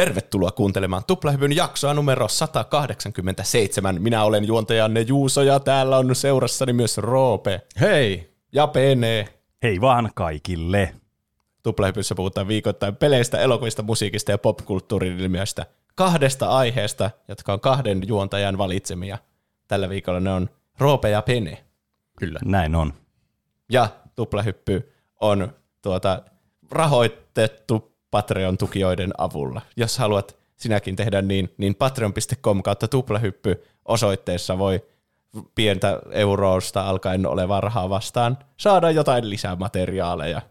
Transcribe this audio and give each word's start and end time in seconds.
Tervetuloa 0.00 0.50
kuuntelemaan 0.50 1.04
Tuplahypyn 1.06 1.56
jaksoa 1.56 1.94
numero 1.94 2.28
187. 2.28 4.02
Minä 4.02 4.24
olen 4.24 4.44
juontajanne 4.44 5.00
Juuso 5.00 5.42
ja 5.42 5.60
täällä 5.60 5.98
on 5.98 6.14
seurassani 6.14 6.72
myös 6.72 6.98
Roope. 6.98 7.60
Hei! 7.80 8.34
Ja 8.52 8.66
Pene. 8.66 9.28
Hei 9.62 9.80
vaan 9.80 10.10
kaikille. 10.14 10.94
Tuplahypyssä 11.62 12.14
puhutaan 12.14 12.48
viikoittain 12.48 12.96
peleistä, 12.96 13.38
elokuvista, 13.40 13.82
musiikista 13.82 14.30
ja 14.30 14.38
popkulttuurin 14.38 15.20
ilmiöistä. 15.20 15.66
Kahdesta 15.94 16.48
aiheesta, 16.48 17.10
jotka 17.28 17.52
on 17.52 17.60
kahden 17.60 18.02
juontajan 18.06 18.58
valitsemia. 18.58 19.18
Tällä 19.68 19.88
viikolla 19.88 20.20
ne 20.20 20.32
on 20.32 20.50
Roope 20.78 21.10
ja 21.10 21.22
Pene. 21.22 21.64
Kyllä. 22.18 22.40
Näin 22.44 22.74
on. 22.74 22.92
Ja 23.70 23.88
Tuplahyppy 24.16 24.92
on 25.20 25.52
tuota, 25.82 26.22
rahoitettu 26.70 27.90
Patreon-tukijoiden 28.10 29.12
avulla. 29.18 29.60
Jos 29.76 29.98
haluat 29.98 30.36
sinäkin 30.56 30.96
tehdä 30.96 31.22
niin, 31.22 31.54
niin 31.58 31.74
patreon.com 31.74 32.62
kautta 32.62 32.88
tuplahyppy 32.88 33.64
osoitteessa 33.84 34.58
voi 34.58 34.84
pientä 35.54 36.00
eurosta 36.10 36.88
alkaen 36.88 37.26
olevaa 37.26 37.60
rahaa 37.60 37.90
vastaan 37.90 38.38
saada 38.56 38.90
jotain 38.90 39.30
lisämateriaaleja. 39.30 40.42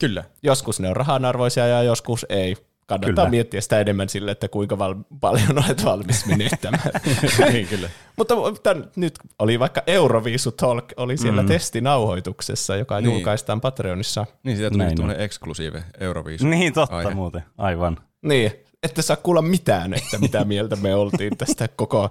Kyllä. 0.00 0.24
Joskus 0.42 0.80
ne 0.80 0.88
on 0.88 0.96
rahanarvoisia 0.96 1.66
ja 1.66 1.82
joskus 1.82 2.26
ei. 2.28 2.56
Kannattaa 2.90 3.24
kyllä. 3.24 3.30
miettiä 3.30 3.60
sitä 3.60 3.80
enemmän 3.80 4.08
sille, 4.08 4.30
että 4.30 4.48
kuinka 4.48 4.78
val- 4.78 4.94
paljon 5.20 5.64
olet 5.64 5.84
valmis 5.84 6.26
menettämään. 6.26 6.90
niin, 7.52 7.68
kyllä. 7.68 7.90
Mutta 8.16 8.34
tämän, 8.62 8.90
nyt 8.96 9.18
oli 9.38 9.58
vaikka 9.58 9.82
Euroviisu 9.86 10.52
Talk, 10.52 10.84
oli 10.96 11.16
siellä 11.16 11.42
mm. 11.42 11.48
testinauhoituksessa, 11.48 12.76
joka 12.76 13.00
niin. 13.00 13.14
julkaistaan 13.14 13.60
Patreonissa. 13.60 14.26
Niin, 14.42 14.56
siitä 14.56 14.70
tuli 14.70 14.94
tuommoinen 14.94 15.24
eksklusiive 15.24 15.84
Euroviisu. 16.00 16.46
Niin, 16.46 16.72
totta 16.72 16.96
aihe. 16.96 17.14
muuten, 17.14 17.42
aivan. 17.58 17.98
Niin, 18.22 18.52
ette 18.82 19.02
saa 19.02 19.16
kuulla 19.16 19.42
mitään, 19.42 19.94
että 19.94 20.18
mitä 20.18 20.44
mieltä 20.44 20.76
me 20.76 20.94
oltiin 20.94 21.36
tästä 21.36 21.68
koko 21.68 22.10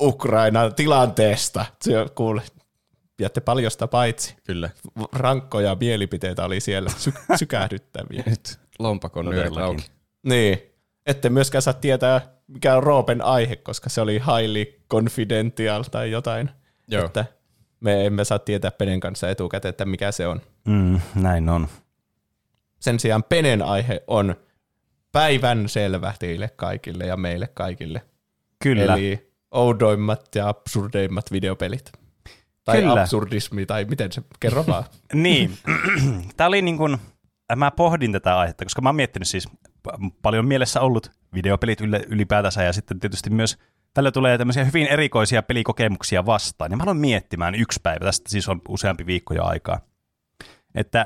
Ukrainan 0.00 0.74
tilanteesta. 0.74 1.66
Se 1.80 1.92
kuule, 2.14 2.42
jätte 3.20 3.40
paljosta 3.40 3.86
paitsi. 3.86 4.36
Kyllä. 4.44 4.70
Rankkoja 5.12 5.76
mielipiteitä 5.80 6.44
oli 6.44 6.60
siellä 6.60 6.90
sy- 6.96 7.12
sykähdyttäviä. 7.36 8.22
Nyt 8.26 8.58
lompakon 8.78 9.24
nyörit 9.24 9.56
auki. 9.56 9.97
Niin. 10.22 10.58
Ette 11.06 11.30
myöskään 11.30 11.62
saa 11.62 11.74
tietää, 11.74 12.20
mikä 12.46 12.76
on 12.76 12.82
Roopen 12.82 13.22
aihe, 13.22 13.56
koska 13.56 13.90
se 13.90 14.00
oli 14.00 14.12
highly 14.12 14.64
confidential 14.90 15.82
tai 15.82 16.10
jotain. 16.10 16.50
Joo. 16.88 17.06
Että 17.06 17.24
me 17.80 18.06
emme 18.06 18.24
saa 18.24 18.38
tietää 18.38 18.70
Penen 18.70 19.00
kanssa 19.00 19.30
etukäteen, 19.30 19.70
että 19.70 19.84
mikä 19.84 20.12
se 20.12 20.26
on. 20.26 20.40
Mm, 20.64 21.00
näin 21.14 21.48
on. 21.48 21.68
Sen 22.80 23.00
sijaan 23.00 23.24
Penen 23.24 23.62
aihe 23.62 24.02
on 24.06 24.34
päivän 25.12 25.68
selvä 25.68 26.14
teille 26.18 26.48
kaikille 26.56 27.06
ja 27.06 27.16
meille 27.16 27.46
kaikille. 27.54 28.02
Kyllä. 28.62 28.94
Eli 28.94 29.32
oudoimmat 29.50 30.34
ja 30.34 30.48
absurdeimmat 30.48 31.32
videopelit. 31.32 31.92
Tai 32.64 32.80
Kyllä. 32.80 33.02
absurdismi, 33.02 33.66
tai 33.66 33.84
miten 33.84 34.12
se, 34.12 34.22
kerro 34.40 34.66
vaan. 34.66 34.84
niin. 35.14 35.58
Tämä 36.36 36.48
oli 36.48 36.62
niin 36.62 36.76
kuin, 36.76 36.98
mä 37.56 37.70
pohdin 37.70 38.12
tätä 38.12 38.38
aihetta, 38.38 38.64
koska 38.64 38.82
mä 38.82 38.88
oon 38.88 38.96
miettinyt 38.96 39.28
siis 39.28 39.48
paljon 40.22 40.46
mielessä 40.46 40.80
ollut 40.80 41.10
videopelit 41.34 41.80
ylipäätänsä 42.08 42.62
ja 42.62 42.72
sitten 42.72 43.00
tietysti 43.00 43.30
myös 43.30 43.58
tällä 43.94 44.12
tulee 44.12 44.38
tämmöisiä 44.38 44.64
hyvin 44.64 44.86
erikoisia 44.86 45.42
pelikokemuksia 45.42 46.26
vastaan. 46.26 46.70
Ja 46.70 46.76
mä 46.76 46.82
aloin 46.82 46.96
miettimään 46.96 47.54
yksi 47.54 47.80
päivä, 47.82 48.04
tästä 48.04 48.30
siis 48.30 48.48
on 48.48 48.60
useampi 48.68 49.06
viikko 49.06 49.34
jo 49.34 49.44
aikaa, 49.44 49.80
että 50.74 51.04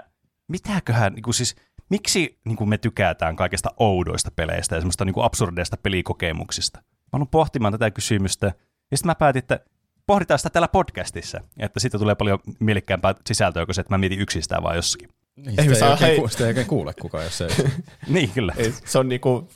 mitäköhän, 0.49 1.13
niin 1.13 1.23
kuin 1.23 1.35
siis, 1.35 1.57
miksi 1.89 2.39
niin 2.45 2.57
kuin 2.57 2.69
me 2.69 2.79
tykätään 2.79 3.37
kaikesta 3.37 3.71
oudoista 3.77 4.31
peleistä 4.37 4.75
ja 4.75 4.81
semmoista 4.81 5.05
niin 5.05 5.15
absurdeista 5.17 5.77
pelikokemuksista. 5.77 6.79
Mä 6.83 7.17
aloin 7.17 7.29
pohtimaan 7.29 7.73
tätä 7.73 7.91
kysymystä 7.91 8.47
ja 8.91 8.97
sitten 8.97 9.11
mä 9.11 9.15
päätin, 9.15 9.39
että 9.39 9.61
pohditaan 10.07 10.39
sitä 10.39 10.51
täällä 10.51 10.69
podcastissa, 10.69 11.41
että 11.59 11.81
siitä 11.81 11.99
tulee 11.99 12.15
paljon 12.15 12.39
mielekkäämpää 12.59 13.15
sisältöä 13.27 13.67
kuin 13.67 13.75
se, 13.75 13.81
että 13.81 13.95
mä 13.95 13.99
mietin 13.99 14.21
yksistään 14.21 14.63
vaan 14.63 14.77
jossakin. 14.77 15.09
Niin, 15.37 15.61
ei 15.61 15.75
sitä, 15.75 15.87
ei 15.87 15.93
oikein, 15.93 16.21
hei... 16.21 16.29
sitä 16.29 16.45
ei 16.45 16.49
oikein 16.49 16.67
kuule 16.67 16.95
kukaan, 17.01 17.25
jos 17.25 17.39
se 17.39 17.45
ei. 17.45 17.53
niin, 18.15 18.31
kyllä. 18.31 18.55
Ei, 18.57 18.75
se 18.85 18.99
on 18.99 19.09
niinku 19.09 19.49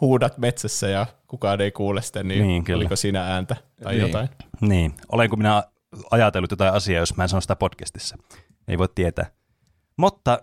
huudat 0.00 0.38
metsässä 0.38 0.88
ja 0.88 1.06
kukaan 1.26 1.60
ei 1.60 1.70
kuule 1.70 2.02
sitä, 2.02 2.22
niin, 2.22 2.46
niin 2.46 2.64
kyllä. 2.64 2.78
oliko 2.78 2.96
siinä 2.96 3.22
ääntä 3.22 3.56
tai 3.82 3.92
niin. 3.92 4.02
jotain. 4.02 4.28
Niin, 4.60 4.94
olenko 5.12 5.36
minä 5.36 5.62
ajatellut 6.10 6.50
jotain 6.50 6.74
asiaa, 6.74 7.00
jos 7.00 7.16
mä 7.16 7.22
en 7.22 7.28
sano 7.28 7.40
sitä 7.40 7.56
podcastissa. 7.56 8.16
Ei 8.68 8.78
voi 8.78 8.88
tietää. 8.94 9.26
Mutta 9.96 10.42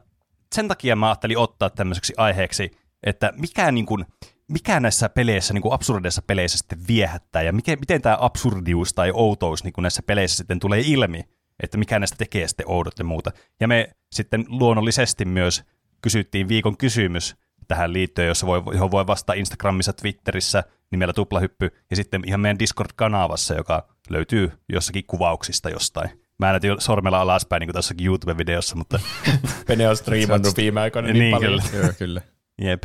sen 0.55 0.67
takia 0.67 0.95
mä 0.95 1.07
ajattelin 1.07 1.37
ottaa 1.37 1.69
tämmöiseksi 1.69 2.13
aiheeksi, 2.17 2.71
että 3.03 3.33
mikä, 3.37 3.71
niin 3.71 3.85
kuin, 3.85 4.05
mikä 4.47 4.79
näissä 4.79 5.09
peleissä, 5.09 5.53
niin 5.53 5.61
kuin 5.61 5.73
absurdeissa 5.73 6.21
peleissä 6.21 6.57
sitten 6.57 6.87
viehättää 6.87 7.41
ja 7.41 7.53
miten, 7.53 7.79
miten 7.79 8.01
tämä 8.01 8.17
absurdius 8.19 8.93
tai 8.93 9.11
outous 9.13 9.63
niin 9.63 9.73
kuin 9.73 9.83
näissä 9.83 10.03
peleissä 10.07 10.37
sitten 10.37 10.59
tulee 10.59 10.81
ilmi 10.85 11.23
että 11.63 11.77
mikä 11.77 11.99
näistä 11.99 12.17
tekee 12.17 12.47
sitten 12.47 12.69
oudot 12.69 12.99
ja 12.99 13.05
muuta. 13.05 13.31
Ja 13.59 13.67
me 13.67 13.89
sitten 14.11 14.45
luonnollisesti 14.47 15.25
myös 15.25 15.63
kysyttiin 16.01 16.47
viikon 16.47 16.77
kysymys 16.77 17.35
tähän 17.67 17.93
liittyen, 17.93 18.27
jossa 18.27 18.47
voi, 18.47 18.63
johon 18.73 18.91
voi 18.91 19.07
vastata 19.07 19.33
Instagramissa, 19.33 19.93
Twitterissä 19.93 20.63
nimellä 20.91 21.13
Tuplahyppy, 21.13 21.69
ja 21.89 21.95
sitten 21.95 22.21
ihan 22.25 22.39
meidän 22.39 22.59
Discord-kanavassa, 22.59 23.55
joka 23.55 23.87
löytyy 24.09 24.51
jossakin 24.69 25.03
kuvauksista 25.07 25.69
jostain. 25.69 26.09
Mä 26.39 26.49
näytin 26.51 26.81
sormella 26.81 27.21
alaspäin 27.21 27.59
niin 27.59 27.67
kuin 27.67 27.73
tässäkin 27.73 28.07
YouTube-videossa, 28.07 28.75
mutta... 28.75 28.99
Pene 29.67 29.89
on 29.89 29.97
striimannut 29.97 30.57
viime 30.57 30.81
aikoina 30.81 31.07
niin, 31.07 31.19
niin 31.19 31.31
paljon. 31.31 31.61
Kyllä. 31.71 31.83
Joo, 31.83 31.93
kyllä. 31.97 32.21
Jep. 32.61 32.83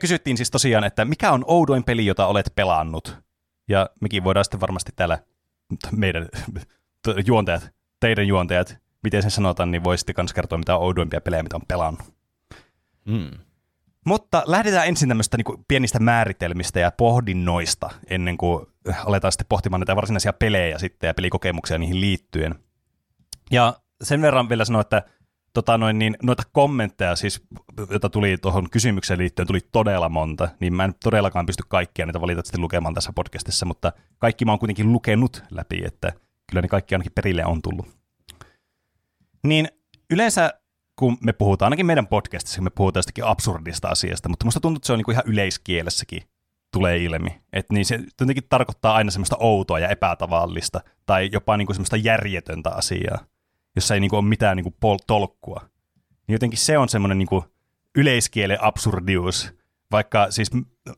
Kysyttiin 0.00 0.36
siis 0.36 0.50
tosiaan, 0.50 0.84
että 0.84 1.04
mikä 1.04 1.32
on 1.32 1.44
oudoin 1.46 1.84
peli, 1.84 2.06
jota 2.06 2.26
olet 2.26 2.52
pelannut? 2.54 3.16
Ja 3.68 3.90
mekin 4.00 4.24
voidaan 4.24 4.44
sitten 4.44 4.60
varmasti 4.60 4.92
täällä 4.96 5.18
meidän 5.92 6.28
juontajat 7.26 7.75
teidän 8.00 8.26
juontajat, 8.26 8.78
miten 9.02 9.22
sen 9.22 9.30
sanotaan, 9.30 9.70
niin 9.70 9.84
voisitte 9.84 10.14
myös 10.16 10.32
kertoa, 10.32 10.58
mitä 10.58 10.76
oudoimpia 10.76 11.20
pelejä, 11.20 11.42
mitä 11.42 11.56
on 11.56 11.66
pelannut. 11.68 12.14
Mm. 13.04 13.30
Mutta 14.06 14.42
lähdetään 14.46 14.86
ensin 14.86 15.08
tämmöistä 15.08 15.36
niin 15.36 15.64
pienistä 15.68 15.98
määritelmistä 15.98 16.80
ja 16.80 16.90
pohdinnoista 16.90 17.90
ennen 18.10 18.38
kuin 18.38 18.66
aletaan 19.04 19.32
sitten 19.32 19.46
pohtimaan 19.48 19.80
näitä 19.80 19.96
varsinaisia 19.96 20.32
pelejä 20.32 20.78
sitten 20.78 21.08
ja 21.08 21.14
pelikokemuksia 21.14 21.78
niihin 21.78 22.00
liittyen. 22.00 22.54
Ja 23.50 23.74
sen 24.02 24.22
verran 24.22 24.48
vielä 24.48 24.64
sanoa, 24.64 24.80
että 24.80 25.02
tota 25.52 25.78
noin, 25.78 25.98
niin 25.98 26.16
noita 26.22 26.42
kommentteja, 26.52 27.16
siis, 27.16 27.42
joita 27.90 28.08
tuli 28.08 28.38
tuohon 28.38 28.70
kysymykseen 28.70 29.18
liittyen, 29.18 29.46
tuli 29.46 29.60
todella 29.72 30.08
monta, 30.08 30.48
niin 30.60 30.74
mä 30.74 30.84
en 30.84 30.94
todellakaan 31.04 31.46
pysty 31.46 31.62
kaikkia 31.68 32.06
niitä 32.06 32.20
valitettavasti 32.20 32.58
lukemaan 32.58 32.94
tässä 32.94 33.12
podcastissa, 33.14 33.66
mutta 33.66 33.92
kaikki 34.18 34.44
mä 34.44 34.52
oon 34.52 34.58
kuitenkin 34.58 34.92
lukenut 34.92 35.42
läpi, 35.50 35.84
että– 35.84 36.12
kyllä 36.50 36.62
ne 36.62 36.68
kaikki 36.68 36.94
ainakin 36.94 37.12
perille 37.12 37.44
on 37.44 37.62
tullut. 37.62 37.86
Niin 39.44 39.68
yleensä 40.10 40.54
kun 40.96 41.18
me 41.20 41.32
puhutaan, 41.32 41.66
ainakin 41.66 41.86
meidän 41.86 42.06
podcastissa, 42.06 42.62
me 42.62 42.70
puhutaan 42.70 42.98
jostakin 42.98 43.24
absurdista 43.24 43.88
asiasta, 43.88 44.28
mutta 44.28 44.44
musta 44.44 44.60
tuntuu, 44.60 44.78
että 44.78 44.86
se 44.86 44.92
on 44.92 44.98
niin 44.98 45.04
kuin 45.04 45.12
ihan 45.12 45.26
yleiskielessäkin 45.26 46.22
tulee 46.72 46.98
ilmi. 46.98 47.40
Että 47.52 47.74
niin 47.74 47.86
se 47.86 48.00
jotenkin 48.20 48.44
tarkoittaa 48.48 48.94
aina 48.94 49.10
semmoista 49.10 49.36
outoa 49.40 49.78
ja 49.78 49.88
epätavallista 49.88 50.80
tai 51.06 51.28
jopa 51.32 51.56
niin 51.56 51.66
kuin 51.66 51.74
semmoista 51.74 51.96
järjetöntä 51.96 52.70
asiaa, 52.70 53.18
jossa 53.76 53.94
ei 53.94 54.00
niin 54.00 54.10
kuin 54.10 54.18
ole 54.18 54.28
mitään 54.28 54.56
niin 54.56 54.64
kuin 54.64 54.76
pol- 54.80 55.04
tolkkua. 55.06 55.60
Niin 56.26 56.32
jotenkin 56.34 56.58
se 56.58 56.78
on 56.78 56.88
semmoinen 56.88 57.18
niin 57.18 57.42
yleiskielen 57.96 58.62
absurdius, 58.62 59.52
vaikka 59.92 60.30
siis 60.30 60.50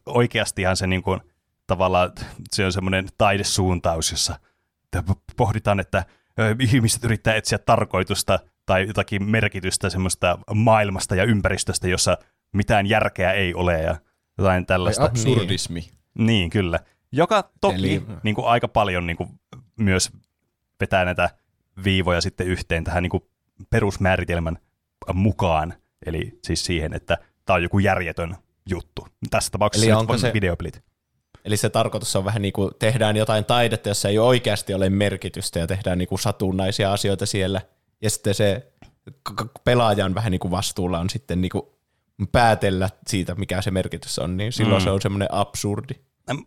oikeastihan 0.07 0.77
se 0.77 0.87
niin 0.87 1.03
kuin, 1.03 1.21
tavallaan 1.67 2.13
se 2.53 2.65
on 2.65 2.73
semmoinen 2.73 3.09
taidesuuntaus, 3.19 4.11
jossa 4.11 4.39
pohditaan, 5.37 5.81
että 5.81 6.05
ihmiset 6.61 7.05
yrittää 7.05 7.35
etsiä 7.35 7.59
tarkoitusta 7.59 8.39
tai 8.67 8.87
jotakin 8.87 9.31
merkitystä 9.31 9.91
semmoista 9.91 10.39
maailmasta 10.55 11.15
ja 11.15 11.25
ympäristöstä, 11.25 11.89
jossa 11.89 12.19
mitään 12.53 12.87
järkeä 12.87 13.33
ei 13.33 13.55
ole 13.55 13.83
ja 13.83 13.97
jotain 14.39 14.67
tällaista. 14.67 15.03
Tai 15.03 15.11
absurdismi. 15.11 15.81
Niin, 15.81 16.27
niin 16.27 16.51
kyllä. 16.51 16.81
Joka 17.13 17.51
toki 17.61 17.95
Eli... 17.95 18.03
niin 18.23 18.35
kuin 18.35 18.47
aika 18.47 18.69
paljon 18.69 19.07
niin 19.07 19.17
kuin, 19.17 19.31
myös 19.81 20.11
vetää 20.81 21.05
näitä 21.05 21.31
viivoja 21.85 22.21
sitten 22.21 22.47
yhteen 22.47 22.85
tähän 22.85 23.03
niin 23.03 23.11
kuin 23.11 23.23
perusmääritelmän 23.71 24.59
mukaan. 25.15 25.75
Eli 26.07 26.39
siis 26.45 26.65
siihen, 26.65 26.93
että 26.93 27.19
tämä 27.45 27.55
on 27.55 27.63
joku 27.63 27.79
järjetön 27.79 28.37
juttu. 28.71 29.09
Tässä 29.31 29.51
tapauksessa 29.51 29.87
Eli 29.87 29.93
onko 29.93 30.19
se, 30.19 30.33
videopelit. 30.35 30.83
Eli 31.45 31.57
se 31.57 31.69
tarkoitus 31.71 32.17
on 32.17 32.25
vähän 32.25 32.43
niin 32.43 32.53
kuin 32.53 32.71
tehdään 32.79 33.17
jotain 33.17 33.45
taidetta, 33.45 33.89
jossa 33.89 34.09
ei 34.09 34.19
oikeasti 34.19 34.75
ole 34.75 34.91
merkitystä 34.91 35.59
ja 35.59 35.67
tehdään 35.67 35.99
niin 35.99 36.09
kuin 36.09 36.19
satunnaisia 36.19 36.93
asioita 36.93 37.27
siellä. 37.27 37.61
Ja 38.03 38.11
sitten 38.11 38.35
se 38.35 38.73
pelaajan 39.65 40.15
vähän 40.15 40.31
niin 40.31 40.41
kuin 40.41 40.51
vastuulla 40.51 40.99
on 40.99 41.11
sitten 41.11 41.41
niin 41.41 41.51
kuin 41.51 41.63
päätellä 42.33 42.91
siitä, 43.07 43.35
mikä 43.35 43.63
se 43.63 43.71
merkitys 43.71 44.19
on, 44.19 44.37
niin 44.37 44.53
silloin 44.53 44.83
mm. 44.83 44.85
se 44.85 44.91
on 44.91 45.03
semmoinen 45.03 45.29
absurdi. 45.33 45.95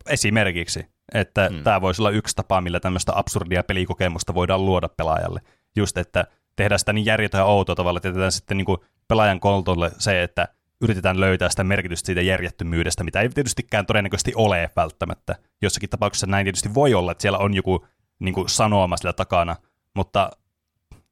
Esimerkiksi, 0.10 0.86
että 1.14 1.50
mm. 1.50 1.64
tämä 1.64 1.82
voisi 1.82 2.02
olla 2.02 2.10
yksi 2.10 2.36
tapa, 2.36 2.62
millä 2.62 2.80
tämmöistä 2.80 3.12
absurdia 3.16 3.64
pelikokemusta 3.64 4.34
voidaan 4.34 4.66
luoda 4.66 4.90
pelaajalle. 4.90 5.42
Just, 5.76 5.98
että 5.98 6.28
tehdään 6.56 6.80
sitä 6.80 6.94
niin 6.94 7.06
järjetön 7.06 7.40
ja 7.40 7.46
outoa 7.46 7.76
tavalla, 7.76 7.98
että 7.98 8.08
jätetään 8.08 8.32
sitten 8.32 8.58
niin 8.58 8.66
kuin 8.66 8.78
pelaajan 9.08 9.40
kontolle 9.40 9.92
se, 9.98 10.24
että 10.24 10.48
yritetään 10.82 11.20
löytää 11.20 11.50
sitä 11.50 11.64
merkitystä 11.64 12.06
siitä 12.06 12.22
järjettömyydestä, 12.22 13.04
mitä 13.04 13.22
ei 13.22 13.30
tietystikään 13.30 13.86
todennäköisesti 13.86 14.32
ole 14.36 14.70
välttämättä. 14.76 15.36
Jossakin 15.62 15.90
tapauksessa 15.90 16.28
näin 16.28 16.46
tietysti 16.46 16.74
voi 16.74 16.94
olla, 16.94 17.12
että 17.12 17.22
siellä 17.22 17.38
on 17.38 17.54
joku 17.54 17.86
niin 18.20 18.34
kuin 18.34 18.50
sanoma 18.50 18.98
sillä 18.98 19.14
takana, 19.14 19.56
mutta 19.96 20.32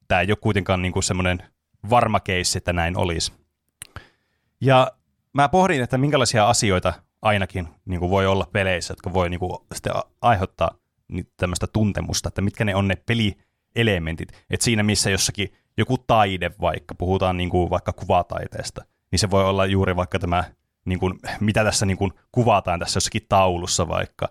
tämä 0.08 0.20
ei 0.20 0.26
ole 0.30 0.36
kuitenkaan 0.40 0.82
niin 0.82 1.02
semmoinen 1.02 1.42
varma 1.90 2.20
keissi, 2.20 2.58
että 2.58 2.72
näin 2.72 2.96
olisi. 2.96 3.32
Ja 4.60 4.92
mä 5.32 5.48
pohdin, 5.48 5.82
että 5.82 5.98
minkälaisia 5.98 6.48
asioita 6.48 6.92
ainakin 7.22 7.68
niin 7.84 8.00
kuin 8.00 8.10
voi 8.10 8.26
olla 8.26 8.48
peleissä, 8.52 8.92
jotka 8.92 9.12
voi 9.12 9.30
niin 9.30 9.40
kuin 9.40 9.58
sitten 9.74 9.92
aiheuttaa 10.20 10.70
tämmöistä 11.36 11.66
tuntemusta, 11.66 12.28
että 12.28 12.42
mitkä 12.42 12.64
ne 12.64 12.74
on 12.74 12.88
ne 12.88 12.96
pelielementit. 13.06 14.28
Että 14.50 14.64
siinä 14.64 14.82
missä 14.82 15.10
jossakin 15.10 15.52
joku 15.76 15.98
taide 15.98 16.50
vaikka, 16.60 16.94
puhutaan 16.94 17.36
niin 17.36 17.50
kuin 17.50 17.70
vaikka 17.70 17.92
kuvataiteesta, 17.92 18.84
niin 19.10 19.18
se 19.18 19.30
voi 19.30 19.44
olla 19.44 19.66
juuri 19.66 19.96
vaikka 19.96 20.18
tämä, 20.18 20.44
niin 20.84 20.98
kuin, 20.98 21.18
mitä 21.40 21.64
tässä 21.64 21.86
niin 21.86 21.96
kuin 21.96 22.12
kuvataan 22.32 22.80
tässä 22.80 22.96
jossakin 22.96 23.26
taulussa 23.28 23.88
vaikka, 23.88 24.28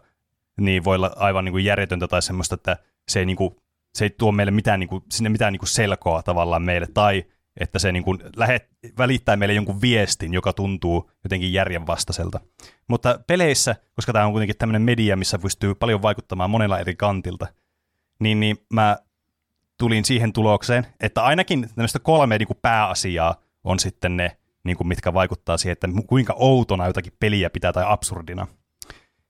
niin 0.62 0.84
voi 0.84 0.96
olla 0.96 1.12
aivan 1.16 1.46
niin 1.46 1.54
kuin 1.54 1.66
järjetöntä 1.66 2.08
tai 2.08 2.22
semmoista, 2.22 2.56
että 2.56 2.78
se 3.10 3.20
ei, 3.20 3.26
niin 3.26 3.38
kuin, 3.38 3.56
se 3.94 4.06
ei 4.06 4.10
tuo 4.10 4.32
meille 4.32 4.52
mitään, 4.52 4.80
niin 4.80 4.90
kuin, 4.90 5.04
sinne 5.12 5.30
mitään 5.30 5.54
niin 5.54 5.60
kuin 5.60 5.70
selkoa 5.70 6.24
tavallaan 6.24 6.62
meille, 6.62 6.88
tai 6.94 7.26
että 7.60 7.80
se 7.80 7.92
niin 7.92 8.04
kuin 8.04 8.20
lähet, 8.36 8.70
välittää 8.98 9.36
meille 9.36 9.54
jonkun 9.54 9.82
viestin, 9.82 10.34
joka 10.34 10.54
tuntuu 10.54 11.12
jotenkin 11.24 11.54
järjenvastaiselta. 11.54 12.40
Mutta 12.88 13.20
peleissä, 13.28 13.76
koska 13.96 14.14
tämä 14.14 14.26
on 14.26 14.32
kuitenkin 14.32 14.58
tämmöinen 14.58 14.82
media, 14.82 15.16
missä 15.16 15.40
pystyy 15.40 15.76
paljon 15.76 16.02
vaikuttamaan 16.02 16.50
monella 16.50 16.80
eri 16.80 16.96
kantilta, 16.96 17.48
niin, 18.20 18.40
niin 18.40 18.58
mä 18.74 18.98
tulin 19.78 20.06
siihen 20.06 20.34
tulokseen, 20.34 20.88
että 21.00 21.24
ainakin 21.24 21.70
tämmöistä 21.76 22.00
kolme 22.00 22.38
niin 22.38 22.48
kuin 22.48 22.60
pääasiaa 22.62 23.36
on 23.64 23.80
sitten 23.80 24.18
ne, 24.18 24.38
niin 24.64 24.78
kuin 24.78 24.88
mitkä 24.88 25.14
vaikuttaa 25.14 25.58
siihen, 25.58 25.74
että 25.74 25.88
kuinka 26.08 26.34
outona 26.38 26.88
jotakin 26.88 27.14
peliä 27.20 27.50
pitää 27.50 27.74
tai 27.74 27.84
absurdina. 27.88 28.48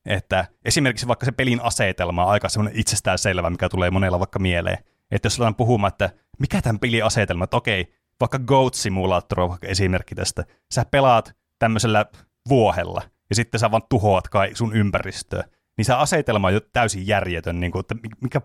Että 0.06 0.46
esimerkiksi 0.64 1.08
vaikka 1.08 1.26
se 1.26 1.32
pelin 1.32 1.60
asetelma 1.62 2.24
on 2.24 2.30
aika 2.30 2.48
semmoinen 2.48 2.80
itsestään 2.80 3.18
selvä, 3.18 3.50
mikä 3.50 3.68
tulee 3.68 3.90
monella 3.90 4.18
vaikka 4.18 4.38
mieleen. 4.38 4.78
Että 5.10 5.26
jos 5.26 5.38
aletaan 5.38 5.54
puhumaan, 5.54 5.92
että 5.92 6.10
mikä 6.38 6.62
tämän 6.62 6.78
pelin 6.78 7.04
asetelma, 7.04 7.44
että 7.44 7.56
okei, 7.56 7.94
vaikka 8.20 8.38
Goat 8.38 8.74
Simulator 8.74 9.40
on 9.40 9.48
vaikka 9.48 9.66
esimerkki 9.66 10.14
tästä. 10.14 10.44
Sä 10.72 10.84
pelaat 10.84 11.36
tämmöisellä 11.58 12.06
vuohella, 12.48 13.02
ja 13.30 13.36
sitten 13.36 13.60
sä 13.60 13.70
vaan 13.70 13.82
tuhoat 13.88 14.28
kai 14.28 14.50
sun 14.54 14.76
ympäristöä. 14.76 15.44
Niin 15.76 15.84
se 15.84 15.92
asetelma 15.92 16.46
on 16.46 16.54
jo 16.54 16.60
täysin 16.60 17.06
järjetön, 17.06 17.60
niin 17.60 17.72
kuin, 17.72 17.80
että 17.80 17.94
mikä, 18.20 18.40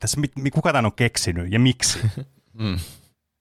tässä, 0.00 0.20
kuka 0.54 0.72
tämän 0.72 0.86
on 0.86 0.92
keksinyt 0.92 1.52
ja 1.52 1.60
miksi. 1.60 1.98
mm. 2.60 2.78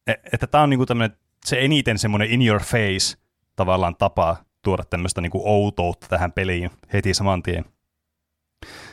E, 0.07 0.13
että 0.34 0.48
tämä 0.48 0.63
on 0.63 0.69
niin 0.69 0.78
kuin 0.78 0.88
tämmöinen, 0.88 1.18
se 1.45 1.57
eniten 1.60 2.00
semmoinen 2.00 2.31
in 2.31 2.48
your 2.48 2.62
face 2.62 3.18
tavallaan 3.56 3.95
tapa 3.95 4.38
tuoda 4.62 4.84
tämmöistä 4.84 5.22
niin 5.22 5.31
kuin 5.31 5.44
outoutta 5.45 6.07
tähän 6.07 6.31
peliin 6.31 6.69
heti 6.94 7.13
saman 7.13 7.44
tien. 7.44 7.66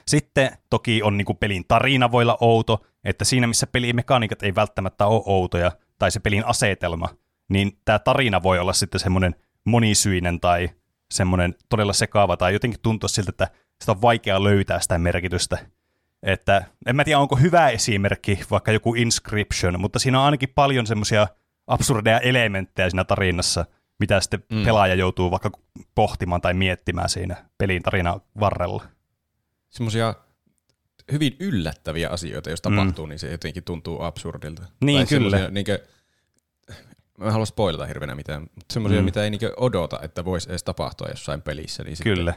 Sitten 0.07 0.51
toki 0.71 1.03
on 1.03 1.17
niin 1.17 1.25
kuin 1.25 1.39
pelin 1.39 1.65
tarina 1.69 2.13
voi 2.13 2.23
olla 2.23 2.39
outo, 2.41 2.87
että 3.05 3.25
siinä 3.25 3.47
missä 3.47 3.67
pelimekaniikat 3.67 4.43
ei 4.43 4.55
välttämättä 4.55 5.07
ole 5.07 5.23
outoja, 5.27 5.73
tai 5.99 6.11
se 6.11 6.21
pelin 6.21 6.47
asetelma, 6.47 7.09
niin 7.49 7.79
tämä 7.85 7.99
tarina 7.99 8.43
voi 8.43 8.59
olla 8.59 8.73
sitten 8.73 9.01
semmoinen 9.01 9.35
monisyinen 9.65 10.41
tai 10.41 10.71
semmoinen 11.11 11.55
todella 11.69 11.93
sekaava, 11.93 12.37
tai 12.37 12.53
jotenkin 12.53 12.81
tuntua 12.83 13.09
siltä, 13.09 13.31
että 13.31 13.49
sitä 13.81 13.93
on 13.93 14.03
vaikea 14.03 14.45
löytää 14.45 14.81
sitä 14.81 14.99
merkitystä. 14.99 15.59
Että 16.23 16.65
en 16.87 16.97
mä 16.97 17.05
tiedä, 17.05 17.19
onko 17.19 17.37
hyvä 17.37 17.69
esimerkki 17.69 18.41
vaikka 18.51 18.73
joku 18.73 18.95
Inscription, 18.95 19.81
mutta 19.81 19.99
siinä 19.99 20.19
on 20.19 20.25
ainakin 20.25 20.53
paljon 20.55 20.87
semmoisia 20.87 21.29
absurdeja 21.71 22.21
elementtejä 22.21 22.91
siinä 22.91 23.05
tarinassa, 23.05 23.67
mitä 24.01 24.21
sitten 24.21 24.45
mm. 24.53 24.65
pelaaja 24.65 24.95
joutuu 24.95 25.31
vaikka 25.31 25.51
pohtimaan 25.95 26.41
tai 26.41 26.55
miettimään 26.55 27.09
siinä 27.09 27.45
pelin 27.59 27.83
tarina 27.83 28.21
varrella. 28.41 28.85
Semmoisia 29.71 30.15
hyvin 31.13 31.37
yllättäviä 31.41 32.11
asioita, 32.11 32.51
jos 32.51 32.61
tapahtuu, 32.61 33.07
mm. 33.07 33.11
niin 33.11 33.19
se 33.19 33.31
jotenkin 33.31 33.65
tuntuu 33.65 34.03
absurdilta. 34.03 34.63
Niin, 34.85 34.97
tai 34.97 35.19
kyllä. 35.19 35.49
Niin 35.51 35.67
kuin, 35.67 35.79
mä 37.19 37.27
en 37.27 37.33
halua 37.33 37.47
spoilata 37.47 37.87
hirveänä 37.87 38.15
mitään, 38.15 38.43
mutta 38.43 38.73
semmoisia, 38.73 39.01
mm. 39.01 39.05
mitä 39.05 39.25
ei 39.25 39.31
niin 39.31 39.41
odota, 39.57 40.01
että 40.03 40.25
voisi 40.25 40.51
edes 40.51 40.65
tapahtua 40.65 41.09
jossain 41.09 41.43
pelissä, 41.43 41.85
niin 41.85 41.97
kyllä. 42.03 42.35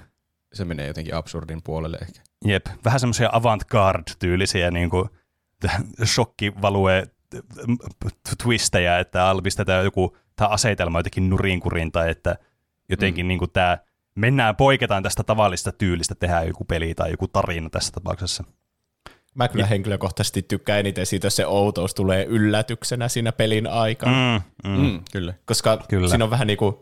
se 0.53 0.65
menee 0.65 0.88
jotenkin 0.88 1.15
absurdin 1.15 1.62
puolelle 1.63 1.97
ehkä. 2.01 2.21
Jep, 2.45 2.65
vähän 2.86 3.00
semmoisia 3.00 3.29
avant-garde-tyylisiä 3.31 4.71
niin 4.71 4.89
kuin, 4.89 5.09
shokkivalue 6.13 7.07
twistejä, 8.44 9.00
että 9.00 9.27
alvistetaan 9.27 9.85
joku 9.85 10.18
tämä 10.35 10.47
asetelma 10.47 11.00
jotenkin 11.00 11.30
nurinkurin 11.30 11.91
tai 11.91 12.09
että 12.09 12.35
jotenkin 12.89 13.25
mm. 13.25 13.27
niin 13.27 13.39
kuin 13.39 13.51
tämä 13.51 13.77
mennään, 14.15 14.56
poiketaan 14.56 15.03
tästä 15.03 15.24
tavallista 15.24 15.71
tyylistä, 15.71 16.15
tehdään 16.15 16.47
joku 16.47 16.65
peli 16.65 16.95
tai 16.95 17.12
joku 17.12 17.27
tarina 17.27 17.69
tässä 17.69 17.91
tapauksessa. 17.91 18.44
Mä 19.35 19.47
kyllä 19.47 19.65
henkilökohtaisesti 19.65 20.41
tykkään 20.41 20.80
eniten 20.80 21.06
siitä, 21.06 21.27
jos 21.27 21.35
se 21.35 21.45
outous 21.45 21.94
tulee 21.94 22.25
yllätyksenä 22.25 23.07
siinä 23.07 23.31
pelin 23.31 23.68
aikana. 23.68 24.41
Mm, 24.63 24.69
mm. 24.69 24.81
Mm, 24.81 25.03
kyllä. 25.12 25.33
Koska 25.45 25.77
kyllä. 25.89 26.07
siinä 26.07 26.24
on 26.24 26.31
vähän 26.31 26.47
niin 26.47 26.57
kuin, 26.57 26.75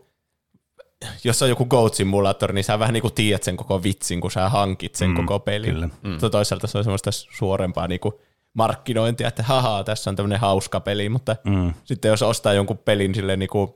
jos 1.24 1.42
on 1.42 1.48
joku 1.48 1.64
Goat 1.64 1.94
Simulator, 1.94 2.52
niin 2.52 2.64
sä 2.64 2.78
vähän 2.78 2.92
niin 2.92 3.02
kuin 3.02 3.14
tiedät 3.14 3.42
sen 3.42 3.56
koko 3.56 3.82
vitsin, 3.82 4.20
kun 4.20 4.30
sä 4.30 4.48
hankit 4.48 4.94
sen 4.94 5.10
mm, 5.10 5.16
koko 5.16 5.38
pelin. 5.38 5.70
Kyllä. 5.70 5.88
Mm. 6.02 6.30
Toisaalta 6.30 6.66
se 6.66 6.78
on 6.78 6.84
semmoista 6.84 7.10
suorempaa 7.12 7.88
niin 7.88 8.00
kuin 8.00 8.14
markkinointia, 8.54 9.28
että 9.28 9.42
haha, 9.42 9.84
tässä 9.84 10.10
on 10.10 10.16
tämmöinen 10.16 10.40
hauska 10.40 10.80
peli, 10.80 11.08
mutta 11.08 11.36
mm. 11.44 11.74
sitten 11.84 12.08
jos 12.08 12.22
ostaa 12.22 12.52
jonkun 12.52 12.78
pelin 12.78 13.14
silleen 13.14 13.38
niin 13.38 13.50
kuin 13.50 13.72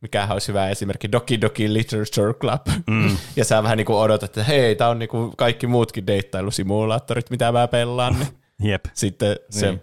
mikä 0.00 0.28
olisi 0.30 0.48
hyvä 0.48 0.68
esimerkki, 0.68 1.12
Doki 1.12 1.40
Doki 1.40 1.72
Literature 1.72 2.34
Club. 2.34 2.66
Mm. 2.86 3.16
ja 3.36 3.44
sä 3.44 3.62
vähän 3.62 3.78
niin 3.78 3.86
kuin 3.86 3.98
odotat, 3.98 4.30
että 4.30 4.44
hei, 4.44 4.76
tämä 4.76 4.90
on 4.90 4.98
niin 4.98 5.08
kuin 5.08 5.36
kaikki 5.36 5.66
muutkin 5.66 6.06
deittailusimulaattorit, 6.06 7.30
mitä 7.30 7.52
mä 7.52 7.68
pelaan. 7.68 8.16
Niin 8.18 8.28
Jep. 8.70 8.84
Sitten 8.94 9.36
se 9.50 9.66
niin. 9.66 9.80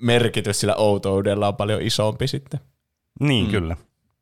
merkitys 0.00 0.60
sillä 0.60 0.74
outoudella 0.74 1.48
on 1.48 1.56
paljon 1.56 1.82
isompi 1.82 2.28
sitten. 2.28 2.60
Niin, 3.20 3.44
mm. 3.44 3.50
kyllä. 3.50 3.76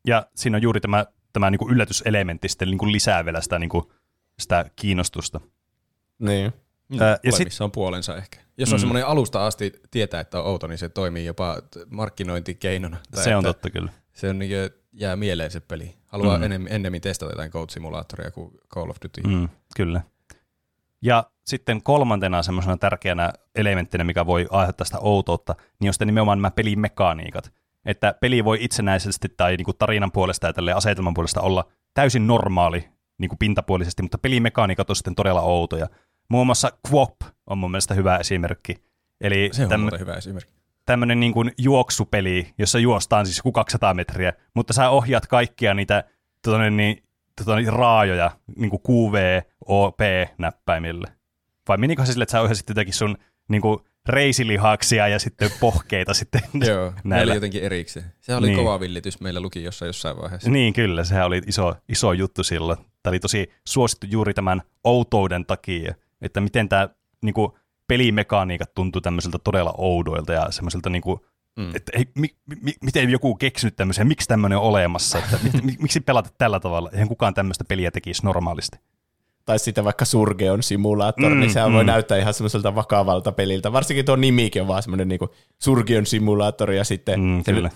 Ja 0.07 0.27
siinä 0.35 0.57
on 0.57 0.63
juuri 0.63 0.81
tämä, 0.81 1.07
tämä 1.33 1.51
niin 1.51 1.59
kuin 1.59 1.73
yllätyselementti 1.73 2.49
sitten 2.49 2.69
niin 2.69 2.79
kuin 2.79 2.93
lisää 2.93 3.25
vielä 3.25 3.41
sitä, 3.41 3.59
niin 3.59 3.71
kuin, 3.71 3.85
sitä 4.39 4.65
kiinnostusta. 4.77 5.41
Niin. 6.19 6.53
Mm, 6.89 6.99
ja 7.23 7.33
sit, 7.33 7.49
on 7.61 7.73
puolensa 7.73 8.17
ehkä. 8.17 8.39
Jos 8.59 8.73
on 8.73 8.79
mm. 8.79 8.81
semmoinen 8.81 9.07
alusta 9.07 9.47
asti 9.47 9.73
tietää, 9.91 10.21
että 10.21 10.39
on 10.39 10.47
outo, 10.47 10.67
niin 10.67 10.79
se 10.79 10.89
toimii 10.89 11.25
jopa 11.25 11.57
markkinointikeinona. 11.91 12.97
Se 13.15 13.37
on 13.37 13.45
totta 13.45 13.71
kyllä. 13.71 13.93
Se 14.13 14.29
on 14.29 14.39
niin 14.39 14.51
jää 14.93 15.17
mieleen 15.17 15.51
se 15.51 15.61
peli. 15.61 15.95
Haluaa 16.07 16.39
mm. 16.39 16.43
enemmän, 16.43 16.73
ennemmin 16.73 17.01
testata 17.01 17.33
jotain 17.33 17.51
Code-simulaattoria 17.51 18.31
kuin 18.31 18.51
Call 18.75 18.91
of 18.91 18.97
Duty. 19.05 19.21
Mm, 19.29 19.49
kyllä. 19.77 20.01
Ja 21.03 21.25
sitten 21.45 21.83
kolmantena 21.83 22.43
semmoisena 22.43 22.77
tärkeänä 22.77 23.33
elementtinä, 23.55 24.05
mikä 24.05 24.27
voi 24.27 24.47
aiheuttaa 24.51 24.85
sitä 24.85 24.99
outoutta, 24.99 25.55
niin 25.81 25.89
on 25.89 25.95
sitten 25.95 26.07
nimenomaan 26.07 26.39
nämä 26.39 26.51
pelin 26.51 26.81
mekaniikat. 26.81 27.53
Että 27.85 28.15
peli 28.21 28.45
voi 28.45 28.59
itsenäisesti 28.61 29.29
tai 29.37 29.57
niin 29.57 29.65
kuin 29.65 29.77
tarinan 29.77 30.13
puolesta 30.13 30.47
ja 30.47 30.53
tälle 30.53 30.73
asetelman 30.73 31.15
puolesta 31.15 31.41
olla 31.41 31.65
täysin 31.95 32.27
normaali 32.27 32.89
niin 33.19 33.29
kuin 33.29 33.39
pintapuolisesti, 33.39 34.03
mutta 34.03 34.19
pelimekaniikat 34.19 34.91
on 34.91 34.97
sitten 34.97 35.15
todella 35.15 35.41
outoja. 35.41 35.89
Muun 36.33 36.47
muassa 36.47 36.73
Quop 36.93 37.15
on 37.47 37.59
mun 37.59 37.71
mielestä 37.71 37.95
hyvä 37.95 38.17
esimerkki. 38.17 38.77
Eli 39.21 39.51
Se 39.53 39.65
on 39.65 39.71
täm- 39.73 39.99
hyvä 39.99 40.15
esimerkki 40.15 40.53
tämmöinen 40.87 41.21
niin 41.21 41.33
kuin 41.33 41.53
juoksupeli, 41.59 42.55
jossa 42.59 42.79
juostaan 42.79 43.27
siis 43.27 43.39
joku 43.39 43.53
200 43.53 43.95
metriä, 43.95 44.33
mutta 44.55 44.73
sä 44.73 44.91
ohjaat 44.91 45.27
kaikkia 45.27 45.75
niitä 45.75 46.05
tuonne, 46.45 46.71
niin, 46.71 47.03
tuonne, 47.45 47.71
raajoja 47.71 48.31
niin 48.57 48.71
kuin 48.71 48.83
QV, 48.89 49.41
OP-näppäimille. 49.67 51.09
Vai 51.69 51.77
menikö 51.79 52.07
se 52.07 52.13
sille, 52.13 52.23
että 52.23 52.33
sä 52.33 52.41
ohjasit 52.41 52.69
jotenkin 52.69 52.95
sun 52.95 53.17
niin 53.49 53.63
kuin 53.63 53.79
reisilihaksia 54.09 55.09
ja 55.09 55.19
sitten 55.19 55.51
pohkeita 55.61 56.15
sitten 56.15 56.41
Joo, 56.69 56.93
näillä. 57.05 57.35
jotenkin 57.35 57.63
erikseen. 57.63 58.07
Se 58.21 58.35
oli 58.35 58.47
niin. 58.47 58.59
kova 58.59 58.81
villitys 58.81 59.21
meillä 59.21 59.41
lukiossa 59.41 59.87
jossain 59.87 60.17
vaiheessa. 60.17 60.51
Niin 60.51 60.73
kyllä, 60.73 61.05
sehän 61.05 61.27
oli 61.27 61.43
iso, 61.47 61.75
iso 61.89 62.13
juttu 62.13 62.45
silloin. 62.45 62.79
Tämä 63.03 63.11
oli 63.11 63.21
tosi 63.21 63.53
suosittu 63.67 64.07
juuri 64.11 64.35
tämän 64.35 64.63
outouden 64.85 65.47
takia, 65.47 65.95
että 66.23 66.41
miten 66.41 66.69
tämä 66.69 66.89
niin 67.23 67.35
kuin, 67.35 67.53
pelimekaniikat 67.89 68.75
tuntuu 68.75 69.01
tämmöiseltä 69.01 69.39
todella 69.45 69.75
oudoilta 69.79 70.33
ja 70.33 70.51
semmoiselta 70.51 70.91
niin 70.91 71.03
kuin, 71.03 71.21
mm. 71.57 71.77
että 71.77 71.93
ei, 71.95 72.05
mi, 72.15 72.29
mi, 72.63 72.73
miten 72.83 73.11
joku 73.11 73.35
keksinyt 73.35 73.77
tämmöisen, 73.77 74.07
miksi 74.07 74.29
tämmöinen 74.29 74.59
on 74.59 74.65
olemassa, 74.65 75.19
että 75.19 75.39
mi, 75.63 75.77
miksi 75.79 76.01
pelata 76.01 76.31
tällä 76.39 76.61
tavalla, 76.61 76.91
eihän 76.93 77.09
kukaan 77.09 77.35
tämmöistä 77.35 77.65
peliä 77.65 77.91
tekisi 77.91 78.25
normaalisti. 78.25 78.79
Tai 79.45 79.59
sitten 79.59 79.85
vaikka 79.85 80.05
Surgeon 80.05 80.63
Simulator, 80.63 81.23
niin 81.23 81.35
mm, 81.35 81.41
niin 81.41 81.53
sehän 81.53 81.71
mm. 81.71 81.75
voi 81.75 81.85
näyttää 81.85 82.19
ihan 82.19 82.35
semmoiselta 82.35 82.75
vakavalta 82.75 83.33
peliltä. 83.33 83.73
Varsinkin 83.73 84.05
tuo 84.05 84.17
nimikin 84.17 84.63
on 84.63 84.69
vaan 84.69 84.83
semmoinen 84.83 85.09
niin 85.09 85.21
Surgeon 85.59 86.07
Simulator 86.07 86.73
ja 86.73 86.85
sitten 86.85 87.21
mm, 87.21 87.45
kyllä. 87.45 87.71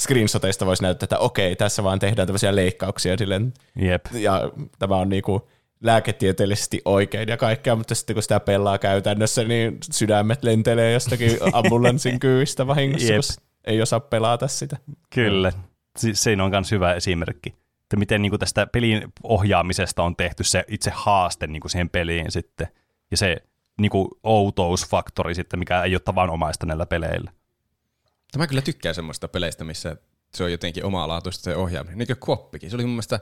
screenshoteista 0.00 0.66
voisi 0.66 0.82
näyttää, 0.82 1.04
että 1.04 1.18
okei, 1.18 1.56
tässä 1.56 1.84
vaan 1.84 1.98
tehdään 1.98 2.28
tämmöisiä 2.28 2.56
leikkauksia 2.56 3.16
silleen. 3.16 3.52
Jep. 3.76 4.06
Ja 4.12 4.50
tämä 4.78 4.96
on 4.96 5.08
niinku 5.08 5.48
lääketieteellisesti 5.82 6.82
oikein 6.84 7.28
ja 7.28 7.36
kaikkea, 7.36 7.76
mutta 7.76 7.94
sitten 7.94 8.14
kun 8.14 8.22
sitä 8.22 8.40
pelaa 8.40 8.78
käytännössä, 8.78 9.44
niin 9.44 9.78
sydämet 9.92 10.44
lentelee 10.44 10.92
jostakin 10.92 11.38
ambulanssin 11.52 12.20
kyvistä 12.26 12.66
vahingossa, 12.66 13.12
Jep. 13.12 13.22
ei 13.64 13.82
osaa 13.82 14.00
pelata 14.00 14.48
sitä. 14.48 14.76
Kyllä, 15.14 15.52
siinä 16.12 16.44
on 16.44 16.50
myös 16.50 16.70
hyvä 16.70 16.94
esimerkki. 16.94 17.54
että 17.82 17.96
miten 17.96 18.22
niin 18.22 18.30
kuin 18.30 18.40
tästä 18.40 18.66
pelin 18.66 19.12
ohjaamisesta 19.22 20.02
on 20.02 20.16
tehty 20.16 20.44
se 20.44 20.64
itse 20.68 20.90
haaste 20.94 21.46
niin 21.46 21.60
kuin 21.60 21.70
siihen 21.70 21.90
peliin 21.90 22.30
sitten, 22.30 22.68
ja 23.10 23.16
se 23.16 23.36
niin 23.80 23.90
kuin 23.90 24.08
outousfaktori 24.22 25.34
sitten, 25.34 25.58
mikä 25.58 25.82
ei 25.82 25.94
ole 25.94 26.00
tavanomaista 26.00 26.66
näillä 26.66 26.86
peleillä. 26.86 27.32
Tämä 28.32 28.46
kyllä 28.46 28.62
tykkää 28.62 28.92
semmoista 28.92 29.28
peleistä, 29.28 29.64
missä 29.64 29.96
se 30.34 30.44
on 30.44 30.52
jotenkin 30.52 30.84
omalaatuista 30.84 31.42
se 31.42 31.56
ohjaaminen. 31.56 31.98
Niin 31.98 32.06
kuin 32.06 32.28
Quoppikin. 32.28 32.70
Se 32.70 32.76
oli 32.76 32.84
mun 32.84 32.92
mielestä 32.92 33.20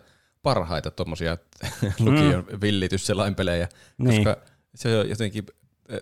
parhaita 0.49 0.91
tuommoisia 0.91 1.37
lukion 1.99 2.45
mm. 2.51 2.61
villitysselainpelejä, 2.61 3.69
niin. 3.99 4.25
koska 4.25 4.43
se 4.75 4.99
on 4.99 5.09
jotenkin, 5.09 5.45
eh, 5.89 6.01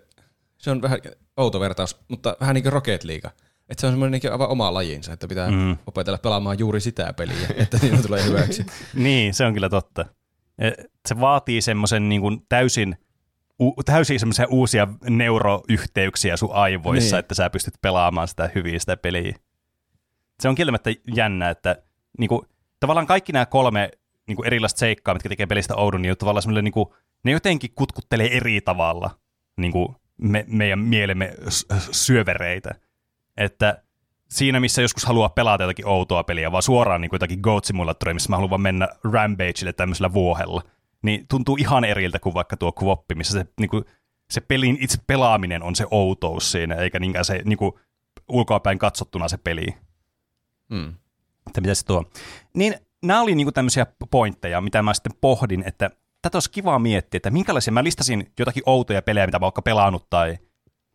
se 0.59 0.71
on 0.71 0.83
vähän 0.83 0.99
outo 1.37 1.61
vertaus, 1.61 1.97
mutta 2.09 2.37
vähän 2.41 2.55
niin 2.55 2.63
kuin 2.63 2.73
Rocket 2.73 3.05
League. 3.05 3.31
Että 3.69 3.81
se 3.81 3.87
on 3.87 3.93
semmoinen 3.93 4.21
niin 4.23 4.33
aivan 4.33 4.49
oma 4.49 4.75
lajinsa, 4.75 5.13
että 5.13 5.29
pitää 5.29 5.51
mm. 5.51 5.77
opetella 5.87 6.19
pelaamaan 6.19 6.59
juuri 6.59 6.81
sitä 6.81 7.13
peliä, 7.13 7.49
että 7.63 7.79
niin 7.83 8.03
tulee 8.03 8.25
hyväksi. 8.25 8.67
niin, 8.95 9.35
se 9.35 9.45
on 9.45 9.55
kyllä 9.55 9.69
totta. 9.69 10.05
Se 11.09 11.21
vaatii 11.21 11.61
semmoisen 11.61 12.09
niin 12.09 12.21
kuin 12.21 12.47
täysin 12.49 12.97
u- 13.63 13.83
täysin 13.85 14.21
semmoisia 14.21 14.47
uusia 14.51 14.89
neuroyhteyksiä 15.11 16.37
sun 16.37 16.53
aivoissa, 16.53 17.17
niin. 17.17 17.21
että 17.21 17.35
sä 17.35 17.51
pystyt 17.51 17.75
pelaamaan 17.83 18.29
sitä 18.29 18.51
hyvin 18.55 18.81
sitä 18.81 18.97
peliä. 18.97 19.35
Se 20.43 20.49
on 20.49 20.55
kieltämättä 20.55 20.91
jännä, 21.15 21.51
että 21.51 21.83
niin 22.19 22.29
kuin, 22.29 22.43
tavallaan 22.81 23.07
kaikki 23.07 23.33
nämä 23.33 23.47
kolme 23.47 23.91
niin 24.27 24.37
kuin 24.37 24.47
erilaista 24.47 24.79
seikkaa, 24.79 25.15
mitkä 25.15 25.29
tekee 25.29 25.47
pelistä 25.47 25.75
oudon, 25.75 26.03
niin 26.03 26.17
tavallaan 26.17 26.43
semmoinen, 26.43 26.65
niin 26.65 26.73
kuin, 26.73 26.89
ne 27.25 27.33
jotenkin 27.33 27.71
kutkuttelee 27.75 28.37
eri 28.37 28.61
tavalla 28.61 29.11
niin 29.57 29.73
kuin 29.73 29.97
me, 30.19 30.45
meidän 30.49 30.79
mielemme 30.79 31.35
syövereitä. 31.93 32.71
Että 33.37 33.83
siinä, 34.29 34.61
missä 34.61 34.83
joskus 34.83 35.05
haluaa 35.05 35.29
pelata 35.29 35.65
jotakin 35.65 35.87
outoa 35.87 36.25
peliä, 36.25 36.53
vaan 36.53 36.63
suoraan 36.63 37.01
niin 37.01 37.11
kuin 37.11 37.17
jotakin 37.17 37.41
Goat 37.41 37.65
Simulatoria, 37.65 38.15
missä 38.15 38.31
mä 38.31 38.37
haluan 38.37 38.51
vaan 38.51 38.61
mennä 38.61 38.89
Rampageille 39.13 39.73
tämmöisellä 39.73 40.13
vuohella, 40.13 40.63
niin 41.03 41.27
tuntuu 41.29 41.57
ihan 41.57 41.85
eriltä 41.85 42.19
kuin 42.19 42.35
vaikka 42.35 42.57
tuo 42.57 42.73
Quoppi, 42.83 43.15
missä 43.15 43.33
se, 43.33 43.47
niin 43.61 43.71
kuin, 43.71 43.85
se 44.31 44.41
pelin 44.41 44.79
itse 44.81 44.99
pelaaminen 45.07 45.63
on 45.63 45.77
se 45.77 45.87
outous 45.91 46.53
siinä, 46.53 46.75
eikä 46.75 46.99
niinkään 46.99 47.25
se 47.25 47.43
niin 47.45 47.59
kuin, 47.59 47.73
ulkoapäin 48.29 48.79
katsottuna 48.79 49.29
se 49.29 49.37
peli. 49.37 49.67
Mm. 50.71 50.95
Että 51.47 51.61
mitä 51.61 51.75
se 51.75 51.85
tuo. 51.85 52.05
Niin 52.55 52.75
nämä 53.05 53.21
oli 53.21 53.35
niinku 53.35 53.53
tämmöisiä 53.53 53.87
pointteja, 54.11 54.61
mitä 54.61 54.83
mä 54.83 54.95
sitten 54.95 55.19
pohdin, 55.21 55.65
että 55.67 55.91
tätä 56.23 56.37
olisi 56.37 56.51
kiva 56.51 56.79
miettiä, 56.79 57.19
että 57.19 57.31
minkälaisia, 57.31 57.73
mä 57.73 57.85
listasin 57.85 58.33
jotakin 58.39 58.63
outoja 58.67 59.03
pelejä, 59.03 59.27
mitä 59.27 59.39
mä 59.39 59.47
oon 59.47 59.53
pelannut 59.65 60.11
tai 60.11 60.39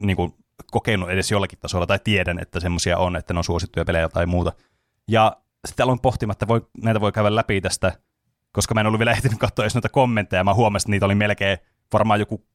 niinku, 0.02 0.36
kokenut 0.72 1.10
edes 1.10 1.32
jollakin 1.32 1.60
tasolla, 1.60 1.88
tai 1.88 2.00
tiedän, 2.04 2.40
että 2.40 2.60
semmoisia 2.60 2.98
on, 2.98 3.16
että 3.16 3.34
ne 3.34 3.38
on 3.38 3.44
suosittuja 3.44 3.86
pelejä 3.86 4.10
tai 4.10 4.26
muuta. 4.26 4.54
Ja 5.08 5.38
sitten 5.68 5.84
aloin 5.84 6.00
pohtimaan, 6.00 6.34
että 6.34 6.48
voi, 6.48 6.68
näitä 6.84 7.02
voi 7.02 7.12
käydä 7.12 7.36
läpi 7.36 7.62
tästä, 7.62 7.92
koska 8.52 8.74
mä 8.74 8.82
en 8.82 8.88
ollut 8.88 9.00
vielä 9.00 9.12
ehtinyt 9.12 9.40
katsoa 9.40 9.64
edes 9.64 9.76
noita 9.76 9.90
kommentteja, 9.90 10.44
mä 10.44 10.54
huomasin, 10.54 10.86
että 10.86 10.92
niitä 10.92 11.06
oli 11.06 11.16
melkein 11.16 11.58
varmaan 11.94 12.20
joku 12.20 12.46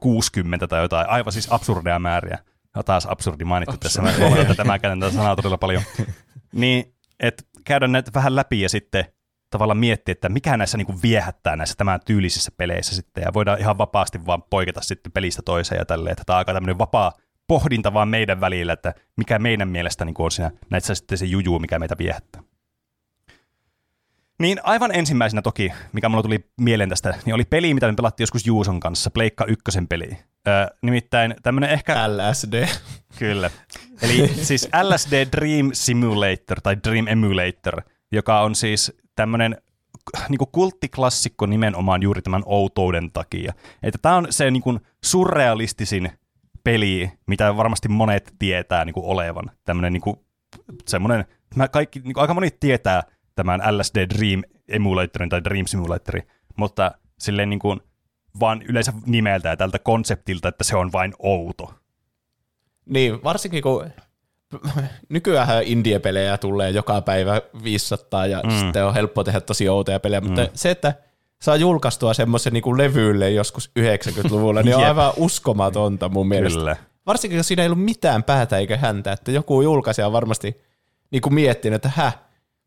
60 0.00 0.66
tai 0.66 0.82
jotain, 0.82 1.08
aivan 1.08 1.32
siis 1.32 1.52
absurdeja 1.52 1.98
määriä. 1.98 2.38
Ja 2.76 2.82
taas 2.82 3.06
absurdi 3.06 3.44
mainittu 3.44 3.74
Absurd. 3.74 3.82
tässä, 3.82 4.02
mä 4.02 4.12
huomaan, 4.18 4.40
että 4.40 4.54
tämä 4.54 4.78
käytän 4.78 5.00
tätä 5.00 5.12
sanaa 5.12 5.36
todella 5.36 5.58
paljon. 5.58 5.82
niin, 6.52 6.94
että 7.20 7.42
käydä 7.64 7.88
näitä 7.88 8.10
vähän 8.14 8.36
läpi 8.36 8.60
ja 8.60 8.68
sitten 8.68 9.04
tavallaan 9.50 9.78
miettiä, 9.78 10.12
että 10.12 10.28
mikä 10.28 10.56
näissä 10.56 10.78
niin 10.78 11.02
viehättää 11.02 11.56
näissä 11.56 11.74
tämän 11.78 12.00
tyylisissä 12.06 12.50
peleissä 12.56 12.94
sitten, 12.94 13.22
ja 13.22 13.34
voidaan 13.34 13.58
ihan 13.58 13.78
vapaasti 13.78 14.26
vaan 14.26 14.42
poiketa 14.42 14.80
sitten 14.80 15.12
pelistä 15.12 15.42
toiseen 15.44 15.78
ja 15.78 15.84
tälleen, 15.84 16.12
että 16.12 16.24
tämä 16.26 16.36
on 16.36 16.38
aika 16.38 16.52
tämmöinen 16.52 16.78
vapaa 16.78 17.12
pohdinta 17.46 17.94
vaan 17.94 18.08
meidän 18.08 18.40
välillä, 18.40 18.72
että 18.72 18.94
mikä 19.16 19.38
meidän 19.38 19.68
mielestä 19.68 20.04
niin 20.04 20.14
on 20.18 20.30
siinä 20.30 20.50
näissä 20.70 20.94
sitten 20.94 21.18
se 21.18 21.24
juju, 21.24 21.58
mikä 21.58 21.78
meitä 21.78 21.98
viehättää. 21.98 22.42
Niin 24.38 24.60
aivan 24.62 24.94
ensimmäisenä 24.94 25.42
toki, 25.42 25.72
mikä 25.92 26.08
mulla 26.08 26.22
tuli 26.22 26.44
mieleen 26.60 26.88
tästä, 26.88 27.14
niin 27.24 27.34
oli 27.34 27.44
peli, 27.44 27.74
mitä 27.74 27.86
me 27.86 27.94
pelattiin 27.94 28.22
joskus 28.22 28.46
Juuson 28.46 28.80
kanssa, 28.80 29.10
Pleikka 29.10 29.44
ykkösen 29.44 29.88
peli. 29.88 30.18
Öö, 30.48 30.66
nimittäin 30.82 31.34
tämmönen 31.42 31.70
ehkä... 31.70 32.08
LSD. 32.08 32.66
Kyllä. 33.18 33.50
Eli 34.02 34.28
siis 34.28 34.68
LSD 34.82 35.26
Dream 35.32 35.70
Simulator 35.72 36.60
tai 36.62 36.76
Dream 36.88 37.06
Emulator, 37.06 37.82
joka 38.12 38.40
on 38.40 38.54
siis 38.54 38.92
tämmöinen 39.16 39.56
niin 40.28 40.38
kulttiklassikko 40.52 41.46
nimenomaan 41.46 42.02
juuri 42.02 42.22
tämän 42.22 42.42
outouden 42.46 43.12
takia. 43.12 43.52
Että 43.82 43.98
tämä 44.02 44.16
on 44.16 44.26
se 44.30 44.50
niin 44.50 44.62
kuin 44.62 44.80
surrealistisin 45.04 46.10
peli, 46.64 47.12
mitä 47.26 47.56
varmasti 47.56 47.88
monet 47.88 48.34
tietää 48.38 48.84
niin 48.84 48.94
kuin 48.94 49.06
olevan. 49.06 49.50
Tämmöinen 49.64 49.92
niin 49.92 50.00
kuin, 50.00 50.16
semmoinen, 50.86 51.24
mä 51.56 51.68
kaikki, 51.68 52.00
niin 52.00 52.14
kuin, 52.14 52.22
aika 52.22 52.34
moni 52.34 52.50
tietää 52.60 53.02
tämän 53.34 53.60
LSD 53.78 54.06
Dream 54.14 54.42
Emulatorin 54.68 55.28
tai 55.28 55.44
Dream 55.44 55.66
Simulatorin, 55.66 56.22
mutta 56.56 56.92
silleen 57.18 57.50
niin 57.50 57.60
kuin, 57.60 57.80
vaan 58.40 58.62
yleensä 58.62 58.92
nimeltä 59.06 59.48
ja 59.48 59.56
tältä 59.56 59.78
konseptilta, 59.78 60.48
että 60.48 60.64
se 60.64 60.76
on 60.76 60.92
vain 60.92 61.14
outo. 61.18 61.74
Niin, 62.86 63.24
varsinkin 63.24 63.62
kun 63.62 63.90
nykyään 65.08 65.62
indie-pelejä 65.64 66.38
tulee 66.38 66.70
joka 66.70 67.00
päivä 67.00 67.42
500 67.64 68.26
ja 68.26 68.40
mm. 68.44 68.50
sitten 68.50 68.86
on 68.86 68.94
helppo 68.94 69.24
tehdä 69.24 69.40
tosi 69.40 69.68
outoja 69.68 70.00
pelejä, 70.00 70.20
mm. 70.20 70.26
mutta 70.26 70.48
se, 70.54 70.70
että 70.70 70.94
saa 71.42 71.56
julkaistua 71.56 72.14
semmoisen 72.14 72.52
niin 72.52 72.78
levylle 72.78 73.30
joskus 73.30 73.70
90-luvulla, 73.80 74.62
niin 74.62 74.76
on 74.76 74.84
aivan 74.84 75.12
uskomatonta 75.16 76.08
mun 76.08 76.28
mielestä. 76.28 76.58
Kyllä. 76.58 76.76
Varsinkin, 77.06 77.36
jos 77.36 77.48
siinä 77.48 77.62
ei 77.62 77.68
ollut 77.68 77.84
mitään 77.84 78.22
päätä 78.22 78.58
eikä 78.58 78.76
häntä, 78.76 79.12
että 79.12 79.30
joku 79.30 79.62
julkaisija 79.62 80.06
on 80.06 80.12
varmasti 80.12 80.60
niin 81.10 81.22
kuin 81.22 81.34
miettinyt, 81.34 81.76
että 81.76 81.92
hä, 81.96 82.12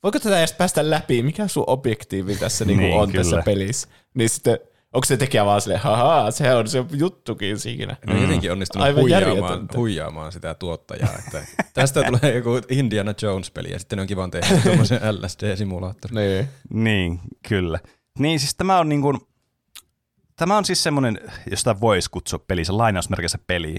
voiko 0.03 0.19
tätä 0.19 0.39
edes 0.39 0.53
päästä 0.53 0.89
läpi, 0.89 1.23
mikä 1.23 1.47
sun 1.47 1.63
objektiivi 1.67 2.35
tässä 2.35 2.65
niin 2.65 2.77
kuin 2.79 2.89
niin, 2.89 2.99
on 2.99 3.11
kyllä. 3.11 3.23
tässä 3.23 3.41
pelissä. 3.45 3.87
Niin 4.13 4.29
sitten 4.29 4.59
onko 4.95 5.05
se 5.05 5.17
tekijä 5.17 5.45
vaan 5.45 5.61
silleen, 5.61 5.81
haha, 5.81 6.31
se 6.31 6.55
on 6.55 6.67
se 6.67 6.85
juttukin 6.91 7.59
siinä. 7.59 7.95
No 8.07 8.21
jotenkin 8.21 8.51
onnistunut 8.51 8.85
Aivan 8.85 9.01
huijaamaan, 9.01 9.67
huijaamaan 9.75 10.31
sitä 10.31 10.53
tuottajaa. 10.53 11.09
Että 11.19 11.43
tästä 11.73 12.03
tulee 12.03 12.35
joku 12.35 12.61
Indiana 12.69 13.13
Jones-peli 13.21 13.71
ja 13.71 13.79
sitten 13.79 13.99
onkin 13.99 14.17
vaan 14.17 14.31
tehty 14.31 14.53
tuommoisen 14.63 14.99
LSD-simulaattori. 15.01 16.15
Niin. 16.15 16.47
niin, 16.73 17.19
kyllä. 17.49 17.79
Niin 18.19 18.39
siis 18.39 18.55
tämä 18.55 18.79
on 18.79 18.89
niin 18.89 19.01
kuin, 19.01 19.17
tämä 20.35 20.57
on 20.57 20.65
siis 20.65 20.83
semmoinen, 20.83 21.19
jos 21.51 21.59
sitä 21.59 21.79
voisi 21.81 22.09
kutsua 22.09 22.39
peli, 22.47 22.65
se 22.65 22.71
lainausmerkissä 22.71 23.39
peli, 23.47 23.75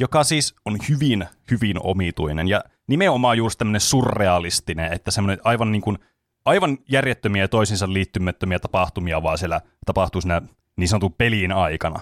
joka 0.00 0.24
siis 0.24 0.54
on 0.64 0.78
hyvin, 0.88 1.26
hyvin 1.50 1.76
omituinen 1.82 2.48
ja 2.48 2.64
nimenomaan 2.86 3.38
juuri 3.38 3.54
tämmöinen 3.58 3.80
surrealistinen, 3.80 4.92
että 4.92 5.10
semmoinen 5.10 5.38
aivan 5.44 5.72
niin 5.72 5.82
kuin– 5.82 5.98
aivan 6.44 6.78
järjettömiä 6.88 7.42
ja 7.42 7.48
toisinsa 7.48 7.92
liittymättömiä 7.92 8.58
tapahtumia 8.58 9.22
vaan 9.22 9.38
siellä 9.38 9.60
tapahtuu 9.86 10.20
siinä 10.20 10.42
niin 10.76 10.88
sanotun 10.88 11.12
peliin 11.12 11.52
aikana. 11.52 12.00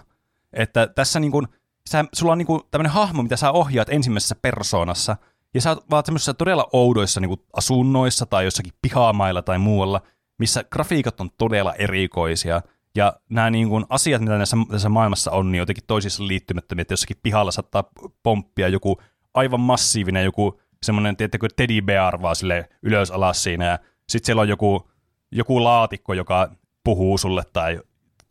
Että 0.53 0.87
tässä 0.87 1.21
niin 1.21 1.33
kuin, 1.33 1.49
sä, 1.91 2.05
sulla 2.13 2.33
on 2.33 2.39
niin 2.39 2.47
kuin 2.47 2.61
tämmöinen 2.71 2.93
hahmo, 2.93 3.23
mitä 3.23 3.37
sä 3.37 3.51
ohjaat 3.51 3.89
ensimmäisessä 3.89 4.35
persoonassa, 4.35 5.17
ja 5.55 5.61
sä 5.61 5.77
oot 5.93 6.07
semmoisissa 6.07 6.35
todella 6.35 6.69
oudoissa 6.73 7.21
niin 7.21 7.29
kuin 7.29 7.41
asunnoissa 7.53 8.27
tai 8.27 8.45
jossakin 8.45 8.73
pihamailla 8.83 9.43
tai 9.43 9.59
muualla, 9.59 10.01
missä 10.39 10.65
grafiikat 10.65 11.21
on 11.21 11.31
todella 11.39 11.75
erikoisia, 11.75 12.63
ja 12.95 13.13
nämä 13.31 13.51
niin 13.51 13.69
kuin 13.69 13.85
asiat, 13.89 14.23
mitä 14.23 14.37
näissä, 14.37 14.57
tässä 14.71 14.89
maailmassa 14.89 15.31
on, 15.31 15.53
niin 15.53 15.59
jotenkin 15.59 15.85
toisissa 15.87 16.27
liittymättömiä, 16.27 16.83
että 16.83 16.93
jossakin 16.93 17.17
pihalla 17.23 17.51
saattaa 17.51 17.85
pomppia 18.23 18.69
joku 18.69 19.01
aivan 19.35 19.61
massiivinen 19.61 20.25
joku 20.25 20.61
semmoinen, 20.83 21.17
tiettäkö, 21.17 21.49
teddy 21.57 21.83
bear 21.83 22.23
vaan 22.23 22.37
sille 22.37 22.69
ylös 22.83 23.11
alas 23.11 23.43
siinä, 23.43 23.65
ja 23.65 23.79
sitten 24.09 24.27
siellä 24.27 24.43
on 24.43 24.49
joku, 24.49 24.91
joku 25.31 25.65
laatikko, 25.65 26.15
joka 26.15 26.51
puhuu 26.85 27.19
sulle 27.19 27.43
tai 27.53 27.81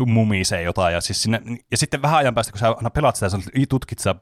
mumisee 0.05 0.61
jotain. 0.61 0.93
Ja, 0.93 1.01
siis 1.01 1.23
sinne, 1.23 1.41
ja 1.71 1.77
sitten 1.77 2.01
vähän 2.01 2.17
ajan 2.17 2.35
päästä, 2.35 2.51
kun 2.51 2.59
sä 2.59 2.69
aina 2.69 2.89
pelaat 2.89 3.15
sitä 3.15 3.37
ja 3.55 3.65
tutkit 3.69 3.99
sitä 3.99 4.15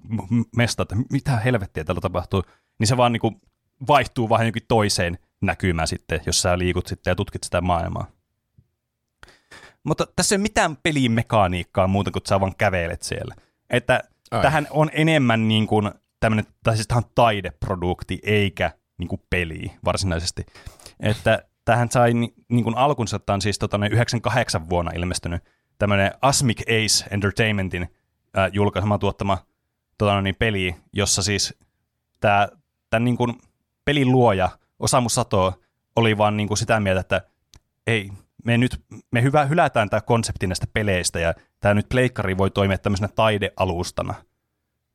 mesta, 0.55 0.83
että 0.83 0.95
mitä 1.11 1.37
helvettiä 1.37 1.83
täällä 1.83 2.01
tapahtuu, 2.01 2.43
niin 2.79 2.87
se 2.87 2.97
vaan 2.97 3.11
niin 3.11 3.21
kuin 3.21 3.41
vaihtuu 3.87 4.29
vähän 4.29 4.47
jonkin 4.47 4.65
toiseen 4.67 5.17
näkymään 5.41 5.87
sitten, 5.87 6.21
jos 6.25 6.41
sä 6.41 6.57
liikut 6.57 6.87
sitten 6.87 7.11
ja 7.11 7.15
tutkit 7.15 7.43
sitä 7.43 7.61
maailmaa. 7.61 8.07
Mutta 9.83 10.07
tässä 10.15 10.35
ei 10.35 10.37
ole 10.37 10.41
mitään 10.41 10.77
pelimekaniikkaa 10.83 11.87
muuta 11.87 12.11
kuin 12.11 12.23
sä 12.29 12.39
vaan 12.39 12.55
kävelet 12.57 13.01
siellä. 13.01 13.35
Että 13.69 14.03
Ai. 14.31 14.41
tähän 14.41 14.67
on 14.69 14.89
enemmän 14.93 15.47
niin 15.47 15.67
kuin 15.67 15.91
tämmöinen, 16.19 16.45
tai 16.63 16.75
siis 16.75 16.87
taideprodukti, 17.15 18.19
eikä 18.23 18.71
niin 18.97 19.07
kuin 19.07 19.21
peli 19.29 19.71
varsinaisesti. 19.85 20.45
Että 20.99 21.43
tähän 21.65 21.91
sai 21.91 22.13
niin 22.49 22.63
kuin 22.63 22.77
alkunsa, 22.77 23.19
tämä 23.19 23.33
on 23.33 23.41
siis 23.41 23.59
tota, 23.59 23.79
98 23.91 24.69
vuonna 24.69 24.91
ilmestynyt 24.95 25.43
tämmöinen 25.77 26.11
Asmic 26.21 26.61
Ace 26.61 27.05
Entertainmentin 27.11 27.95
äh, 28.37 28.49
julkaisema 28.53 28.97
tuottama 28.97 29.37
tota, 29.97 30.21
niin 30.21 30.35
peli, 30.35 30.75
jossa 30.93 31.23
siis 31.23 31.59
tämä, 32.19 32.47
tämän 32.89 33.03
niin 33.03 33.17
kuin 33.17 33.33
pelin 33.85 34.11
luoja 34.11 34.49
Osamu 34.79 35.09
Sato 35.09 35.61
oli 35.95 36.17
vaan 36.17 36.37
niin 36.37 36.47
kuin 36.47 36.57
sitä 36.57 36.79
mieltä, 36.79 37.01
että 37.01 37.21
ei, 37.87 38.09
me 38.45 38.57
nyt 38.57 38.81
me 39.11 39.21
hyvä, 39.21 39.45
hylätään 39.45 39.89
tämä 39.89 40.01
konsepti 40.01 40.47
näistä 40.47 40.67
peleistä 40.73 41.19
ja 41.19 41.33
tämä 41.59 41.73
nyt 41.73 41.89
pleikkari 41.89 42.37
voi 42.37 42.51
toimia 42.51 42.77
tämmöisenä 42.77 43.07
taidealustana. 43.15 44.13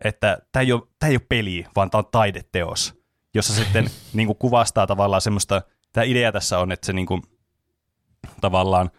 Että 0.04 0.38
tämä 0.52 0.60
ei 0.60 0.72
ole, 0.72 0.82
tämä 0.98 1.10
ei 1.10 1.16
ole 1.16 1.26
peli, 1.28 1.66
vaan 1.76 1.90
tämä 1.90 1.98
on 1.98 2.08
taideteos, 2.12 2.94
jossa 3.34 3.54
sitten 3.54 3.86
niin 4.14 4.26
kuin 4.26 4.38
kuvastaa 4.38 4.86
tavallaan 4.86 5.20
semmoista– 5.20 5.62
tämä 5.94 6.04
idea 6.04 6.32
tässä 6.32 6.58
on, 6.58 6.72
että 6.72 6.86
se 6.86 6.92
niin 6.92 7.06
kuin, 7.06 7.22
tavallaan 8.40 8.90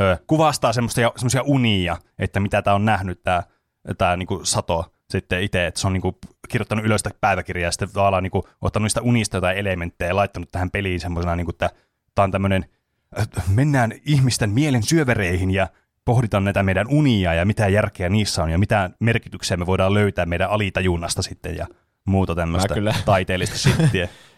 ö, 0.00 0.18
kuvastaa 0.26 0.72
semmoisia, 0.72 1.12
semmoisia 1.16 1.42
unia, 1.42 1.96
että 2.18 2.40
mitä 2.40 2.62
tämä 2.62 2.74
on 2.74 2.84
nähnyt 2.84 3.22
tämä, 3.22 3.42
tämä 3.98 4.16
niin 4.16 4.26
kuin 4.26 4.46
Sato 4.46 4.92
sitten 5.10 5.42
itse, 5.42 5.66
että 5.66 5.80
se 5.80 5.86
on 5.86 5.92
niin 5.92 6.02
kuin 6.02 6.16
kirjoittanut 6.48 6.84
ylös 6.84 7.00
sitä 7.00 7.10
päiväkirjaa 7.20 7.66
ja 7.66 7.70
sitten 7.70 7.90
tavallaan 7.92 8.22
niin 8.22 8.30
kuin 8.30 8.42
ottanut 8.60 8.84
niistä 8.84 9.00
unista 9.00 9.36
jotain 9.36 9.58
elementtejä 9.58 10.10
ja 10.10 10.16
laittanut 10.16 10.48
tähän 10.52 10.70
peliin 10.70 11.00
semmoisena, 11.00 11.36
niin 11.36 11.44
kuin, 11.44 11.54
että 11.54 11.70
tämä 12.14 12.24
on 12.24 12.30
tämmöinen, 12.30 12.64
mennään 13.54 13.92
ihmisten 14.04 14.50
mielen 14.50 14.82
syövereihin 14.82 15.50
ja 15.50 15.68
pohditaan 16.04 16.44
näitä 16.44 16.62
meidän 16.62 16.86
unia 16.88 17.34
ja 17.34 17.44
mitä 17.44 17.68
järkeä 17.68 18.08
niissä 18.08 18.42
on 18.42 18.50
ja 18.50 18.58
mitä 18.58 18.90
merkityksiä 19.00 19.56
me 19.56 19.66
voidaan 19.66 19.94
löytää 19.94 20.26
meidän 20.26 20.50
alitajunnasta 20.50 21.22
sitten 21.22 21.56
ja 21.56 21.66
muuta 22.04 22.34
tämmöistä 22.34 22.74
taiteellista 23.04 23.58
shittiä. 23.58 24.08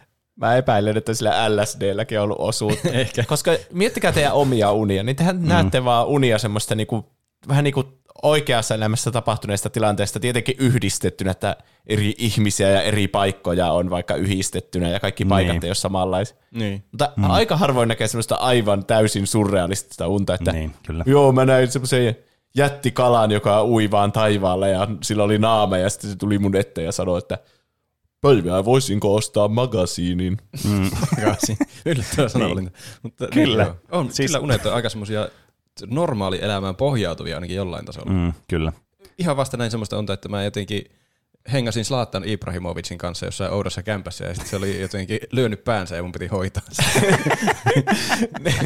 Mä 0.43 0.57
epäilen, 0.57 0.97
että 0.97 1.15
sillä 1.15 1.57
LSDlläkin 1.57 2.19
on 2.19 2.25
ollut 2.25 2.41
osuutta. 2.41 2.89
Ehkä. 3.01 3.25
Koska 3.25 3.51
miettikää 3.73 4.13
teidän 4.13 4.33
omia 4.33 4.73
unia, 4.73 5.03
niin 5.03 5.17
tehän 5.17 5.37
mm. 5.37 5.49
näette 5.49 5.85
vaan 5.85 6.07
unia 6.07 6.39
semmoista 6.39 6.75
niinku, 6.75 7.13
vähän 7.49 7.65
niin 7.65 7.75
kuin 7.75 7.87
oikeassa 8.23 8.75
elämässä 8.75 9.11
tapahtuneesta 9.11 9.71
tilanteesta 9.71 10.21
tietenkin 10.21 10.55
yhdistettynä, 10.59 11.31
että 11.31 11.57
eri 11.87 12.15
ihmisiä 12.19 12.69
ja 12.69 12.83
eri 12.83 13.09
paikkoja 13.09 13.73
on 13.73 13.91
vaikka 13.91 14.15
yhdistettynä 14.15 14.89
ja 14.89 15.01
kaikki 15.01 15.25
paikat 15.25 15.53
niin. 15.53 15.65
ei 15.65 15.69
ole 15.69 15.75
samanlaisia. 15.75 16.37
Niin. 16.51 16.85
Mutta 16.91 17.13
mm. 17.17 17.31
aika 17.31 17.57
harvoin 17.57 17.89
näkee 17.89 18.09
semmoista 18.09 18.35
aivan 18.35 18.85
täysin 18.85 19.27
surrealistista 19.27 20.09
unta, 20.09 20.35
että 20.35 20.53
Niin, 20.53 20.73
kyllä. 20.87 21.05
joo, 21.07 21.33
mä 21.33 21.45
näin 21.45 21.71
semmoisen 21.71 22.17
jättikalan, 22.57 23.31
joka 23.31 23.65
ui 23.65 23.91
vaan 23.91 24.13
taivaalle 24.13 24.71
ja 24.71 24.89
sillä 25.03 25.23
oli 25.23 25.39
naama 25.39 25.79
ja 25.79 25.91
sitten 25.91 26.11
se 26.11 26.17
tuli 26.17 26.39
mun 26.39 26.57
eteen 26.57 26.85
ja 26.85 26.93
sanoi, 26.93 27.19
että 27.19 27.39
päivää 28.23 28.65
voisinko 28.65 29.15
ostaa 29.15 29.49
magasiinin. 29.49 30.37
Takaisin. 31.11 31.57
Yllättävä 31.87 32.29
sanavalinta. 32.29 32.79
Mutta 33.03 33.27
Kyllä. 33.27 33.65
Niin, 33.65 33.75
on, 33.91 34.13
siis... 34.13 34.31
Kyllä 34.31 34.45
unet 34.45 34.67
on 34.67 34.75
aika 34.75 34.89
semmoisia 34.89 35.29
normaali 35.87 36.39
elämään 36.43 36.77
pohjautuvia 36.77 37.37
ainakin 37.37 37.57
jollain 37.57 37.85
tasolla. 37.85 38.13
Mm. 38.13 38.19
Mm, 38.19 38.33
kyllä. 38.49 38.73
Ihan 39.19 39.37
vasta 39.37 39.57
näin 39.57 39.71
semmoista 39.71 39.99
unta, 39.99 40.13
että 40.13 40.29
mä 40.29 40.45
jotenkin 40.45 40.85
hengasin 41.53 41.85
Slaattan 41.85 42.29
Ibrahimovicin 42.29 42.99
kanssa 42.99 43.27
jossain 43.27 43.53
oudossa 43.53 43.83
kämpässä 43.83 44.25
ja 44.25 44.35
sitten 44.35 44.51
se 44.51 44.57
oli 44.57 44.81
jotenkin 44.81 45.21
lyönyt 45.33 45.65
päänsä 45.65 45.97
ja 45.97 46.03
mun 46.03 46.13
piti 46.13 46.27
hoitaa 46.27 46.63
se. 46.71 46.83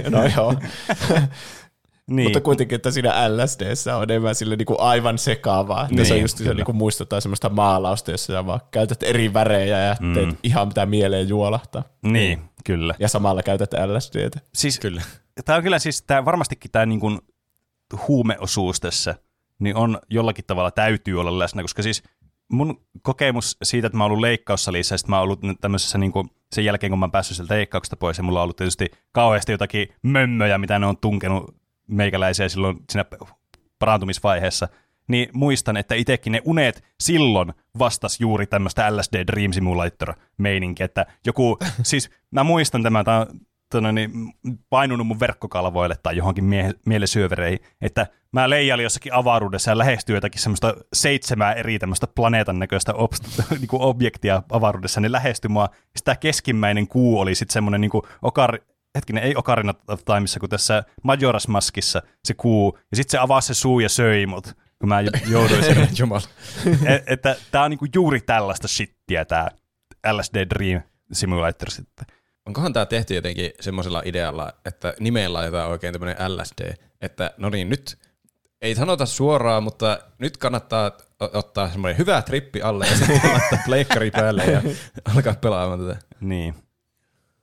no 0.10 0.26
joo. 0.36 0.54
Niin. 2.10 2.26
Mutta 2.26 2.40
kuitenkin, 2.40 2.76
että 2.76 2.90
siinä 2.90 3.12
LSDssä 3.28 3.96
on 3.96 4.02
enemmän 4.02 4.34
sille 4.34 4.56
niinku 4.56 4.76
aivan 4.78 5.18
sekaavaa. 5.18 5.82
Että 5.82 5.94
Niin, 5.94 6.06
se 6.06 6.18
just 6.18 6.38
se 6.38 6.54
niinku 6.54 6.72
muistuttaa 6.72 7.20
semmoista 7.20 7.48
maalausta, 7.48 8.10
jossa 8.10 8.32
sä 8.32 8.46
vaan 8.46 8.60
käytät 8.70 9.02
eri 9.02 9.32
värejä 9.32 9.78
ja 9.78 9.96
mm. 10.00 10.14
teet 10.14 10.28
ihan 10.42 10.68
mitä 10.68 10.86
mieleen 10.86 11.28
juolahtaa. 11.28 11.82
Niin, 12.02 12.40
kyllä. 12.64 12.94
Ja 12.98 13.08
samalla 13.08 13.42
käytät 13.42 13.70
LSDtä. 13.72 14.40
Siis, 14.54 14.80
Kyllä. 14.80 15.02
Tämä 15.44 15.56
on 15.56 15.62
kyllä 15.62 15.78
siis, 15.78 16.02
tämä 16.02 16.24
varmastikin 16.24 16.70
tämä 16.70 16.86
niin 16.86 17.00
kuin 17.00 17.18
huumeosuus 18.08 18.80
tässä, 18.80 19.14
niin 19.58 19.76
on 19.76 19.98
jollakin 20.10 20.44
tavalla 20.46 20.70
täytyy 20.70 21.20
olla 21.20 21.38
läsnä, 21.38 21.62
koska 21.62 21.82
siis 21.82 22.02
mun 22.52 22.80
kokemus 23.02 23.56
siitä, 23.62 23.86
että 23.86 23.96
mä 23.96 24.04
oon 24.04 24.10
ollut 24.10 24.20
leikkaussalissa 24.20 24.94
ja 24.94 24.98
sitten 24.98 25.10
mä 25.10 25.16
oon 25.16 25.24
ollut 25.24 25.40
tämmöisessä 25.60 25.98
niin 25.98 26.12
kuin, 26.12 26.30
sen 26.52 26.64
jälkeen, 26.64 26.90
kun 26.90 26.98
mä 26.98 27.04
oon 27.04 27.10
päässyt 27.10 27.36
sieltä 27.36 27.54
leikkauksesta 27.54 27.96
pois 27.96 28.18
ja 28.18 28.24
mulla 28.24 28.38
on 28.38 28.42
ollut 28.42 28.56
tietysti 28.56 28.90
kauheasti 29.12 29.52
jotakin 29.52 29.88
mömmöjä, 30.02 30.58
mitä 30.58 30.78
ne 30.78 30.86
on 30.86 30.96
tunkenut 30.96 31.56
meikäläisiä 31.86 32.48
silloin 32.48 32.76
siinä 32.90 33.04
parantumisvaiheessa, 33.78 34.68
niin 35.08 35.28
muistan, 35.32 35.76
että 35.76 35.94
itsekin 35.94 36.32
ne 36.32 36.42
unet 36.44 36.84
silloin 37.00 37.52
vastas 37.78 38.20
juuri 38.20 38.46
tämmöistä 38.46 38.96
LSD 38.96 39.24
Dream 39.26 39.52
Simulator-meininkiä, 39.52 40.84
että 40.84 41.06
joku, 41.26 41.58
siis 41.82 42.10
mä 42.30 42.44
muistan 42.44 42.82
tämän, 42.82 43.04
tämä 43.04 43.20
on 43.20 43.26
tonne, 43.70 43.92
niin, 43.92 44.10
painunut 44.70 45.06
mun 45.06 45.20
verkkokalvoille 45.20 45.96
tai 46.02 46.16
johonkin 46.16 46.44
mie- 46.44 46.74
mielesyövereihin, 46.86 47.58
että 47.80 48.06
mä 48.32 48.50
leijailin 48.50 48.82
jossakin 48.82 49.14
avaruudessa 49.14 49.70
ja 49.70 49.78
lähestyin 49.78 50.14
jotakin 50.14 50.40
semmoista 50.40 50.74
seitsemää 50.92 51.52
eri 51.52 51.78
tämmöistä 51.78 52.06
planeetan 52.06 52.58
näköistä 52.58 52.92
obst- 52.92 53.44
niinku 53.60 53.78
objektia 53.80 54.42
avaruudessa, 54.50 55.00
niin 55.00 55.12
lähestyi 55.12 55.48
mua. 55.48 55.68
Sitä 55.96 56.16
keskimmäinen 56.16 56.88
kuu 56.88 57.20
oli 57.20 57.34
sitten 57.34 57.52
semmoinen 57.52 57.80
niinku 57.80 58.02
okar, 58.22 58.58
hetkinen, 58.96 59.24
ei 59.24 59.36
Ocarina 59.36 59.74
of 59.88 60.04
Timeissa, 60.04 60.40
kun 60.40 60.48
tässä 60.48 60.84
Majora's 61.08 61.48
Maskissa 61.48 62.02
se 62.24 62.34
kuu, 62.34 62.78
ja 62.90 62.96
sitten 62.96 63.10
se 63.10 63.18
avasi 63.18 63.46
se 63.46 63.54
suu 63.54 63.80
ja 63.80 63.88
söi 63.88 64.26
mut, 64.26 64.46
kun 64.78 64.88
mä 64.88 65.00
jouduin 65.32 65.64
sinne. 65.64 65.88
Jumala. 65.98 66.28
Et, 66.86 67.02
että 67.06 67.36
tää 67.50 67.62
on 67.62 67.70
niinku 67.70 67.86
juuri 67.94 68.20
tällaista 68.20 68.68
shittiä, 68.68 69.24
tää 69.24 69.50
LSD 70.12 70.46
Dream 70.54 70.82
Simulator 71.12 71.70
sitten. 71.70 72.06
Onkohan 72.46 72.72
tämä 72.72 72.86
tehty 72.86 73.14
jotenkin 73.14 73.50
semmoisella 73.60 74.02
idealla, 74.04 74.52
että 74.64 74.94
nimeen 75.00 75.32
laitetaan 75.32 75.70
oikein 75.70 75.92
tämmöinen 75.92 76.36
LSD, 76.36 76.74
että 77.00 77.30
no 77.36 77.50
niin, 77.50 77.68
nyt 77.68 77.98
ei 78.62 78.74
sanota 78.74 79.06
suoraan, 79.06 79.62
mutta 79.62 79.98
nyt 80.18 80.36
kannattaa 80.36 80.90
ottaa 81.20 81.70
semmoinen 81.70 81.98
hyvä 81.98 82.22
trippi 82.22 82.62
alle 82.62 82.86
ja 82.86 82.96
sitten 82.96 83.30
laittaa 83.32 83.58
pleikkari 83.64 84.10
päälle 84.10 84.44
ja 84.44 84.62
alkaa 85.14 85.34
pelaamaan 85.34 85.86
tätä. 85.86 85.96
Niin. 86.20 86.54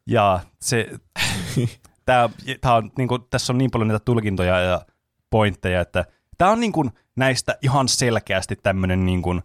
Ja 0.07 0.39
se, 0.61 0.89
tää, 2.05 2.29
tää 2.61 2.75
on, 2.75 2.91
niin 2.97 3.07
kuin, 3.07 3.21
tässä 3.29 3.53
on 3.53 3.57
niin 3.57 3.71
paljon 3.71 3.87
niitä 3.87 4.05
tulkintoja 4.05 4.59
ja 4.59 4.85
pointteja, 5.29 5.81
että 5.81 6.05
tämä 6.37 6.51
on 6.51 6.59
niin 6.59 6.71
kuin, 6.71 6.91
näistä 7.15 7.57
ihan 7.61 7.87
selkeästi 7.87 8.55
tämmöinen 8.55 9.05
niin 9.05 9.21
kuin, 9.21 9.41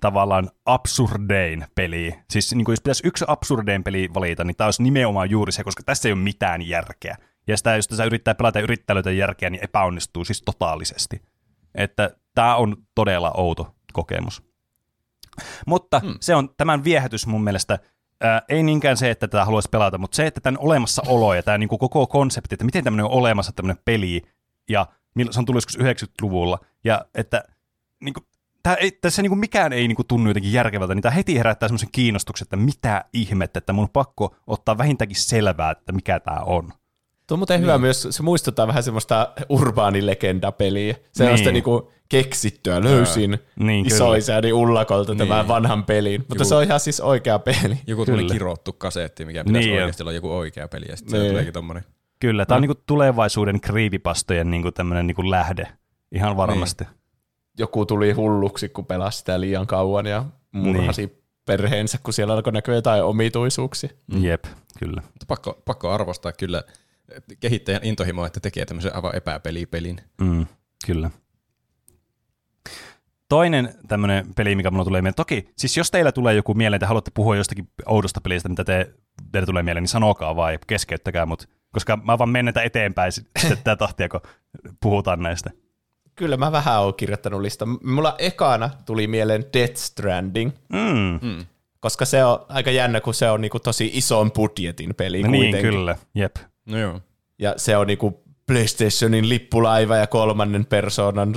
tavallaan 0.00 0.50
absurdein 0.66 1.66
peli. 1.74 2.14
Siis 2.30 2.54
niin 2.54 2.64
kuin, 2.64 2.72
jos 2.72 2.80
pitäisi 2.80 3.06
yksi 3.06 3.24
absurdein 3.28 3.84
peli 3.84 4.08
valita, 4.14 4.44
niin 4.44 4.56
tämä 4.56 4.66
olisi 4.66 4.82
nimenomaan 4.82 5.30
juuri 5.30 5.52
se, 5.52 5.64
koska 5.64 5.82
tässä 5.82 6.08
ei 6.08 6.12
ole 6.12 6.20
mitään 6.20 6.62
järkeä. 6.62 7.16
Ja 7.46 7.56
sitä, 7.56 7.76
jos 7.76 7.88
tässä 7.88 8.04
yrittää 8.04 8.34
pelata 8.34 8.58
ja 8.58 8.62
yrittää 8.62 8.94
löytää 8.94 9.12
järkeä, 9.12 9.50
niin 9.50 9.64
epäonnistuu 9.64 10.24
siis 10.24 10.42
totaalisesti. 10.42 11.22
Että 11.74 12.10
tämä 12.34 12.56
on 12.56 12.76
todella 12.94 13.32
outo 13.36 13.74
kokemus. 13.92 14.42
Mutta 15.66 16.00
hmm. 16.00 16.14
se 16.20 16.34
on 16.34 16.48
tämän 16.56 16.84
viehätys 16.84 17.26
mun 17.26 17.44
mielestä, 17.44 17.78
ää, 18.20 18.42
ei 18.48 18.62
niinkään 18.62 18.96
se, 18.96 19.10
että 19.10 19.28
tätä 19.28 19.44
haluaisi 19.44 19.68
pelata, 19.68 19.98
mutta 19.98 20.16
se, 20.16 20.26
että 20.26 20.40
tämän 20.40 20.60
olemassaolo 20.60 21.34
ja 21.34 21.42
tämä 21.42 21.58
niinku 21.58 21.78
koko 21.78 22.06
konsepti, 22.06 22.54
että 22.54 22.64
miten 22.64 22.84
tämmöinen 22.84 23.06
on 23.06 23.12
olemassa 23.12 23.52
tämmöinen 23.52 23.82
peli, 23.84 24.22
ja 24.68 24.86
se 25.30 25.38
on 25.38 25.44
tullut 25.44 25.56
joskus 25.56 25.78
90-luvulla, 25.78 26.58
ja 26.84 27.04
että 27.14 27.44
niinku, 28.00 28.20
tää 28.62 28.74
ei, 28.74 28.90
tässä 28.90 29.22
niinku 29.22 29.36
mikään 29.36 29.72
ei 29.72 29.88
niinku 29.88 30.04
tunnu 30.04 30.30
jotenkin 30.30 30.52
järkevältä, 30.52 30.94
niin 30.94 31.02
tämä 31.02 31.14
heti 31.14 31.38
herättää 31.38 31.68
semmoisen 31.68 31.88
kiinnostuksen, 31.92 32.44
että 32.44 32.56
mitä 32.56 33.04
ihmettä, 33.12 33.58
että 33.58 33.72
mun 33.72 33.82
on 33.82 33.90
pakko 33.90 34.34
ottaa 34.46 34.78
vähintäänkin 34.78 35.20
selvää, 35.20 35.70
että 35.70 35.92
mikä 35.92 36.20
tämä 36.20 36.40
on. 36.40 36.72
Tuo 37.26 37.34
on 37.34 37.38
muuten 37.38 37.60
hyvä 37.60 37.78
myös, 37.78 38.06
se 38.10 38.22
muistuttaa 38.22 38.66
vähän 38.66 38.82
semmoista 38.82 39.32
urbaanilegenda-peliä. 39.48 40.96
Sellaista 41.12 41.44
Niin. 41.48 41.54
niinku 41.54 41.92
keksittyä. 42.08 42.82
Löysin 42.84 43.38
Niin, 43.56 43.86
isoisäni 43.86 44.52
Ullakolta 44.52 45.14
tämän 45.14 45.38
Niin. 45.38 45.48
vanhan 45.48 45.84
pelin. 45.84 46.20
Mutta 46.20 46.34
Joku- 46.34 46.48
se 46.48 46.54
on 46.54 46.62
ihan 46.62 46.80
siis 46.80 47.00
oikea 47.00 47.38
peli. 47.38 47.78
Joku 47.86 48.04
tuli 48.04 48.16
Kyllä. 48.16 48.32
kirottu 48.32 48.72
kasetti, 48.72 49.24
mikä 49.24 49.44
pitäisi 49.44 49.58
Niin 49.58 49.70
niin 49.72 49.78
on. 49.78 49.82
oikeasti 49.84 50.02
olla 50.02 50.12
joku 50.12 50.30
oikea 50.36 50.68
peli, 50.68 50.86
ja 50.88 50.96
sitten 50.96 51.12
Niin. 51.18 51.24
se 51.26 51.28
tuleekin 51.28 51.52
tommonen. 51.52 51.84
Kyllä, 52.20 52.46
tämä 52.46 52.56
on 52.56 52.62
niinku 52.62 52.82
tulevaisuuden 52.86 53.60
kriivipastojen 53.60 54.50
niinku 54.50 54.72
tämmöinen 54.72 55.06
niinku 55.06 55.30
lähde, 55.30 55.68
ihan 56.12 56.36
varmasti. 56.36 56.84
Joku 57.58 57.86
tuli 57.86 58.12
hulluksi, 58.12 58.68
kun 58.68 58.86
pelasi 58.86 59.18
sitä 59.18 59.40
liian 59.40 59.66
kauan 59.66 60.06
ja 60.06 60.24
murhasi 60.52 61.06
niin. 61.06 61.22
perheensä, 61.44 61.98
kun 62.02 62.14
siellä 62.14 62.34
alkoi 62.34 62.52
näkyä 62.52 62.74
jotain 62.74 63.02
omituisuuksia. 63.04 63.90
Jep, 64.20 64.44
kyllä. 64.78 65.02
Pakko, 65.28 65.62
pakko 65.64 65.90
arvostaa 65.90 66.32
kyllä 66.32 66.62
kehittäjän 67.40 67.84
intohimoa, 67.84 68.26
että 68.26 68.40
tekee 68.40 68.64
tämmöisen 68.64 68.94
aivan 68.96 69.16
epäpelipelin. 69.16 70.00
Mm, 70.20 70.46
kyllä. 70.86 71.10
Toinen 73.28 73.74
tämmöinen 73.88 74.34
peli, 74.34 74.54
mikä 74.54 74.70
mulla 74.70 74.84
tulee 74.84 75.02
mieleen. 75.02 75.14
Toki, 75.14 75.48
siis 75.56 75.76
jos 75.76 75.90
teillä 75.90 76.12
tulee 76.12 76.34
joku 76.34 76.54
mieleen, 76.54 76.76
että 76.78 76.86
haluatte 76.86 77.10
puhua 77.14 77.36
jostakin 77.36 77.68
oudosta 77.86 78.20
pelistä, 78.20 78.48
mitä 78.48 78.64
te, 78.64 78.94
teille 79.32 79.46
tulee 79.46 79.62
mieleen, 79.62 79.82
niin 79.82 79.88
sanokaa 79.88 80.36
vaan 80.36 80.52
ja 80.52 80.58
keskeyttäkää 80.66 81.26
mut. 81.26 81.48
Koska 81.72 81.96
mä 81.96 82.18
vaan 82.18 82.28
menen 82.30 82.54
tätä 82.54 82.64
eteenpäin 82.64 83.12
sitten 83.12 83.42
tätä 83.58 83.76
tahtia, 83.76 84.08
kun 84.08 84.20
puhutaan 84.80 85.22
näistä. 85.22 85.50
Kyllä 86.14 86.36
mä 86.36 86.52
vähän 86.52 86.80
oon 86.80 86.94
kirjoittanut 86.94 87.40
lista. 87.40 87.66
Mulla 87.66 88.14
ekana 88.18 88.70
tuli 88.86 89.06
mieleen 89.06 89.44
Death 89.52 89.76
Stranding, 89.76 90.50
Mm. 90.72 91.18
Mm. 91.28 91.46
koska 91.80 92.04
se 92.04 92.24
on 92.24 92.46
aika 92.48 92.70
jännä, 92.70 93.00
kun 93.00 93.14
se 93.14 93.30
on 93.30 93.40
niinku 93.40 93.58
tosi 93.60 93.90
ison 93.94 94.32
budjetin 94.32 94.94
peli 94.94 95.22
No 95.22 95.30
niin, 95.30 95.42
kuitenkin. 95.42 95.70
kyllä. 95.70 95.96
Jep. 96.14 96.36
No 96.66 96.78
joo. 96.78 97.00
Ja 97.38 97.54
se 97.56 97.76
on 97.76 97.86
niinku 97.86 98.22
PlayStationin 98.46 99.28
lippulaiva 99.28 99.96
ja 99.96 100.06
kolmannen 100.06 100.66
persoonan 100.66 101.34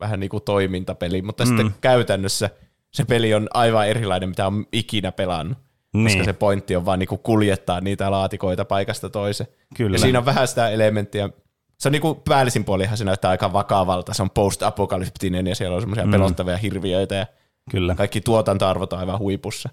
vähän 0.00 0.20
niinku 0.20 0.40
toimintapeli, 0.40 1.22
mutta 1.22 1.44
mm. 1.44 1.48
sitten 1.48 1.74
käytännössä 1.80 2.50
se 2.90 3.04
peli 3.04 3.34
on 3.34 3.48
aivan 3.54 3.88
erilainen, 3.88 4.28
mitä 4.28 4.46
on 4.46 4.66
ikinä 4.72 5.12
pelannut. 5.12 5.58
Niin. 5.94 6.06
Koska 6.06 6.24
se 6.24 6.32
pointti 6.32 6.76
on 6.76 6.84
vaan 6.84 6.98
niinku 6.98 7.18
kuljettaa 7.18 7.80
niitä 7.80 8.10
laatikoita 8.10 8.64
paikasta 8.64 9.10
toiseen. 9.10 9.50
Kyllä. 9.76 9.94
Ja 9.94 9.98
siinä 9.98 10.18
on 10.18 10.24
vähän 10.24 10.48
sitä 10.48 10.68
elementtiä. 10.68 11.30
Se 11.78 11.88
on 11.88 11.92
niinku 11.92 12.14
päällisin 12.14 12.64
puolihan 12.64 12.96
se 12.96 13.04
näyttää 13.04 13.30
aika 13.30 13.52
vakavalta. 13.52 14.14
Se 14.14 14.22
on 14.22 14.30
post-apokalyptinen 14.30 15.46
ja 15.46 15.54
siellä 15.54 15.74
on 15.74 15.82
semmoisia 15.82 16.04
mm. 16.06 16.10
pelottavia 16.10 16.56
hirviöitä 16.56 17.14
ja 17.14 17.26
Kyllä. 17.70 17.94
kaikki 17.94 18.20
tuotantoarvot 18.20 18.92
on 18.92 18.98
aivan 18.98 19.18
huipussa. 19.18 19.68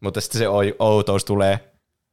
Mutta 0.00 0.20
sitten 0.20 0.38
se 0.38 0.46
outous 0.78 1.24
tulee, 1.24 1.60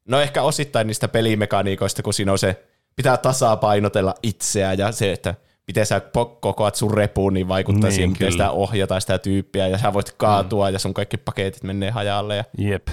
no 0.07 0.21
ehkä 0.21 0.41
osittain 0.43 0.87
niistä 0.87 1.07
pelimekaniikoista, 1.07 2.03
kun 2.03 2.13
siinä 2.13 2.31
on 2.31 2.37
se 2.39 2.63
pitää 2.95 3.17
tasapainotella 3.17 4.15
itseään 4.23 4.77
ja 4.77 4.91
se, 4.91 5.11
että 5.11 5.35
miten 5.67 5.85
sä 5.85 6.01
kokoat 6.39 6.75
sun 6.75 6.93
repuun, 6.93 7.33
niin 7.33 7.47
vaikuttaa 7.47 7.81
Niin, 7.89 7.91
siihen, 7.95 8.09
miten 8.09 8.19
kyllä. 8.19 8.31
sitä 8.31 8.51
ohjata 8.51 8.99
sitä 8.99 9.17
tyyppiä, 9.17 9.67
ja 9.67 9.77
sä 9.77 9.93
voit 9.93 10.11
kaatua, 10.11 10.69
ja 10.69 10.79
sun 10.79 10.93
kaikki 10.93 11.17
paketit 11.17 11.63
menee 11.63 11.91
hajalle, 11.91 12.35
ja 12.35 12.43
Jep. 12.57 12.87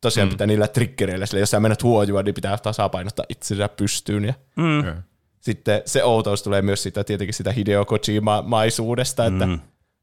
tosiaan 0.00 0.28
mm. 0.28 0.30
pitää 0.30 0.46
niillä 0.46 0.68
triggereillä, 0.68 1.26
sillä 1.26 1.40
jos 1.40 1.50
sä 1.50 1.60
menet 1.60 1.82
huojua, 1.82 2.22
niin 2.22 2.34
pitää 2.34 2.58
tasapainottaa 2.58 3.26
itsensä 3.28 3.68
pystyyn, 3.68 4.24
ja 4.24 4.34
Mm. 4.56 5.02
Sitten 5.40 5.82
se 5.84 6.04
outous 6.04 6.42
tulee 6.42 6.62
myös 6.62 6.82
sitä, 6.82 7.04
tietenkin 7.04 7.34
sitä 7.34 7.52
Hideo 7.52 7.84
Kojima-maisuudesta, 7.84 9.26
että 9.26 9.46
Mm. 9.46 9.60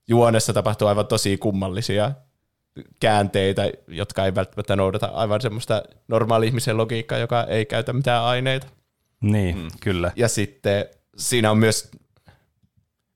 juonessa 0.07 0.53
tapahtuu 0.53 0.87
aivan 0.87 1.07
tosi 1.07 1.37
kummallisia 1.37 2.11
käänteitä, 2.99 3.71
jotka 3.88 4.25
ei 4.25 4.36
välttämättä 4.36 4.75
noudata 4.75 5.05
aivan 5.05 5.41
semmoista 5.41 5.84
normaali 6.07 6.47
ihmisen 6.47 6.77
logiikkaa, 6.77 7.17
joka 7.17 7.43
ei 7.43 7.65
käytä 7.65 7.93
mitään 7.93 8.23
aineita. 8.23 8.67
Niin, 9.21 9.57
mm. 9.57 9.67
kyllä. 9.79 10.12
Ja 10.15 10.27
sitten 10.27 10.86
siinä 11.17 11.51
on 11.51 11.57
myös, 11.57 11.91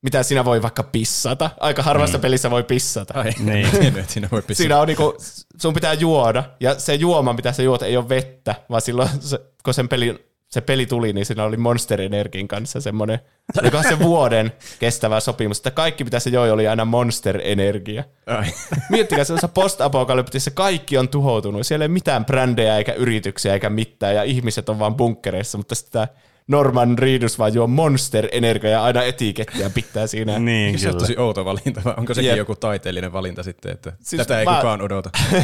mitä 0.01 0.23
siinä 0.23 0.45
voi 0.45 0.61
vaikka 0.61 0.83
pissata. 0.83 1.49
Aika 1.59 1.83
harvassa 1.83 2.17
mm. 2.17 2.21
pelissä 2.21 2.51
voi 2.51 2.63
pissata. 2.63 3.19
Ai, 3.19 3.31
Niin. 3.39 3.67
siinä 4.07 4.27
voi 4.31 4.41
pistää. 4.41 4.63
Siinä 4.63 4.79
on 4.79 4.87
niinku, 4.87 5.17
sun 5.57 5.73
pitää 5.73 5.93
juoda, 5.93 6.43
ja 6.59 6.79
se 6.79 6.95
juoma, 6.95 7.33
mitä 7.33 7.51
sä 7.51 7.63
juot, 7.63 7.81
ei 7.81 7.97
ole 7.97 8.09
vettä, 8.09 8.55
vaan 8.69 8.81
silloin, 8.81 9.09
se, 9.19 9.39
kun 9.63 9.73
sen 9.73 9.89
peli, 9.89 10.25
se 10.55 10.61
peli 10.61 10.85
tuli, 10.85 11.13
niin 11.13 11.25
siinä 11.25 11.43
oli 11.43 11.57
Monster 11.57 12.01
Energin 12.01 12.47
kanssa 12.47 12.81
semmoinen, 12.81 13.19
olikohan 13.61 13.87
se 13.87 13.99
vuoden 13.99 14.51
kestävä 14.79 15.19
sopimus, 15.19 15.57
että 15.57 15.71
kaikki 15.71 16.03
mitä 16.03 16.19
se 16.19 16.29
joi 16.29 16.51
oli 16.51 16.67
aina 16.67 16.85
Monster 16.85 17.39
Energia. 17.43 18.03
Ai. 18.27 18.45
Miettikää 18.89 19.23
sellaisessa 19.23 19.47
post-apokalyptisessa 19.47 20.51
kaikki 20.51 20.97
on 20.97 21.09
tuhoutunut. 21.09 21.67
Siellä 21.67 21.85
ei 21.85 21.89
mitään 21.89 22.25
brändejä 22.25 22.77
eikä 22.77 22.93
yrityksiä 22.93 23.53
eikä 23.53 23.69
mitään 23.69 24.15
ja 24.15 24.23
ihmiset 24.23 24.69
on 24.69 24.79
vaan 24.79 24.95
bunkkereissa, 24.95 25.57
mutta 25.57 25.75
sitä 25.75 26.07
Norman 26.47 26.97
Reedus 26.97 27.39
vaan 27.39 27.53
juo 27.53 27.67
Monster 27.67 28.27
Energia 28.31 28.69
ja 28.69 28.83
aina 28.83 29.03
etikettiä 29.03 29.69
pitää 29.69 30.07
siinä. 30.07 30.39
Niin, 30.39 30.79
Se 30.79 30.89
on 30.89 30.97
tosi 30.97 31.17
outo 31.17 31.45
valinta, 31.45 31.81
vai 31.85 31.93
onko 31.97 32.13
sekin 32.13 32.27
Jep. 32.29 32.37
joku 32.37 32.55
taiteellinen 32.55 33.13
valinta 33.13 33.43
sitten, 33.43 33.71
että 33.71 33.93
siis 34.01 34.17
tätä 34.17 34.39
ei 34.39 34.45
mä- 34.45 34.55
kukaan 34.55 34.81
odota. 34.81 35.09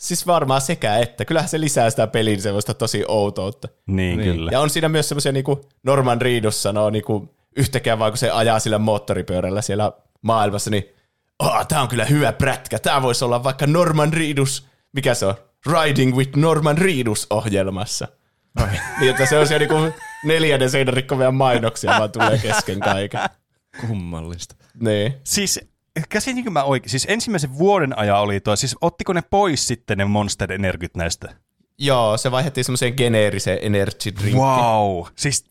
Siis 0.00 0.26
varmaan 0.26 0.60
sekä 0.60 0.98
että. 0.98 1.24
Kyllähän 1.24 1.48
se 1.48 1.60
lisää 1.60 1.90
sitä 1.90 2.06
pelin 2.06 2.42
semmoista 2.42 2.74
tosi 2.74 3.04
outoutta. 3.08 3.68
Niin, 3.86 4.18
Niin. 4.18 4.32
kyllä. 4.32 4.50
Ja 4.52 4.60
on 4.60 4.70
siinä 4.70 4.88
myös 4.88 5.08
semmoisia 5.08 5.32
niinku 5.32 5.68
Norman 5.82 6.20
Reedus 6.20 6.62
sanoo 6.62 6.90
niinku 6.90 7.34
yhtäkään 7.56 7.98
vaan 7.98 8.10
kun 8.12 8.18
se 8.18 8.30
ajaa 8.30 8.58
sillä 8.60 8.78
moottoripyörällä 8.78 9.62
siellä 9.62 9.92
maailmassa, 10.22 10.70
niin 10.70 10.84
oh, 11.38 11.66
tää 11.66 11.82
on 11.82 11.88
kyllä 11.88 12.04
hyvä 12.04 12.32
prätkä. 12.32 12.78
Tää 12.78 13.02
voisi 13.02 13.24
olla 13.24 13.44
vaikka 13.44 13.66
Norman 13.66 14.12
Reedus, 14.12 14.66
mikä 14.92 15.14
se 15.14 15.26
on? 15.26 15.34
Riding 15.66 16.16
with 16.16 16.36
Norman 16.36 16.78
Reedus 16.78 17.26
ohjelmassa. 17.30 18.08
Ai. 18.56 18.80
Niin, 19.00 19.10
että 19.10 19.26
se 19.26 19.38
on 19.38 19.46
siellä 19.46 19.66
niinku 19.68 19.92
neljännen 20.24 20.70
seinän 20.70 20.94
rikkovia 20.94 21.30
mainoksia 21.30 21.90
vaan 21.90 22.12
tulee 22.12 22.38
kesken 22.38 22.80
kaiken. 22.80 23.20
Kummallista. 23.80 24.54
Niin. 24.80 25.14
Siis 25.24 25.60
käsitinkö 26.08 26.50
mä 26.50 26.62
oikein? 26.62 26.90
Siis 26.90 27.06
ensimmäisen 27.08 27.58
vuoden 27.58 27.98
ajan 27.98 28.20
oli 28.20 28.40
tuo, 28.40 28.56
siis 28.56 28.76
ottiko 28.80 29.12
ne 29.12 29.22
pois 29.30 29.66
sitten 29.66 29.98
ne 29.98 30.04
Monster 30.04 30.52
Energyt 30.52 30.96
näistä? 30.96 31.34
Joo, 31.78 32.16
se 32.16 32.30
vaihdettiin 32.30 32.64
semmoiseen 32.64 32.94
geneeriseen 32.96 33.58
energy 33.62 34.14
drinkkiin. 34.14 34.36
Wow. 34.36 35.06
Siis 35.16 35.44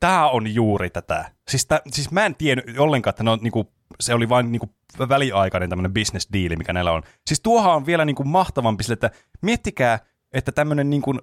tää 0.00 0.28
on 0.28 0.54
juuri 0.54 0.90
tätä. 0.90 1.30
Siis, 1.48 1.66
tä, 1.66 1.82
siis 1.92 2.10
mä 2.10 2.26
en 2.26 2.34
tiennyt 2.34 2.78
ollenkaan, 2.78 3.10
että 3.10 3.22
ne 3.22 3.30
on, 3.30 3.38
niinku, 3.42 3.72
se 4.00 4.14
oli 4.14 4.28
vain 4.28 4.52
niinku, 4.52 4.74
väliaikainen 4.98 5.70
tämmöinen 5.70 5.94
business 5.94 6.28
deal, 6.32 6.56
mikä 6.56 6.72
näillä 6.72 6.92
on. 6.92 7.02
Siis 7.26 7.40
tuohan 7.40 7.74
on 7.74 7.86
vielä 7.86 8.04
niinku, 8.04 8.24
mahtavampi 8.24 8.84
sille, 8.84 8.94
että 8.94 9.10
miettikää, 9.42 9.98
että 10.32 10.52
tämmöinen 10.52 10.90
niinku, 10.90 11.14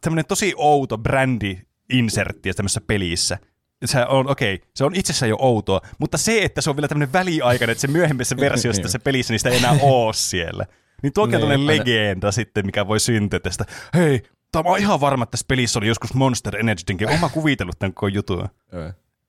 tämmöinen 0.00 0.26
tosi 0.26 0.54
outo 0.56 0.98
brändi 0.98 1.58
insertti 1.92 2.52
tämmöisessä 2.52 2.80
pelissä. 2.86 3.38
Se 3.84 4.06
on, 4.08 4.30
okei, 4.30 4.54
okay, 4.54 4.68
se 4.74 4.84
on 4.84 4.94
itsessään 4.94 5.30
jo 5.30 5.36
outoa, 5.40 5.80
mutta 5.98 6.18
se, 6.18 6.42
että 6.42 6.60
se 6.60 6.70
on 6.70 6.76
vielä 6.76 6.88
tämmöinen 6.88 7.12
väliaikainen, 7.12 7.72
että 7.72 7.80
se 7.80 7.88
myöhemmässä 7.88 8.36
versiossa 8.46 8.88
se 8.88 8.98
pelissä 8.98 9.34
niistä 9.34 9.48
ei 9.48 9.56
enää 9.56 9.78
ole 9.82 10.14
siellä. 10.14 10.66
Niin 11.02 11.12
tuokin 11.12 11.34
on 11.34 11.40
Niin, 11.40 11.48
tämmöinen 11.50 11.70
aina- 11.70 11.80
legenda 11.84 12.32
sitten, 12.32 12.66
mikä 12.66 12.88
voi 12.88 13.00
syntyä 13.00 13.40
tästä. 13.40 13.64
Hei, 13.94 14.22
Tämä 14.52 14.70
on 14.70 14.78
ihan 14.78 15.00
varma, 15.00 15.22
että 15.22 15.30
tässä 15.30 15.46
pelissä 15.48 15.78
oli 15.78 15.86
joskus 15.86 16.14
Monster 16.14 16.56
Energy 16.56 16.82
Drink. 16.86 17.02
Oma 17.10 17.28
kuvitellut 17.28 17.78
tämän 17.78 17.94
koko 17.94 18.08
jutun. 18.08 18.48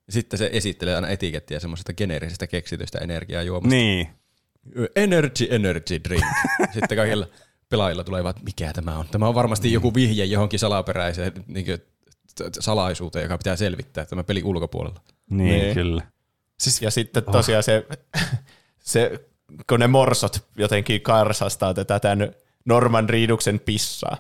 Sitten 0.10 0.38
se 0.38 0.50
esittelee 0.54 0.96
aina 0.96 1.08
etikettiä 1.08 1.60
semmoisesta 1.60 1.94
geneerisestä 1.94 2.48
keksitystä 2.48 3.00
energiajuomasta. 3.00 3.76
Niin. 3.76 4.08
Energy, 4.96 5.48
energy 5.50 6.00
drink. 6.04 6.24
Sitten 6.74 6.98
kaikilla 6.98 7.28
pelaajilla 7.70 8.04
tulee 8.04 8.24
vaan, 8.24 8.30
että 8.30 8.44
mikä 8.44 8.74
tämä 8.74 8.98
on. 8.98 9.06
Tämä 9.12 9.28
on 9.28 9.36
varmasti 9.36 9.74
joku 9.74 9.94
vihje 9.94 10.26
johonkin 10.26 10.60
salaperäiseen 10.60 11.32
niin 11.48 11.66
kuin, 11.66 11.78
salaisuuteen, 12.60 13.24
joka 13.24 13.38
pitää 13.38 13.56
selvittää 13.56 14.06
tämä 14.06 14.24
peli 14.24 14.43
ulkopuolella. 14.43 15.00
Niin, 15.30 15.62
Niin. 15.62 15.74
kyllä. 15.74 16.04
Siis, 16.60 16.82
ja 16.82 16.91
sitten 16.91 17.24
tosiaan 17.24 17.63
se, 17.63 17.88
se, 18.80 19.12
kun 19.69 19.80
ne 19.80 19.88
morsot 19.88 20.48
jotenkin 20.58 21.02
karsastaa 21.02 21.74
tätä 21.74 22.00
tämän 22.00 22.34
Norman 22.65 23.10
Reeduksen 23.10 23.60
pissaa, 23.60 24.17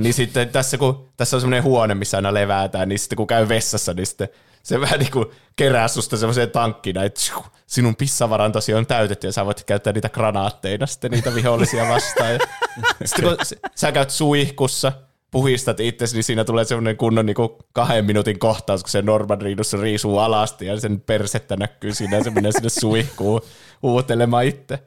niin 0.00 0.14
sitten 0.14 0.48
tässä, 0.48 0.78
kun 0.78 1.08
tässä 1.16 1.36
on 1.36 1.40
semmoinen 1.40 1.62
huone, 1.62 1.94
missä 1.94 2.18
aina 2.18 2.34
levätään, 2.34 2.88
niin 2.88 2.98
sitten 2.98 3.16
kun 3.16 3.26
käy 3.26 3.48
vessassa, 3.48 3.94
niin 3.94 4.06
sitten 4.06 4.28
se 4.62 4.80
vähän 4.80 4.98
niin 4.98 5.10
kuin 5.10 5.26
kerää 5.56 5.88
susta 5.88 6.16
semmoiseen 6.16 6.50
tankkina, 6.50 7.04
että 7.04 7.20
sinun 7.66 7.96
pissavarantosi 7.96 8.74
on 8.74 8.86
täytetty 8.86 9.26
ja 9.26 9.32
sä 9.32 9.46
voit 9.46 9.64
käyttää 9.64 9.92
niitä 9.92 10.08
granaatteina 10.08 10.86
sitten 10.86 11.10
niitä 11.10 11.34
vihollisia 11.34 11.88
vastaan. 11.88 12.32
Ja 12.32 12.38
sitten 13.04 13.24
kun 13.24 13.36
sä 13.74 13.92
käyt 13.92 14.10
suihkussa, 14.10 14.92
puhistat 15.32 15.80
itsesi, 15.80 16.14
niin 16.14 16.24
siinä 16.24 16.44
tulee 16.44 16.64
semmoinen 16.64 16.96
kunnon 16.96 17.26
niin 17.26 17.36
kahden 17.72 18.04
minuutin 18.04 18.38
kohtaus, 18.38 18.82
kun 18.82 18.90
se 18.90 19.02
Norman 19.02 19.42
Reedus 19.42 19.72
riisuu 19.72 20.18
alasti 20.18 20.66
ja 20.66 20.80
sen 20.80 21.00
persettä 21.00 21.56
näkyy 21.56 21.94
siinä 21.94 22.16
ja 22.16 22.24
se 22.24 22.30
menee 22.30 22.52
sinne 22.52 22.68
suihkuun 22.68 23.40
huutelemaan 23.82 24.44
itse. 24.44 24.78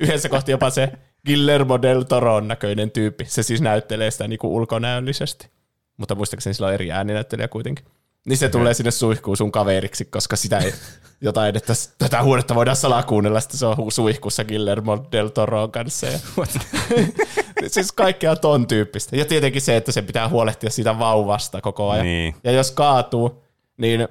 Yhdessä 0.00 0.28
kohti 0.28 0.50
jopa 0.50 0.70
se 0.70 0.92
Guillermo 1.26 1.82
del 1.82 2.02
Toron 2.02 2.48
näköinen 2.48 2.90
tyyppi. 2.90 3.24
Se 3.24 3.42
siis 3.42 3.60
näyttelee 3.60 4.10
sitä 4.10 4.28
niin 4.28 4.38
ulkonäöllisesti. 4.42 5.48
Mutta 5.96 6.14
muistaakseni 6.14 6.54
sillä 6.54 6.66
on 6.66 6.74
eri 6.74 6.92
ääninäyttelijä 6.92 7.48
kuitenkin. 7.48 7.84
Niin 8.26 8.36
se 8.36 8.48
tulee 8.48 8.74
sinne 8.74 8.90
suihkuun 8.90 9.36
sun 9.36 9.52
kaveriksi, 9.52 10.04
koska 10.04 10.36
sitä 10.36 10.58
ei 10.58 10.72
jotain, 11.20 11.56
että 11.56 11.72
tätä 11.98 12.22
huonetta 12.22 12.54
voidaan 12.54 12.76
salakuunnella, 12.76 13.40
sitten 13.40 13.58
se 13.58 13.66
on 13.66 13.92
suihkussa 13.92 14.44
Guillermo 14.44 15.06
del 15.12 15.28
Toron 15.28 15.72
kanssa. 15.72 16.06
Ja 16.06 16.18
siis 17.66 17.92
kaikkea 17.92 18.36
ton 18.36 18.66
tyyppistä. 18.66 19.16
Ja 19.16 19.24
tietenkin 19.24 19.62
se, 19.62 19.76
että 19.76 19.92
se 19.92 20.02
pitää 20.02 20.28
huolehtia 20.28 20.70
siitä 20.70 20.98
vauvasta 20.98 21.60
koko 21.60 21.90
ajan. 21.90 22.06
Niin. 22.06 22.34
Ja 22.44 22.52
jos 22.52 22.70
kaatuu, 22.70 23.42
niin 23.76 24.08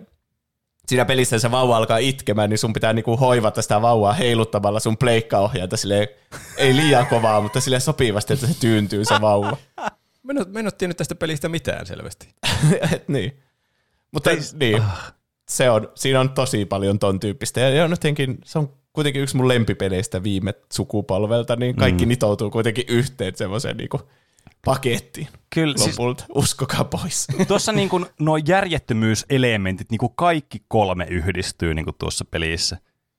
siinä 0.87 1.05
pelissä 1.05 1.39
se 1.39 1.51
vauva 1.51 1.77
alkaa 1.77 1.97
itkemään, 1.97 2.49
niin 2.49 2.57
sun 2.57 2.73
pitää 2.73 2.93
niinku 2.93 3.17
hoivata 3.17 3.61
sitä 3.61 3.81
vauvaa 3.81 4.13
heiluttamalla 4.13 4.79
sun 4.79 4.97
pleikkaohjainta 4.97 5.77
silleen, 5.77 6.07
ei 6.57 6.75
liian 6.75 7.07
kovaa, 7.07 7.41
mutta 7.41 7.61
sille 7.61 7.79
sopivasti, 7.79 8.33
että 8.33 8.47
se 8.47 8.59
tyyntyy 8.59 9.05
se 9.05 9.21
vauva. 9.21 9.57
Mä 10.23 10.59
en, 10.59 10.65
ole- 10.67 10.71
tiennyt 10.71 10.97
tästä 10.97 11.15
pelistä 11.15 11.49
mitään 11.49 11.85
selvästi. 11.85 12.35
Et 12.93 13.07
niin. 13.07 13.39
Mutta 14.11 14.29
niin, 14.53 14.83
se 15.49 15.69
on, 15.69 15.91
siinä 15.95 16.19
on 16.19 16.29
tosi 16.29 16.65
paljon 16.65 16.99
ton 16.99 17.19
tyyppistä. 17.19 17.59
Ja 17.59 17.69
ja 17.69 17.87
jotenkin, 17.87 18.37
se 18.45 18.59
on 18.59 18.73
kuitenkin 18.93 19.21
yksi 19.21 19.37
mun 19.37 19.47
lempipeleistä 19.47 20.23
viime 20.23 20.53
sukupolvelta, 20.73 21.55
niin 21.55 21.75
kaikki 21.75 22.05
mm. 22.05 22.09
nitoutuu 22.09 22.51
kuitenkin 22.51 22.85
yhteen 22.87 23.35
semmoiseen 23.35 23.77
niinku 23.77 24.01
pakettiin 24.65 25.27
Kyllä, 25.53 25.77
siis 25.77 25.99
lopulta. 25.99 26.25
Uskokaa 26.35 26.83
pois. 26.83 27.27
tuossa 27.47 27.71
niin 27.71 27.89
kuin 27.89 28.05
nuo 28.19 28.37
järjettömyyselementit, 28.37 29.91
niin 29.91 29.99
kuin 29.99 30.13
kaikki 30.15 30.61
kolme 30.67 31.07
yhdistyy 31.09 31.73
niin 31.73 31.85
kuin 31.85 31.95
tuossa 31.99 32.25
pelissä. 32.25 32.77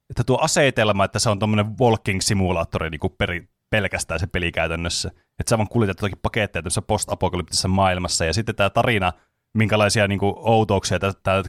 Että 0.09 0.23
tuo 0.23 0.37
asetelma, 0.41 1.05
että 1.05 1.19
se 1.19 1.29
on 1.29 1.39
tuommoinen 1.39 1.65
walking-simulaattori 1.65 2.89
niin 2.89 2.99
kuin 2.99 3.13
peri, 3.17 3.49
pelkästään 3.69 4.19
se 4.19 4.27
peli 4.27 4.51
käytännössä. 4.51 5.11
Että 5.39 5.49
sä 5.49 5.57
vaan 5.57 5.67
kuljetat 5.67 5.97
jotakin 5.97 6.19
paketteja 6.21 6.61
tämmöisessä 6.61 6.81
post-apokalyptisessa 6.81 7.67
maailmassa. 7.67 8.25
Ja 8.25 8.33
sitten 8.33 8.55
tämä 8.55 8.69
tarina, 8.69 9.13
minkälaisia 9.55 10.07
niin 10.07 10.19
kuin, 10.19 10.33
outouksia 10.37 10.99
tämä 10.99 11.43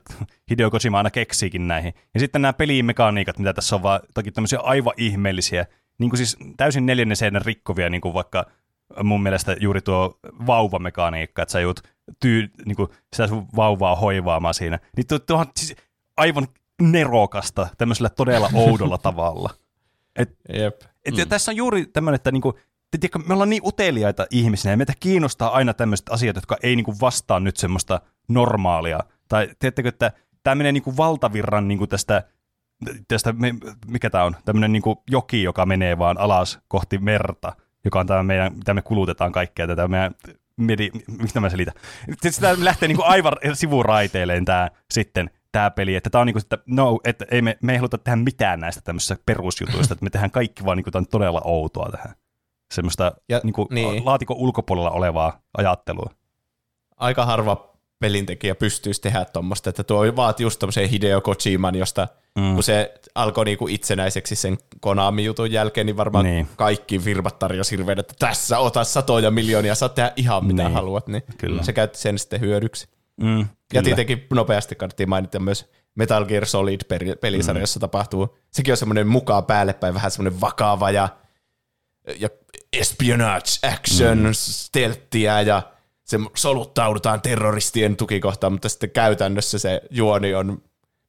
Hideo 0.50 0.70
Kojima 0.70 0.96
aina 0.96 1.10
keksiikin 1.10 1.68
näihin. 1.68 1.94
Ja 2.14 2.20
sitten 2.20 2.42
nämä 2.42 2.52
pelimekaniikat, 2.52 3.38
mitä 3.38 3.52
tässä 3.52 3.76
on 3.76 3.82
vaan 3.82 4.00
toki 4.14 4.32
tämmöisiä 4.32 4.60
aivan 4.60 4.94
ihmeellisiä, 4.96 5.66
niin 5.98 6.10
kuin 6.10 6.18
siis 6.18 6.36
täysin 6.56 6.86
neljännen 6.86 7.16
seinän 7.16 7.42
rikkovia, 7.42 7.90
niin 7.90 8.00
kuin 8.00 8.14
vaikka 8.14 8.46
mun 9.02 9.22
mielestä 9.22 9.56
juuri 9.60 9.80
tuo 9.80 10.18
vauvamekaniikka, 10.46 11.42
että 11.42 11.52
sä 11.52 11.60
joudut 11.60 11.82
tyy, 12.20 12.50
niin 12.64 12.76
kuin 12.76 12.88
sitä 13.12 13.26
sun 13.26 13.46
vauvaa 13.56 13.96
hoivaamaan 13.96 14.54
siinä. 14.54 14.78
Niin 14.96 15.06
tuo, 15.06 15.18
tuohan 15.18 15.46
siis 15.56 15.76
aivan 16.16 16.48
nerokasta 16.82 17.68
tämmöisellä 17.78 18.08
todella 18.08 18.50
oudolla 18.54 18.98
tavalla. 19.08 19.50
Et, 20.16 20.36
Jep. 20.52 20.82
et 21.04 21.16
mm. 21.16 21.28
Tässä 21.28 21.50
on 21.50 21.56
juuri 21.56 21.86
tämmöinen, 21.86 22.14
että 22.14 22.32
niinku, 22.32 22.58
tiedätkö, 22.98 23.18
me 23.28 23.34
ollaan 23.34 23.50
niin 23.50 23.62
uteliaita 23.66 24.26
ihmisiä 24.30 24.70
ja 24.70 24.76
meitä 24.76 24.92
kiinnostaa 25.00 25.50
aina 25.50 25.74
tämmöiset 25.74 26.08
asiat, 26.08 26.36
jotka 26.36 26.56
ei 26.62 26.76
niinku 26.76 26.94
vastaa 27.00 27.40
nyt 27.40 27.56
semmoista 27.56 28.00
normaalia. 28.28 29.00
Tai 29.28 29.48
tiedättekö, 29.58 29.88
että 29.88 30.12
tämä 30.42 30.54
menee 30.54 30.72
niinku 30.72 30.96
valtavirran 30.96 31.68
niinku 31.68 31.86
tästä, 31.86 32.22
tästä 33.08 33.34
mikä 33.86 34.10
tämä 34.10 34.24
on, 34.24 34.36
tämmöinen 34.44 34.72
niinku 34.72 35.02
joki, 35.10 35.42
joka 35.42 35.66
menee 35.66 35.98
vaan 35.98 36.18
alas 36.18 36.58
kohti 36.68 36.98
merta, 36.98 37.52
joka 37.84 38.00
on 38.00 38.06
tämä 38.06 38.22
meidän, 38.22 38.56
mitä 38.56 38.74
me 38.74 38.82
kulutetaan 38.82 39.32
kaikkea 39.32 39.66
tätä 39.66 39.88
meidän 39.88 40.14
mieti, 40.56 40.90
mistä 41.22 41.40
mä 41.40 41.50
selitän. 41.50 41.74
Sitä 42.30 42.56
lähtee 42.58 42.88
niin 42.88 42.96
kuin 42.96 43.08
aivan 43.08 43.32
sivuraiteilleen 43.54 44.44
tämä 44.44 44.70
sitten 44.90 45.30
tämä 45.52 45.70
peli, 45.70 45.94
että 45.94 46.10
tämä 46.10 46.20
on 46.20 46.26
niin 46.26 46.34
kuin, 46.34 46.42
että 46.42 46.58
no, 46.66 47.00
että 47.04 47.24
ei 47.30 47.42
me, 47.42 47.58
me 47.62 47.72
ei 47.72 47.78
haluta 47.78 47.98
tehdä 47.98 48.16
mitään 48.16 48.60
näistä 48.60 48.80
tämmöisistä 48.80 49.16
perusjutuista, 49.26 49.94
että 49.94 50.04
me 50.04 50.10
tehdään 50.10 50.30
kaikki 50.30 50.64
vaan 50.64 50.76
niin 50.76 50.84
kuin, 50.92 51.06
todella 51.06 51.42
outoa 51.44 51.90
tähän. 51.90 52.14
Semmoista 52.74 53.12
ja, 53.28 53.40
niin 53.44 53.52
kuin, 53.52 53.68
niin. 53.70 54.04
laatikon 54.04 54.36
ulkopuolella 54.36 54.90
olevaa 54.90 55.40
ajattelua. 55.58 56.10
Aika 56.96 57.26
harva 57.26 57.76
pelintekijä 57.98 58.54
pystyisi 58.54 59.00
tehdä 59.00 59.24
tuommoista, 59.24 59.70
että 59.70 59.84
tuo 59.84 60.16
vaatii 60.16 60.44
just 60.44 60.58
tämmöisen 60.58 60.88
Hideo 60.88 61.20
Kojiman, 61.20 61.74
josta 61.74 62.08
mm. 62.38 62.54
kun 62.54 62.62
se 62.62 62.94
alkoi 63.14 63.44
niinku 63.44 63.68
itsenäiseksi 63.68 64.36
sen 64.36 64.58
Konami-jutun 64.80 65.52
jälkeen, 65.52 65.86
niin 65.86 65.96
varmaan 65.96 66.24
niin. 66.24 66.48
kaikki 66.56 66.98
firmat 66.98 67.38
tarjosi 67.38 67.76
hirveän, 67.76 67.98
että 67.98 68.14
tässä 68.18 68.58
ota 68.58 68.84
satoja 68.84 69.30
miljoonia, 69.30 69.74
saat 69.74 69.94
tehdä 69.94 70.12
ihan 70.16 70.44
mitä 70.44 70.62
niin. 70.62 70.72
haluat, 70.72 71.08
niin 71.08 71.22
Kyllä. 71.38 71.62
se 71.62 71.72
käytti 71.72 71.98
sen 71.98 72.18
sitten 72.18 72.40
hyödyksi. 72.40 72.88
Mm, 73.20 73.46
ja 73.72 73.82
tietenkin 73.82 74.26
nopeasti 74.30 74.74
kannattiin 74.74 75.08
mainita 75.08 75.38
myös 75.38 75.70
Metal 75.94 76.24
Gear 76.24 76.46
Solid 76.46 76.80
pelisarjassa 77.20 77.78
mm. 77.78 77.80
tapahtuu. 77.80 78.38
Sekin 78.50 78.72
on 78.72 78.76
semmoinen 78.76 79.06
mukaan 79.06 79.44
päälle 79.44 79.72
päin, 79.72 79.94
vähän 79.94 80.10
semmoinen 80.10 80.40
vakava 80.40 80.90
ja, 80.90 81.08
ja 82.18 82.28
espionage, 82.78 83.50
action, 83.72 84.18
mm. 84.18 84.30
stelttiä 84.32 85.40
ja 85.40 85.62
se 86.04 86.18
soluttaudutaan 86.34 87.20
terroristien 87.20 87.96
tukikohtaan, 87.96 88.52
mutta 88.52 88.68
sitten 88.68 88.90
käytännössä 88.90 89.58
se 89.58 89.80
juoni 89.90 90.34
on 90.34 90.62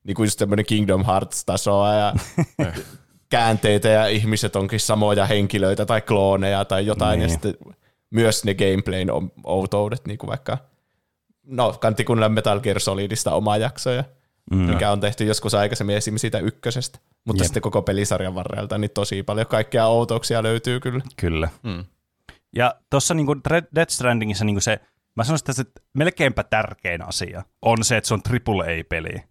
niin 0.03 0.15
kuin 0.15 0.27
just 0.27 0.39
tämmöinen 0.39 0.65
Kingdom 0.65 1.05
Hearts-tasoa 1.05 1.93
ja 1.93 2.13
käänteitä 3.29 3.87
ja 3.87 4.07
ihmiset 4.07 4.55
onkin 4.55 4.79
samoja 4.79 5.25
henkilöitä 5.25 5.85
tai 5.85 6.01
klooneja 6.01 6.65
tai 6.65 6.85
jotain 6.85 7.19
niin. 7.19 7.23
ja 7.23 7.29
sitten 7.29 7.53
myös 8.09 8.43
ne 8.43 8.53
gameplayn 8.53 9.07
outoudet, 9.43 10.07
niin 10.07 10.17
kuin 10.17 10.27
vaikka 10.27 10.57
no, 11.43 11.73
kantti 11.73 12.03
kuunnella 12.03 12.29
Metal 12.29 12.59
Gear 12.59 12.79
Solidista 12.79 13.33
omaa 13.33 13.57
jaksoja, 13.57 14.03
mm. 14.51 14.57
mikä 14.57 14.91
on 14.91 14.99
tehty 14.99 15.25
joskus 15.25 15.53
aikaisemmin 15.53 15.95
esimerkiksi 15.95 16.21
siitä 16.21 16.39
ykkösestä, 16.39 16.99
mutta 17.25 17.43
Jep. 17.43 17.47
sitten 17.47 17.61
koko 17.61 17.81
pelisarjan 17.81 18.35
varrelta, 18.35 18.77
niin 18.77 18.91
tosi 18.91 19.23
paljon 19.23 19.47
kaikkea 19.47 19.87
outouksia 19.87 20.43
löytyy 20.43 20.79
kyllä. 20.79 21.03
Kyllä. 21.17 21.49
Mm. 21.63 21.85
Ja 22.55 22.75
tuossa 22.89 23.13
niin 23.13 23.27
Death 23.75 23.91
Strandingissa 23.91 24.45
niin 24.45 24.61
se, 24.61 24.79
mä 25.15 25.23
sanoisin, 25.23 25.43
että 25.43 25.53
se 25.53 25.65
melkeinpä 25.93 26.43
tärkein 26.43 27.01
asia 27.01 27.43
on 27.61 27.83
se, 27.83 27.97
että 27.97 28.07
se 28.07 28.13
on 28.13 28.21
AAA-peli. 28.29 29.23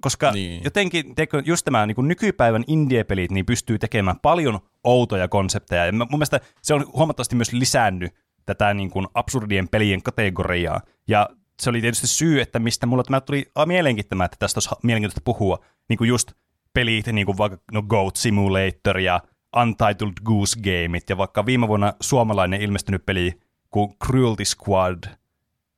Koska 0.00 0.32
niin. 0.32 0.64
jotenkin 0.64 1.14
teikö, 1.14 1.42
just 1.44 1.64
tämä 1.64 1.86
niin 1.86 2.08
nykypäivän 2.08 2.64
indie-pelit 2.66 3.30
niin 3.30 3.46
pystyy 3.46 3.78
tekemään 3.78 4.20
paljon 4.22 4.60
outoja 4.84 5.28
konsepteja. 5.28 5.86
Ja 5.86 5.92
mun 5.92 6.08
mielestä 6.10 6.40
se 6.62 6.74
on 6.74 6.86
huomattavasti 6.92 7.36
myös 7.36 7.52
lisännyt 7.52 8.14
tätä 8.46 8.74
niin 8.74 8.90
kuin 8.90 9.06
absurdien 9.14 9.68
pelien 9.68 10.02
kategoriaa. 10.02 10.80
Ja 11.08 11.28
se 11.60 11.70
oli 11.70 11.80
tietysti 11.80 12.06
syy, 12.06 12.40
että 12.40 12.58
mistä 12.58 12.86
mulla 12.86 13.04
tämä 13.04 13.20
tuli 13.20 13.46
mieleenkin 13.66 14.04
tämä, 14.08 14.24
että 14.24 14.36
tästä 14.38 14.58
olisi 14.58 14.70
mielenkiintoista 14.82 15.20
puhua. 15.24 15.64
Niin 15.88 15.96
kuin 15.96 16.08
just 16.08 16.32
pelit, 16.74 17.06
niin 17.06 17.26
kuin 17.26 17.38
vaikka 17.38 17.58
no 17.72 17.82
Goat 17.82 18.16
Simulator 18.16 18.98
ja 18.98 19.20
Untitled 19.56 20.12
Goose 20.24 20.60
Gameit 20.60 21.10
ja 21.10 21.16
vaikka 21.16 21.46
viime 21.46 21.68
vuonna 21.68 21.94
suomalainen 22.00 22.62
ilmestynyt 22.62 23.06
peli 23.06 23.40
kuin 23.70 23.94
Cruelty 24.04 24.44
Squad, 24.44 25.04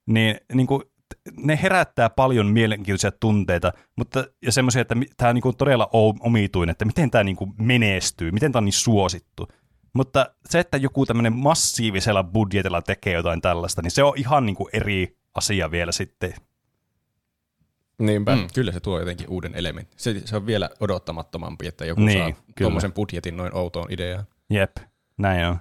niin, 0.07 0.37
niin 0.53 0.67
kuin, 0.67 0.83
ne 1.37 1.59
herättää 1.63 2.11
paljon 2.11 2.47
mielenkiintoisia 2.47 3.13
tunteita, 3.13 3.73
mutta 3.97 4.25
ja 4.43 4.53
semmoisia, 4.53 4.83
että 4.83 4.95
tämä 5.17 5.29
on 5.29 5.35
niin 5.35 5.43
kuin 5.43 5.57
todella 5.57 5.89
omituinen, 6.21 6.71
että 6.73 6.85
miten 6.85 7.11
tämä 7.11 7.25
niin 7.25 7.37
kuin 7.37 7.55
menestyy, 7.59 8.31
miten 8.31 8.53
tämä 8.53 8.61
on 8.61 8.65
niin 8.65 8.73
suosittu. 8.73 9.49
Mutta 9.93 10.27
se, 10.49 10.61
että 10.61 10.77
joku 10.77 11.07
tämmöinen 11.07 11.33
massiivisella 11.33 12.25
budjetilla 12.25 12.83
tekee 12.83 13.13
jotain 13.13 13.41
tällaista, 13.41 13.83
niin 13.83 13.91
se 13.91 14.03
on 14.03 14.13
ihan 14.17 14.47
niin 14.47 14.57
kuin 14.57 14.69
eri 14.73 15.17
asia 15.35 15.71
vielä 15.71 15.93
sitten. 15.93 16.35
Niinpä. 17.99 18.37
Mm, 18.37 18.49
kyllä 18.55 18.73
se 18.73 18.81
tuo 18.81 18.99
jotenkin 18.99 19.29
uuden 19.29 19.55
elementin. 19.55 19.99
Se, 19.99 20.23
se 20.25 20.37
on 20.37 20.47
vielä 20.47 20.71
odottamattomampi, 20.81 21.67
että 21.67 21.85
joku 21.85 22.01
niin, 22.01 22.35
saa 22.35 22.45
tuommoisen 22.59 22.93
budjetin 22.93 23.37
noin 23.37 23.55
outoon 23.55 23.93
ideaan. 23.93 24.25
Jep, 24.51 24.77
näin 25.19 25.47
on. 25.47 25.57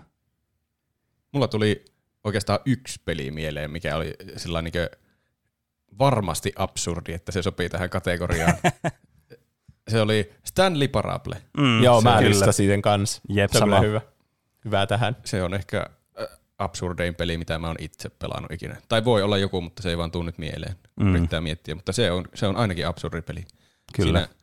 Mulla 1.32 1.48
tuli 1.48 1.86
oikeastaan 2.24 2.60
yksi 2.66 3.02
peli 3.06 3.32
mieleen, 3.32 3.72
mikä 3.72 3.96
oli 3.96 4.14
sellainen 4.38 4.72
niin 4.74 4.90
varmasti 6.00 6.54
absurdi, 6.56 7.14
että 7.14 7.32
se 7.32 7.42
sopii 7.42 7.70
tähän 7.70 7.90
kategoriaan. 7.90 8.54
se 9.92 10.02
oli 10.02 10.34
Stanley 10.44 10.88
Parable. 10.88 11.42
Mm, 11.58 11.84
Joo, 11.84 12.02
mä 12.02 12.22
listasin 12.22 12.68
sen 12.68 12.82
kanssa. 12.82 13.22
Jep, 13.30 13.52
se 13.52 13.60
sama. 13.60 13.82
hyvä. 13.82 14.02
Hyvä 14.66 14.88
tähän. 14.88 15.18
Se 15.26 15.44
on 15.44 15.54
ehkä 15.54 15.86
absurdein 16.60 17.15
peli, 17.15 17.38
mitä 17.38 17.60
mä 17.60 17.67
oon 17.67 17.76
itse 17.80 18.10
pelannut 18.10 18.52
ikinä. 18.52 18.76
Tai 18.89 19.06
voi 19.06 19.24
olla 19.24 19.38
joku, 19.38 19.62
mutta 19.62 19.84
se 19.84 19.89
ei 19.89 19.98
vaan 19.98 20.12
tuu 20.12 20.24
nyt 20.24 20.38
mieleen. 20.38 20.76
Mm. 21.00 21.15
Yrittää 21.15 21.41
miettiä, 21.41 21.76
mutta 21.76 21.91
se 21.91 22.12
on, 22.12 22.26
se 22.34 22.48
on 22.48 22.56
ainakin 22.56 22.88
absurdi 22.88 23.22
peli. 23.22 23.45
Kyllä. 23.95 24.19
Siinä 24.19 24.39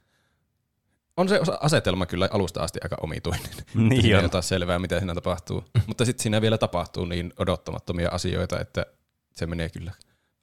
on 1.17 1.29
se 1.29 1.41
asetelma 1.61 2.07
kyllä 2.07 2.29
alusta 2.33 2.63
asti 2.63 2.79
aika 2.83 2.97
omituinen. 3.01 3.51
Niin 3.75 4.03
siinä 4.03 4.21
ei 4.21 4.43
selvää, 4.43 4.79
mitä 4.79 4.99
siinä 4.99 5.15
tapahtuu. 5.15 5.65
mutta 5.87 6.05
sitten 6.05 6.23
siinä 6.23 6.41
vielä 6.41 6.59
tapahtuu 6.59 7.05
niin 7.05 7.33
odottamattomia 7.39 8.09
asioita, 8.13 8.61
että 8.61 8.87
se 9.33 9.47
menee 9.47 9.69
kyllä 9.69 9.93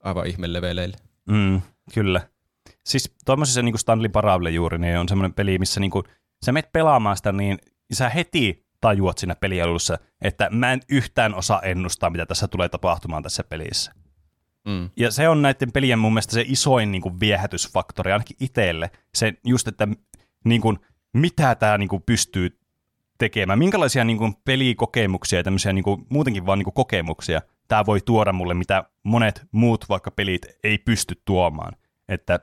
aivan 0.03 0.27
ihmeleveleille. 0.27 0.97
Mm, 1.29 1.61
kyllä. 1.93 2.21
Siis 2.85 3.15
tuommoisessa 3.25 3.61
niin 3.61 3.73
kuin 3.73 3.79
Stanley 3.79 4.09
Parable 4.09 4.49
juuri, 4.49 4.77
niin 4.77 4.97
on 4.97 5.09
semmoinen 5.09 5.33
peli, 5.33 5.59
missä 5.59 5.79
niin 5.79 5.91
kuin, 5.91 6.03
sä 6.45 6.51
menet 6.51 6.71
pelaamaan 6.71 7.17
sitä, 7.17 7.31
niin 7.31 7.57
sä 7.93 8.09
heti 8.09 8.62
tajuat 8.83 9.17
siinä 9.17 9.35
pelialussa, 9.35 9.97
että 10.21 10.49
mä 10.49 10.73
en 10.73 10.81
yhtään 10.89 11.35
osaa 11.35 11.61
ennustaa, 11.61 12.09
mitä 12.09 12.25
tässä 12.25 12.47
tulee 12.47 12.69
tapahtumaan 12.69 13.23
tässä 13.23 13.43
pelissä. 13.43 13.93
Mm. 14.67 14.89
Ja 14.97 15.11
se 15.11 15.29
on 15.29 15.41
näiden 15.41 15.71
pelien 15.71 15.99
mun 15.99 16.13
mielestä 16.13 16.33
se 16.33 16.45
isoin 16.47 16.91
niin 16.91 17.01
kuin 17.01 17.19
viehätysfaktori, 17.19 18.11
ainakin 18.11 18.37
itselle. 18.39 18.91
Se 19.15 19.33
just, 19.45 19.67
että 19.67 19.87
niin 20.45 20.61
kuin, 20.61 20.79
mitä 21.13 21.55
tämä 21.55 21.77
niin 21.77 21.89
kuin 21.89 22.03
pystyy 22.05 22.59
tekemään, 23.17 23.59
minkälaisia 23.59 24.03
niin 24.03 24.17
kuin, 24.17 24.35
pelikokemuksia 24.45 25.39
ja 25.39 25.43
tämmöisiä 25.43 25.73
niin 25.73 25.83
kuin, 25.83 26.05
muutenkin 26.09 26.45
vaan 26.45 26.59
niin 26.59 26.63
kuin, 26.63 26.73
kokemuksia 26.73 27.41
tämä 27.67 27.85
voi 27.85 28.01
tuoda 28.01 28.33
mulle, 28.33 28.53
mitä 28.53 28.83
monet 29.03 29.41
muut 29.51 29.85
vaikka 29.89 30.11
pelit 30.11 30.45
ei 30.63 30.77
pysty 30.77 31.21
tuomaan. 31.25 31.73
Että 32.09 32.39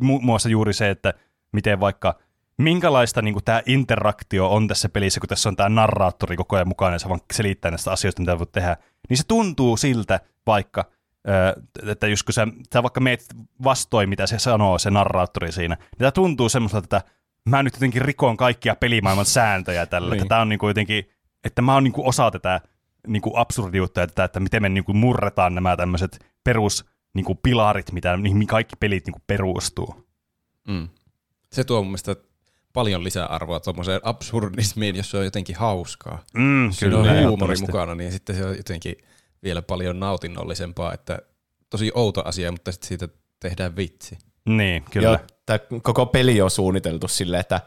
muun 0.00 0.24
muassa 0.24 0.48
juuri 0.48 0.72
se, 0.72 0.90
että 0.90 1.14
miten 1.52 1.80
vaikka 1.80 2.18
minkälaista 2.58 3.22
niin 3.22 3.44
tämä 3.44 3.62
interaktio 3.66 4.50
on 4.50 4.68
tässä 4.68 4.88
pelissä, 4.88 5.20
kun 5.20 5.28
tässä 5.28 5.48
on 5.48 5.56
tämä 5.56 5.68
narraattori 5.68 6.36
koko 6.36 6.56
ajan 6.56 6.68
mukana 6.68 6.94
ja 6.94 6.98
se 6.98 7.08
vaan 7.08 7.20
selittää 7.32 7.70
näistä 7.70 7.92
asioista, 7.92 8.22
mitä 8.22 8.38
voit 8.38 8.52
tehdä, 8.52 8.76
niin 9.08 9.16
se 9.16 9.26
tuntuu 9.28 9.76
siltä 9.76 10.20
vaikka, 10.46 10.84
että 11.86 12.06
just 12.06 12.22
kun 12.22 12.32
sä, 12.32 12.46
sä 12.72 12.82
vaikka 12.82 13.00
meet 13.00 13.24
vastoin, 13.64 14.08
mitä 14.08 14.26
se 14.26 14.38
sanoo, 14.38 14.78
se 14.78 14.90
narraattori 14.90 15.52
siinä, 15.52 15.74
niin 15.74 15.98
tämä 15.98 16.10
tuntuu 16.10 16.48
semmoista, 16.48 16.78
että 16.78 17.02
mä 17.48 17.62
nyt 17.62 17.74
jotenkin 17.74 18.02
rikon 18.02 18.36
kaikkia 18.36 18.76
pelimaailman 18.76 19.26
sääntöjä 19.26 19.86
tällä, 19.86 20.10
niin. 20.10 20.22
että 20.22 20.28
tämä 20.28 20.40
on 20.40 20.48
niin 20.48 20.58
kuin 20.58 20.70
jotenkin, 20.70 21.08
että 21.44 21.62
mä 21.62 21.74
oon 21.74 21.84
niin 21.84 21.92
kuin 21.92 22.08
osa 22.08 22.30
tätä 22.30 22.60
niin 23.06 23.22
kuin 23.22 23.38
absurdiutta 23.38 24.00
ja 24.00 24.06
tätä, 24.06 24.24
että 24.24 24.40
miten 24.40 24.62
me 24.62 24.68
niin 24.68 24.84
kuin 24.84 24.96
murretaan 24.96 25.54
nämä 25.54 25.76
tämmöiset 25.76 26.26
perus 26.44 26.84
niin 27.14 27.24
kuin 27.24 27.38
pilarit, 27.42 27.92
mitä, 27.92 28.16
mihin 28.16 28.46
kaikki 28.46 28.76
pelit 28.76 29.06
niin 29.06 29.12
kuin 29.12 29.22
perustuu. 29.26 30.06
Mm. 30.68 30.88
Se 31.52 31.64
tuo 31.64 31.78
mun 31.82 31.86
mielestä 31.86 32.16
paljon 32.74 33.04
lisäarvoa 33.04 33.60
tuommoiseen 33.60 34.00
absurdismiin, 34.02 34.96
jos 34.96 35.10
se 35.10 35.16
on 35.16 35.24
jotenkin 35.24 35.56
hauskaa. 35.56 36.24
Mm, 36.34 36.70
kyllä, 36.80 36.98
on 36.98 37.28
huumori 37.28 37.56
mukana, 37.60 37.94
niin 37.94 38.12
sitten 38.12 38.36
se 38.36 38.44
on 38.44 38.56
jotenkin 38.56 38.96
vielä 39.42 39.62
paljon 39.62 40.00
nautinnollisempaa, 40.00 40.94
että 40.94 41.18
tosi 41.70 41.92
outo 41.94 42.22
asia, 42.24 42.52
mutta 42.52 42.72
sitten 42.72 42.88
siitä 42.88 43.08
tehdään 43.40 43.76
vitsi. 43.76 44.18
Niin, 44.48 44.84
kyllä. 44.90 45.08
Joo, 45.08 45.18
tämä 45.46 45.58
koko 45.82 46.06
peli 46.06 46.40
on 46.40 46.50
suunniteltu 46.50 47.08
silleen, 47.08 47.40
että 47.40 47.60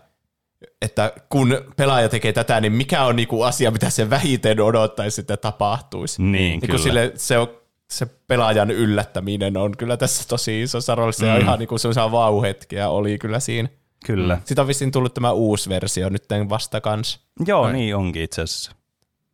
että 0.81 1.13
kun 1.29 1.57
pelaaja 1.75 2.09
tekee 2.09 2.33
tätä, 2.33 2.61
niin 2.61 2.73
mikä 2.73 3.03
on 3.03 3.15
niinku 3.15 3.41
asia, 3.41 3.71
mitä 3.71 3.89
se 3.89 4.09
vähiten 4.09 4.59
odottaisi, 4.59 5.21
että 5.21 5.37
tapahtuisi. 5.37 6.21
Niin, 6.21 6.31
niin 6.31 6.61
kyllä. 6.61 6.77
Sille, 6.77 7.11
se, 7.15 7.37
on, 7.37 7.47
se 7.91 8.05
pelaajan 8.05 8.71
yllättäminen 8.71 9.57
on 9.57 9.77
kyllä 9.77 9.97
tässä 9.97 10.23
tosi 10.27 10.61
iso 10.61 10.95
roolissa, 10.95 11.25
mm. 11.25 11.31
ja 11.31 11.37
ihan 11.37 11.59
niinku 11.59 11.77
sellaisia 11.77 12.11
vauhetkiä 12.11 12.89
oli 12.89 13.17
kyllä 13.17 13.39
siinä. 13.39 13.69
Kyllä. 14.07 14.35
Mm. 14.35 14.41
Sitten 14.45 14.61
on 14.61 14.67
vissiin 14.67 14.91
tullut 14.91 15.13
tämä 15.13 15.31
uusi 15.31 15.69
versio 15.69 16.09
nyt 16.09 16.23
vasta 16.49 16.81
kans. 16.81 17.19
Joo, 17.45 17.61
Vai? 17.61 17.73
niin 17.73 17.95
onkin 17.95 18.23
itse 18.23 18.41
asiassa. 18.41 18.71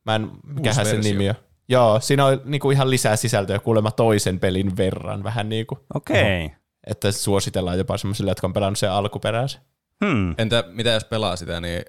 Mä 0.06 0.16
en, 0.16 0.32
mikähän 0.44 0.86
sen 0.86 1.02
nimi 1.02 1.30
on. 1.30 1.36
Joo, 1.68 2.00
siinä 2.00 2.26
on 2.26 2.42
niinku 2.46 2.72
ihan 2.72 2.90
lisää 2.90 3.16
sisältöä 3.16 3.60
kuulemma 3.60 3.92
toisen 3.92 4.40
pelin 4.40 4.78
verran 4.78 5.24
vähän 5.24 5.50
niinku. 5.50 5.80
Okei. 5.96 6.46
Okay. 6.46 6.58
Että 6.88 7.12
suositellaan 7.12 7.78
jopa 7.78 7.98
semmoisille, 7.98 8.32
jotka 8.32 8.48
on 8.48 8.54
pelannut 8.54 8.78
sen 8.78 8.92
alkuperäisen. 8.92 9.62
Hmm. 10.06 10.36
Entä 10.38 10.64
mitä 10.68 10.90
jos 10.90 11.06
pelaa 11.06 11.36
sitä, 11.36 11.62
niin 11.62 11.86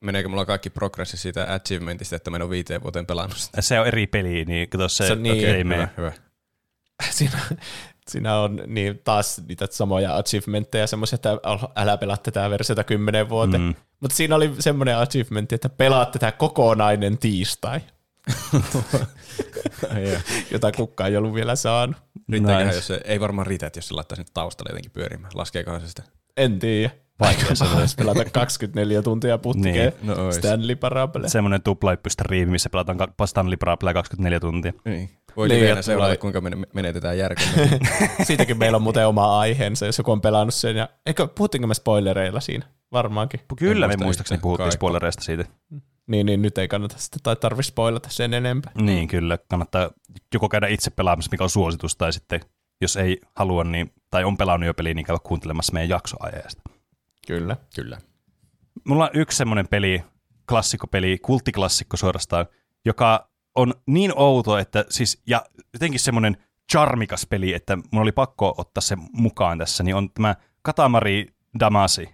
meneekö 0.00 0.28
mulla 0.28 0.44
kaikki 0.44 0.70
progressi 0.70 1.16
siitä 1.16 1.54
achievementista, 1.54 2.16
että 2.16 2.30
mä 2.30 2.36
en 2.36 2.42
ole 2.42 2.50
viiteen 2.50 2.82
vuoteen 2.82 3.06
pelannut 3.06 3.38
sitä? 3.38 3.62
Se 3.62 3.80
on 3.80 3.86
eri 3.86 4.06
peli, 4.06 4.44
niin 4.44 4.68
kato 4.68 4.88
se, 4.88 5.06
se 5.06 5.14
niin, 5.14 5.48
okay, 5.48 5.64
hyvä, 5.64 5.88
hyvä. 5.96 6.12
Siinä, 7.10 7.38
siinä 8.10 8.38
on 8.38 8.62
niin 8.66 9.00
taas 9.04 9.42
niitä 9.48 9.66
samoja 9.70 10.16
achievementteja, 10.16 10.86
semmoisia, 10.86 11.14
että 11.14 11.38
älä 11.76 11.96
pelaa 11.96 12.16
tätä 12.16 12.50
versiota 12.50 12.84
kymmenen 12.84 13.28
vuoteen. 13.28 13.62
Mm. 13.62 13.74
Mutta 14.00 14.16
siinä 14.16 14.34
oli 14.34 14.54
semmoinen 14.58 14.98
achievement, 14.98 15.52
että 15.52 15.68
pelaat 15.68 16.12
tätä 16.12 16.32
kokonainen 16.32 17.18
tiistai. 17.18 17.80
jota 20.52 20.72
kukaan 20.72 21.10
ei 21.10 21.16
ollut 21.16 21.34
vielä 21.34 21.56
saanut. 21.56 21.96
Riittääköhän, 22.28 22.66
nice. 22.66 22.78
jos 22.78 22.86
se, 22.86 23.00
ei 23.04 23.20
varmaan 23.20 23.46
riitä, 23.46 23.66
että 23.66 23.78
jos 23.78 23.88
se 23.88 23.94
laittaa 23.94 24.16
sen 24.16 24.26
taustalle 24.34 24.70
jotenkin 24.70 24.90
pyörimään. 24.90 25.32
Laskeekohan 25.34 25.80
se 25.80 25.88
sitä? 25.88 26.02
En 26.36 26.58
tiedä. 26.58 26.90
Vaikea 27.20 27.54
se 27.54 27.64
olisi 27.64 27.96
pelata 27.96 28.24
24 28.24 29.02
tuntia 29.02 29.38
putkeen 29.38 29.92
niin. 30.02 30.16
no 30.16 30.32
Stanley 30.32 30.76
Parable. 30.76 31.28
Semmoinen 31.28 31.62
tuplaipystä 31.62 32.24
riivi, 32.26 32.50
missä 32.50 32.70
pelataan 32.70 32.98
Stanley 33.24 33.56
Parable 33.56 33.94
24 33.94 34.40
tuntia. 34.40 34.72
Niin. 34.84 35.10
Voi 35.36 35.48
niin, 35.48 35.60
vielä 35.60 35.82
seurata, 35.82 36.16
kuinka 36.16 36.42
menetetään 36.74 37.18
järkeä. 37.18 37.46
Siitäkin 38.26 38.58
meillä 38.58 38.76
on 38.76 38.82
muuten 38.82 39.06
oma 39.06 39.38
aiheensa, 39.38 39.86
jos 39.86 39.98
joku 39.98 40.12
on 40.12 40.20
pelannut 40.20 40.54
sen. 40.54 40.76
Ja, 40.76 40.88
eikö, 41.06 41.28
puhuttiinko 41.28 41.66
me 41.66 41.74
spoilereilla 41.74 42.40
siinä? 42.40 42.66
Varmaankin. 42.92 43.40
Kyllä, 43.56 43.88
me 43.88 43.96
muistaakseni 43.96 44.40
puhuttiin 44.40 44.64
Kaipa. 44.64 44.74
spoilereista 44.74 45.22
siitä. 45.22 45.44
Niin, 46.06 46.26
niin 46.26 46.42
nyt 46.42 46.58
ei 46.58 46.68
kannata 46.68 46.94
sitten 46.98 47.22
tai 47.22 47.36
tarvitse 47.36 47.68
spoilata 47.68 48.08
sen 48.10 48.34
enempää. 48.34 48.72
Niin, 48.80 49.08
kyllä. 49.08 49.38
Kannattaa 49.48 49.90
joko 50.34 50.48
käydä 50.48 50.66
itse 50.66 50.90
pelaamassa, 50.90 51.28
mikä 51.32 51.44
on 51.44 51.50
suositus, 51.50 51.96
tai 51.96 52.12
sitten 52.12 52.40
jos 52.80 52.96
ei 52.96 53.20
halua, 53.36 53.64
niin, 53.64 53.92
tai 54.10 54.24
on 54.24 54.36
pelannut 54.36 54.66
jo 54.66 54.74
peliä, 54.74 54.94
niin 54.94 55.06
käydä 55.06 55.20
kuuntelemassa 55.24 55.72
meidän 55.72 55.88
jaksoajeesta. 55.88 56.62
Kyllä. 57.26 57.56
Kyllä. 57.74 57.98
Mulla 58.84 59.04
on 59.04 59.10
yksi 59.14 59.38
semmoinen 59.38 59.68
peli, 59.68 60.04
klassikkopeli, 60.48 61.18
kulttiklassikko 61.18 61.96
suorastaan, 61.96 62.46
joka 62.84 63.28
on 63.54 63.74
niin 63.86 64.12
outo, 64.16 64.58
että 64.58 64.84
siis, 64.88 65.22
ja 65.26 65.44
jotenkin 65.72 66.00
semmoinen 66.00 66.36
charmikas 66.72 67.26
peli, 67.26 67.54
että 67.54 67.76
mun 67.76 68.02
oli 68.02 68.12
pakko 68.12 68.54
ottaa 68.58 68.80
se 68.80 68.96
mukaan 69.12 69.58
tässä, 69.58 69.84
niin 69.84 69.96
on 69.96 70.10
tämä 70.10 70.36
Katamari 70.62 71.26
Damasi, 71.60 72.08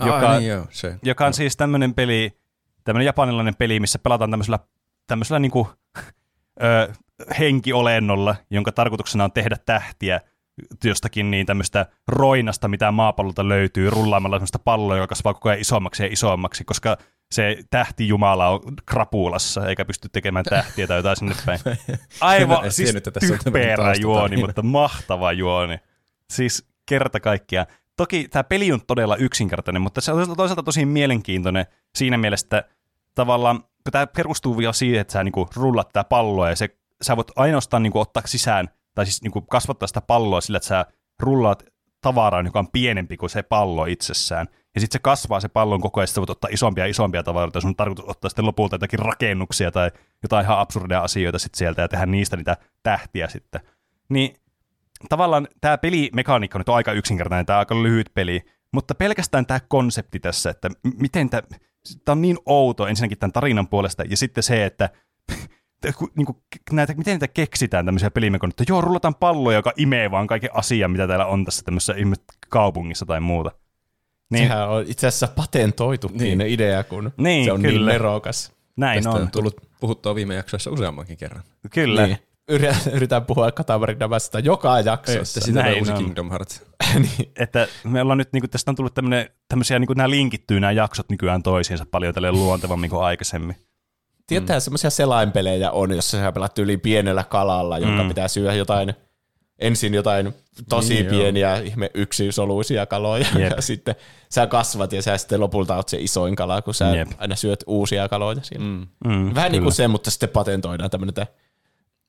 joka, 0.00 0.30
ah, 0.30 0.38
niin 0.38 0.50
joo, 0.50 0.66
se. 0.70 0.98
joka 1.02 1.24
on 1.24 1.28
joo. 1.28 1.32
siis 1.32 1.56
tämmöinen 1.56 1.94
peli, 1.94 2.38
tämmöinen 2.84 3.06
japanilainen 3.06 3.56
peli, 3.56 3.80
missä 3.80 3.98
pelataan 3.98 4.30
tämmöisellä, 4.30 4.58
tämmöisellä 5.06 5.38
niin 5.38 5.50
kuin, 5.50 5.68
ö, 6.62 6.92
henkiolennolla, 7.38 8.36
jonka 8.50 8.72
tarkoituksena 8.72 9.24
on 9.24 9.32
tehdä 9.32 9.56
tähtiä 9.66 10.20
jostakin 10.84 11.30
niin 11.30 11.46
tämmöistä 11.46 11.86
roinasta, 12.08 12.68
mitä 12.68 12.92
maapallolta 12.92 13.48
löytyy, 13.48 13.90
rullaamalla 13.90 14.36
semmoista 14.36 14.58
palloa, 14.58 14.96
joka 14.96 15.06
kasvaa 15.06 15.34
koko 15.34 15.48
ajan 15.48 15.60
isommaksi 15.60 16.02
ja 16.02 16.08
isommaksi, 16.12 16.64
koska 16.64 16.96
se 17.32 17.58
tähtijumala 17.70 18.48
on 18.48 18.60
krapulassa, 18.86 19.66
eikä 19.66 19.84
pysty 19.84 20.08
tekemään 20.08 20.44
tähtiä 20.44 20.86
tai 20.86 20.96
jotain 20.96 21.16
sinne 21.16 21.34
päin. 21.46 21.60
Aivan 22.20 22.72
siis 22.72 22.94
typerä 23.44 23.94
juoni, 24.00 24.36
mutta 24.36 24.62
mahtava 24.62 25.32
juoni. 25.32 25.78
Siis 26.30 26.68
kerta 26.86 27.20
kaikkiaan. 27.20 27.66
Toki 27.96 28.28
tämä 28.28 28.44
peli 28.44 28.72
on 28.72 28.80
todella 28.86 29.16
yksinkertainen, 29.16 29.82
mutta 29.82 30.00
se 30.00 30.12
on 30.12 30.36
toisaalta 30.36 30.62
tosi 30.62 30.86
mielenkiintoinen 30.86 31.66
siinä 31.94 32.18
mielessä, 32.18 32.44
että 32.44 32.64
tavallaan, 33.14 33.60
kun 33.60 33.92
tämä 33.92 34.06
perustuu 34.06 34.56
vielä 34.58 34.72
siihen, 34.72 35.00
että 35.00 35.12
sä 35.12 35.24
niinku 35.24 35.48
rullat 35.56 35.88
tätä 35.88 36.04
palloa 36.04 36.50
ja 36.50 36.56
se, 36.56 36.76
sä 37.02 37.16
voit 37.16 37.28
ainoastaan 37.36 37.82
niinku 37.82 38.00
ottaa 38.00 38.22
sisään, 38.26 38.68
tai 38.98 39.06
siis 39.06 39.22
niinku 39.22 39.40
kasvattaa 39.40 39.86
sitä 39.86 40.00
palloa 40.00 40.40
sillä, 40.40 40.56
että 40.56 40.66
sä 40.66 40.86
rullaat 41.20 41.64
tavaraa, 42.00 42.40
joka 42.40 42.58
on 42.58 42.70
pienempi 42.72 43.16
kuin 43.16 43.30
se 43.30 43.42
pallo 43.42 43.86
itsessään. 43.86 44.46
Ja 44.74 44.80
sitten 44.80 44.98
se 44.98 45.02
kasvaa 45.02 45.40
se 45.40 45.48
pallon 45.48 45.80
koko 45.80 46.00
ajan, 46.00 46.08
voit 46.16 46.30
ottaa 46.30 46.50
isompia 46.52 46.84
ja 46.84 46.90
isompia 46.90 47.22
tavaroita, 47.22 47.56
jos 47.56 47.64
on 47.64 47.76
tarkoitus 47.76 48.04
ottaa 48.08 48.28
sitten 48.28 48.46
lopulta 48.46 48.74
jotakin 48.74 48.98
rakennuksia 48.98 49.70
tai 49.70 49.90
jotain 50.22 50.44
ihan 50.44 50.58
absurdeja 50.58 51.02
asioita 51.02 51.38
sitten 51.38 51.58
sieltä 51.58 51.82
ja 51.82 51.88
tehdä 51.88 52.06
niistä 52.06 52.36
niitä 52.36 52.56
tähtiä 52.82 53.28
sitten. 53.28 53.60
Niin 54.08 54.36
tavallaan 55.08 55.48
tämä 55.60 55.78
pelimekaniikka 55.78 56.58
nyt 56.58 56.68
on 56.68 56.76
aika 56.76 56.92
yksinkertainen, 56.92 57.46
tämä 57.46 57.56
on 57.56 57.58
aika 57.58 57.82
lyhyt 57.82 58.10
peli, 58.14 58.42
mutta 58.72 58.94
pelkästään 58.94 59.46
tämä 59.46 59.60
konsepti 59.68 60.20
tässä, 60.20 60.50
että 60.50 60.70
miten 60.96 61.30
tämä, 61.30 61.42
tämä 62.04 62.12
on 62.12 62.22
niin 62.22 62.38
outo 62.46 62.86
ensinnäkin 62.86 63.18
tämän 63.18 63.32
tarinan 63.32 63.68
puolesta, 63.68 64.02
ja 64.10 64.16
sitten 64.16 64.42
se, 64.42 64.64
että 64.64 64.90
niin 66.14 66.26
kuin, 66.26 66.36
näitä, 66.72 66.94
miten 66.94 67.14
niitä 67.14 67.28
keksitään 67.28 67.84
tämmöisiä 67.84 68.10
pelimekonit, 68.10 68.60
että 68.60 68.72
joo, 68.72 68.80
rullataan 68.80 69.14
palloja, 69.14 69.58
joka 69.58 69.72
imee 69.76 70.10
vaan 70.10 70.26
kaiken 70.26 70.50
asian, 70.54 70.90
mitä 70.90 71.06
täällä 71.06 71.26
on 71.26 71.44
tässä 71.44 71.62
tämmöisessä 71.62 71.94
kaupungissa 72.48 73.06
tai 73.06 73.20
muuta. 73.20 73.50
Niin. 74.30 74.48
Sehän 74.48 74.68
on 74.68 74.84
itse 74.86 75.06
asiassa 75.06 75.28
patentoitu 75.36 76.10
niin. 76.12 76.40
idea, 76.40 76.84
kun 76.84 77.12
niin, 77.16 77.44
se 77.44 77.52
on 77.52 77.62
niin 77.62 77.72
kyllä. 77.72 77.90
niin 77.90 77.98
nerokas. 77.98 78.52
Näin 78.76 79.04
Tästä 79.04 79.16
on. 79.16 79.22
on 79.22 79.30
tullut 79.30 79.60
puhuttua 79.80 80.14
viime 80.14 80.34
jaksoissa 80.34 80.70
useammankin 80.70 81.16
kerran. 81.16 81.42
Kyllä. 81.70 82.06
Niin. 82.06 82.18
Yritän 82.92 83.24
puhua 83.24 83.52
Katamarin 83.52 84.00
Damasta 84.00 84.38
joka 84.38 84.80
jaksossa. 84.80 85.20
Että 85.20 85.40
sitä 85.40 85.62
Näin 85.62 85.78
uusi 85.78 85.92
on. 85.92 85.98
Kingdom 85.98 86.30
Hearts. 86.30 86.62
niin. 86.94 87.32
Että 87.36 87.68
me 87.84 88.02
ollaan 88.02 88.18
nyt, 88.18 88.32
niin 88.32 88.42
kuin, 88.42 88.50
tästä 88.50 88.70
on 88.70 88.74
tullut 88.74 88.94
tämmöisiä, 89.48 89.78
niin 89.78 89.86
kuin 89.86 89.96
nämä 89.96 90.10
linkittyy 90.10 90.60
nämä 90.60 90.72
jaksot 90.72 91.10
nykyään 91.10 91.42
toisiinsa 91.42 91.86
paljon 91.90 92.14
tälle 92.14 92.32
luontevammin 92.32 92.90
kuin 92.90 93.04
aikaisemmin. 93.04 93.56
Tietää, 94.28 94.56
mm. 94.56 94.60
semmoisia 94.60 94.90
selainpelejä 94.90 95.70
on, 95.70 95.90
jossa 95.90 96.18
sä 96.18 96.32
pelat 96.32 96.58
yli 96.58 96.76
pienellä 96.76 97.24
kalalla, 97.24 97.78
jonka 97.78 98.02
mm. 98.02 98.08
pitää 98.08 98.28
syödä 98.28 98.54
jotain 98.54 98.94
ensin 99.58 99.94
jotain 99.94 100.34
tosi 100.68 100.94
niin, 100.94 101.06
pieniä 101.06 101.56
joo. 101.56 101.64
ihme 101.64 101.90
yksisoluisia 101.94 102.86
kaloja 102.86 103.26
Jep. 103.38 103.52
ja 103.56 103.62
sitten 103.62 103.94
sä 104.30 104.46
kasvat 104.46 104.92
ja 104.92 105.02
sä 105.02 105.18
sitten 105.18 105.40
lopulta 105.40 105.76
oot 105.76 105.88
se 105.88 105.96
isoin 106.00 106.36
kala, 106.36 106.62
kun 106.62 106.74
sä 106.74 106.96
Jep. 106.96 107.08
aina 107.18 107.36
syöt 107.36 107.64
uusia 107.66 108.08
kaloja 108.08 108.42
siinä. 108.42 108.64
Mm. 108.64 108.86
Mm, 109.04 109.34
Vähän 109.34 109.52
niin 109.52 109.62
kuin 109.62 109.72
se, 109.72 109.88
mutta 109.88 110.10
sitten 110.10 110.28
patentoidaan 110.28 110.90
tämmöinen, 110.90 111.10
että 111.10 111.26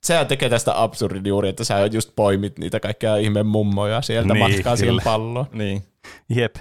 sehän 0.03 0.27
tekee 0.27 0.49
tästä 0.49 0.83
absurdin 0.83 1.25
juuri, 1.25 1.49
että 1.49 1.63
sä 1.63 1.85
just 1.85 2.11
poimit 2.15 2.59
niitä 2.59 2.79
kaikkia 2.79 3.15
ihme 3.15 3.43
mummoja 3.43 4.01
sieltä 4.01 4.33
niin, 4.33 4.53
matkaa 4.53 4.75
siihen 4.75 5.01
palloon. 5.03 5.45
Niin. 5.53 5.83
Jep. 6.29 6.55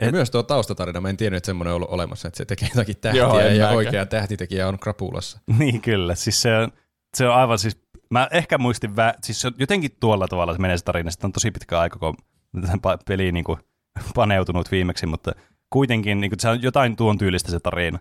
Ja 0.00 0.06
Et... 0.06 0.12
myös 0.12 0.30
tuo 0.30 0.42
taustatarina, 0.42 1.00
mä 1.00 1.08
en 1.08 1.16
tiennyt, 1.16 1.36
että 1.36 1.46
semmoinen 1.46 1.72
on 1.72 1.76
ollut 1.76 1.90
olemassa, 1.90 2.28
että 2.28 2.38
se 2.38 2.44
tekee 2.44 2.68
jotakin 2.68 2.96
tähtiä 3.00 3.22
Joo, 3.22 3.40
ja 3.40 3.50
mäkään. 3.50 3.74
oikea 3.76 4.06
tähtitekijä 4.06 4.68
on 4.68 4.78
krapulassa. 4.78 5.40
Niin 5.58 5.80
kyllä, 5.80 6.14
siis 6.14 6.42
se 6.42 6.56
on, 6.58 6.72
se 7.16 7.28
on 7.28 7.34
aivan 7.34 7.58
siis, 7.58 7.80
mä 8.10 8.28
ehkä 8.30 8.58
muistin, 8.58 8.90
vä- 8.90 9.18
siis 9.24 9.40
se 9.40 9.46
on 9.46 9.54
jotenkin 9.58 9.90
tuolla 10.00 10.28
tavalla 10.28 10.52
se 10.52 10.58
menee 10.58 10.78
se 10.78 10.84
tarina, 10.84 11.10
sitten 11.10 11.28
on 11.28 11.32
tosi 11.32 11.50
pitkä 11.50 11.80
aika, 11.80 11.98
kun 11.98 12.16
tähän 12.60 12.80
peliin 13.08 13.34
niin 13.34 13.44
kuin 13.44 13.58
paneutunut 14.14 14.70
viimeksi, 14.70 15.06
mutta 15.06 15.32
kuitenkin 15.70 16.20
niin 16.20 16.30
kuin, 16.30 16.40
se 16.40 16.48
on 16.48 16.62
jotain 16.62 16.96
tuon 16.96 17.18
tyylistä 17.18 17.50
se 17.50 17.60
tarina. 17.60 17.98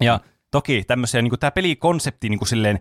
Ja 0.00 0.20
toki 0.50 0.84
tämmöisiä, 0.86 1.22
niin 1.22 1.30
kuin, 1.30 1.40
tämä 1.40 1.50
pelikonsepti 1.50 2.28
niin 2.28 2.38
kuin 2.38 2.48
silleen 2.48 2.80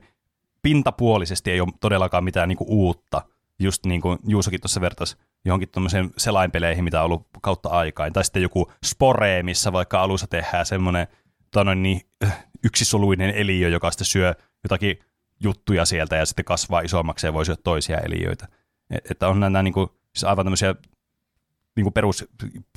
pintapuolisesti 0.62 1.52
ei 1.52 1.62
ole 1.62 1.74
todellakaan 1.82 2.24
mitään 2.24 2.50
niin 2.50 2.58
kuin 2.58 2.70
uutta, 2.70 3.22
just 3.60 3.86
niin 3.86 4.02
kuin 4.02 4.20
Juusokin 4.28 4.62
tuossa 4.62 4.82
vertaisi 4.82 5.18
johonkin 5.46 5.70
tuommoiseen 5.70 6.10
selainpeleihin, 6.18 6.84
mitä 6.84 7.00
on 7.00 7.06
ollut 7.06 7.28
kautta 7.42 7.70
aikaan. 7.70 8.14
Tai 8.14 8.24
sitten 8.24 8.42
joku 8.42 8.72
spore, 8.86 9.44
missä 9.44 9.74
vaikka 9.74 10.02
alussa 10.02 10.28
tehdään 10.28 10.66
semmoinen 10.66 11.08
niin, 11.76 12.02
yksisoluinen 12.64 13.30
eliö, 13.30 13.70
joka 13.70 13.92
sitten 13.92 14.06
syö 14.06 14.36
jotakin 14.64 15.00
juttuja 15.40 15.86
sieltä 15.86 16.16
ja 16.16 16.26
sitten 16.26 16.46
kasvaa 16.46 16.82
isommaksi 16.82 17.28
ja 17.28 17.34
voi 17.34 17.46
syödä 17.46 17.62
toisia 17.64 17.98
eliöitä. 17.98 18.48
Et, 18.90 19.12
että 19.12 19.28
on 19.28 19.40
nämä 19.40 19.64
niin 19.64 19.74
kuin, 19.74 19.90
siis 20.16 20.24
aivan 20.24 20.46
tämmöisiä 20.46 20.76
niin 21.76 21.84
kuin 21.84 21.94
perus 21.94 22.26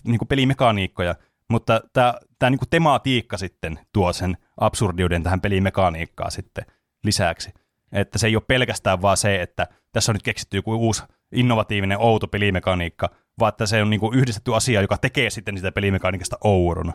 niin 0.05 0.19
kuin 0.19 0.29
pelimekaniikkoja, 0.29 1.15
mutta 1.49 1.81
tämä, 1.93 2.15
tämä 2.39 2.51
niin 2.51 2.59
kuin 2.59 2.71
tematiikka 2.71 3.39
sitten 3.39 3.79
tuo 3.93 4.13
sen 4.13 4.37
absurdiuden 4.61 5.23
tähän 5.23 5.41
pelimekaniikkaan 5.41 6.31
sitten 6.31 6.67
lisäksi. 7.05 7.55
Että 7.93 8.19
se 8.19 8.27
ei 8.27 8.37
ole 8.37 8.45
pelkästään 8.49 9.03
vaan 9.03 9.17
se, 9.17 9.43
että 9.43 9.67
tässä 9.93 10.13
on 10.13 10.15
nyt 10.15 10.23
keksitty 10.23 10.57
joku 10.57 10.75
uusi 10.75 11.03
innovatiivinen, 11.35 11.99
outo 11.99 12.29
pelimekaniikka, 12.29 13.11
vaan 13.39 13.49
että 13.49 13.67
se 13.67 13.83
on 13.83 13.91
niin 13.91 14.01
kuin 14.01 14.19
yhdistetty 14.19 14.55
asia, 14.55 14.81
joka 14.81 14.99
tekee 14.99 15.31
sitten 15.31 15.57
sitä 15.57 15.73
pelimekaniikasta 15.73 16.39
oudon. 16.45 16.93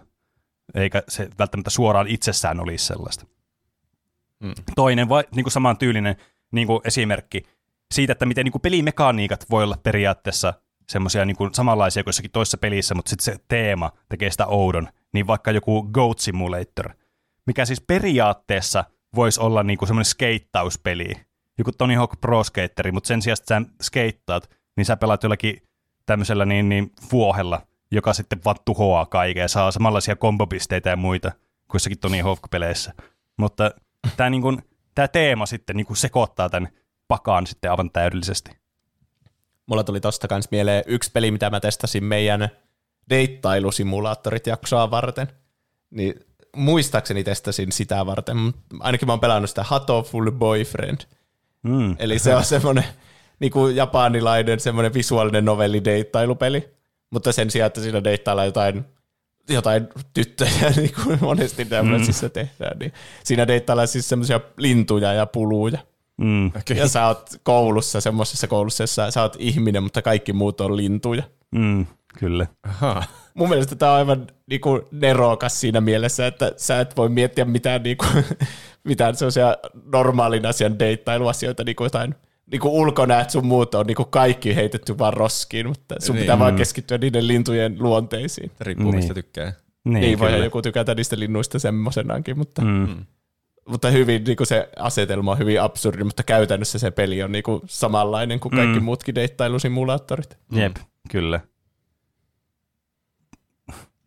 Eikä 0.76 1.04
se 1.08 1.30
välttämättä 1.40 1.70
suoraan 1.70 2.08
itsessään 2.08 2.60
olisi 2.60 2.86
sellaista. 2.86 3.26
Mm. 4.40 4.54
Toinen 4.76 5.10
vai, 5.10 5.24
niin 5.36 5.44
kuin 5.44 5.52
saman 5.52 5.78
tyylinen 5.78 6.16
niin 6.52 6.68
kuin 6.68 6.82
esimerkki 6.86 7.44
siitä, 7.94 8.12
että 8.12 8.26
miten 8.26 8.46
niin 8.46 8.52
kuin 8.52 8.62
pelimekaniikat 8.62 9.46
voi 9.50 9.64
olla 9.64 9.78
periaatteessa 9.84 10.54
semmoisia 10.90 11.26
niin 11.26 11.38
kuin 11.38 11.54
samanlaisia 11.54 12.04
kuin 12.04 12.10
jossakin 12.10 12.32
toisessa 12.32 12.58
pelissä, 12.58 12.96
mutta 12.96 13.10
sitten 13.10 13.34
se 13.34 13.40
teema 13.48 13.92
tekee 14.10 14.32
sitä 14.32 14.46
oudon. 14.46 14.88
Niin 15.14 15.28
vaikka 15.28 15.52
joku 15.52 15.84
Goat 15.84 16.20
Simulator, 16.20 16.90
mikä 17.46 17.66
siis 17.66 17.82
periaatteessa 17.82 18.86
voisi 19.16 19.42
olla 19.42 19.64
niin 19.64 19.78
kuin 19.78 19.88
semmoinen 19.88 20.06
skeittauspeli, 20.06 21.14
joku 21.60 21.72
Tony 21.72 21.96
Hawk 21.96 22.22
Pro 22.22 22.44
Skateri, 22.44 22.92
mutta 22.92 23.08
sen 23.08 23.22
sijaan, 23.22 23.38
että 23.40 23.62
sä 23.62 23.62
skeittaat, 23.82 24.50
niin 24.78 24.86
sä 24.86 24.98
pelaat 24.98 25.24
jollakin 25.24 25.62
tämmöisellä 26.06 26.46
niin, 26.46 26.70
niin 26.70 26.92
vuohella, 27.12 27.62
joka 27.92 28.14
sitten 28.14 28.42
vaan 28.46 28.56
tuhoaa 28.66 29.06
kaiken 29.06 29.42
ja 29.42 29.48
saa 29.48 29.72
samanlaisia 29.72 30.16
kombopisteitä 30.16 30.90
ja 30.90 30.96
muita 30.96 31.32
kuin 31.32 31.74
jossakin 31.74 32.00
Tony 32.00 32.22
Hawk-peleissä. 32.22 32.94
Mutta 33.38 33.72
tämä 34.18 34.30
niin 34.30 34.42
kuin, 34.42 34.62
teema 35.12 35.46
sitten 35.46 35.76
niin 35.76 35.86
kuin 35.86 35.98
sekoittaa 35.98 36.50
tämän 36.50 36.70
pakaan 37.08 37.48
sitten 37.48 37.72
aivan 37.72 37.92
täydellisesti. 37.92 38.52
Mulla 39.66 39.84
tuli 39.84 40.00
tosta 40.00 40.28
kans 40.28 40.48
mieleen 40.52 40.84
yksi 40.88 41.12
peli, 41.12 41.32
mitä 41.32 41.50
mä 41.50 41.60
testasin 41.60 42.04
meidän 42.04 42.50
deittailusimulaattorit 43.10 44.48
jaksoa 44.48 44.92
varten. 44.92 45.28
Niin 45.92 46.14
muistaakseni 46.56 47.24
testasin 47.24 47.72
sitä 47.72 48.06
varten. 48.06 48.38
Ainakin 48.80 49.08
mä 49.08 49.12
oon 49.12 49.20
pelannut 49.20 49.50
sitä 49.50 49.64
Hatoful 49.64 50.32
Boyfriend– 50.32 51.02
Mm. 51.64 51.96
Eli 52.00 52.20
se 52.20 52.36
on 52.36 52.44
semmoinen 52.44 52.84
niin 53.40 53.52
kuin 53.52 53.76
japanilainen 53.76 54.60
semmoinen 54.60 54.94
visuaalinen 54.94 55.46
novelli 55.46 55.84
deittailupeli, 55.84 56.70
mutta 57.10 57.32
sen 57.32 57.52
sijaan, 57.52 57.68
että 57.68 57.82
siinä 57.82 58.04
deittaillaan 58.04 58.48
jotain 58.48 58.86
jotain 59.54 59.88
tyttöjä, 60.14 60.70
niin 60.76 60.94
kuin 61.04 61.18
monesti 61.22 61.66
tämmöisissä 61.66 62.28
mm. 62.28 62.32
tehdään, 62.32 62.80
niin 62.80 62.94
siinä 63.24 63.48
deittaillaan 63.48 63.88
siis 63.88 64.10
semmoisia 64.10 64.40
lintuja 64.58 65.14
ja 65.14 65.26
puluja. 65.26 65.80
Mm. 66.18 66.48
Okay. 66.48 66.78
Ja 66.78 66.88
sä 66.88 67.08
oot 67.08 67.30
koulussa, 67.44 68.02
semmoisessa 68.02 68.48
koulussa, 68.48 68.84
jossa 68.84 69.12
sä 69.12 69.22
oot 69.22 69.36
ihminen, 69.40 69.84
mutta 69.84 70.02
kaikki 70.02 70.34
muut 70.34 70.62
on 70.62 70.78
lintuja. 70.78 71.24
Mm, 71.52 71.86
kyllä. 72.20 72.48
Aha. 72.64 73.04
Mun 73.40 73.50
mielestä 73.50 73.76
tämä 73.76 73.92
on 73.92 73.98
aivan 73.98 74.28
niinku 74.50 74.88
nerokas 74.92 75.62
siinä 75.62 75.82
mielessä, 75.82 76.28
että 76.28 76.52
sä 76.58 76.80
et 76.80 76.98
voi 76.98 77.10
miettiä 77.10 77.46
mitään, 77.46 77.84
niinku, 77.84 78.06
mitään 78.84 79.16
sellaisia 79.16 79.58
normaalin 79.94 80.46
asian 80.46 80.80
deittailuasioita, 80.80 81.64
niinku 81.64 81.84
jotain 81.84 82.16
niinku 82.52 82.80
ulkonäöt 82.82 83.30
sun 83.30 83.46
muut 83.48 83.76
on 83.76 83.86
niinku 83.86 84.06
kaikki 84.06 84.56
heitetty 84.56 84.98
vaan 84.98 85.14
roskiin, 85.14 85.68
mutta 85.68 85.96
sun 86.00 86.16
Niin. 86.16 86.24
pitää 86.24 86.40
vaan 86.40 86.56
keskittyä 86.56 86.98
niiden 86.98 87.28
lintujen 87.28 87.76
luonteisiin. 87.80 88.52
Riippuu 88.62 88.92
mistä 88.92 89.14
Niin. 89.14 89.24
tykkää. 89.26 89.54
Niin, 89.86 90.02
Niin, 90.02 90.20
voi 90.20 90.44
joku 90.44 90.62
tykätä 90.62 90.96
niistä 90.96 91.20
linnuista 91.20 91.60
semmoisenaankin, 91.60 92.38
mutta, 92.38 92.62
Mm. 92.62 92.68
Mm. 92.88 93.06
mutta 93.70 93.90
hyvin, 93.92 94.24
niin 94.24 94.38
se 94.44 94.70
asetelma 94.80 95.32
on 95.32 95.38
hyvin 95.40 95.62
absurdi, 95.62 96.04
mutta 96.04 96.24
käytännössä 96.24 96.80
se 96.80 96.92
peli 96.92 97.24
on 97.24 97.32
niin 97.32 97.44
samanlainen 97.66 98.40
kuin 98.40 98.56
kaikki 98.56 98.80
Mm. 98.80 98.84
muutkin 98.86 99.16
deittailusimulaattorit. 99.16 100.38
Jep, 100.52 100.76
kyllä. 101.12 101.40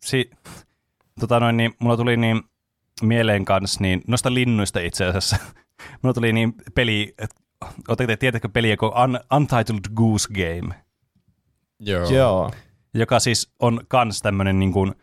Si- 0.04 0.30
tota 1.20 1.40
noin, 1.40 1.56
niin 1.56 1.74
mulla 1.78 1.96
tuli 1.96 2.16
niin 2.16 2.42
mieleen 3.02 3.44
kanssa, 3.44 3.80
niin 3.80 4.02
noista 4.06 4.34
linnuista 4.34 4.80
itse 4.80 5.04
asiassa, 5.04 5.36
mulla 6.02 6.14
tuli 6.14 6.32
niin 6.32 6.54
peli, 6.74 7.14
että 7.18 7.42
Oletteko 7.88 8.06
te, 8.06 8.16
tiedätkö 8.16 8.48
peliä 8.48 8.76
kuin 8.76 8.92
Un- 9.04 9.20
Untitled 9.36 9.94
Goose 9.94 10.28
Game? 10.34 10.74
Joo. 11.80 12.10
Joo. 12.10 12.50
joka 12.94 13.20
siis 13.20 13.52
on 13.58 13.80
kans 13.88 14.22
tämmönen 14.22 14.58
niin 14.58 14.72
kuin, 14.72 14.94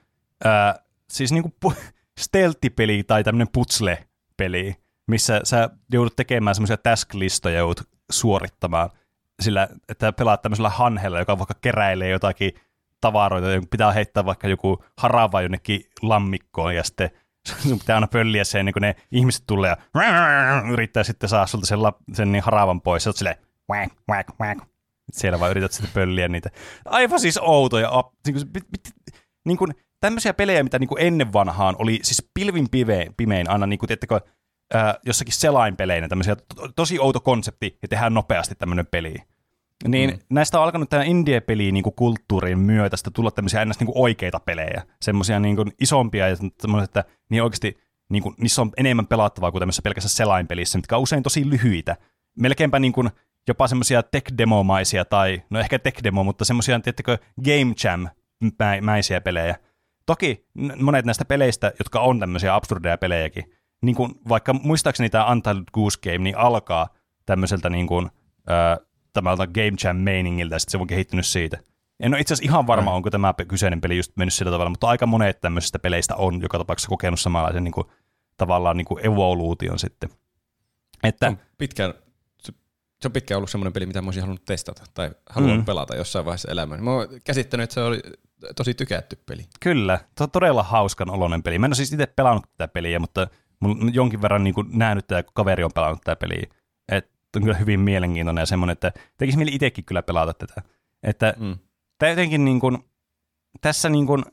ää, 0.43 0.80
siis 1.12 1.32
niin 1.32 1.43
kuin 1.43 1.54
pu- 1.66 1.82
stealth-peli 2.22 3.04
tai 3.04 3.24
tämmönen 3.24 3.47
putsle-peli, 3.54 4.76
missä 5.08 5.41
sä 5.43 5.70
joudut 5.93 6.16
tekemään 6.16 6.56
semmoisia 6.56 6.78
task-listoja, 6.78 7.58
joudut 7.58 7.89
suorittamaan 8.12 8.89
sillä, 9.41 9.68
että 9.89 10.12
pelaat 10.12 10.41
tämmöisellä 10.41 10.70
hanhella, 10.70 11.20
joka 11.20 11.38
vaikka 11.38 11.56
keräilee 11.62 12.10
jotakin 12.10 12.52
tavaroita, 13.02 13.47
pitää 13.72 13.91
heittää 13.91 14.26
vaikka 14.26 14.47
joku 14.47 14.84
harava 14.97 15.41
jonnekin 15.41 15.82
lammikkoon 16.02 16.76
ja 16.76 16.84
sitten 16.84 17.10
sun 17.68 17.80
pitää 17.80 17.95
aina 17.95 18.08
pölliä 18.08 18.43
se 18.43 18.60
ennen 18.60 18.74
kuin 18.74 18.82
ne 18.82 18.95
ihmiset 19.12 19.43
tulee 19.47 19.70
ja 19.70 19.78
yrittää 20.74 21.04
sitten 21.04 21.30
saada 21.30 21.47
sulta 21.47 21.66
sen, 21.68 21.80
sen 22.14 22.32
niin 22.32 22.43
haravan 22.43 22.82
pois. 22.82 23.04
Sä 23.04 23.10
oot 23.10 23.18
silleen 23.18 23.38
whack, 24.10 24.30
whack. 24.39 24.60
Siellä 25.12 25.39
vaan 25.39 25.52
yrität 25.52 25.72
sitten 25.72 25.93
pölliä 25.93 26.28
niitä. 26.28 26.50
Aivan 26.86 27.20
siis 27.20 27.39
outoja. 27.41 28.04
Niin 28.28 28.34
kuin, 28.34 28.66
niin 29.45 29.58
kuin, 29.58 29.76
tämmöisiä 30.00 30.34
pelejä, 30.34 30.64
mitä 30.64 30.80
niin 30.80 30.88
kuin 30.88 31.02
ennen 31.02 31.34
vanhaan 31.34 31.76
oli 31.80 32.00
siis 32.04 32.30
pilvin 32.34 32.70
pive, 32.70 33.08
pimein 33.18 33.50
aina, 33.50 33.68
niin 33.68 33.80
kuin, 33.80 33.88
tiedättekö, 33.88 34.22
ää, 34.74 34.95
jossakin 35.06 35.34
selainpeleinä, 35.34 36.08
tämmöisiä 36.08 36.36
to, 36.36 36.68
tosi 36.76 37.00
outo 37.00 37.20
konsepti 37.20 37.78
ja 37.82 37.88
tehdään 37.88 38.14
nopeasti 38.14 38.56
tämmöinen 38.56 38.88
peli. 38.88 39.16
Niin 39.88 40.09
mm. 40.09 40.19
näistä 40.30 40.59
on 40.59 40.63
alkanut 40.63 40.89
tämä 40.89 41.03
indie-peli 41.03 41.71
niin 41.71 41.84
kulttuurin 41.95 42.59
myötä 42.59 42.97
sitten 42.97 43.13
tulla 43.13 43.32
tämmöisiä 43.32 43.61
ennäs 43.61 43.80
niin 43.80 43.91
oikeita 43.95 44.39
pelejä, 44.39 44.84
semmoisia 45.01 45.39
niin 45.39 45.57
isompia 45.82 46.27
ja 46.27 46.36
semmoisia, 46.36 46.84
että 46.84 47.03
niin 47.30 47.43
oikeasti 47.43 47.77
niin 48.09 48.23
kuin, 48.23 48.36
niissä 48.38 48.61
on 48.61 48.71
enemmän 48.77 49.07
pelattavaa 49.07 49.51
kuin 49.51 49.59
tämmöisessä 49.59 49.82
pelkässä 49.82 50.09
selainpelissä, 50.09 50.77
mitkä 50.77 50.97
on 50.97 51.03
usein 51.03 51.23
tosi 51.23 51.49
lyhyitä. 51.49 51.97
Melkeinpä 52.39 52.80
niin 52.80 52.93
kuin 52.93 53.09
jopa 53.47 53.67
semmoisia 53.67 54.01
tech-demomaisia 54.01 55.05
tai, 55.09 55.41
no 55.49 55.59
ehkä 55.59 55.80
tech-demo, 55.80 56.23
mutta 56.23 56.45
semmoisia, 56.45 56.80
tiettäkö, 56.80 57.17
Game 57.45 57.73
Jam-mäisiä 57.84 59.21
pelejä. 59.21 59.55
Toki 60.05 60.45
monet 60.82 61.05
näistä 61.05 61.25
peleistä, 61.25 61.71
jotka 61.80 61.99
on 61.99 62.19
tämmöisiä 62.19 62.55
absurdeja 62.55 62.97
pelejäkin, 62.97 63.53
niin 63.82 63.95
kuin 63.95 64.11
vaikka 64.30 64.53
muistaakseni 64.53 65.09
tämä 65.09 65.32
Untitled 65.32 65.63
Goose 65.73 65.99
Game, 66.03 66.17
niin 66.17 66.38
alkaa 66.38 66.89
tämmöiseltä 67.25 67.69
niin 67.69 67.88
kuin, 67.88 68.09
tämmöltä 69.14 69.47
Game 69.47 69.72
Jam-meiningiltä, 69.84 70.55
ja 70.55 70.60
sitten 70.60 70.72
se 70.72 70.78
on 70.78 70.88
kehittynyt 70.88 71.26
siitä. 71.26 71.57
En 71.99 72.14
ole 72.14 72.22
itse 72.22 72.34
asiassa 72.34 72.51
ihan 72.51 72.68
varma, 72.68 72.93
onko 72.93 73.10
tämä 73.10 73.34
kyseinen 73.47 73.82
peli 73.82 73.97
just 73.97 74.12
mennyt 74.18 74.34
sillä 74.34 74.51
tavalla, 74.51 74.70
mutta 74.70 74.88
aika 74.88 75.05
monet 75.05 75.41
tämmöisistä 75.41 75.80
peleistä 75.80 76.16
on 76.16 76.41
joka 76.41 76.57
tapauksessa 76.57 76.89
kokenut 76.89 77.20
samanlaisen 77.20 77.64
niin 77.64 77.72
kuin, 77.72 77.88
tavallaan 78.38 78.78
niin 78.78 78.86
kuin 78.86 79.05
evoluution 79.05 79.80
sitten. 79.80 80.10
Että, 81.03 81.28
On 81.28 81.38
pitkään, 81.57 81.93
se, 82.43 82.53
se 83.01 83.07
on 83.07 83.12
pitkään 83.12 83.38
ollut 83.38 83.49
semmoinen 83.49 83.74
peli, 83.74 83.86
mitä 83.86 84.01
mä 84.01 84.07
olisin 84.07 84.22
halunnut 84.24 84.45
testata 84.45 84.84
tai 84.93 85.12
haluan 85.30 85.57
Mm. 85.57 85.66
pelata 85.66 85.95
jossain 85.95 86.26
vaiheessa 86.26 86.51
elämää. 86.51 86.78
Mä 86.78 86.91
oon 86.91 87.07
käsittänyt, 87.24 87.64
että 87.64 87.74
se 87.74 87.82
oli 87.82 87.99
tosi 88.55 88.74
tykätty 88.74 89.20
peli. 89.26 89.45
Kyllä, 89.60 89.99
to- 90.16 90.28
todella 90.28 90.64
hauskan 90.64 91.10
oloinen 91.10 91.43
peli. 91.43 91.60
Mä 91.60 91.66
en 91.66 91.70
ole 91.70 91.76
siis 91.76 91.93
itse 91.93 92.05
pelannut 92.05 92.45
tätä 92.57 92.74
peliä, 92.74 92.99
mutta 92.99 93.28
on 93.62 93.93
jonkin 93.93 94.22
verran 94.22 94.43
niin 94.43 94.53
kuin 94.53 94.68
nähnyt 94.72 95.07
tätä, 95.07 95.24
kun 95.24 95.34
kaveri 95.34 95.64
on 95.64 95.72
pelannut 95.76 96.01
tätä 96.03 96.16
peliä. 96.16 96.43
On 97.36 97.41
kyllä 97.41 97.57
hyvin 97.57 97.80
mielenkiintoinen 97.80 98.41
ja 98.41 98.45
semmoinen, 98.45 98.73
että 98.73 98.91
tekisi 99.17 99.38
mieli 99.38 99.55
itsekin 99.55 99.86
kyllä 99.86 100.03
pelata 100.03 100.34
tätä. 100.34 100.61
Että 101.03 101.34
Mm. 101.38 101.57
tämä 101.97 102.09
jotenkin 102.09 102.45
niin 102.45 102.59
kuin, 102.59 102.77
tässä 103.61 103.89
niin 103.89 104.07
kuin, 104.07 104.25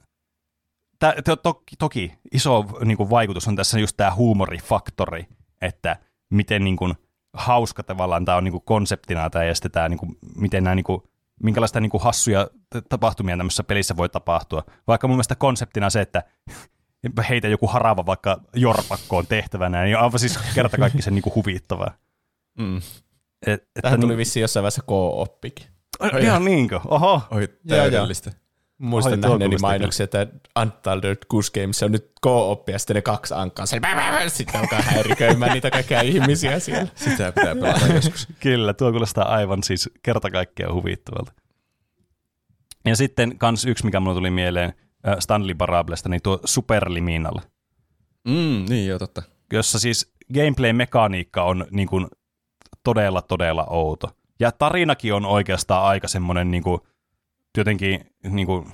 tää, 0.99 1.15
to, 1.25 1.37
to, 1.37 1.63
toki 1.79 2.13
iso 2.33 2.65
niin 2.85 2.97
kuin 2.97 3.11
vaikutus 3.11 3.49
on 3.49 3.57
tässä 3.57 3.79
just 3.79 3.97
tämä 3.97 4.15
huumorifaktori, 4.15 5.27
että 5.61 5.97
miten 6.31 6.65
niin 6.65 6.77
kuin, 6.77 6.95
hauska 7.33 7.83
tavallaan 7.83 8.25
tämä 8.25 8.37
on 8.37 8.45
niin 8.45 8.53
kuin 8.53 8.65
konseptina 8.65 9.31
tämä 9.31 9.45
ja 9.45 9.55
sitten 9.55 9.71
tämä, 9.71 9.89
niin 9.89 9.99
kuin, 9.99 10.19
miten 10.37 10.65
nämä 10.65 10.75
niin 10.75 10.85
kuin, 10.85 11.03
minkälaista 11.43 11.81
niin 11.81 11.91
kuin 11.91 12.03
hassuja 12.03 12.49
tapahtumia 12.89 13.37
tämmöisessä 13.37 13.65
pelissä 13.65 13.97
voi 13.97 14.09
tapahtua. 14.09 14.63
Vaikka 14.87 15.09
mun 15.09 15.17
mielestä 15.17 15.35
konseptina 15.35 15.91
se, 15.91 16.01
että 16.01 16.23
heitä 17.29 17.49
joku 17.49 17.67
harava 17.67 18.07
vaikka 18.07 18.41
jorpakkoon 18.55 19.27
tehtävänä, 19.27 19.85
niin 19.85 19.97
on 19.97 20.03
aivan 20.03 20.19
siis 20.19 20.39
kerta 20.55 20.77
kaikki 20.77 21.03
sen 21.03 21.15
niin 21.15 21.23
kuin 21.23 21.35
huvittavaa. 21.35 21.95
Mm. 22.59 22.77
Et, 22.77 22.83
että 23.47 23.81
Tähän 23.83 24.01
tuli 24.01 24.11
niin, 24.11 24.19
vissiin 24.19 24.41
jossain 24.41 24.63
vaiheessa 24.63 24.83
K-oppikin. 24.83 25.67
Ai, 26.01 26.23
ihan 26.25 26.45
niinkö? 26.45 26.81
Oho. 26.89 27.23
Oi, 27.31 27.49
täydellistä. 27.69 28.33
Muistan 28.79 29.21
tuo 29.21 29.31
nähneeni 29.31 29.57
mainoksia, 29.59 30.05
että 30.05 30.27
Untitled 30.61 31.17
Goose 31.31 31.61
Games 31.61 31.83
on 31.83 31.93
nyt 31.93 32.13
K-oppi 32.23 32.73
ja 32.73 32.79
sitten 32.79 32.95
ne 32.95 33.03
kaksi 33.03 33.35
ankkaa. 33.35 33.67
Sitten 33.67 34.61
alkaa 34.61 34.83
häiriköimään 34.83 35.53
niitä 35.53 35.71
kaikkia 35.71 36.01
ihmisiä 36.01 36.59
siellä. 36.59 36.89
Sitä 37.05 37.33
pitää 37.33 37.55
pelata 37.55 37.87
joskus. 37.87 38.29
Kyllä, 38.41 38.75
tuo 38.75 38.91
kuulostaa 38.91 39.29
aivan 39.29 39.63
siis 39.63 39.91
kerta 40.03 40.31
kaikkiaan 40.31 40.75
huvittavalta. 40.75 41.33
Ja 42.85 42.97
sitten 42.97 43.39
kans 43.39 43.65
yksi, 43.65 43.85
mikä 43.85 44.01
mulle 44.01 44.15
tuli 44.17 44.31
mieleen 44.31 44.73
Stanley 45.19 45.55
Parablesta, 45.55 46.09
niin 46.09 46.23
tuo 46.23 46.41
Superliminal, 46.45 47.39
Mm, 48.29 48.65
niin 48.69 48.87
joo, 48.87 48.99
totta. 48.99 49.23
jossa 49.53 49.79
siis 49.79 50.13
gameplay-mekaniikka 50.35 51.43
on 51.43 51.67
niin 51.71 51.89
kuin 51.89 52.07
todella, 52.83 53.23
todella 53.23 53.67
outo. 53.71 54.11
Ja 54.41 54.53
tarinakin 54.53 55.15
on 55.15 55.27
oikeastaan 55.27 55.85
aika 55.85 56.09
semmoinen 56.09 56.51
niin 56.51 56.63
kuin, 56.63 56.81
jotenkin 57.59 58.11
niin 58.29 58.47
kuin, 58.47 58.73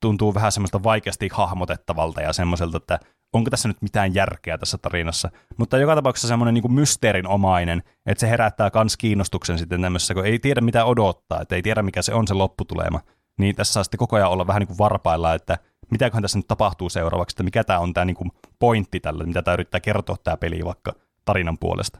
tuntuu 0.00 0.34
vähän 0.34 0.52
semmoista 0.52 0.82
vaikeasti 0.82 1.28
hahmotettavalta 1.32 2.20
ja 2.20 2.32
semmoiselta, 2.32 2.76
että 2.76 2.98
onko 3.32 3.50
tässä 3.50 3.68
nyt 3.68 3.82
mitään 3.82 4.14
järkeä 4.14 4.58
tässä 4.58 4.78
tarinassa. 4.78 5.30
Mutta 5.56 5.78
joka 5.78 5.94
tapauksessa 5.94 6.28
semmoinen 6.28 6.54
niin 6.54 6.72
mysteerinomainen, 6.72 7.82
että 8.06 8.20
se 8.20 8.30
herättää 8.30 8.70
myös 8.74 8.96
kiinnostuksen 8.96 9.58
sitten 9.58 9.82
tämmöisessä, 9.82 10.14
kun 10.14 10.26
ei 10.26 10.38
tiedä 10.38 10.60
mitä 10.60 10.84
odottaa, 10.84 11.40
että 11.40 11.54
ei 11.54 11.62
tiedä 11.62 11.82
mikä 11.82 12.02
se 12.02 12.14
on 12.14 12.28
se 12.28 12.34
lopputulema. 12.34 13.00
Niin 13.38 13.56
tässä 13.56 13.72
saa 13.72 13.84
sitten 13.84 13.98
koko 13.98 14.16
ajan 14.16 14.30
olla 14.30 14.46
vähän 14.46 14.60
niin 14.60 14.68
kuin 14.68 14.78
varpailla, 14.78 15.34
että 15.34 15.58
mitäköhän 15.90 16.22
tässä 16.22 16.38
nyt 16.38 16.48
tapahtuu 16.48 16.90
seuraavaksi, 16.90 17.34
että 17.34 17.42
mikä 17.42 17.64
tämä 17.64 17.78
on 17.78 17.94
tämä 17.94 18.04
niin 18.04 18.16
kuin 18.16 18.30
pointti 18.58 19.00
tällä, 19.00 19.24
mitä 19.24 19.42
tämä 19.42 19.52
yrittää 19.52 19.80
kertoa 19.80 20.16
tämä 20.24 20.36
peli 20.36 20.64
vaikka 20.64 20.92
tarinan 21.24 21.58
puolesta. 21.58 21.98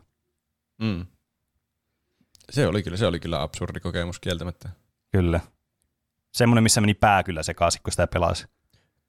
Mm. 0.82 1.06
Se 2.50 2.66
oli 2.66 2.82
kyllä, 2.82 2.96
se 2.96 3.06
oli 3.06 3.20
kyllä 3.20 3.42
absurdi 3.42 3.80
kokemus 3.80 4.20
kieltämättä. 4.20 4.68
Kyllä. 5.12 5.40
Semmoinen, 6.34 6.62
missä 6.62 6.80
meni 6.80 6.94
pää 6.94 7.22
kyllä 7.22 7.42
sekaisin, 7.42 7.80
kun 7.82 7.92
sitä 7.92 8.06
pelasi. 8.06 8.44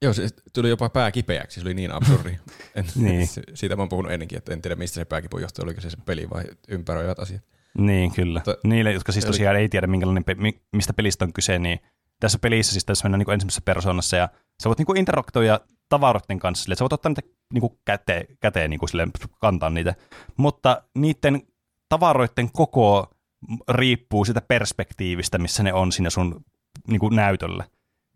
Joo, 0.01 0.13
se 0.13 0.27
tuli 0.53 0.69
jopa 0.69 0.89
pää 0.89 1.11
kipeäksi, 1.11 1.59
se 1.59 1.65
oli 1.67 1.73
niin 1.73 1.91
absurdi. 1.91 2.29
En, 2.75 2.86
Niin. 2.95 3.27
Siitä 3.53 3.75
mä 3.75 3.81
oon 3.81 3.89
puhunut 3.89 4.11
ennenkin, 4.11 4.38
että 4.38 4.53
en 4.53 4.61
tiedä 4.61 4.75
mistä 4.75 4.95
se 4.95 5.05
pääkipu 5.05 5.38
johtuu, 5.38 5.63
oliko 5.63 5.81
se 5.81 5.89
se 5.89 5.97
peli 6.05 6.29
vai 6.29 6.43
ympäröivät 6.67 7.19
asiat. 7.19 7.41
Niin, 7.77 8.11
kyllä. 8.13 8.39
Mutta- 8.45 8.67
Niille, 8.67 8.91
jotka 8.91 9.11
siis 9.11 9.25
tosiaan 9.25 9.55
ei 9.55 9.69
tiedä, 9.69 9.88
minkälainen 9.88 10.23
pe- 10.23 10.36
mi- 10.36 10.61
mistä 10.75 10.93
pelistä 10.93 11.25
on 11.25 11.33
kyse, 11.33 11.59
niin 11.59 11.79
tässä 12.19 12.39
pelissä 12.39 12.71
siis 12.71 12.86
tässä 12.86 13.05
mennään 13.05 13.19
niin 13.19 13.33
ensimmäisessä 13.33 13.61
persoonassa 13.65 14.17
ja 14.17 14.29
sä 14.63 14.69
voit 14.69 14.79
niin 14.79 14.97
interaktoida 14.97 15.59
tavaroiden 15.89 16.39
kanssa, 16.39 16.63
sille, 16.63 16.73
että 16.73 16.79
sä 16.79 16.83
voit 16.83 16.93
ottaa 16.93 17.09
niitä 17.09 17.21
niin 17.53 17.79
käteen, 17.86 18.25
käteen 18.39 18.69
niin 18.69 18.89
silleen, 18.89 19.11
kantaa 19.39 19.69
niitä, 19.69 19.95
mutta 20.38 20.81
niiden 20.97 21.41
tavaroiden 21.89 22.51
koko 22.51 23.14
riippuu 23.69 24.25
sitä 24.25 24.41
perspektiivistä, 24.41 25.37
missä 25.37 25.63
ne 25.63 25.73
on 25.73 25.91
siinä 25.91 26.09
sun 26.09 26.45
niin 26.87 26.99
kuin 26.99 27.15
näytöllä. 27.15 27.63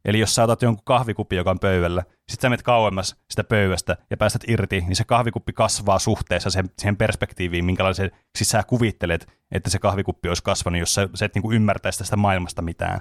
Eli 0.05 0.19
jos 0.19 0.35
sä 0.35 0.43
otat 0.43 0.61
jonkun 0.61 0.85
kahvikuppi, 0.85 1.35
joka 1.35 1.51
on 1.51 1.59
pöydällä, 1.59 2.03
sit 2.29 2.41
sä 2.41 2.49
menet 2.49 2.61
kauemmas 2.61 3.15
sitä 3.29 3.43
pöydästä 3.43 3.97
ja 4.09 4.17
päästät 4.17 4.43
irti, 4.47 4.81
niin 4.81 4.95
se 4.95 5.03
kahvikuppi 5.03 5.53
kasvaa 5.53 5.99
suhteessa 5.99 6.49
siihen, 6.49 6.69
siihen 6.77 6.97
perspektiiviin, 6.97 7.65
minkälaisen 7.65 8.11
siis 8.37 8.49
sä 8.49 8.63
kuvittelet, 8.63 9.27
että 9.51 9.69
se 9.69 9.79
kahvikuppi 9.79 10.27
olisi 10.27 10.43
kasvanut, 10.43 10.79
jos 10.79 10.93
sä, 10.93 11.09
sä 11.13 11.25
et 11.25 11.35
niin 11.35 11.41
kuin 11.41 11.55
ymmärtäisi 11.55 11.99
tästä 11.99 12.17
maailmasta 12.17 12.61
mitään 12.61 12.99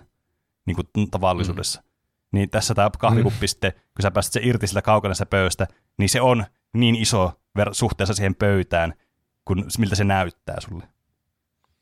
niin 0.67 0.77
kuin 0.77 1.11
tavallisuudessa. 1.11 1.81
Mm. 1.81 1.89
niin 2.33 2.51
tässä 2.51 2.75
tämä 2.75 2.91
kahvikuppi 2.99 3.47
mm. 3.47 3.49
sitten, 3.49 3.73
kun 3.73 4.03
sä 4.03 4.11
pääset 4.11 4.33
se 4.33 4.41
irti 4.43 4.67
sillä 4.67 4.83
kaukana 4.83 5.15
pöystä, 5.31 5.67
niin 5.99 6.09
se 6.09 6.21
on 6.21 6.45
niin 6.73 6.95
iso 6.95 7.33
suhteessa 7.73 8.15
siihen 8.15 8.35
pöytään, 8.35 8.95
kun, 9.45 9.65
miltä 9.79 9.95
se 9.95 10.05
näyttää 10.05 10.57
sulle. 10.61 10.89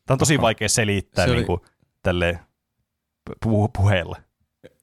Tämä 0.07 0.15
on 0.15 0.19
tosi 0.19 0.35
Aha. 0.35 0.43
vaikea 0.43 0.69
selittää 0.69 1.25
oli... 1.25 1.35
niin 1.35 1.47
kuin, 1.47 1.61
tälle 2.03 2.39
pu- 3.31 3.71
puheella. 3.77 4.17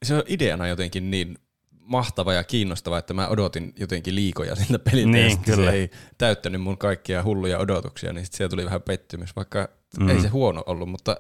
Se 0.03 0.15
on 0.15 0.24
ideana 0.28 0.67
jotenkin 0.67 1.11
niin 1.11 1.38
mahtava 1.80 2.34
ja 2.34 2.43
kiinnostava, 2.43 2.97
että 2.97 3.13
mä 3.13 3.28
odotin 3.28 3.74
jotenkin 3.80 4.15
liikoja 4.15 4.55
siltä 4.55 4.80
peliltä 4.80 5.11
niin, 5.11 5.32
ja 5.32 5.38
kyllä. 5.38 5.71
se 5.71 5.78
ei 5.78 5.89
täyttänyt 6.17 6.61
mun 6.61 6.78
kaikkia 6.78 7.24
hulluja 7.24 7.59
odotuksia, 7.59 8.13
niin 8.13 8.26
sitten 8.26 8.38
siellä 8.38 8.49
tuli 8.49 8.65
vähän 8.65 8.82
pettymys, 8.82 9.36
vaikka 9.36 9.69
mm. 9.99 10.09
ei 10.09 10.21
se 10.21 10.28
huono 10.28 10.63
ollut, 10.65 10.89
mutta 10.89 11.17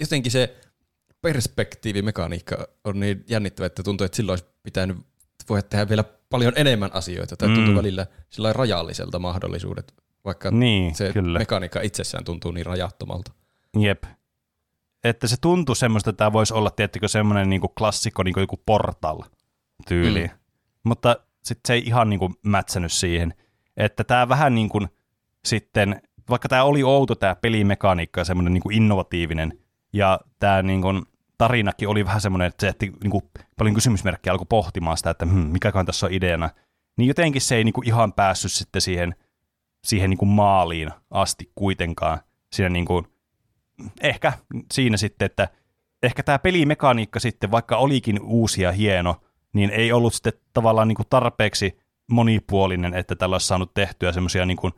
jotenkin 0.00 0.32
se 0.32 0.56
perspektiivimekaniikka 1.22 2.68
on 2.84 3.00
niin 3.00 3.24
jännittävä, 3.28 3.66
että 3.66 3.82
tuntuu, 3.82 4.04
että 4.04 4.16
silloin 4.16 4.32
olisi 4.32 4.50
pitänyt 4.62 4.96
voida 5.48 5.62
tehdä 5.62 5.88
vielä 5.88 6.04
paljon 6.30 6.52
enemmän 6.56 6.90
asioita, 6.94 7.36
tai 7.36 7.48
tuntuu 7.48 7.72
mm. 7.72 7.76
välillä 7.76 8.06
sillä 8.30 8.52
rajalliselta 8.52 9.18
mahdollisuudet, 9.18 9.94
vaikka 10.24 10.50
niin, 10.50 10.94
se 10.94 11.12
kyllä. 11.12 11.38
mekaniikka 11.38 11.80
itsessään 11.80 12.24
tuntuu 12.24 12.50
niin 12.50 12.66
rajattomalta. 12.66 13.32
Jep. 13.76 14.04
Että 15.04 15.26
se 15.26 15.36
tuntuu 15.40 15.74
semmoista, 15.74 16.10
että 16.10 16.18
tämä 16.18 16.32
voisi 16.32 16.54
olla, 16.54 16.70
tiettikö, 16.70 17.08
semmoinen 17.08 17.50
niin 17.50 17.60
klassikko, 17.78 18.22
niin 18.22 18.34
kuin 18.34 18.42
joku 18.42 18.62
Portal 18.66 19.22
tyyli. 19.88 20.26
Mm. 20.26 20.38
Mutta 20.84 21.16
sitten 21.42 21.68
se 21.68 21.74
ei 21.74 21.82
ihan 21.86 22.10
niin 22.10 22.20
kuin 22.20 22.34
mätsänyt 22.42 22.92
siihen. 22.92 23.34
Että 23.76 24.04
tämä 24.04 24.28
vähän 24.28 24.54
niin 24.54 24.68
kuin 24.68 24.88
sitten, 25.44 26.02
vaikka 26.30 26.48
tämä 26.48 26.64
oli 26.64 26.82
outo 26.82 27.14
tämä 27.14 27.34
pelimekaniikka 27.34 28.20
ja 28.20 28.24
semmoinen 28.24 28.52
niin 28.52 28.62
kuin 28.62 28.76
innovatiivinen, 28.76 29.58
ja 29.92 30.20
tämä 30.38 30.62
niin 30.62 30.82
kuin, 30.82 31.02
tarinakin 31.38 31.88
oli 31.88 32.04
vähän 32.04 32.20
semmoinen, 32.20 32.48
että 32.48 32.60
se 32.60 32.66
jätti 32.66 32.92
niin 33.02 33.10
kuin, 33.10 33.22
paljon 33.56 33.74
kysymysmerkkiä 33.74 34.32
alkoi 34.32 34.46
pohtimaan 34.48 34.96
sitä, 34.96 35.10
että 35.10 35.26
hmm, 35.26 35.46
mikäkään 35.46 35.86
tässä 35.86 36.06
on 36.06 36.12
ideana. 36.12 36.50
Niin 36.96 37.08
jotenkin 37.08 37.42
se 37.42 37.56
ei 37.56 37.64
niin 37.64 37.72
kuin, 37.72 37.88
ihan 37.88 38.12
päässyt 38.12 38.52
sitten 38.52 38.82
siihen, 38.82 39.14
siihen 39.84 40.10
niin 40.10 40.18
kuin 40.18 40.28
maaliin 40.28 40.90
asti 41.10 41.52
kuitenkaan. 41.54 42.18
Siinä 42.52 42.68
niin 42.68 42.84
kuin, 42.84 43.06
ehkä 44.00 44.32
siinä 44.72 44.96
sitten, 44.96 45.26
että 45.26 45.48
ehkä 46.02 46.22
tämä 46.22 46.38
pelimekaniikka 46.38 47.20
sitten, 47.20 47.50
vaikka 47.50 47.76
olikin 47.76 48.20
uusi 48.22 48.62
ja 48.62 48.72
hieno, 48.72 49.16
niin 49.52 49.70
ei 49.70 49.92
ollut 49.92 50.14
sitten 50.14 50.32
tavallaan 50.52 50.88
niin 50.88 50.96
kuin 50.96 51.06
tarpeeksi 51.10 51.78
monipuolinen, 52.10 52.94
että 52.94 53.16
tällä 53.16 53.34
olisi 53.34 53.46
saanut 53.46 53.74
tehtyä 53.74 54.12
semmoisia 54.12 54.46
niin 54.46 54.56
kuin 54.56 54.72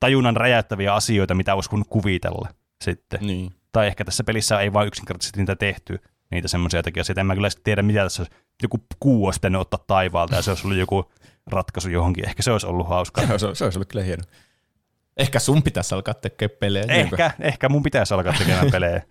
tajunnan 0.00 0.36
räjäyttäviä 0.36 0.94
asioita, 0.94 1.34
mitä 1.34 1.54
olisi 1.54 1.70
kuvitella 1.88 2.48
sitten. 2.84 3.20
Niin. 3.26 3.52
Tai 3.72 3.86
ehkä 3.86 4.04
tässä 4.04 4.24
pelissä 4.24 4.60
ei 4.60 4.72
vain 4.72 4.88
yksinkertaisesti 4.88 5.40
niitä 5.40 5.56
tehty, 5.56 5.98
niitä 6.30 6.48
semmoisia 6.48 6.82
tekijöitä. 6.82 7.20
En 7.20 7.26
mä 7.26 7.34
kyllä 7.34 7.48
tiedä, 7.64 7.82
mitä 7.82 8.02
tässä 8.02 8.26
joku 8.62 8.78
kuu 9.00 9.26
olisi 9.26 9.40
pitänyt 9.40 9.60
ottaa 9.60 9.84
taivaalta 9.86 10.36
ja 10.36 10.42
se 10.42 10.50
olisi 10.50 10.66
ollut 10.66 10.78
joku 10.78 11.12
ratkaisu 11.46 11.88
johonkin. 11.88 12.28
Ehkä 12.28 12.42
se 12.42 12.52
olisi 12.52 12.66
ollut 12.66 12.88
hauskaa. 12.88 13.26
se, 13.26 13.38
se 13.54 13.64
olisi 13.64 13.78
ollut 13.78 13.88
kyllä 13.88 14.04
hieno. 14.04 14.22
Ehkä 15.16 15.38
sun 15.38 15.62
pitäisi 15.62 15.94
alkaa 15.94 16.14
tekemään 16.14 16.56
pelejä. 16.60 16.84
Ehkä, 16.88 17.30
ehkä 17.40 17.68
mun 17.68 17.82
pitäisi 17.82 18.14
alkaa 18.14 18.32
tekemään 18.38 18.70
pelejä. 18.70 19.02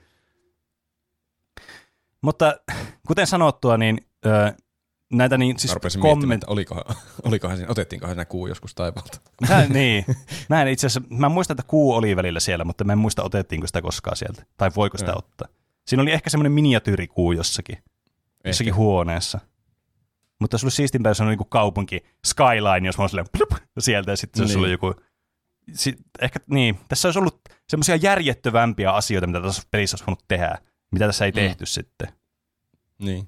Mutta 2.21 2.55
kuten 3.07 3.27
sanottua, 3.27 3.77
niin 3.77 3.97
ö, 4.25 4.53
näitä 5.13 5.37
niin 5.37 5.59
siis 5.59 5.75
komment... 5.99 6.43
olikohan, 6.43 6.83
olikohan 7.23 7.57
siinä, 7.57 7.71
otettiinkohan 7.71 8.15
siinä 8.15 8.25
kuu 8.25 8.47
joskus 8.47 8.75
taivaalta. 8.75 9.19
Mä, 9.49 9.65
niin, 9.69 10.05
mä 10.49 10.61
en 10.61 10.67
itse 10.67 10.87
asiassa, 10.87 11.09
mä 11.15 11.29
muistan, 11.29 11.53
että 11.53 11.67
kuu 11.67 11.93
oli 11.93 12.15
välillä 12.15 12.39
siellä, 12.39 12.65
mutta 12.65 12.83
mä 12.83 12.91
en 12.91 12.97
muista, 12.97 13.23
otettiinko 13.23 13.67
sitä 13.67 13.81
koskaan 13.81 14.17
sieltä, 14.17 14.45
tai 14.57 14.71
voiko 14.75 14.97
sitä 14.97 15.11
ja. 15.11 15.17
ottaa. 15.17 15.47
Siinä 15.87 16.01
oli 16.01 16.11
ehkä 16.11 16.29
semmoinen 16.29 16.51
miniatyyrikuu 16.51 17.31
jossakin, 17.31 17.77
ehkä. 17.77 18.49
jossakin 18.49 18.75
huoneessa. 18.75 19.39
Mutta 20.39 20.57
se 20.57 20.65
oli 20.65 20.71
siistimpää, 20.71 21.09
jos 21.09 21.21
on 21.21 21.27
niin 21.27 21.39
kaupunki, 21.49 22.05
skyline, 22.25 22.87
jos 22.87 22.97
mä 22.97 23.01
oon 23.01 23.09
silleen 23.09 23.27
plup, 23.37 23.61
sieltä, 23.79 24.11
ja 24.11 24.17
sitten 24.17 24.41
niin. 24.41 24.53
se 24.53 24.59
oli 24.59 24.71
joku 24.71 24.95
si, 25.73 25.95
ehkä 26.21 26.39
niin, 26.47 26.79
tässä 26.87 27.07
olisi 27.07 27.19
ollut 27.19 27.41
semmoisia 27.69 27.95
järjettövämpiä 27.95 28.91
asioita, 28.91 29.27
mitä 29.27 29.41
tässä 29.41 29.61
pelissä 29.71 29.95
olisi 29.95 30.05
voinut 30.07 30.23
tehdä, 30.27 30.57
mitä 30.91 31.05
tässä 31.05 31.25
ei 31.25 31.31
mm. 31.31 31.35
tehty 31.35 31.65
sitten. 31.65 32.07
Niin. 32.99 33.27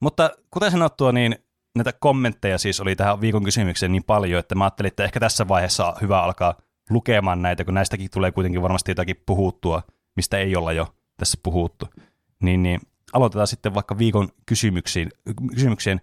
Mutta 0.00 0.30
kuten 0.50 0.70
sanottua, 0.70 1.12
niin 1.12 1.36
näitä 1.74 1.92
kommentteja 1.92 2.58
siis 2.58 2.80
oli 2.80 2.96
tähän 2.96 3.20
viikon 3.20 3.44
kysymykseen 3.44 3.92
niin 3.92 4.04
paljon, 4.04 4.40
että 4.40 4.54
mä 4.54 4.64
ajattelin, 4.64 4.88
että 4.88 5.04
ehkä 5.04 5.20
tässä 5.20 5.48
vaiheessa 5.48 5.86
on 5.86 5.94
hyvä 6.00 6.22
alkaa 6.22 6.54
lukemaan 6.90 7.42
näitä, 7.42 7.64
kun 7.64 7.74
näistäkin 7.74 8.10
tulee 8.10 8.32
kuitenkin 8.32 8.62
varmasti 8.62 8.90
jotakin 8.90 9.22
puhuttua, 9.26 9.82
mistä 10.16 10.38
ei 10.38 10.56
olla 10.56 10.72
jo 10.72 10.94
tässä 11.16 11.38
puhuttu. 11.42 11.86
Niin, 12.42 12.62
niin 12.62 12.80
aloitetaan 13.12 13.46
sitten 13.46 13.74
vaikka 13.74 13.98
viikon 13.98 14.28
kysymyksiin, 14.46 15.10
kysymyksien 15.54 16.00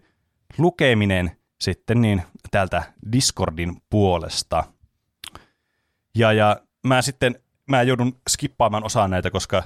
lukeminen 0.57 1.31
sitten 1.61 2.01
niin 2.01 2.21
täältä 2.51 2.83
Discordin 3.11 3.81
puolesta. 3.89 4.63
Ja, 6.15 6.33
ja 6.33 6.61
mä 6.87 7.01
sitten 7.01 7.35
mä 7.69 7.83
joudun 7.83 8.19
skippaamaan 8.29 8.83
osaa 8.83 9.07
näitä, 9.07 9.31
koska 9.31 9.63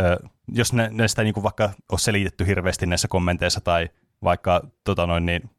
ö, 0.00 0.28
jos 0.48 0.72
ne, 0.72 0.88
näistä 0.92 1.22
ei 1.22 1.32
niin 1.32 1.42
vaikka 1.42 1.70
ole 1.92 1.98
selitetty 1.98 2.46
hirveästi 2.46 2.86
näissä 2.86 3.08
kommenteissa 3.08 3.60
tai 3.60 3.88
vaikka 4.22 4.66
tota 4.84 5.06
noin, 5.06 5.26
niin, 5.26 5.50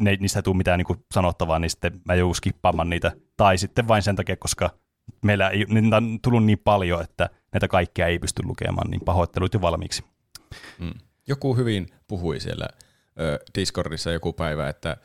ne, 0.00 0.16
niistä 0.20 0.38
ei 0.38 0.42
tule 0.42 0.56
mitään 0.56 0.78
niin 0.78 0.86
kuin 0.86 1.04
sanottavaa, 1.12 1.58
niin 1.58 1.70
sitten 1.70 2.00
mä 2.04 2.14
joudun 2.14 2.34
skippaamaan 2.34 2.90
niitä. 2.90 3.12
Tai 3.36 3.58
sitten 3.58 3.88
vain 3.88 4.02
sen 4.02 4.16
takia, 4.16 4.36
koska 4.36 4.70
meillä 5.22 5.48
ei, 5.48 5.64
niitä 5.64 5.96
on 5.96 6.18
tullut 6.22 6.44
niin 6.44 6.58
paljon, 6.58 7.02
että 7.02 7.30
näitä 7.52 7.68
kaikkia 7.68 8.06
ei 8.06 8.18
pysty 8.18 8.42
lukemaan, 8.42 8.90
niin 8.90 9.00
pahoittelut 9.00 9.54
jo 9.54 9.60
valmiiksi. 9.60 10.04
Mm. 10.78 10.94
Joku 11.26 11.56
hyvin 11.56 11.86
puhui 12.08 12.40
siellä 12.40 12.68
ö, 13.20 13.38
Discordissa 13.54 14.10
joku 14.10 14.32
päivä, 14.32 14.68
että 14.68 14.96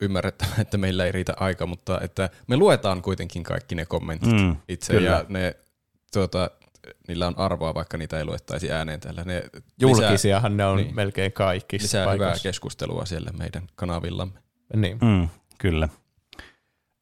ymmärrettävä, 0.00 0.50
että 0.58 0.78
meillä 0.78 1.06
ei 1.06 1.12
riitä 1.12 1.34
aika, 1.36 1.66
mutta 1.66 2.00
että 2.00 2.30
me 2.46 2.56
luetaan 2.56 3.02
kuitenkin 3.02 3.42
kaikki 3.42 3.74
ne 3.74 3.86
kommentit 3.86 4.32
mm, 4.32 4.56
itse 4.68 4.92
kyllä. 4.92 5.10
ja 5.10 5.24
ne, 5.28 5.56
tuota, 6.12 6.50
niillä 7.08 7.26
on 7.26 7.38
arvoa, 7.38 7.74
vaikka 7.74 7.96
niitä 7.96 8.18
ei 8.18 8.24
luettaisi 8.24 8.72
ääneen 8.72 9.00
täällä. 9.00 9.24
Ne 9.24 9.42
Julkisiahan 9.80 10.52
lisää, 10.52 10.56
ne 10.56 10.66
on 10.66 10.76
niin, 10.76 10.94
melkein 10.94 11.32
kaikki. 11.32 11.78
Lisää 11.82 12.04
paikoissa. 12.04 12.30
hyvää 12.30 12.42
keskustelua 12.42 13.04
siellä 13.04 13.30
meidän 13.38 13.62
kanavillamme. 13.74 14.38
Niin. 14.76 14.98
Mm, 15.02 15.28
kyllä. 15.58 15.88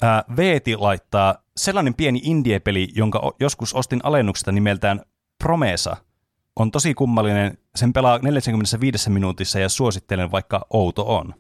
Äh, 0.05 0.25
Veeti 0.37 0.77
laittaa 0.77 1.35
sellainen 1.57 1.95
pieni 1.95 2.21
indie-peli, 2.23 2.89
jonka 2.95 3.33
joskus 3.41 3.75
ostin 3.75 4.01
alennuksesta 4.03 4.53
nimeltään 4.53 5.03
Promesa. 5.43 5.97
On 6.57 6.71
tosi 6.71 6.95
kummallinen, 6.95 7.59
sen 7.75 7.93
pelaa 7.93 8.19
45 8.19 9.11
minuutissa 9.11 9.59
ja 9.59 9.69
suosittelen 9.69 10.31
vaikka 10.31 10.67
outo 10.71 11.17
on 11.17 11.35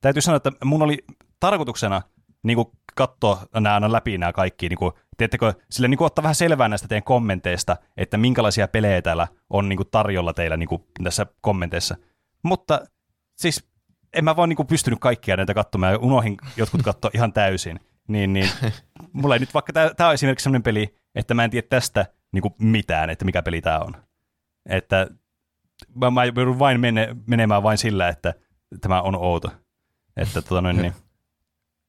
täytyy 0.00 0.22
sanoa, 0.22 0.36
että 0.36 0.52
mun 0.64 0.82
oli 0.82 1.04
tarkoituksena 1.40 2.02
niin 2.42 2.56
kuin 2.56 2.68
katsoa 2.94 3.46
nämä 3.54 3.92
läpi 3.92 4.18
nämä 4.18 4.32
kaikki, 4.32 4.68
niin 4.68 4.78
kuin, 4.78 4.92
teettekö, 5.16 5.54
sille 5.70 5.88
niin 5.88 5.98
kuin 5.98 6.06
ottaa 6.06 6.22
vähän 6.22 6.34
selvää 6.34 6.68
näistä 6.68 6.88
teidän 6.88 7.02
kommenteista, 7.02 7.76
että 7.96 8.16
minkälaisia 8.16 8.68
pelejä 8.68 9.02
täällä 9.02 9.28
on 9.50 9.68
niin 9.68 9.76
kuin 9.76 9.88
tarjolla 9.90 10.32
teillä 10.32 10.56
niin 10.56 10.68
kuin 10.68 10.84
tässä 11.04 11.26
kommenteissa. 11.40 11.96
Mutta 12.42 12.80
siis 13.36 13.68
en 14.12 14.24
mä 14.24 14.36
vaan 14.36 14.48
niin 14.48 14.56
kuin 14.56 14.66
pystynyt 14.66 14.98
kaikkia 14.98 15.36
näitä 15.36 15.54
katsomaan 15.54 15.92
ja 15.92 15.98
unohin 15.98 16.36
jotkut 16.56 16.82
katsoa 16.82 17.10
ihan 17.14 17.32
täysin. 17.32 17.80
Niin, 18.08 18.32
niin 18.32 18.50
mulla 19.12 19.34
ei 19.34 19.38
nyt 19.38 19.54
vaikka 19.54 19.72
tämä 19.72 20.08
on 20.08 20.14
esimerkiksi 20.14 20.44
sellainen 20.44 20.62
peli, 20.62 20.94
että 21.14 21.34
mä 21.34 21.44
en 21.44 21.50
tiedä 21.50 21.66
tästä 21.70 22.06
niin 22.32 22.42
kuin 22.42 22.54
mitään, 22.58 23.10
että 23.10 23.24
mikä 23.24 23.42
peli 23.42 23.60
tämä 23.60 23.78
on. 23.78 23.96
Että 24.68 25.06
mä, 25.94 26.10
mä 26.10 26.24
joudun 26.24 26.58
vain 26.58 26.80
mene, 26.80 27.16
menemään 27.26 27.62
vain 27.62 27.78
sillä, 27.78 28.08
että 28.08 28.34
tämä 28.80 29.02
on 29.02 29.16
outo. 29.16 29.50
Että 30.18 30.42
tota 30.42 30.60
noin, 30.60 30.76
niin 30.76 30.92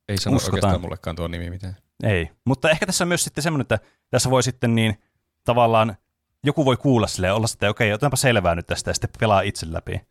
Ei 0.10 0.18
sano 0.18 0.36
uskotaan. 0.36 0.56
oikeastaan 0.56 0.82
mullekaan 0.82 1.16
tuo 1.16 1.28
nimi 1.28 1.50
mitään. 1.50 1.78
Ei, 2.04 2.30
mutta 2.46 2.70
ehkä 2.70 2.86
tässä 2.86 3.04
on 3.04 3.08
myös 3.08 3.24
sitten 3.24 3.42
semmoinen, 3.42 3.62
että 3.62 3.80
tässä 4.10 4.30
voi 4.30 4.44
sitten 4.44 4.76
niin 4.76 5.00
tavallaan 5.44 5.98
joku 6.44 6.66
voi 6.66 6.78
kuulla 6.78 7.08
silleen, 7.08 7.34
olla 7.34 7.48
sitten, 7.48 7.70
okei, 7.70 7.88
okay, 7.88 7.94
otetaanpa 7.94 8.18
selvää 8.18 8.56
nyt 8.56 8.68
tästä 8.68 8.90
ja 8.90 8.94
sitten 8.94 9.10
pelaa 9.20 9.42
itse 9.42 9.66
läpi. 9.70 10.02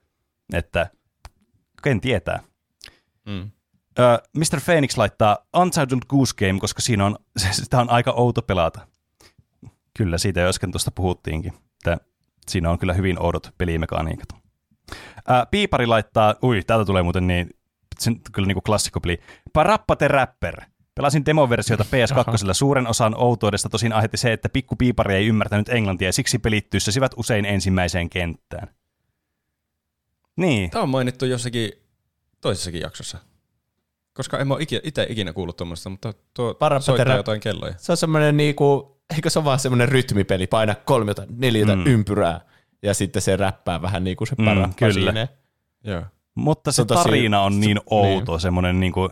Että 0.53 0.91
ken 1.83 2.01
tietää. 2.01 2.43
Mm. 3.27 3.43
Uh, 3.43 4.29
Mr. 4.37 4.61
Phoenix 4.64 4.97
laittaa 4.97 5.39
Untitled 5.57 6.03
Goose 6.09 6.35
Game, 6.39 6.61
koska 6.61 6.81
siinä 6.81 7.07
on, 7.07 7.19
sitä 7.51 7.81
on 7.81 7.91
aika 7.91 8.11
outo 8.11 8.43
pelata. 8.43 8.87
Kyllä, 9.97 10.19
siitä 10.19 10.41
jo 10.41 10.49
äsken 10.49 10.73
tuosta 10.73 10.91
puhuttiinkin. 10.91 11.53
Että 11.75 12.05
siinä 12.49 12.71
on 12.71 12.79
kyllä 12.79 12.93
hyvin 12.93 13.23
oudot 13.23 13.55
pelimekaniikat. 13.59 14.29
Uh, 14.33 14.97
Piipari 15.51 15.87
laittaa, 15.87 16.35
ui, 16.43 16.62
täältä 16.66 16.85
tulee 16.85 17.03
muuten 17.03 17.27
niin 17.27 17.51
sen 18.01 18.20
kyllä 18.32 18.46
niin 18.46 18.55
kuin 18.55 18.64
klassikkopeli. 18.64 19.20
Parappa 19.53 19.96
the 19.96 20.09
Rapper. 20.09 20.61
Pelasin 20.94 21.26
demoversiota 21.26 21.84
PS2. 21.84 22.55
Suuren 22.55 22.86
osan 22.86 23.14
outoudesta 23.16 23.68
tosin 23.68 23.92
aiheutti 23.92 24.16
se, 24.16 24.32
että 24.32 24.49
pikku 24.49 24.76
piipari 24.76 25.14
ei 25.14 25.26
ymmärtänyt 25.26 25.68
englantia 25.68 26.09
ja 26.09 26.12
siksi 26.12 26.38
pelit 26.38 26.70
tyssäsivät 26.70 27.12
usein 27.16 27.44
ensimmäiseen 27.44 28.11
kenttään. 28.11 28.68
Niin. 30.36 30.70
Tämä 30.70 30.82
on 30.82 30.88
mainittu 30.88 31.24
jossakin 31.26 31.72
toisessakin 32.40 32.80
jaksossa. 32.80 33.18
Koska 34.12 34.38
en 34.38 34.53
ole 34.53 34.61
itse 34.82 35.07
ikinä 35.09 35.32
kuullut 35.32 35.57
tuommoista, 35.57 35.90
mutta 35.90 36.12
tuo 36.34 36.55
Parappa 36.55 36.80
soittaa 36.82 37.16
jotain 37.16 37.40
kelloja. 37.40 37.74
Se 37.76 37.92
on 37.92 37.96
semmoinen 37.96 38.36
niinku, 38.36 38.99
eikö 39.14 39.30
se 39.30 39.38
ole 39.38 39.44
vaan 39.44 39.59
semmoinen 39.59 39.88
rytmipeli, 39.88 40.46
paina 40.46 40.74
kolmiota, 40.74 41.22
neljätä 41.30 41.76
mm. 41.76 41.86
ympyrää 41.86 42.40
ja 42.82 42.94
sitten 42.94 43.22
se 43.22 43.36
räppää 43.36 43.82
vähän 43.82 44.05
niin 44.05 44.16
kuin 44.16 44.28
se 44.28 44.34
Mm, 44.38 44.44
parappa 44.44 44.74
kyllä. 44.76 44.92
siinä. 44.92 45.28
Joo. 45.84 46.03
Mutta 46.39 46.72
se 46.72 46.82
on 46.82 46.86
tosi- 46.86 47.03
tarina 47.03 47.41
on 47.43 47.61
niin 47.61 47.76
se- 47.76 47.82
outo, 47.91 48.39
semmoinen, 48.39 48.80
niin 48.80 48.93
kuin, 48.93 49.11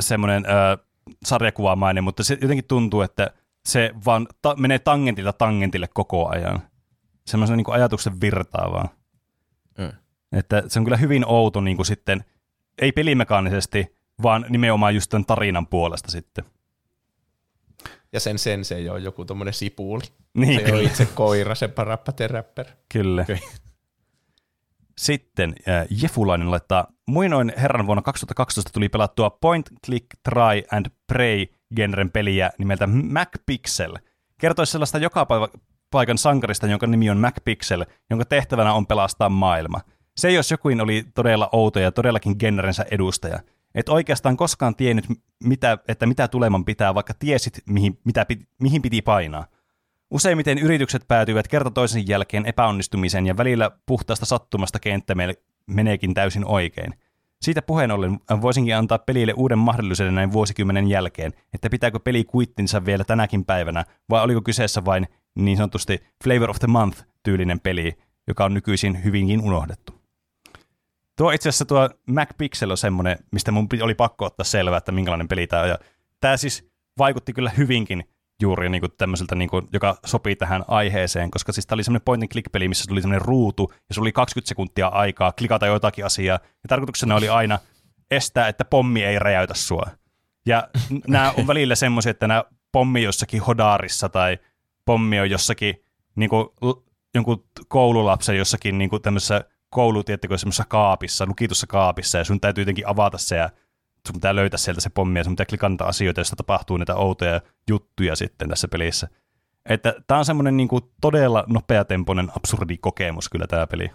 semmoinen 0.00 0.44
ö, 0.46 0.78
sarjakuvamainen, 1.24 2.04
mutta 2.04 2.24
se 2.24 2.38
jotenkin 2.42 2.64
tuntuu, 2.64 3.00
että 3.02 3.30
se 3.66 3.90
vaan 4.06 4.26
ta- 4.42 4.54
menee 4.56 4.78
tangentilta 4.78 5.32
tangentille 5.32 5.88
koko 5.94 6.28
ajan. 6.28 6.62
Semmoisen 7.26 7.56
niin 7.56 7.64
kuin 7.64 7.74
ajatuksen 7.74 8.20
virtaa 8.20 8.72
vaan. 8.72 8.88
Mm. 9.78 9.92
Että 10.38 10.62
se 10.68 10.78
on 10.78 10.84
kyllä 10.84 10.96
hyvin 10.96 11.26
outo 11.26 11.60
niin 11.60 11.76
kuin 11.76 11.86
sitten, 11.86 12.24
ei 12.78 12.92
pelimekaanisesti, 12.92 13.96
vaan 14.22 14.46
nimenomaan 14.48 14.94
just 14.94 15.10
tämän 15.10 15.24
tarinan 15.26 15.66
puolesta 15.66 16.10
sitten. 16.10 16.44
Ja 18.12 18.20
sen 18.20 18.38
sen 18.38 18.64
se 18.64 18.74
ei 18.76 18.88
ole 18.88 18.98
joku 18.98 19.24
tommonen 19.24 19.54
sipuuli. 19.54 20.02
Niin, 20.34 20.66
Se 20.66 20.74
on 20.74 20.82
itse 20.82 21.06
koira, 21.06 21.54
se 21.54 21.68
parappa 21.68 22.12
the 22.12 22.26
rapper. 22.26 22.66
Kyllä. 22.92 23.22
Okei. 23.22 23.38
Sitten 24.98 25.54
äh, 25.68 25.86
Jefulainen 26.02 26.50
laittaa, 26.50 26.86
muinoin 27.06 27.52
herran 27.56 27.86
vuonna 27.86 28.02
2012 28.02 28.70
tuli 28.72 28.88
pelattua 28.88 29.30
Point, 29.30 29.70
Click, 29.86 30.06
Try 30.22 30.62
and 30.72 30.86
Pray 31.06 31.46
genren 31.76 32.10
peliä 32.10 32.50
nimeltä 32.58 32.86
MacPixel. 32.86 33.96
Kertoisi 34.38 34.72
sellaista 34.72 34.98
joka 34.98 35.26
päivä 35.26 35.48
paikan 35.90 36.18
sankarista, 36.18 36.66
jonka 36.66 36.86
nimi 36.86 37.10
on 37.10 37.18
MacPixel, 37.18 37.84
jonka 38.10 38.24
tehtävänä 38.24 38.72
on 38.72 38.86
pelastaa 38.86 39.28
maailma. 39.28 39.80
Se 40.16 40.32
jos 40.32 40.50
jokin 40.50 40.80
oli 40.80 41.04
todella 41.14 41.48
outo 41.52 41.80
ja 41.80 41.92
todellakin 41.92 42.36
genrensä 42.38 42.86
edustaja. 42.90 43.38
Et 43.74 43.88
oikeastaan 43.88 44.36
koskaan 44.36 44.76
tiennyt, 44.76 45.04
mitä, 45.44 45.78
että 45.88 46.06
mitä 46.06 46.28
tuleman 46.28 46.64
pitää, 46.64 46.94
vaikka 46.94 47.14
tiesit, 47.18 47.62
mihin, 47.66 47.98
mitä, 48.04 48.26
mihin 48.60 48.82
piti 48.82 49.02
painaa. 49.02 49.46
Useimmiten 50.12 50.58
yritykset 50.58 51.08
päätyvät 51.08 51.48
kerta 51.48 51.70
toisen 51.70 52.08
jälkeen 52.08 52.46
epäonnistumiseen 52.46 53.26
ja 53.26 53.36
välillä 53.36 53.70
puhtaasta 53.86 54.26
sattumasta 54.26 54.80
kenttä 54.80 55.14
meneekin 55.66 56.14
täysin 56.14 56.44
oikein. 56.44 56.94
Siitä 57.42 57.62
puheen 57.62 57.90
ollen 57.90 58.20
voisinkin 58.40 58.76
antaa 58.76 58.98
pelille 58.98 59.32
uuden 59.36 59.58
mahdollisuuden 59.58 60.14
näin 60.14 60.32
vuosikymmenen 60.32 60.88
jälkeen, 60.88 61.32
että 61.54 61.70
pitääkö 61.70 62.00
peli 62.00 62.24
kuittinsa 62.24 62.84
vielä 62.84 63.04
tänäkin 63.04 63.44
päivänä, 63.44 63.84
vai 64.10 64.22
oliko 64.22 64.42
kyseessä 64.42 64.84
vain 64.84 65.08
niin 65.34 65.56
sanotusti 65.56 65.98
Flavor 66.24 66.50
of 66.50 66.58
the 66.58 66.66
Month-tyylinen 66.66 67.60
peli, 67.60 67.92
joka 68.28 68.44
on 68.44 68.54
nykyisin 68.54 69.04
hyvinkin 69.04 69.40
unohdettu. 69.40 70.00
Tuo 71.16 71.30
itse 71.30 71.48
asiassa 71.48 71.64
tuo 71.64 71.90
Mac 72.06 72.28
Pixel 72.38 72.70
on 72.70 72.76
semmoinen, 72.76 73.18
mistä 73.30 73.52
mun 73.52 73.68
oli 73.82 73.94
pakko 73.94 74.24
ottaa 74.24 74.44
selvää, 74.44 74.78
että 74.78 74.92
minkälainen 74.92 75.28
peli 75.28 75.46
tämä 75.46 75.62
on. 75.62 75.68
Ja 75.68 75.78
tämä 76.20 76.36
siis 76.36 76.70
vaikutti 76.98 77.32
kyllä 77.32 77.50
hyvinkin 77.50 78.04
juuri 78.42 78.68
niin 78.68 78.80
kuin 78.80 78.92
tämmöiseltä, 78.98 79.34
niin 79.34 79.50
kuin, 79.50 79.68
joka 79.72 79.96
sopii 80.06 80.36
tähän 80.36 80.64
aiheeseen, 80.68 81.30
koska 81.30 81.52
siis 81.52 81.66
tämä 81.66 81.76
oli 81.76 81.84
semmoinen 81.84 82.04
point 82.04 82.22
and 82.22 82.28
click 82.28 82.52
peli, 82.52 82.68
missä 82.68 82.84
tuli 82.88 83.02
semmoinen 83.02 83.26
ruutu, 83.26 83.72
ja 83.88 83.94
se 83.94 84.00
oli 84.00 84.12
20 84.12 84.48
sekuntia 84.48 84.86
aikaa 84.86 85.32
klikata 85.32 85.66
jotakin 85.66 86.06
asiaa, 86.06 86.38
ja 86.44 86.68
tarkoituksena 86.68 87.16
oli 87.16 87.28
aina 87.28 87.58
estää, 88.10 88.48
että 88.48 88.64
pommi 88.64 89.04
ei 89.04 89.18
räjäytä 89.18 89.54
sua. 89.54 89.86
Ja 90.46 90.68
nämä 91.08 91.32
on 91.38 91.46
välillä 91.46 91.74
semmoisia, 91.74 92.10
että 92.10 92.26
nämä 92.26 92.44
pommi 92.72 93.02
jossakin 93.02 93.42
hodarissa 93.42 94.08
tai 94.08 94.38
pommi 94.84 95.20
on 95.20 95.30
jossakin 95.30 95.84
niin 96.16 96.30
kuin, 96.30 96.48
jonkun 97.14 97.44
koululapsen 97.68 98.36
jossakin 98.36 98.78
niin 98.78 98.90
kuin 98.90 99.02
tämmöisessä 99.02 99.44
koulu, 99.70 100.04
tiettäkö, 100.04 100.38
semmoisessa 100.38 100.64
kaapissa, 100.68 101.26
lukitussa 101.26 101.66
kaapissa, 101.66 102.18
ja 102.18 102.24
sun 102.24 102.40
täytyy 102.40 102.62
jotenkin 102.62 102.88
avata 102.88 103.18
se, 103.18 103.36
ja 103.36 103.50
sun 104.06 104.14
pitää 104.14 104.36
löytää 104.36 104.58
sieltä 104.58 104.80
se 104.80 104.90
pommi, 104.90 105.18
ja 105.18 105.24
sun 105.24 105.32
pitää 105.32 105.46
klikata 105.46 105.84
asioita, 105.84 106.20
joista 106.20 106.36
tapahtuu 106.36 106.76
näitä 106.76 106.94
outoja 106.94 107.40
juttuja 107.68 108.16
sitten 108.16 108.48
tässä 108.48 108.68
pelissä. 108.68 109.08
Että 109.66 109.94
tää 110.06 110.18
on 110.18 110.24
semmoinen 110.24 110.56
niin 110.56 110.68
kuin 110.68 110.84
todella 111.00 111.44
nopeatempoinen, 111.46 112.30
absurdi 112.36 112.76
kokemus 112.78 113.28
kyllä 113.28 113.46
tämä 113.46 113.66
peli. 113.66 113.90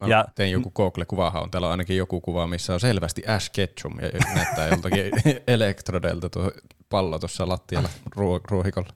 Mä 0.00 0.08
Ja- 0.08 0.24
tein 0.34 0.50
joku 0.52 0.70
Google-kuvahan, 0.70 1.42
on 1.42 1.50
täällä 1.50 1.66
on 1.66 1.70
ainakin 1.70 1.96
joku 1.96 2.20
kuva, 2.20 2.46
missä 2.46 2.74
on 2.74 2.80
selvästi 2.80 3.22
Ash 3.26 3.50
Ketchum 3.52 3.92
ja 4.00 4.10
näyttää 4.34 4.68
joltakin 4.68 5.10
elektrodelta 5.46 6.28
tuo 6.30 6.52
pallo 6.88 7.18
tuossa 7.18 7.48
lattialla 7.48 7.88
ruo- 8.16 8.40
ruohikolla. 8.50 8.88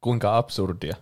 Kuinka 0.00 0.36
absurdia. 0.36 0.96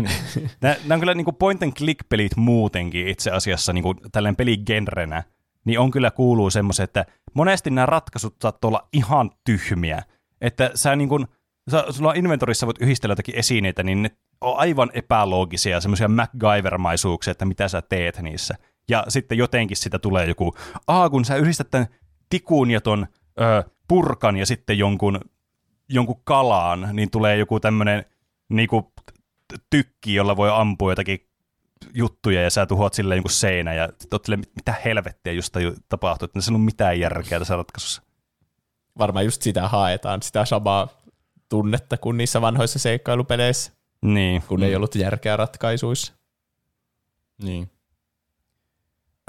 Nämä, 0.60 0.76
nämä 0.82 0.94
on 0.94 1.00
kyllä 1.00 1.14
niin 1.14 1.24
kuin 1.24 1.36
point 1.36 1.62
and 1.62 1.72
click 1.72 2.08
pelit 2.08 2.36
muutenkin 2.36 3.08
itse 3.08 3.30
asiassa 3.30 3.72
niin 3.72 3.82
kuin 3.82 3.98
tällainen 4.12 4.36
peligenrenä, 4.36 5.22
niin 5.64 5.80
on 5.80 5.90
kyllä 5.90 6.10
kuuluu 6.10 6.50
semmoisen, 6.50 6.84
että 6.84 7.06
monesti 7.34 7.70
nämä 7.70 7.86
ratkaisut 7.86 8.36
saattoi 8.42 8.68
olla 8.68 8.88
ihan 8.92 9.30
tyhmiä. 9.44 10.02
Että 10.40 10.70
sä 10.74 10.96
niin 10.96 11.08
kuin, 11.08 11.26
sä, 11.70 11.84
sulla 11.90 12.12
inventorissa 12.12 12.66
voit 12.66 12.82
yhdistellä 12.82 13.12
jotakin 13.12 13.36
esineitä, 13.36 13.82
niin 13.82 14.02
ne 14.02 14.10
on 14.40 14.58
aivan 14.58 14.90
epäloogisia, 14.94 15.80
semmoisia 15.80 16.08
MacGyver-maisuuksia, 16.08 17.30
että 17.30 17.44
mitä 17.44 17.68
sä 17.68 17.82
teet 17.82 18.18
niissä. 18.22 18.54
Ja 18.88 19.04
sitten 19.08 19.38
jotenkin 19.38 19.76
sitä 19.76 19.98
tulee 19.98 20.26
joku, 20.26 20.54
aa 20.86 21.10
kun 21.10 21.24
sä 21.24 21.36
yhdistät 21.36 21.70
tämän 21.70 21.88
tikun 22.30 22.70
ja 22.70 22.80
ton 22.80 23.06
ö, 23.40 23.70
purkan 23.88 24.36
ja 24.36 24.46
sitten 24.46 24.78
jonkun, 24.78 25.20
jonkun 25.88 26.20
kalaan, 26.24 26.88
niin 26.92 27.10
tulee 27.10 27.36
joku 27.36 27.60
tämmöinen 27.60 28.04
t- 29.54 29.62
tykki, 29.70 30.14
jolla 30.14 30.36
voi 30.36 30.50
ampua 30.50 30.92
jotakin 30.92 31.27
juttuja 31.94 32.42
ja 32.42 32.50
sä 32.50 32.66
tuhoat 32.66 32.94
sille 32.94 33.14
jonkun 33.16 33.30
seinä 33.30 33.74
ja 33.74 33.88
oot 34.12 34.28
mitä 34.56 34.74
helvettiä 34.84 35.32
just 35.32 35.54
tapahtuu, 35.88 36.24
että 36.26 36.40
se 36.40 36.50
ei 36.50 36.54
ole 36.56 36.64
mitään 36.64 37.00
järkeä 37.00 37.38
tässä 37.38 37.56
ratkaisussa. 37.56 38.02
Varmaan 38.98 39.24
just 39.24 39.42
sitä 39.42 39.68
haetaan, 39.68 40.22
sitä 40.22 40.44
samaa 40.44 40.88
tunnetta 41.48 41.96
kuin 41.96 42.16
niissä 42.16 42.40
vanhoissa 42.40 42.78
seikkailupeleissä, 42.78 43.72
Niin. 44.02 44.42
kun 44.42 44.62
ei 44.62 44.76
ollut 44.76 44.94
järkeä 44.94 45.36
ratkaisuissa. 45.36 46.12
Niin. 47.42 47.70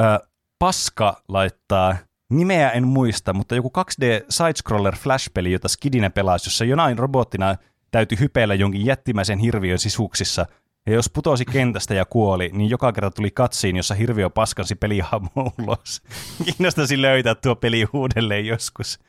Ö, 0.02 0.20
Paska 0.60 1.24
laittaa, 1.28 1.98
nimeä 2.30 2.70
en 2.70 2.88
muista, 2.88 3.34
mutta 3.34 3.56
joku 3.56 3.72
2D 3.78 4.26
sidescroller 4.30 4.96
flash-peli, 4.96 5.52
jota 5.52 5.68
Skidinä 5.68 6.10
pelasi, 6.10 6.48
jossa 6.48 6.66
jonain 6.66 7.00
robottina 7.00 7.56
täytyy 7.92 8.20
hypeillä 8.20 8.56
jonkin 8.56 8.86
jättimäisen 8.86 9.40
hirviön 9.40 9.80
sisuksissa, 9.80 10.46
ja 10.86 10.94
jos 10.94 11.10
putosi 11.10 11.46
kentästä 11.46 11.94
ja 11.94 12.06
kuoli, 12.06 12.50
niin 12.54 12.70
joka 12.70 12.92
kerta 12.92 13.12
tuli 13.12 13.32
katsiin, 13.32 13.76
jossa 13.76 13.96
hirviö 13.96 14.30
paskansi 14.30 14.76
pelihahmo 14.76 15.54
ulos. 15.64 16.02
Kiinnostaisi 16.46 17.02
löytää 17.02 17.36
tuo 17.36 17.56
peli 17.56 17.88
uudelleen 17.94 18.46
joskus. 18.46 19.00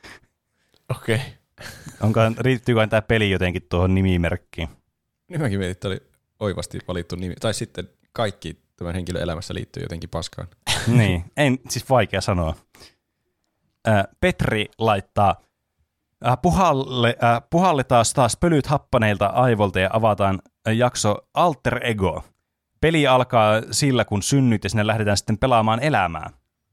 Okei. 0.88 1.16
Okay. 1.16 1.30
Onkohan, 2.00 2.34
riittyykö 2.38 2.86
tämä 2.86 3.02
peli 3.02 3.30
jotenkin 3.30 3.62
tuohon 3.68 3.94
nimimerkkiin? 3.94 4.68
Niin 5.28 5.40
mäkin 5.40 5.58
mietin, 5.58 5.72
että 5.72 5.88
oli 5.88 6.02
oivasti 6.40 6.78
valittu 6.88 7.16
nimi. 7.16 7.34
Tai 7.40 7.54
sitten 7.54 7.88
kaikki 8.12 8.58
tämän 8.76 8.94
henkilön 8.94 9.22
elämässä 9.22 9.54
liittyy 9.54 9.82
jotenkin 9.82 10.10
paskaan. 10.10 10.48
niin, 10.86 11.24
en, 11.36 11.58
siis 11.68 11.90
vaikea 11.90 12.20
sanoa. 12.20 12.54
Ää, 13.86 14.04
Petri 14.20 14.66
laittaa, 14.78 15.40
ää, 16.24 16.36
puhalle, 16.36 17.16
ää, 17.20 17.40
puhalletaan 17.40 18.04
taas 18.14 18.36
pölyt 18.36 18.66
happaneilta 18.66 19.26
aivolta 19.26 19.80
ja 19.80 19.90
avataan 19.92 20.42
jakso 20.66 21.16
Alter 21.34 21.86
Ego. 21.86 22.24
Peli 22.80 23.06
alkaa 23.06 23.62
sillä, 23.70 24.04
kun 24.04 24.22
synnyt 24.22 24.64
ja 24.64 24.70
sinne 24.70 24.86
lähdetään 24.86 25.16
sitten 25.16 25.38
pelaamaan 25.38 25.82
elämää. 25.82 26.30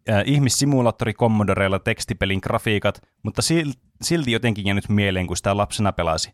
Ää, 0.08 0.24
ihmissimulaattori 0.26 1.14
Commodoreilla 1.14 1.80
tekstipelin 1.80 2.40
grafiikat, 2.44 3.02
mutta 3.24 3.42
sil- 3.48 3.80
silti 4.02 4.32
jotenkin 4.32 4.66
jäänyt 4.66 4.90
mieleen, 4.90 5.28
kun 5.28 5.38
sitä 5.38 5.58
lapsena 5.58 5.92
pelasi. 5.92 6.32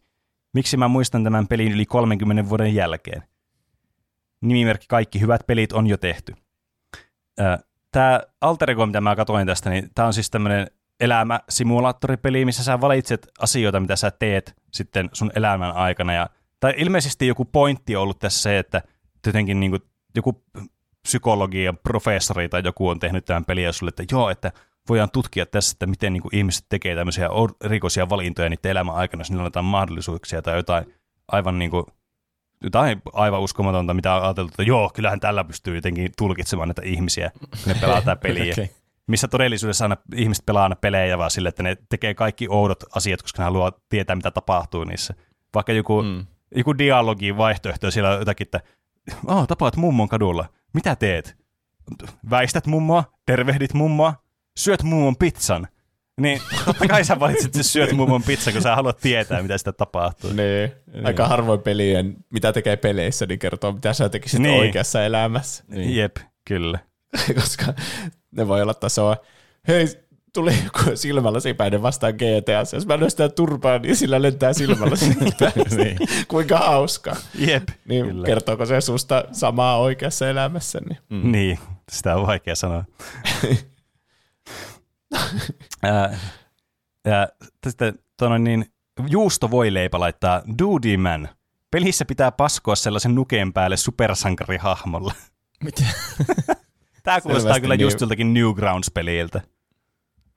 Miksi 0.54 0.78
mä 0.78 0.88
muistan 0.88 1.24
tämän 1.24 1.48
pelin 1.48 1.72
yli 1.72 1.86
30 1.86 2.50
vuoden 2.50 2.76
jälkeen? 2.76 3.24
Nimimerkki 4.42 4.88
Kaikki 4.90 5.22
hyvät 5.22 5.42
pelit 5.48 5.74
on 5.74 5.88
jo 5.88 5.98
tehty. 5.98 6.36
Tämä 7.92 8.22
Alter 8.42 8.72
Ego, 8.72 8.86
mitä 8.86 9.02
mä 9.02 9.16
katsoin 9.16 9.48
tästä, 9.48 9.70
niin 9.70 9.90
tämä 9.96 10.06
on 10.06 10.14
siis 10.14 10.30
tämmöinen 10.30 10.68
elämäsimulaattoripeli, 11.00 12.46
missä 12.46 12.64
sä 12.64 12.82
valitset 12.82 13.28
asioita, 13.40 13.80
mitä 13.80 13.96
sä 13.96 14.12
teet 14.12 14.56
sitten 14.72 15.10
sun 15.14 15.32
elämän 15.36 15.76
aikana. 15.76 16.14
Ja, 16.14 16.30
tai 16.64 16.74
ilmeisesti 16.78 17.28
joku 17.28 17.46
pointti 17.46 17.96
on 17.96 18.04
ollut 18.04 18.20
tässä 18.20 18.42
se, 18.42 18.60
että 18.60 18.82
jotenkin 19.26 19.60
niin 19.60 19.72
kuin, 19.72 19.82
joku 20.16 20.44
psykologian 21.02 21.78
professori 21.78 22.50
tai 22.50 22.62
joku 22.66 22.90
on 22.90 23.00
tehnyt 23.00 23.26
tämän 23.26 23.46
peliä 23.46 23.72
sulle, 23.72 23.90
että 23.90 24.04
joo, 24.12 24.30
että 24.30 24.52
voidaan 24.90 25.12
tutkia 25.12 25.46
tässä, 25.46 25.76
että 25.76 25.86
miten 25.86 26.14
niin 26.14 26.22
kuin 26.22 26.36
ihmiset 26.36 26.66
tekee 26.70 26.96
tämmöisiä 26.96 27.30
rikoisia 27.66 28.10
valintoja 28.10 28.50
niiden 28.50 28.72
elämän 28.72 28.96
aikana, 28.96 29.22
jos 29.22 29.30
niillä 29.30 29.42
on 29.42 29.48
jotain 29.48 29.66
mahdollisuuksia 29.66 30.42
tai 30.42 30.56
jotain 30.56 30.94
aivan 31.28 31.60
niin 31.60 31.72
kuin, 31.72 31.86
jotain 32.64 33.02
aivan 33.14 33.42
uskomatonta, 33.42 33.94
mitä 33.94 34.16
on 34.16 34.24
ajateltu, 34.24 34.52
että 34.52 34.64
joo, 34.64 34.92
kyllähän 34.94 35.20
tällä 35.20 35.44
pystyy 35.44 35.76
jotenkin 35.76 36.12
tulkitsemaan 36.18 36.70
näitä 36.70 36.82
ihmisiä, 36.86 37.32
kun 37.40 37.50
ne 37.66 37.76
pelaa 37.82 38.02
tätä 38.02 38.16
peliä. 38.16 38.54
Okei. 38.58 38.70
Missä 39.08 39.28
todellisuudessa 39.28 39.86
aina 39.86 39.98
ihmiset 40.16 40.46
pelaa 40.46 40.64
aina 40.64 40.76
pelejä 40.76 41.18
vaan 41.18 41.32
sille, 41.32 41.50
että 41.50 41.64
ne 41.64 41.78
tekee 41.90 42.14
kaikki 42.14 42.48
oudot 42.50 42.84
asiat, 42.96 43.22
koska 43.22 43.42
ne 43.42 43.44
haluaa 43.44 43.72
tietää, 43.90 44.16
mitä 44.16 44.32
tapahtuu 44.32 44.84
niissä. 44.84 45.14
Vaikka 45.56 45.74
joku, 45.74 46.02
mm. 46.02 46.26
Joku 46.56 46.78
dialogi 46.78 47.38
vaihtoehto, 47.38 47.92
siellä 47.92 48.10
jotakin, 48.10 48.48
että 48.48 48.62
oh, 49.26 49.48
tapaat 49.48 49.76
mummon 49.78 50.10
kadulla. 50.10 50.46
Mitä 50.74 50.96
teet? 50.96 51.38
Väistät 52.30 52.68
mummoa, 52.68 53.04
tervehdit 53.26 53.74
mummoa, 53.74 54.14
syöt 54.58 54.84
mummon 54.84 55.16
pizzan. 55.16 55.68
Niin, 56.22 56.42
totta 56.66 56.88
kai 56.88 57.06
sä 57.06 57.20
valitsit, 57.20 57.46
että 57.46 57.64
syöt 57.64 57.92
mummon 57.92 58.24
pizza, 58.24 58.52
kun 58.52 58.62
sä 58.62 58.76
haluat 58.76 58.98
tietää, 58.98 59.42
mitä 59.42 59.58
sitä 59.58 59.72
tapahtuu. 59.72 60.34
Niin. 60.34 60.72
Aika 61.04 61.28
harvoin 61.28 61.62
pelien, 61.62 62.16
mitä 62.30 62.54
tekee 62.54 62.78
peleissä, 62.78 63.26
niin 63.26 63.40
kertoo, 63.40 63.72
mitä 63.72 63.94
sä 63.94 64.10
tekisit 64.10 64.40
Niin. 64.40 64.52
niin. 64.52 64.62
oikeassa 64.62 65.06
elämässä. 65.06 65.64
Niin. 65.68 65.96
Jep, 65.96 66.18
kyllä. 66.46 66.80
Koska 67.42 67.74
ne 68.32 68.48
voi 68.48 68.62
olla 68.62 68.74
tasoa, 68.74 69.18
hei, 69.68 69.88
tuli 70.34 70.54
joku 70.64 70.80
silmälasipäinen 70.96 71.82
vastaan 71.82 72.14
GTA. 72.14 72.76
Jos 72.76 72.86
mä 72.88 73.00
lyön 73.00 73.12
sitä 73.12 73.30
turpaan, 73.30 73.82
niin 73.82 73.96
sillä 73.96 74.22
lentää 74.22 74.54
silmälasipäinen. 74.54 75.34
niin. 75.78 75.98
Kuinka 76.28 76.58
hauska. 76.58 77.16
Jep, 77.36 77.64
Niin 77.86 78.06
kyllä. 78.06 78.26
kertooko 78.26 78.66
se 78.66 78.82
susta 78.82 79.26
samaa 79.32 79.78
oikeassa 79.78 80.30
elämässä? 80.30 80.80
Niin. 80.90 80.98
Mm. 81.10 81.32
Niin, 81.32 81.60
sitä 81.92 82.16
on 82.16 82.28
vaikea 82.28 82.56
sanoa. 82.56 82.84
Ää, 85.84 86.18
ja 87.06 87.28
sitten 87.70 87.94
tuonne 88.20 88.40
niin, 88.40 88.66
juustovoileipä 89.10 90.00
laittaa 90.00 90.42
Duty 90.60 90.98
Man. 90.98 91.30
Pelissä 91.72 92.06
pitää 92.06 92.32
paskoa 92.32 92.76
sellaisen 92.76 93.16
nukeen 93.16 93.54
päälle 93.54 93.78
supersankarihahmolla. 93.78 95.14
Mitä? 95.64 95.84
Tämä 97.04 97.22
kuulostaa 97.22 97.42
Selvästi 97.42 97.62
kyllä 97.62 97.76
niin. 97.76 97.84
just 97.84 98.02
joltakin 98.02 98.34
Newgrounds-peliltä. 98.34 99.42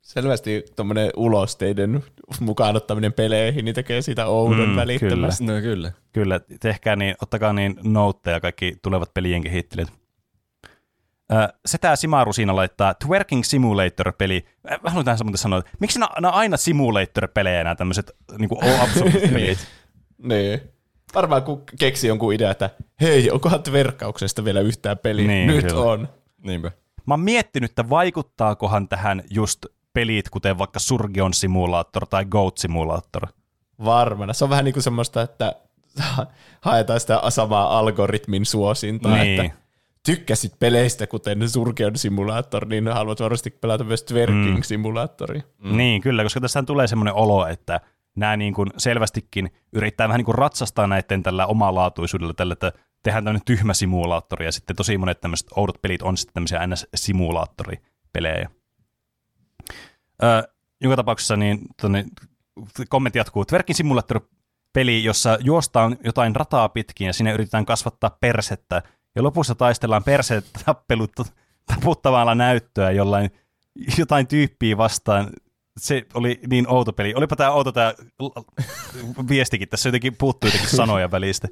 Selvästi 0.07 0.65
tuommoinen 0.77 1.11
ulosteiden 1.17 2.05
mukaan 2.41 2.77
ottaminen 2.77 3.13
peleihin, 3.13 3.65
niin 3.65 3.75
tekee 3.75 4.03
siitä 4.03 4.27
oudon 4.27 4.69
Mm, 4.69 4.77
välittömästi. 4.77 5.45
No 5.45 5.53
kyllä. 5.61 5.93
Kyllä, 6.13 6.41
tehkää 6.61 6.97
niin, 6.97 7.15
ottakaa 7.23 7.53
niin 7.53 7.77
noutteja 7.83 8.41
kaikki 8.41 8.77
tulevat 8.83 9.15
pelien 9.15 9.43
kehittelijät. 9.43 9.89
Ö, 11.33 11.49
Setä 11.67 11.97
Simaru 11.97 12.33
siinä 12.33 12.57
laittaa 12.57 12.95
Twerking 12.95 13.43
Simulator-peli. 13.45 14.45
Mä 14.83 14.91
haluan 14.91 15.05
tähän 15.05 15.19
muuten 15.23 15.39
sanoa, 15.39 15.59
että 15.59 15.71
miksi 15.81 15.99
nämä 15.99 16.09
on 16.19 16.25
aina 16.25 16.57
simulator-pelejä 16.57 17.65
nämä 17.65 17.75
tämmöiset 17.75 18.11
niin 18.39 18.81
absurdit 18.81 19.33
pelit? 19.33 19.59
Niin. 20.19 20.61
Varmaan 21.15 21.43
kun 21.43 21.63
keksi 21.79 22.07
jonkun 22.09 22.33
idea, 22.35 22.51
että 22.51 22.71
hei, 23.01 23.31
onkohan 23.31 23.63
tverkkauksesta 23.63 24.45
vielä 24.45 24.61
yhtään 24.61 24.99
peliä? 24.99 25.27
Niin, 25.27 25.47
Nyt 25.47 25.67
kyllä. 25.67 25.81
on. 25.81 26.09
Niinpä. 26.43 26.73
Mä 27.07 27.15
oon 27.15 27.21
miettinyt, 27.21 27.71
että 27.71 27.89
vaikuttaakohan 27.91 28.89
tähän 28.89 29.23
just 29.31 29.67
pelit, 29.97 30.29
kuten 30.31 30.59
vaikka 30.59 30.79
Surgeon 30.79 31.35
Simulator 31.35 32.07
tai 32.07 32.25
Goat 32.25 32.59
Simulator. 32.59 33.23
Varmana. 33.85 34.33
Se 34.33 34.45
on 34.45 34.51
vähän 34.51 34.65
niin 34.65 34.73
kuin 34.73 34.83
semmoista, 34.83 35.23
että 35.23 35.53
haetaan 36.61 37.01
sitä 37.01 37.21
samaa 37.29 37.79
algoritmin 37.79 38.47
suosintaa, 38.47 39.17
Niin. 39.17 39.41
että 39.41 39.57
tykkäsit 40.07 40.59
peleistä, 40.59 41.07
kuten 41.07 41.49
Surgeon 41.49 41.97
Simulator, 41.97 42.67
niin 42.67 42.89
haluat 42.89 43.21
varmasti 43.21 43.51
pelata 43.51 43.85
myös 43.85 44.03
Twerking 44.03 44.63
Simulatoria. 44.63 45.43
Mm. 45.59 45.77
Niin, 45.77 46.03
kyllä, 46.03 46.23
koska 46.23 46.41
tässä 46.41 46.63
tulee 46.63 46.87
semmoinen 46.87 47.15
olo, 47.15 47.47
että 47.47 47.81
nämä 48.17 48.37
niin 48.37 48.55
kuin 48.55 48.71
selvästikin 48.77 49.51
yrittää 49.73 50.09
vähän 50.09 50.19
niin 50.19 50.25
kuin 50.25 50.39
ratsastaa 50.39 50.87
näiden 50.87 51.23
tällä 51.23 51.47
omalaatuisuudella, 51.47 52.35
tällä, 52.35 52.53
että 52.53 52.73
tehdään 53.03 53.25
tämmöinen 53.25 53.45
tyhmä 53.47 53.75
simulaattori, 53.75 54.45
ja 54.45 54.53
sitten 54.53 54.77
tosi 54.77 54.99
monet 54.99 55.21
tämmöiset 55.21 55.49
oudot 55.57 55.83
pelit 55.83 56.03
on 56.03 56.17
sitten 56.17 56.35
tämmöisiä 56.35 56.67
NS-simulaattoripelejä. 56.67 58.51
Öö, 60.23 60.43
joka 60.81 60.97
tapauksessa 60.97 61.37
niin 61.37 61.59
tonne, 61.81 62.05
kommentti 62.89 63.19
jatkuu. 63.19 63.45
Twerkin 63.45 63.77
simulaattor-peli, 63.77 65.05
jossa 65.05 65.39
juostaan 65.41 65.97
jotain 66.05 66.37
rataa 66.37 66.69
pitkin 66.69 67.07
ja 67.07 67.13
sinne 67.13 67.33
yritetään 67.33 67.67
kasvattaa 67.67 68.17
persettä, 68.21 68.83
ja 69.15 69.23
lopussa 69.23 69.55
taistellaan 69.55 70.05
persettä 70.05 70.61
tappelut 70.65 71.13
taputtavalla 71.67 72.35
näyttöä 72.35 72.91
jollain 72.91 73.31
jotain 73.99 74.27
tyyppiä 74.27 74.77
vastaan. 74.77 75.31
Se 75.79 76.07
oli 76.15 76.41
niin 76.51 76.69
outo 76.69 76.93
peli. 76.93 77.15
Olipa 77.15 77.37
tämä 77.37 77.51
outo 77.51 77.73
tämä 77.73 77.95
viestikin. 79.29 79.69
Tässä 79.69 79.89
jotenkin 79.89 80.17
puuttuu 80.17 80.49
jotenkin 80.49 80.77
sanoja 80.77 81.11
välistä. 81.11 81.49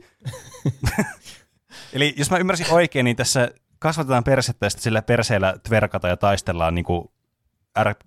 Eli 1.93 2.15
jos 2.17 2.31
mä 2.31 2.39
ymmärsin 2.39 2.67
oikein, 2.71 3.05
niin 3.05 3.17
tässä 3.17 3.51
kasvatetaan 3.79 4.25
persettä 4.25 4.67
ja 4.67 4.71
sillä 4.71 5.03
perseellä 5.03 5.55
tverkata 5.69 6.09
ja 6.09 6.17
taistellaan 6.17 6.75
niin 6.75 6.85
kuin 6.85 7.09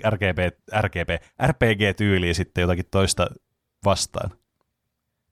RGB, 0.10 0.40
RGB, 0.82 1.10
RPG-tyyliä 1.48 2.34
sitten 2.34 2.62
jotakin 2.62 2.86
toista 2.92 3.28
vastaan. 3.86 4.32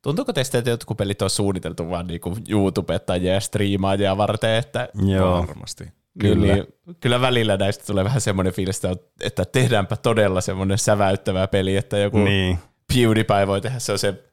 Tuntuuko 0.01 0.33
teistä, 0.33 0.57
että 0.57 0.69
jotkut 0.69 0.97
pelit 0.97 1.21
on 1.21 1.29
suunniteltu 1.29 1.89
vaan 1.89 2.07
niin 2.07 2.21
kuin 2.21 2.35
YouTube- 2.49 2.99
tai 3.05 3.21
striimaajia 3.39 4.17
varten, 4.17 4.55
että 4.55 4.89
Joo. 5.07 5.47
Varmasti. 5.47 5.83
Kyllä. 5.83 6.35
Kyllä. 6.35 6.53
Niin, 6.53 6.65
kyllä 6.99 7.21
välillä 7.21 7.57
näistä 7.57 7.83
tulee 7.85 8.03
vähän 8.03 8.21
semmoinen 8.21 8.53
fiilis, 8.53 8.81
että- 9.21 9.45
tehdäänpä 9.45 9.95
todella 9.95 10.41
semmoinen 10.41 10.77
säväyttävä 10.77 11.47
peli, 11.47 11.75
että 11.77 11.97
joku 11.97 12.17
niin. 12.17 12.25
Niin. 12.25 12.59
PewDiePie 12.93 13.47
voi 13.47 13.61
tehdä 13.61 13.79
se 13.79 13.91
on 13.91 13.99
se 13.99 14.23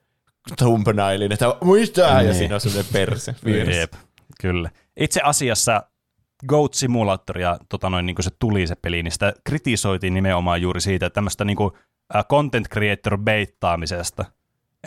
thumbnailin, 0.59 1.33
että 1.33 1.57
muistaa, 1.65 2.07
niin. 2.09 2.17
ja 2.17 2.23
Niin. 2.23 2.35
siinä 2.39 2.55
on 2.55 2.61
semmoinen 2.61 2.93
perse. 2.93 3.35
Jep, 3.81 3.93
kyllä. 4.41 4.71
Itse 4.97 5.21
asiassa 5.25 5.83
Goat 6.49 6.75
Simulatoria, 6.75 7.59
tota 7.69 7.91
noin, 7.91 8.07
niin 8.07 8.17
kun 8.17 8.23
se 8.23 8.31
tuli 8.39 8.67
se 8.67 8.75
peli, 8.75 9.03
niin 9.03 9.13
sitä 9.13 9.33
kritisoitiin 9.45 10.15
nimenomaan 10.15 10.63
juuri 10.63 10.81
siitä, 10.81 11.07
että 11.07 11.15
tämmöistä 11.15 11.45
niin 11.45 11.57
kuin, 11.57 11.73
content 12.29 12.69
creator 12.69 13.19
beittaamisesta, 13.19 14.25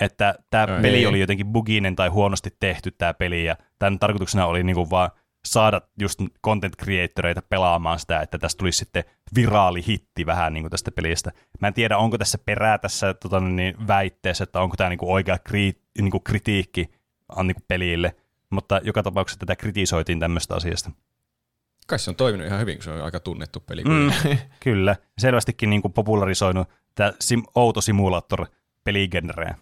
että 0.01 0.35
tämä 0.49 0.63
Ai. 0.63 0.81
peli 0.81 0.97
Niin. 0.97 1.07
oli 1.07 1.19
jotenkin 1.19 1.47
buginen 1.47 1.95
tai 1.95 2.09
huonosti 2.09 2.49
tehty 2.59 2.91
tämä 2.91 3.13
peli, 3.13 3.45
ja 3.45 3.55
tämän 3.79 3.99
tarkoituksena 3.99 4.45
oli 4.45 4.63
niin 4.63 4.75
kuin 4.75 4.89
vaan 4.89 5.11
saada 5.45 5.81
just 5.99 6.19
content 6.43 6.75
creatoreita 6.83 7.41
pelaamaan 7.49 7.99
sitä, 7.99 8.21
että 8.21 8.37
tästä 8.37 8.57
tulisi 8.57 8.77
sitten 8.77 9.03
viraali 9.35 9.83
hitti 9.87 10.25
vähän 10.25 10.53
niin 10.53 10.63
kuin 10.63 10.71
tästä 10.71 10.91
pelistä. 10.91 11.31
Mä 11.61 11.67
en 11.67 11.73
tiedä, 11.73 11.97
onko 11.97 12.17
tässä 12.17 12.37
perää 12.37 12.77
tässä 12.77 13.13
tota, 13.13 13.39
niin, 13.39 13.87
väitteessä, 13.87 14.43
että 14.43 14.61
onko 14.61 14.75
tämä 14.75 14.89
niin 14.89 14.97
kuin 14.97 15.11
oikea 15.11 15.37
kri, 15.37 15.73
niin 16.01 16.11
kuin 16.11 16.23
kritiikki 16.23 16.89
on 17.35 17.47
niin 17.47 17.55
kuin 17.55 17.65
pelille, 17.67 18.15
mutta 18.49 18.81
joka 18.83 19.03
tapauksessa 19.03 19.39
tätä 19.39 19.55
kritisoitiin 19.55 20.19
tämmöistä 20.19 20.55
asiasta. 20.55 20.91
Kai 21.87 21.99
se 21.99 22.09
on 22.09 22.15
toiminut 22.15 22.47
ihan 22.47 22.59
hyvin, 22.59 22.77
kun 22.77 22.83
se 22.83 22.91
on 22.91 23.01
aika 23.01 23.19
tunnettu 23.19 23.59
peli. 23.59 23.83
Mm, 23.83 24.11
kyllä, 24.59 24.95
selvästikin 25.17 25.69
niin 25.69 25.81
kuin 25.81 25.93
popularisoinut 25.93 26.69
tämä 26.95 27.13
sim, 27.19 27.43
outo 27.55 27.81
simulator 27.81 28.45
peligenreä. 28.83 29.55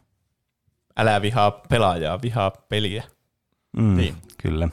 Älä 0.97 1.21
vihaa 1.21 1.51
pelaajaa, 1.51 2.21
vihaa 2.21 2.51
peliä. 2.69 3.03
Mm, 3.78 3.97
Niin. 3.97 4.15
Kyllä. 4.43 4.69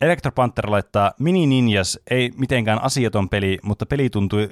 Electro 0.00 0.32
Panther 0.32 0.70
laittaa 0.70 1.12
Mini 1.20 1.46
Ninjas, 1.46 1.98
ei 2.10 2.30
mitenkään 2.36 2.82
asiaton 2.82 3.28
peli, 3.28 3.58
mutta 3.62 3.86
peli 3.86 4.10
tuntui 4.10 4.48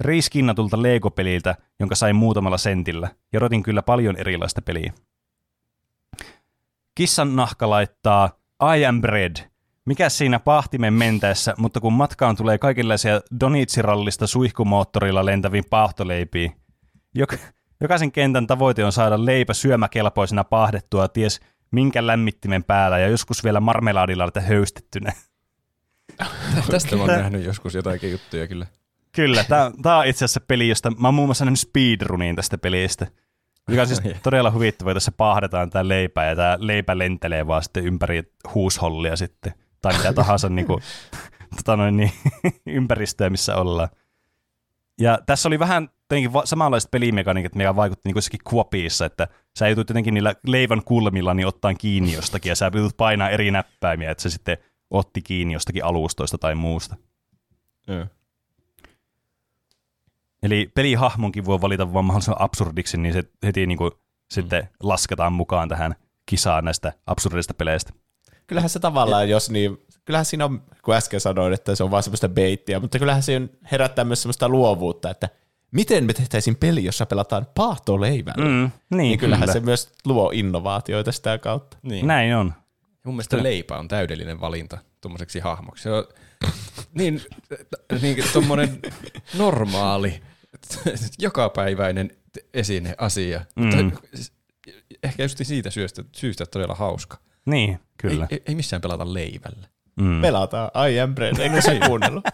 riiskinnatulta 0.00 0.82
Lego-peliltä, 0.82 1.54
jonka 1.80 1.94
sai 1.94 2.12
muutamalla 2.12 2.58
sentillä. 2.58 3.08
Ja 3.32 3.38
odotin 3.38 3.62
kyllä 3.62 3.82
paljon 3.82 4.16
erilaista 4.16 4.62
peliä. 4.62 4.92
Kissan 6.94 7.36
nahka 7.36 7.70
laittaa 7.70 8.30
I 8.76 8.86
am 8.86 9.00
bread. 9.00 9.36
Mikä 9.86 10.08
siinä 10.08 10.38
pahtimen 10.38 10.94
mentäessä, 10.94 11.54
mutta 11.58 11.80
kun 11.80 11.92
matkaan 11.92 12.36
tulee 12.36 12.58
kaikenlaisia 12.58 13.20
Donitsirallista 13.40 14.26
suihkumoottorilla 14.26 15.24
lentäviin 15.24 15.64
paahtoleipiä. 15.70 16.52
Jok- 17.18 17.38
jokaisen 17.80 18.12
kentän 18.12 18.46
tavoite 18.46 18.84
on 18.84 18.92
saada 18.92 19.24
leipä 19.24 19.54
syömäkelpoisena 19.54 20.44
paahdettua 20.44 21.08
ties 21.08 21.40
minkä 21.70 22.06
lämmittimen 22.06 22.64
päällä 22.64 22.98
ja 22.98 23.08
joskus 23.08 23.44
vielä 23.44 23.60
marmelaadilla 23.60 24.24
että 24.24 24.40
höystettynä. 24.40 25.12
Tästä 26.70 26.96
mä 26.96 27.02
oon 27.02 27.10
nähnyt 27.10 27.44
joskus 27.44 27.74
jotakin 27.74 28.12
juttuja 28.12 28.48
kyllä. 28.48 28.66
Kyllä, 29.12 29.44
tämä 29.82 29.98
on 29.98 30.06
itse 30.06 30.24
asiassa 30.24 30.40
peli, 30.40 30.68
josta 30.68 30.90
mä 30.90 31.08
oon 31.08 31.14
muun 31.14 31.28
muassa 31.28 31.44
nähnyt 31.44 31.60
speedrunin 31.60 32.36
tästä 32.36 32.58
pelistä. 32.58 33.06
Mikä 33.68 33.80
on 33.80 33.86
siis 33.86 34.02
todella 34.22 34.50
huvittava, 34.50 34.94
tässä 34.94 35.12
paahdetaan 35.12 35.70
tämä 35.70 35.88
leipä 35.88 36.24
ja 36.24 36.36
tämä 36.36 36.56
leipä 36.60 36.98
lentelee 36.98 37.46
vaan 37.46 37.62
sitten 37.62 37.84
ympäri 37.84 38.22
huushollia 38.54 39.16
sitten. 39.16 39.54
Tai 39.84 39.96
mitä 39.96 40.12
tahansa 40.12 40.48
niin 40.48 40.66
kuin, 40.66 40.82
tota 41.56 41.76
noin, 41.76 41.96
niin, 41.96 42.12
ympäristöä, 42.66 43.30
missä 43.30 43.56
ollaan. 43.56 43.88
Ja 45.00 45.18
tässä 45.26 45.48
oli 45.48 45.58
vähän 45.58 45.88
jotenkin 46.10 46.30
samanlaiset 46.44 46.90
pelimekaniikat, 46.90 47.54
mikä 47.54 47.76
vaikutti 47.76 48.08
niin 48.08 48.14
kuin 48.14 48.40
kuopiissa, 48.44 49.06
että 49.06 49.28
sä 49.58 49.68
joutut 49.68 49.88
jotenkin 49.88 50.14
niillä 50.14 50.34
leivän 50.46 50.84
kulmilla 50.84 51.34
niin 51.34 51.46
ottaa 51.46 51.74
kiinni 51.74 52.12
jostakin 52.12 52.50
ja 52.50 52.56
sä 52.56 52.70
joutut 52.74 52.96
painaa 52.96 53.30
eri 53.30 53.50
näppäimiä, 53.50 54.10
että 54.10 54.22
se 54.22 54.30
sitten 54.30 54.58
otti 54.90 55.22
kiinni 55.22 55.54
jostakin 55.54 55.84
alustoista 55.84 56.38
tai 56.38 56.54
muusta. 56.54 56.96
Joo. 57.86 58.06
Eli 60.42 60.70
pelihahmonkin 60.74 61.44
voi 61.44 61.60
valita 61.60 61.92
vaan 61.92 62.04
mahdollisimman 62.04 62.42
absurdiksi, 62.42 62.96
niin 62.96 63.12
se 63.12 63.24
heti 63.42 63.66
niin 63.66 63.78
kuin 63.78 63.90
sitten 64.30 64.68
lasketaan 64.82 65.32
mukaan 65.32 65.68
tähän 65.68 65.94
kisaan 66.26 66.64
näistä 66.64 66.92
absurdista 67.06 67.54
peleistä. 67.54 67.92
Kyllähän 68.46 68.70
se 68.70 68.78
tavallaan, 68.78 69.28
jos 69.28 69.50
niin, 69.50 69.78
kyllähän 70.04 70.24
siinä 70.24 70.44
on, 70.44 70.62
kun 70.82 70.94
äsken 70.94 71.20
sanoin, 71.20 71.52
että 71.52 71.74
se 71.74 71.84
on 71.84 71.90
vaan 71.90 72.02
semmoista 72.02 72.28
beittiä, 72.28 72.80
mutta 72.80 72.98
kyllähän 72.98 73.22
se 73.22 73.42
herättää 73.72 74.04
myös 74.04 74.22
semmoista 74.22 74.48
luovuutta, 74.48 75.10
että 75.10 75.28
miten 75.70 76.04
me 76.04 76.12
tehtäisiin 76.12 76.56
peli, 76.56 76.84
jossa 76.84 77.06
pelataan 77.06 77.46
paahtoleivällä. 77.54 78.44
Mm, 78.44 78.70
niin, 78.90 78.98
niin 78.98 79.18
kyllähän 79.18 79.42
kyllä. 79.42 79.52
se 79.52 79.60
myös 79.60 79.92
luo 80.04 80.30
innovaatioita 80.34 81.12
sitä 81.12 81.38
kautta. 81.38 81.76
Niin. 81.82 82.06
Näin 82.06 82.36
on. 82.36 82.54
Mun 83.04 83.14
mielestä 83.14 83.42
leipä 83.42 83.78
on 83.78 83.88
täydellinen 83.88 84.40
valinta 84.40 84.78
tuommoiseksi 85.00 85.40
hahmoksi. 85.40 85.82
Se 85.82 85.90
on 85.92 86.04
niin, 86.98 87.22
niin 88.02 88.24
tommonen 88.32 88.78
normaali, 89.38 90.22
jokapäiväinen 91.18 92.10
esine, 92.54 92.94
asia. 92.98 93.44
Mm. 93.56 93.64
Mutta 93.64 94.00
ehkä 95.02 95.22
just 95.22 95.38
siitä 95.42 95.70
syystä, 95.70 96.04
syystä 96.12 96.46
todella 96.46 96.74
hauska. 96.74 97.18
Niin, 97.46 97.80
kyllä. 97.98 98.26
Ei, 98.30 98.42
ei 98.46 98.54
missään 98.54 98.82
pelata 98.82 99.14
leivällä. 99.14 99.68
Mm. 99.96 100.20
Pelataan 100.20 100.70
I 100.90 101.00
am 101.00 101.14
bread, 101.14 101.38
eikö 101.38 101.62
se 101.62 101.80
kuunnellut? 101.86 102.24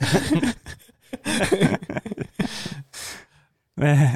Me, 3.76 4.10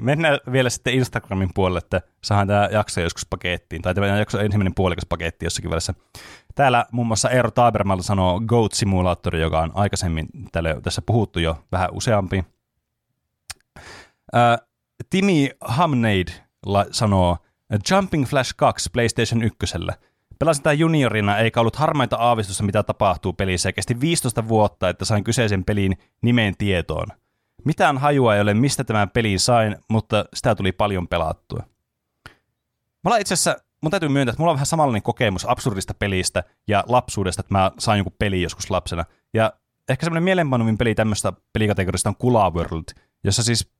mennään 0.00 0.38
vielä 0.52 0.70
sitten 0.70 0.94
Instagramin 0.94 1.50
puolelle, 1.54 1.78
että 1.78 2.02
saadaan 2.24 2.46
tämä 2.48 2.68
jakso 2.78 3.00
joskus 3.00 3.26
pakettiin, 3.26 3.82
tai 3.82 3.94
tämä 3.94 4.06
jakso 4.06 4.40
ensimmäinen 4.40 4.74
puolikas 4.74 5.06
paketti 5.08 5.46
jossakin 5.46 5.70
välissä. 5.70 5.94
Täällä 6.54 6.86
muun 6.92 7.06
muassa 7.06 7.30
Eero 7.30 7.50
Tabermal 7.50 8.02
sanoo 8.02 8.40
Goat 8.40 8.72
Simulator, 8.72 9.36
joka 9.36 9.60
on 9.60 9.72
aikaisemmin 9.74 10.26
tälle, 10.52 10.80
tässä 10.82 11.02
puhuttu 11.02 11.38
jo 11.38 11.64
vähän 11.72 11.88
useampi. 11.92 12.44
Ää, 14.32 14.58
Timi 15.10 15.50
Hamneid 15.60 16.28
sanoo 16.90 17.38
Jumping 17.90 18.26
Flash 18.26 18.54
2 18.56 18.90
PlayStation 18.92 19.42
1. 19.42 19.56
Pelasin 20.38 20.62
tämän 20.62 20.78
juniorina, 20.78 21.38
eikä 21.38 21.60
ollut 21.60 21.76
harmaita 21.76 22.16
aavistusta, 22.16 22.64
mitä 22.64 22.82
tapahtuu 22.82 23.32
pelissä, 23.32 23.68
ja 23.68 23.72
kesti 23.72 24.00
15 24.00 24.48
vuotta, 24.48 24.88
että 24.88 25.04
sain 25.04 25.24
kyseisen 25.24 25.64
pelin 25.64 25.98
nimen 26.22 26.54
tietoon. 26.58 27.06
Mitään 27.64 27.98
hajua 27.98 28.34
ei 28.34 28.40
ole, 28.40 28.54
mistä 28.54 28.84
tämän 28.84 29.10
pelin 29.10 29.40
sain, 29.40 29.76
mutta 29.88 30.24
sitä 30.34 30.54
tuli 30.54 30.72
paljon 30.72 31.08
pelattua. 31.08 31.62
Mulla 33.02 33.16
itse 33.16 33.34
asiassa, 33.34 33.56
mun 33.82 33.90
täytyy 33.90 34.08
myöntää, 34.08 34.30
että 34.30 34.42
mulla 34.42 34.50
on 34.50 34.56
vähän 34.56 34.66
samanlainen 34.66 35.02
kokemus 35.02 35.50
absurdista 35.50 35.94
pelistä 35.94 36.44
ja 36.68 36.84
lapsuudesta, 36.86 37.40
että 37.40 37.54
mä 37.54 37.70
sain 37.78 37.98
joku 37.98 38.14
peli 38.18 38.42
joskus 38.42 38.70
lapsena. 38.70 39.04
Ja 39.34 39.52
ehkä 39.88 40.04
semmoinen 40.04 40.22
mielenpainuvin 40.22 40.78
peli 40.78 40.94
tämmöistä 40.94 41.32
pelikategorista 41.52 42.08
on 42.08 42.16
Kula 42.16 42.50
World, 42.50 42.84
jossa 43.24 43.42
siis 43.42 43.70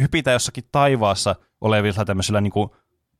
hypitään 0.00 0.32
jossakin 0.32 0.64
taivaassa 0.72 1.36
olevilla 1.60 2.04
tämmöisillä 2.04 2.40
niin 2.40 2.52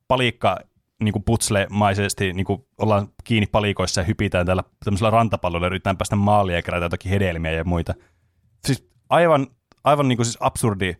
palikka 0.08 0.56
niin 1.00 1.12
kuin 1.12 1.22
putsle-maisesti 1.22 2.32
niin 2.32 2.46
kuin 2.46 2.66
ollaan 2.78 3.08
kiinni 3.24 3.46
palikoissa 3.46 4.00
ja 4.00 4.04
hypitään 4.04 4.46
täällä 4.46 4.64
tämmöisellä 4.84 5.10
rantapallolla 5.10 5.66
ja 5.66 5.68
yritetään 5.68 5.96
päästä 5.96 6.16
maaliin 6.16 6.56
ja 6.56 6.62
kerätä 6.62 6.84
jotakin 6.84 7.10
hedelmiä 7.10 7.52
ja 7.52 7.64
muita. 7.64 7.94
Siis 8.66 8.88
aivan, 9.08 9.46
aivan 9.84 10.08
niin 10.08 10.16
kuin 10.16 10.26
siis 10.26 10.38
absurdi 10.40 10.96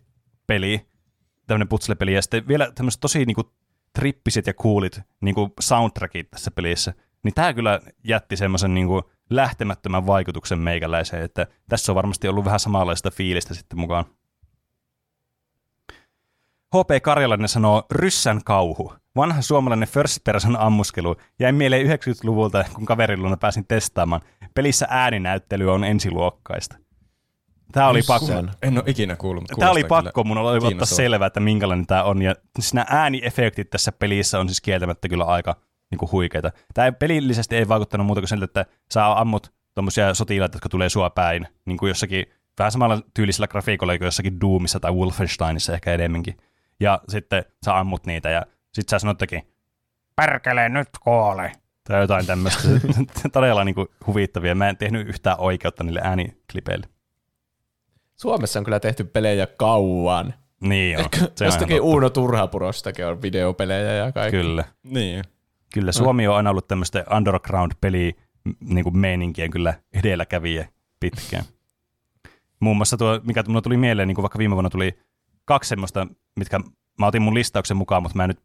peli, 0.47 0.87
tämmöinen 1.47 1.69
putsle-peli, 1.69 2.15
ja 2.15 2.23
sitten 2.23 2.49
vielä 2.49 2.73
tämmöiset 2.75 3.01
tosi 3.01 3.25
niin 3.25 3.35
kuin 3.35 3.47
trippiset 3.93 4.47
ja 4.47 4.55
coolit 4.55 5.01
niin 5.21 5.35
kuin 5.35 5.53
soundtrackit 5.61 6.31
tässä 6.31 6.51
pelissä. 6.51 6.95
Niin 7.23 7.35
tämä 7.35 7.55
kyllä 7.55 7.81
jätti 8.05 8.37
semmoisen 8.37 8.75
niin 8.75 8.87
kuin 8.87 9.03
lähtemättömän 9.31 10.07
vaikutuksen 10.07 10.59
meikäläiseen, 10.59 11.25
että 11.25 11.47
tässä 11.69 11.93
on 11.93 11.97
varmasti 11.97 12.29
ollut 12.29 12.45
vähän 12.45 12.61
samanlaista 12.61 13.11
fiilistä 13.11 13.55
sitten 13.55 13.79
mukaan. 13.79 14.05
HP 16.77 17.03
Karjalainen 17.03 17.49
sanoo 17.49 17.87
ryssän 17.91 18.41
kauhu. 18.45 18.93
Vanha 19.17 19.43
suomalainen 19.43 19.89
first 19.89 20.25
person 20.25 20.57
ammuskelu 20.61 21.17
jäi 21.39 21.53
mieleen 21.53 21.87
90-luvulta, 21.87 22.65
kun 22.75 22.87
kaverin 22.87 23.23
luona 23.23 23.37
pääsin 23.37 23.67
testaamaan. 23.67 24.23
Pelissä 24.55 24.87
ääninäyttely 24.91 25.73
on 25.73 25.85
ensiluokkaista. 25.85 26.77
Tämä 27.73 27.89
oli 27.89 28.03
pakko. 28.07 28.27
En 28.63 28.75
ole 28.75 28.85
ikinä 28.87 29.17
kuullut, 29.17 29.43
mutta 29.43 29.57
Tämä 29.59 29.71
oli 29.71 29.85
pakko, 29.85 30.25
mun 30.25 30.39
oli 30.39 30.67
ottaa 30.67 30.87
selvää, 30.87 31.27
että 31.27 31.41
minkälainen 31.41 31.87
tämä 31.87 32.03
on. 32.03 32.23
Ja 32.23 32.35
siis 32.59 32.75
nämä 32.75 32.87
ääniefektit 32.91 33.71
tässä 33.71 33.93
pelissä 33.93 34.41
on 34.41 34.49
siis 34.49 34.61
kieltämättä 34.61 35.09
kyllä 35.09 35.25
aika 35.25 35.57
niin 35.91 35.99
kuin 35.99 36.13
huikeita. 36.13 36.53
Tämä 36.75 36.93
pelillisesti 36.93 37.57
ei 37.57 37.69
vaikuttanut 37.69 38.07
muuta 38.07 38.21
kuin 38.21 38.29
siltä, 38.29 38.45
että 38.45 38.67
sä 38.93 39.21
ammut 39.21 39.53
tuommoisia 39.75 40.15
sotilaita, 40.15 40.57
jotka 40.57 40.69
tulee 40.69 40.89
sua 40.89 41.11
päin, 41.11 41.47
niin 41.67 41.79
kuin 41.79 41.89
jossakin 41.89 42.27
vähän 42.59 42.73
samalla 42.73 43.03
tyylisellä 43.15 43.49
grafiikolla 43.49 43.99
kuin 43.99 44.07
jossakin 44.07 44.41
Doomissa 44.41 44.81
tai 44.81 44.93
Wolfensteinissa 44.93 45.75
ehkä 45.75 45.95
enemmänkin. 45.95 46.37
Ja 46.81 47.01
sitten 47.09 47.45
sä 47.65 47.79
ammut 47.79 48.07
niitä 48.07 48.31
ja 48.31 48.47
sitten 48.73 48.91
sä 48.91 48.99
sanottekin, 48.99 49.43
perkele 50.17 50.69
nyt 50.69 50.89
kuole. 51.01 51.53
Tai 51.85 52.01
jotain 52.01 52.27
tämmöistä. 52.27 52.69
Todella 53.33 53.65
niin 53.65 53.75
kuin 53.75 53.89
huvittavia. 54.07 54.55
Mä 54.55 54.69
en 54.69 54.77
tehnyt 54.77 55.09
yhtään 55.09 55.41
oikeutta 55.41 55.85
niille 55.85 56.01
ääniklipeille. 56.05 56.87
Suomessa 58.17 58.59
on 58.59 58.65
kyllä 58.65 58.81
tehty 58.81 59.05
pelejä 59.05 59.47
kauan. 59.47 60.35
Niin 60.61 60.99
on. 60.99 61.05
Se 61.35 61.45
Jostakin 61.45 61.81
Uuno 61.81 62.11
Turhapurostakin 62.11 63.07
on 63.07 63.23
videopelejä 63.23 63.93
ja 63.93 64.13
kaikki. 64.13 64.37
Kyllä. 64.37 64.65
Niin. 64.83 65.25
Kyllä 65.75 65.93
Suomi 65.93 66.29
on 66.29 66.37
aina 66.37 66.51
ollut 66.51 66.69
tämmöistä 66.69 67.05
underground-peli 67.17 68.17
niin 68.61 68.85
kuin 68.85 68.99
meininkien 68.99 69.51
kyllä 69.51 69.75
edelläkävijä 69.93 70.69
pitkään. 71.01 71.45
Muun 72.61 72.77
muassa 72.77 72.97
tuo, 72.97 73.21
mikä 73.25 73.45
tuli 73.63 73.77
mieleen, 73.77 74.09
niin 74.09 74.15
kuin 74.15 74.23
vaikka 74.23 74.39
viime 74.39 74.55
vuonna 74.55 74.71
tuli 74.71 74.99
kaksi 75.45 75.69
semmoista, 75.69 76.07
mitkä 76.37 76.61
mä 77.01 77.07
otin 77.07 77.23
mun 77.23 77.35
listauksen 77.35 77.77
mukaan, 77.77 78.03
mutta 78.03 78.17
mä 78.17 78.25
en 78.25 78.29
nyt 78.29 78.41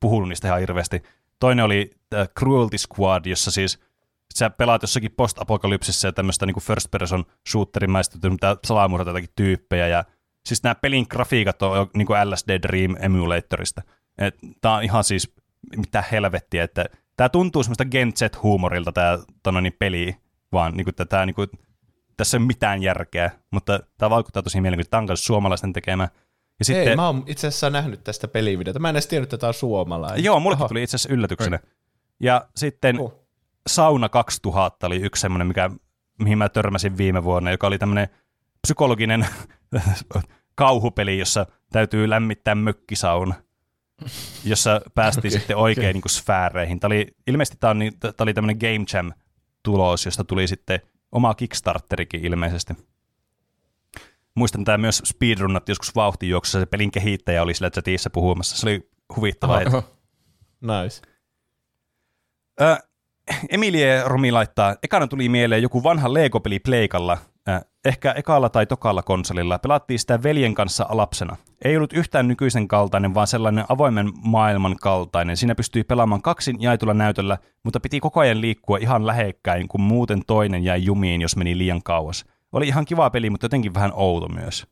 puhunut 0.00 0.28
niistä 0.28 0.48
ihan 0.48 0.60
hirveästi. 0.60 1.02
Toinen 1.40 1.64
oli 1.64 1.90
The 2.10 2.28
Cruelty 2.38 2.78
Squad, 2.78 3.26
jossa 3.26 3.50
siis 3.50 3.80
sä 4.34 4.50
pelaat 4.50 4.82
jossakin 4.82 5.14
post-apokalypsissa 5.16 6.08
ja 6.08 6.12
tämmöistä 6.12 6.46
niin 6.46 6.60
first 6.60 6.90
person 6.90 7.24
shooterimaista, 7.48 8.30
mitä 8.30 8.56
salamurhata 8.64 9.10
jotakin 9.10 9.30
tyyppejä 9.36 9.88
ja 9.88 10.04
siis 10.46 10.62
nämä 10.62 10.74
pelin 10.74 11.06
grafiikat 11.10 11.62
on 11.62 11.90
niin 11.94 12.06
kuin 12.06 12.30
LSD 12.30 12.58
Dream 12.62 12.96
Emulatorista. 13.00 13.82
Tämä 14.60 14.74
on 14.74 14.82
ihan 14.82 15.04
siis 15.04 15.34
mitä 15.76 16.04
helvettiä, 16.12 16.64
että 16.64 16.84
tämä 17.16 17.28
tuntuu 17.28 17.62
semmoista 17.62 17.84
Gen 17.84 18.12
Z-huumorilta 18.12 18.92
tämä 19.42 19.60
niin 19.60 19.76
peli, 19.78 20.16
vaan 20.52 20.76
niin 20.76 20.84
kuin, 20.84 20.94
tämä, 21.08 21.26
niin 21.26 21.34
kuin, 21.34 21.48
tässä 22.16 22.36
ei 22.36 22.40
ole 22.40 22.46
mitään 22.46 22.82
järkeä, 22.82 23.30
mutta 23.50 23.80
tämä 23.98 24.10
vaikuttaa 24.10 24.42
tosi 24.42 24.60
mielenkiintoista. 24.60 24.90
Tämä 24.90 25.12
on 25.12 25.16
suomalaisten 25.16 25.72
tekemä. 25.72 26.08
Ja 26.58 26.64
sitten, 26.64 26.88
Ei, 26.88 26.96
mä 26.96 27.06
oon 27.06 27.24
itse 27.26 27.46
asiassa 27.46 27.70
nähnyt 27.70 28.04
tästä 28.04 28.28
pelivideota. 28.28 28.78
Mä 28.78 28.88
en 28.88 28.96
edes 28.96 29.06
tiennyt, 29.06 29.26
että 29.26 29.40
tämä 29.40 29.48
on 29.48 29.54
suomalainen. 29.54 30.24
Joo, 30.24 30.40
mulle 30.40 30.56
tuli 30.68 30.82
itse 30.82 30.96
asiassa 30.96 31.14
yllätyksenä. 31.14 31.58
Ja 32.20 32.48
sitten 32.56 33.00
uh. 33.00 33.26
Sauna 33.66 34.08
2000 34.08 34.86
oli 34.86 34.96
yksi 34.96 35.20
semmoinen, 35.20 35.46
mikä, 35.46 35.70
mihin 36.18 36.38
mä 36.38 36.48
törmäsin 36.48 36.96
viime 36.96 37.24
vuonna, 37.24 37.50
joka 37.50 37.66
oli 37.66 37.78
tämmöinen 37.78 38.08
psykologinen 38.62 39.26
kauhupeli, 40.54 41.18
jossa 41.18 41.46
täytyy 41.72 42.10
lämmittää 42.10 42.54
mökkisauna, 42.54 43.34
jossa 44.44 44.80
päästiin 44.94 45.30
okay, 45.32 45.38
sitten 45.38 45.56
oikein 45.56 45.84
okay. 45.84 45.92
niin 45.92 46.02
kuin 46.02 46.10
sfääreihin. 46.10 46.80
Tämä 46.80 46.88
oli, 46.88 47.06
ilmeisesti 47.26 47.56
tämä, 47.60 47.70
on, 47.70 47.78
tämä 48.00 48.12
oli 48.20 48.34
tämmöinen 48.34 48.58
Game 48.58 48.84
Jam-tulos, 48.94 50.04
josta 50.04 50.24
tuli 50.24 50.48
sitten 50.48 50.80
oma 51.12 51.34
Kickstarterikin 51.34 52.24
ilmeisesti. 52.24 52.74
Muistan 54.36 54.64
tämä 54.64 54.78
myös 54.78 55.02
speedrunnat 55.04 55.68
joskus 55.68 55.94
vauhtijuoksussa, 55.94 56.60
se 56.60 56.66
pelin 56.66 56.90
kehittäjä 56.90 57.42
oli 57.42 57.54
sillä 57.54 57.70
chatissa 57.70 58.10
puhumassa. 58.10 58.56
Se 58.56 58.66
oli 58.66 58.90
huvittavaa. 59.16 59.60
Oho, 59.66 59.76
oho. 59.76 59.82
Nice. 60.60 61.02
Ö, 62.60 62.76
Emilie 63.48 64.02
Romi 64.04 64.32
laittaa, 64.32 64.76
ekana 64.82 65.06
tuli 65.06 65.28
mieleen 65.28 65.62
joku 65.62 65.82
vanha 65.82 66.14
Lego-peli 66.14 66.58
Pleikalla, 66.58 67.18
ehkä 67.84 68.12
ekalla 68.12 68.48
tai 68.48 68.66
tokalla 68.66 69.02
konsolilla. 69.02 69.58
Pelattiin 69.58 69.98
sitä 69.98 70.22
veljen 70.22 70.54
kanssa 70.54 70.86
lapsena. 70.88 71.36
Ei 71.64 71.76
ollut 71.76 71.92
yhtään 71.92 72.28
nykyisen 72.28 72.68
kaltainen, 72.68 73.14
vaan 73.14 73.26
sellainen 73.26 73.64
avoimen 73.68 74.12
maailman 74.22 74.76
kaltainen. 74.76 75.36
Siinä 75.36 75.54
pystyi 75.54 75.84
pelaamaan 75.84 76.22
kaksin 76.22 76.56
jaetulla 76.62 76.94
näytöllä, 76.94 77.38
mutta 77.62 77.80
piti 77.80 78.00
koko 78.00 78.20
ajan 78.20 78.40
liikkua 78.40 78.78
ihan 78.78 79.06
lähekkäin, 79.06 79.68
kun 79.68 79.80
muuten 79.80 80.22
toinen 80.26 80.64
jäi 80.64 80.84
jumiin, 80.84 81.20
jos 81.20 81.36
meni 81.36 81.58
liian 81.58 81.82
kauas. 81.82 82.24
Oli 82.56 82.68
ihan 82.68 82.84
kiva 82.84 83.10
peli, 83.10 83.30
mutta 83.30 83.44
jotenkin 83.44 83.74
vähän 83.74 83.92
outo 83.94 84.28
myös. 84.28 84.66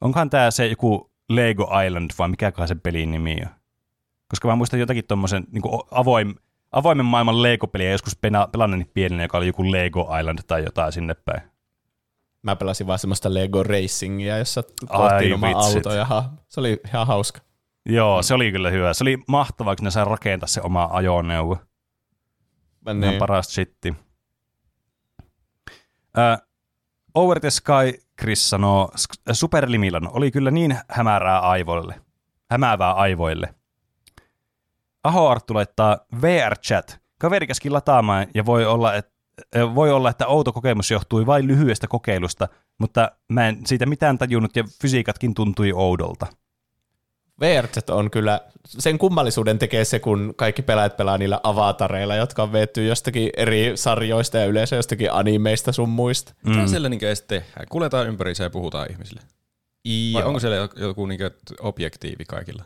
Onkohan 0.00 0.30
tämä 0.30 0.50
se 0.50 0.66
joku 0.66 1.10
Lego 1.28 1.68
Island 1.86 2.10
vai 2.18 2.28
mikä 2.28 2.52
se 2.66 2.74
pelin 2.74 3.10
nimi 3.10 3.36
on? 3.42 3.50
Koska 4.28 4.48
mä 4.48 4.56
muistan 4.56 4.80
jotakin 4.80 5.04
tuommoisen 5.06 5.44
niin 5.50 5.62
avoim, 5.90 6.34
avoimen 6.72 7.06
maailman 7.06 7.42
Lego-peliä 7.42 7.90
joskus 7.90 8.18
pelannut 8.52 8.94
pienenä, 8.94 9.22
joka 9.22 9.38
oli 9.38 9.46
joku 9.46 9.72
Lego 9.72 10.08
Island 10.20 10.38
tai 10.46 10.64
jotain 10.64 10.92
sinne 10.92 11.14
päin. 11.14 11.42
Mä 12.42 12.56
pelasin 12.56 12.86
vaan 12.86 12.98
semmoista 12.98 13.34
Lego 13.34 13.62
Racingia, 13.62 14.38
jossa 14.38 14.62
kohtiin 14.88 15.34
oma 15.34 15.48
auto 15.48 15.94
ja 15.94 16.04
ha, 16.04 16.30
se 16.48 16.60
oli 16.60 16.80
ihan 16.86 17.06
hauska. 17.06 17.40
Joo, 17.86 18.22
se 18.22 18.34
oli 18.34 18.52
kyllä 18.52 18.70
hyvä. 18.70 18.94
Se 18.94 19.04
oli 19.04 19.18
mahtavaa, 19.28 19.76
kun 19.76 19.84
ne 19.84 19.90
sai 19.90 20.04
rakentaa 20.04 20.46
se 20.46 20.60
oma 20.60 20.88
ajoneuvo. 20.92 21.58
Niin. 22.86 23.04
Ihan 23.04 23.14
parasta 23.18 23.52
shitti. 23.52 23.94
Äh, 26.18 26.40
Over 27.14 27.40
the 27.40 27.50
Sky 27.50 28.00
Chris 28.20 28.50
sanoo, 28.50 28.90
Super 29.32 29.70
Limilan 29.70 30.08
oli 30.12 30.30
kyllä 30.30 30.50
niin 30.50 30.78
hämärää 30.88 31.40
aivoille. 31.40 32.00
Hämäävää 32.50 32.92
aivoille. 32.92 33.54
Aho 35.04 35.28
Arttu 35.28 35.54
laittaa 35.54 35.98
VR-chat. 36.22 36.98
Kaveri 37.18 37.46
käski 37.46 37.70
lataamaan 37.70 38.26
ja 38.34 38.46
voi 38.46 38.66
olla, 38.66 38.94
että 38.94 39.14
voi 39.74 39.92
olla, 39.92 40.10
että 40.10 40.26
outo 40.26 40.52
kokemus 40.52 40.90
johtui 40.90 41.26
vain 41.26 41.46
lyhyestä 41.46 41.86
kokeilusta, 41.86 42.48
mutta 42.78 43.10
mä 43.28 43.48
en 43.48 43.66
siitä 43.66 43.86
mitään 43.86 44.18
tajunnut 44.18 44.56
ja 44.56 44.64
fysiikatkin 44.82 45.34
tuntui 45.34 45.72
oudolta. 45.72 46.26
VRZ 47.40 47.90
on 47.90 48.10
kyllä, 48.10 48.40
sen 48.66 48.98
kummallisuuden 48.98 49.58
tekee 49.58 49.84
se, 49.84 49.98
kun 49.98 50.34
kaikki 50.36 50.62
pelaajat 50.62 50.96
pelaa 50.96 51.18
niillä 51.18 51.40
avatareilla, 51.42 52.16
jotka 52.16 52.42
on 52.42 52.52
veetty 52.52 52.86
jostakin 52.86 53.30
eri 53.36 53.72
sarjoista 53.74 54.38
ja 54.38 54.46
yleensä 54.46 54.76
jostakin 54.76 55.12
animeista 55.12 55.72
sun 55.72 55.88
muista. 55.88 56.34
Mm. 56.42 56.50
Mitä 56.50 56.66
siellä 56.66 56.88
niin 56.88 57.04
edes 57.04 57.22
tehdään? 57.22 57.66
Kuljetaan 57.70 58.08
ympäri 58.08 58.32
ja 58.38 58.50
puhutaan 58.50 58.90
ihmisille. 58.90 59.20
Vai 60.14 60.22
onko 60.22 60.40
siellä 60.40 60.56
joku, 60.56 60.80
joku 60.80 61.06
niinku 61.06 61.24
objektiivi 61.60 62.24
kaikilla? 62.24 62.64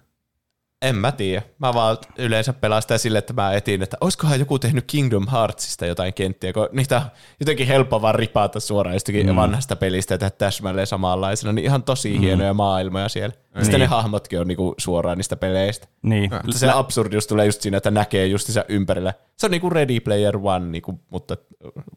En 0.83 0.97
mä 0.97 1.13
tiedä. 1.13 1.43
Mä 1.59 1.75
vaan 1.75 1.97
yleensä 2.19 2.53
pelaan 2.53 2.83
sitä 2.83 2.99
sille, 2.99 3.19
että 3.19 3.33
mä 3.33 3.53
etin, 3.53 3.83
että 3.83 3.97
olisikohan 4.01 4.39
joku 4.39 4.59
tehnyt 4.59 4.85
Kingdom 4.87 5.27
Heartsista 5.33 5.87
jotain 5.87 6.15
kenttiä, 6.15 6.53
kun 6.53 6.69
niitä 6.73 6.97
on 6.97 7.03
jotenkin 7.41 7.67
helppo 7.67 8.03
vaan 8.03 8.15
ripata 8.15 8.61
suoraan 8.61 8.95
jostakin 8.95 9.27
mm. 9.27 9.37
vanhasta 9.37 9.77
pelistä 9.77 10.15
ja 10.15 10.19
tehdä 10.19 10.31
täsmälleen 10.31 10.87
samanlaisena, 10.87 11.53
niin 11.53 11.65
ihan 11.65 11.83
tosi 11.83 12.15
mm. 12.15 12.21
hienoja 12.21 12.55
maailmoja 12.55 13.09
siellä. 13.09 13.35
Mm. 13.55 13.61
Sitten 13.61 13.81
niin. 13.81 13.81
ne 13.81 13.87
hahmotkin 13.87 14.41
on 14.41 14.49
niinku 14.49 14.75
suoraan 14.79 15.19
niistä 15.19 15.37
peleistä. 15.37 15.89
Niin. 16.03 16.31
Mutta 16.43 16.59
se 16.59 16.71
absurdius 16.71 17.27
tulee 17.27 17.47
just 17.47 17.63
siinä, 17.63 17.77
että 17.77 17.91
näkee 17.91 18.27
just 18.27 18.49
ympärillä. 18.69 19.15
Se 19.37 19.47
on 19.47 19.51
niinku 19.51 19.71
Ready 19.71 20.01
Player 20.01 20.37
One, 20.43 20.67
niinku, 20.67 21.01
mutta 21.11 21.37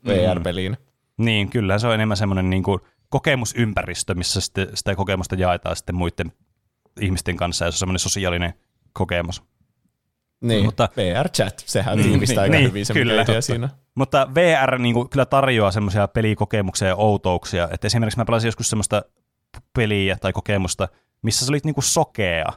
VR-peliin. 0.08 0.72
Mm. 0.72 1.26
Niin, 1.26 1.50
kyllä 1.50 1.80
se 1.80 1.88
on 1.88 1.94
enemmän 1.94 2.18
semmoinen 2.18 2.50
niinku 2.50 2.80
kokemusympäristö, 3.10 4.16
missä 4.16 4.42
sitä 4.74 4.96
kokemusta 4.96 5.36
jaetaan 5.36 5.76
sitten 5.76 5.96
muiden 5.96 6.32
ihmisten 7.02 7.38
kanssa, 7.38 7.66
ja 7.66 7.72
se 7.72 7.76
on 7.76 7.80
semmoinen 7.80 8.00
sosiaalinen 8.00 8.54
kokemus. 8.94 9.44
Niin, 10.42 10.66
Mutta, 10.66 10.90
VR-chat, 10.98 11.64
sehän 11.66 11.98
niin, 11.98 12.10
tiivistää 12.10 12.36
niin, 12.36 12.42
aika 12.44 12.58
niin, 12.58 12.70
hyvin 12.70 12.86
sen 12.86 12.94
kyllä. 12.94 13.42
siinä. 13.42 13.70
Mutta 13.96 14.28
VR 14.36 14.80
niin 14.80 14.94
kuin, 14.94 15.10
kyllä 15.10 15.26
tarjoaa 15.26 15.72
semmoisia 15.72 16.08
pelikokemuksia 16.08 16.88
ja 16.88 16.96
outouksia, 16.96 17.70
että 17.72 17.88
esimerkiksi 17.88 18.18
mä 18.18 18.26
pelasin 18.26 18.48
joskus 18.48 18.70
semmoista 18.70 19.02
peliä 19.76 20.18
tai 20.22 20.34
kokemusta, 20.34 20.88
missä 21.22 21.46
sä 21.46 21.52
olit 21.52 21.66
niin 21.66 21.74
kuin 21.74 21.84
sokea, 21.84 22.54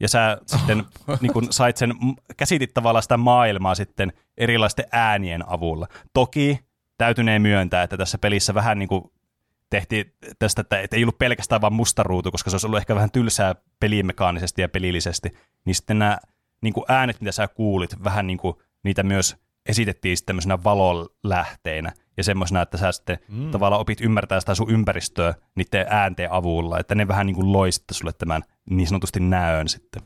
ja 0.00 0.08
sä 0.08 0.38
sitten 0.46 0.84
niin 1.20 1.32
kuin 1.32 1.52
sait 1.52 1.76
sen, 1.76 1.94
käsitit 2.36 2.74
tavallaan 2.74 3.02
sitä 3.02 3.16
maailmaa 3.16 3.74
sitten 3.74 4.12
erilaisten 4.36 4.86
äänien 4.92 5.48
avulla. 5.48 5.86
Toki 6.14 6.60
täytynee 6.98 7.38
myöntää, 7.38 7.82
että 7.82 7.96
tässä 7.96 8.18
pelissä 8.18 8.54
vähän 8.54 8.78
niin 8.78 8.88
kuin 8.88 9.04
tehtiin 9.70 10.14
tästä, 10.38 10.64
että 10.70 10.96
ei 10.96 11.04
ollut 11.04 11.18
pelkästään 11.18 11.60
vain 11.60 11.72
musta 11.72 12.02
ruutu, 12.02 12.30
koska 12.30 12.50
se 12.50 12.54
olisi 12.54 12.66
ollut 12.66 12.78
ehkä 12.78 12.94
vähän 12.94 13.10
tylsää 13.10 13.54
pelimekaanisesti 13.80 14.62
ja 14.62 14.68
pelillisesti, 14.68 15.28
niin 15.64 15.74
sitten 15.74 15.98
nämä 15.98 16.18
niin 16.60 16.74
kuin 16.74 16.84
äänet, 16.88 17.20
mitä 17.20 17.32
sä 17.32 17.48
kuulit, 17.48 18.04
vähän 18.04 18.26
niin 18.26 18.38
kuin 18.38 18.56
niitä 18.82 19.02
myös 19.02 19.36
esitettiin 19.66 20.16
sitten 20.16 20.26
tämmöisenä 20.26 20.64
valolähteinä 20.64 21.92
ja 22.16 22.24
semmoisena, 22.24 22.62
että 22.62 22.76
sä 22.76 22.92
sitten 22.92 23.18
mm. 23.28 23.50
tavallaan 23.50 23.80
opit 23.80 24.00
ymmärtää 24.00 24.40
sitä 24.40 24.54
sun 24.54 24.70
ympäristöä 24.70 25.34
niiden 25.54 25.86
äänteen 25.90 26.32
avulla, 26.32 26.78
että 26.78 26.94
ne 26.94 27.08
vähän 27.08 27.26
niin 27.26 27.36
kuin 27.36 27.52
loi 27.52 27.72
sitten 27.72 27.94
sulle 27.94 28.12
tämän 28.12 28.42
niin 28.70 28.88
sanotusti 28.88 29.20
näön 29.20 29.68
sitten. 29.68 30.02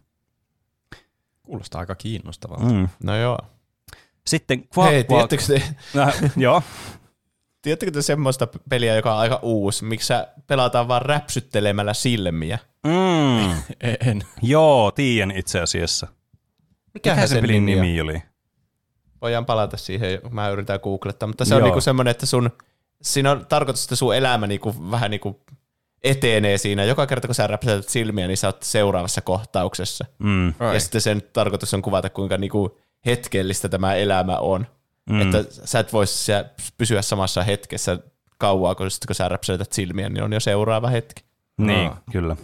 Kuulostaa 1.42 1.80
aika 1.80 1.94
kiinnostavalta. 1.94 2.64
Mm. 2.64 2.88
No 3.04 3.16
joo. 3.16 3.38
Sitten 4.26 4.64
Quack 4.78 4.92
Hei, 4.92 5.04
tiedättekö 5.04 5.42
te? 5.46 5.62
No, 5.94 6.12
joo. 6.36 6.62
Tiedättekö 7.62 7.92
te 7.92 8.02
semmoista 8.02 8.48
peliä, 8.68 8.94
joka 8.96 9.14
on 9.14 9.20
aika 9.20 9.38
uusi, 9.42 9.84
missä 9.84 10.28
pelataan 10.46 10.88
vaan 10.88 11.02
räpsyttelemällä 11.02 11.94
silmiä? 11.94 12.58
Mm. 12.86 13.52
en. 14.10 14.22
Joo, 14.42 14.90
tiedän 14.90 15.30
itse 15.30 15.60
asiassa. 15.60 16.06
Mikä, 16.94 17.14
Mikä 17.14 17.26
se 17.26 17.40
pelin 17.40 17.66
nimi, 17.66 17.80
nimi 17.80 18.00
oli? 18.00 18.22
Voidaan 19.22 19.46
palata 19.46 19.76
siihen, 19.76 20.20
mä 20.30 20.48
yritän 20.48 20.80
googlettaa, 20.82 21.26
mutta 21.26 21.44
se 21.44 21.54
Joo. 21.54 21.58
on 21.58 21.64
niinku 21.64 21.80
semmoinen, 21.80 22.10
että 22.10 22.26
sun, 22.26 22.50
siinä 23.02 23.30
on 23.30 23.46
tarkoitus, 23.46 23.84
että 23.84 23.96
sun 23.96 24.16
elämä 24.16 24.46
niinku, 24.46 24.90
vähän 24.90 25.10
niinku 25.10 25.40
etenee 26.04 26.58
siinä. 26.58 26.84
Joka 26.84 27.06
kerta, 27.06 27.28
kun 27.28 27.34
sä 27.34 27.46
räpsätät 27.46 27.88
silmiä, 27.88 28.26
niin 28.26 28.36
sä 28.36 28.48
oot 28.48 28.62
seuraavassa 28.62 29.20
kohtauksessa. 29.20 30.04
Mm. 30.18 30.54
Ja 30.72 30.80
sitten 30.80 31.00
sen 31.00 31.22
tarkoitus 31.32 31.74
on 31.74 31.82
kuvata, 31.82 32.10
kuinka 32.10 32.38
niinku 32.38 32.78
hetkellistä 33.06 33.68
tämä 33.68 33.94
elämä 33.94 34.38
on. 34.38 34.66
Mm. 35.10 35.20
Että 35.20 35.44
sä 35.64 35.78
et 35.78 35.92
voisi 35.92 36.32
pysyä 36.78 37.02
samassa 37.02 37.42
hetkessä 37.42 37.98
kauaa, 38.38 38.74
kun, 38.74 38.90
sit, 38.90 39.06
kun 39.06 39.14
sä 39.14 39.28
räpsäytät 39.28 39.72
silmiä, 39.72 40.08
niin 40.08 40.24
on 40.24 40.32
jo 40.32 40.40
seuraava 40.40 40.88
hetki. 40.88 41.24
Niin, 41.58 41.90
Aa. 41.90 42.02
kyllä. 42.12 42.36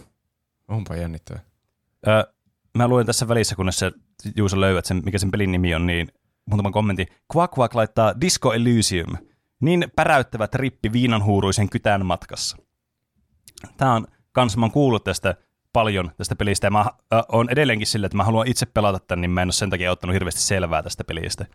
Onpa 0.67 0.95
jännittävää. 0.95 1.43
Ö, 2.07 2.33
mä 2.77 2.87
luen 2.87 3.05
tässä 3.05 3.27
välissä, 3.27 3.55
kunnes 3.55 3.79
sä 3.79 3.91
Juuso 4.35 4.61
löydät 4.61 4.85
sen, 4.85 5.01
mikä 5.05 5.17
sen 5.17 5.31
pelin 5.31 5.51
nimi 5.51 5.75
on, 5.75 5.85
niin 5.85 6.11
muutaman 6.45 6.71
kommentin. 6.71 7.07
Quack 7.35 7.57
Quack 7.57 7.75
laittaa 7.75 8.21
Disco 8.21 8.53
Elysium. 8.53 9.13
Niin 9.61 9.91
päräyttävä 9.95 10.47
trippi 10.47 10.91
viinanhuuruisen 10.93 11.69
kytän 11.69 12.05
matkassa. 12.05 12.57
Tämä 13.77 13.93
on 13.93 14.07
kans, 14.31 14.57
mä 14.57 14.65
oon 14.65 14.71
kuullut 14.71 15.03
tästä 15.03 15.35
paljon 15.73 16.11
tästä 16.17 16.35
pelistä, 16.35 16.67
ja 16.67 16.71
mä 16.71 16.79
äh, 16.79 17.23
oon 17.31 17.49
edelleenkin 17.49 17.87
sillä, 17.87 18.05
että 18.05 18.17
mä 18.17 18.23
haluan 18.23 18.47
itse 18.47 18.65
pelata 18.65 18.99
tämän, 18.99 19.21
niin 19.21 19.31
mä 19.31 19.41
en 19.41 19.47
ole 19.47 19.53
sen 19.53 19.69
takia 19.69 19.91
ottanut 19.91 20.13
hirveästi 20.13 20.41
selvää 20.41 20.83
tästä 20.83 21.03
pelistä. 21.03 21.45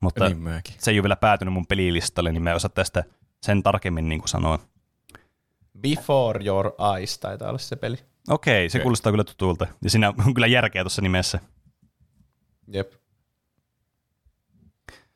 Mutta 0.00 0.28
niin 0.28 0.62
se 0.78 0.90
ei 0.90 0.98
ole 0.98 1.02
vielä 1.02 1.16
päätynyt 1.16 1.54
mun 1.54 1.66
pelilistalle, 1.66 2.32
niin 2.32 2.42
mä 2.42 2.50
en 2.50 2.56
osaa 2.56 2.68
tästä 2.68 3.04
sen 3.42 3.62
tarkemmin 3.62 4.08
niin 4.08 4.20
kuin 4.20 4.28
sanoa. 4.28 4.58
Before 5.80 6.44
Your 6.44 6.72
Eyes 6.96 7.18
taitaa 7.18 7.48
olla 7.48 7.58
se 7.58 7.76
peli. 7.76 7.96
Okei, 8.28 8.62
okay, 8.62 8.68
se 8.68 8.78
okay. 8.78 8.82
kuulostaa 8.82 9.12
kyllä 9.12 9.24
tutulta. 9.24 9.66
Ja 9.82 9.90
siinä 9.90 10.12
on 10.26 10.34
kyllä 10.34 10.46
järkeä 10.46 10.82
tuossa 10.82 11.02
nimessä. 11.02 11.40
Jep. 12.72 12.92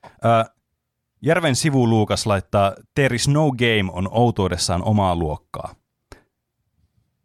Uh, 0.04 0.54
Järven 1.22 1.56
sivu 1.56 1.88
Luukas 1.88 2.26
laittaa 2.26 2.74
There 2.94 3.16
is 3.16 3.28
no 3.28 3.50
game 3.50 3.92
on 3.92 4.08
outoudessaan 4.10 4.82
omaa 4.82 5.16
luokkaa. 5.16 5.74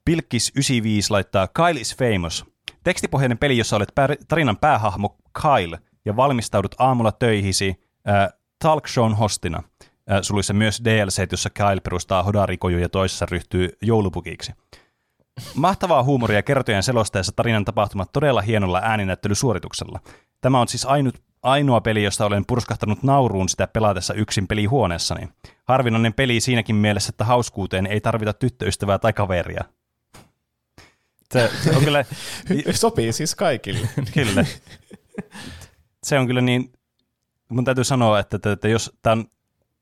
Pilkkis 0.05 0.51
95 0.55 1.12
laittaa 1.12 1.47
Kyle 1.47 1.80
is 1.80 1.95
famous. 1.95 2.45
Tekstipohjainen 2.84 3.38
peli, 3.38 3.58
jossa 3.58 3.76
olet 3.76 3.93
tarinan 4.28 4.58
päähahmo 4.58 5.18
Kyle 5.41 5.80
ja 6.08 6.16
valmistaudut 6.16 6.76
aamulla 6.78 7.12
töihisi 7.12 7.76
äh, 8.08 8.30
talk 8.60 8.88
shown 8.88 9.16
hostina. 9.16 9.64
Äh, 10.12 10.20
suluissa 10.22 10.53
myös 10.53 10.82
DLC, 10.86 11.28
jossa 11.32 11.49
Kyle 11.49 11.82
perustaa 11.84 12.24
hodarikoju 12.24 12.78
ja 12.78 12.89
toisessa 12.89 13.26
ryhtyy 13.32 13.70
joulupukiksi. 13.82 14.51
Mahtavaa 15.55 16.03
huumoria 16.03 16.43
kertojen 16.43 16.84
selosteessa 16.84 17.32
tarinan 17.36 17.66
tapahtumat 17.66 18.12
todella 18.14 18.41
hienolla 18.41 18.82
ääninäyttelysuorituksella. 18.84 19.99
Tämä 20.41 20.62
on 20.62 20.68
siis 20.68 20.86
ainut, 20.86 21.16
ainoa 21.43 21.82
peli, 21.82 22.03
josta 22.03 22.26
olen 22.26 22.45
purskahtanut 22.45 23.03
nauruun 23.03 23.49
sitä 23.49 23.68
pelatessa 23.68 24.14
yksin 24.14 24.47
pelihuoneessani. 24.47 25.30
Harvinainen 25.66 26.14
peli 26.14 26.39
siinäkin 26.39 26.76
mielessä, 26.76 27.10
että 27.10 27.26
hauskuuteen 27.26 27.86
ei 27.86 28.01
tarvita 28.01 28.34
tyttöystävää 28.34 28.99
tai 28.99 29.14
kaveria. 29.14 29.64
Se, 31.34 31.51
se 31.64 31.76
on 31.76 31.84
kyllä... 31.84 32.05
Sopii 32.72 33.14
siis 33.14 33.36
kaikille. 33.36 33.89
kyllä. 34.14 34.45
Se 36.08 36.20
on 36.20 36.28
kyllä 36.28 36.41
niin... 36.41 36.72
Mun 37.49 37.66
täytyy 37.66 37.84
sanoa, 37.84 38.20
että, 38.20 38.36
että, 38.36 38.51
että 38.51 38.68
jos 38.68 38.97
tämä 39.01 39.14
on 39.14 39.26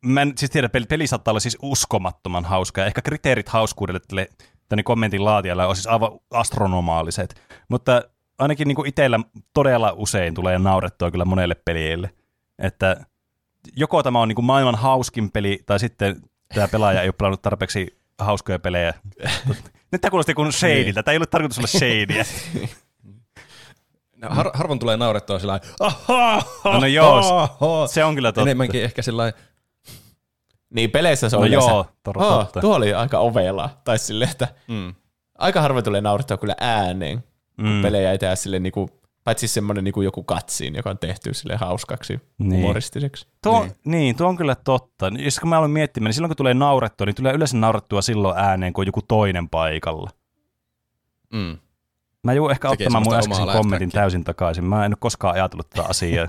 mä 0.05 0.21
en 0.21 0.33
siis 0.37 0.51
tiedä, 0.51 0.69
peli, 0.69 0.85
peli 0.85 1.07
saattaa 1.07 1.31
olla 1.31 1.39
siis 1.39 1.57
uskomattoman 1.61 2.45
hauska, 2.45 2.81
ja 2.81 2.87
ehkä 2.87 3.01
kriteerit 3.01 3.49
hauskuudelle 3.49 3.99
tälle, 4.07 4.29
tänne 4.69 4.83
kommentin 4.83 5.25
laatijalle 5.25 5.65
on 5.65 5.75
siis 5.75 5.87
aivan 5.87 6.11
astronomaaliset, 6.31 7.41
mutta 7.69 8.01
ainakin 8.37 8.67
niin 8.67 8.87
itsellä 8.87 9.19
todella 9.53 9.93
usein 9.95 10.33
tulee 10.33 10.59
naurettua 10.59 11.11
kyllä 11.11 11.25
monelle 11.25 11.55
pelille, 11.55 12.09
että 12.59 13.05
joko 13.75 14.03
tämä 14.03 14.21
on 14.21 14.27
niin 14.27 14.35
kuin 14.35 14.45
maailman 14.45 14.75
hauskin 14.75 15.31
peli, 15.31 15.59
tai 15.65 15.79
sitten 15.79 16.21
tämä 16.53 16.67
pelaaja 16.67 17.01
ei 17.01 17.07
ole 17.07 17.15
pelannut 17.17 17.41
tarpeeksi 17.41 17.97
hauskoja 18.19 18.59
pelejä. 18.59 18.93
Nyt 19.91 20.01
tämä 20.01 20.09
kuulosti 20.09 20.33
kuin 20.33 20.53
shadeiltä. 20.53 20.99
Niin. 20.99 21.05
Tämä 21.05 21.13
ei 21.13 21.17
ollut 21.17 21.29
tarkoitus 21.29 21.57
olla 21.57 21.67
shadeia. 21.67 22.25
No, 24.29 24.35
har, 24.35 24.51
harvoin 24.53 24.79
tulee 24.79 24.97
naurettua 24.97 25.39
sillä 25.39 25.59
no, 26.65 26.79
no 26.79 26.85
joo, 26.85 27.87
se 27.87 28.03
on 28.03 28.15
kyllä 28.15 28.31
totta. 28.31 28.41
Enemmänkin 28.41 28.83
ehkä 28.83 29.01
sillä 29.01 29.33
Niin, 30.69 30.91
peleissä 30.91 31.29
se 31.29 31.37
on 31.37 31.41
no 31.41 31.47
joo, 31.47 31.85
totta. 32.03 32.61
Tuo 32.61 32.75
oli 32.75 32.93
aika 32.93 33.19
ovela. 33.19 33.69
Tai 33.83 33.99
silleen, 33.99 34.31
että 34.31 34.47
mm. 34.67 34.93
aika 35.37 35.61
harvoin 35.61 35.83
tulee 35.85 36.01
naurettua 36.01 36.37
kyllä 36.37 36.55
ääneen. 36.59 37.23
Mm. 37.57 37.81
Pelejä 37.81 38.11
ei 38.11 38.17
tehdä 38.17 38.35
silleen 38.35 38.63
niinku, 38.63 38.89
paitsi 39.23 39.47
semmoinen 39.47 39.83
niinku 39.83 40.01
joku 40.01 40.23
katsiin, 40.23 40.75
joka 40.75 40.89
on 40.89 40.97
tehty 40.97 41.33
sille 41.33 41.55
hauskaksi, 41.55 42.19
niin. 42.37 42.51
humoristiseksi. 42.51 43.27
Tuo, 43.43 43.63
niin. 43.63 43.75
niin, 43.85 44.15
tuo 44.15 44.27
on 44.27 44.37
kyllä 44.37 44.55
totta. 44.55 45.11
Jos 45.17 45.39
kun 45.39 45.49
mä 45.49 45.57
aloin 45.57 45.71
miettimään, 45.71 46.07
niin 46.07 46.13
silloin 46.13 46.29
kun 46.29 46.37
tulee 46.37 46.53
naurettua, 46.53 47.05
niin 47.05 47.15
tulee 47.15 47.33
yleensä 47.33 47.57
naurettua 47.57 48.01
silloin 48.01 48.37
ääneen, 48.37 48.73
kun 48.73 48.81
on 48.81 48.87
joku 48.87 49.01
toinen 49.07 49.49
paikalla. 49.49 50.09
Mm. 51.33 51.57
Mä 52.25 52.33
joudun 52.33 52.51
ehkä 52.51 52.69
ottamaan 52.69 53.03
mun 53.03 53.15
äskeisen 53.15 53.47
kommentin 53.47 53.89
täysin 53.89 54.23
takaisin. 54.23 54.65
Mä 54.65 54.85
en 54.85 54.91
ole 54.91 54.97
koskaan 54.99 55.33
ajatellut 55.33 55.69
tätä 55.69 55.87
asiaa. 55.89 56.27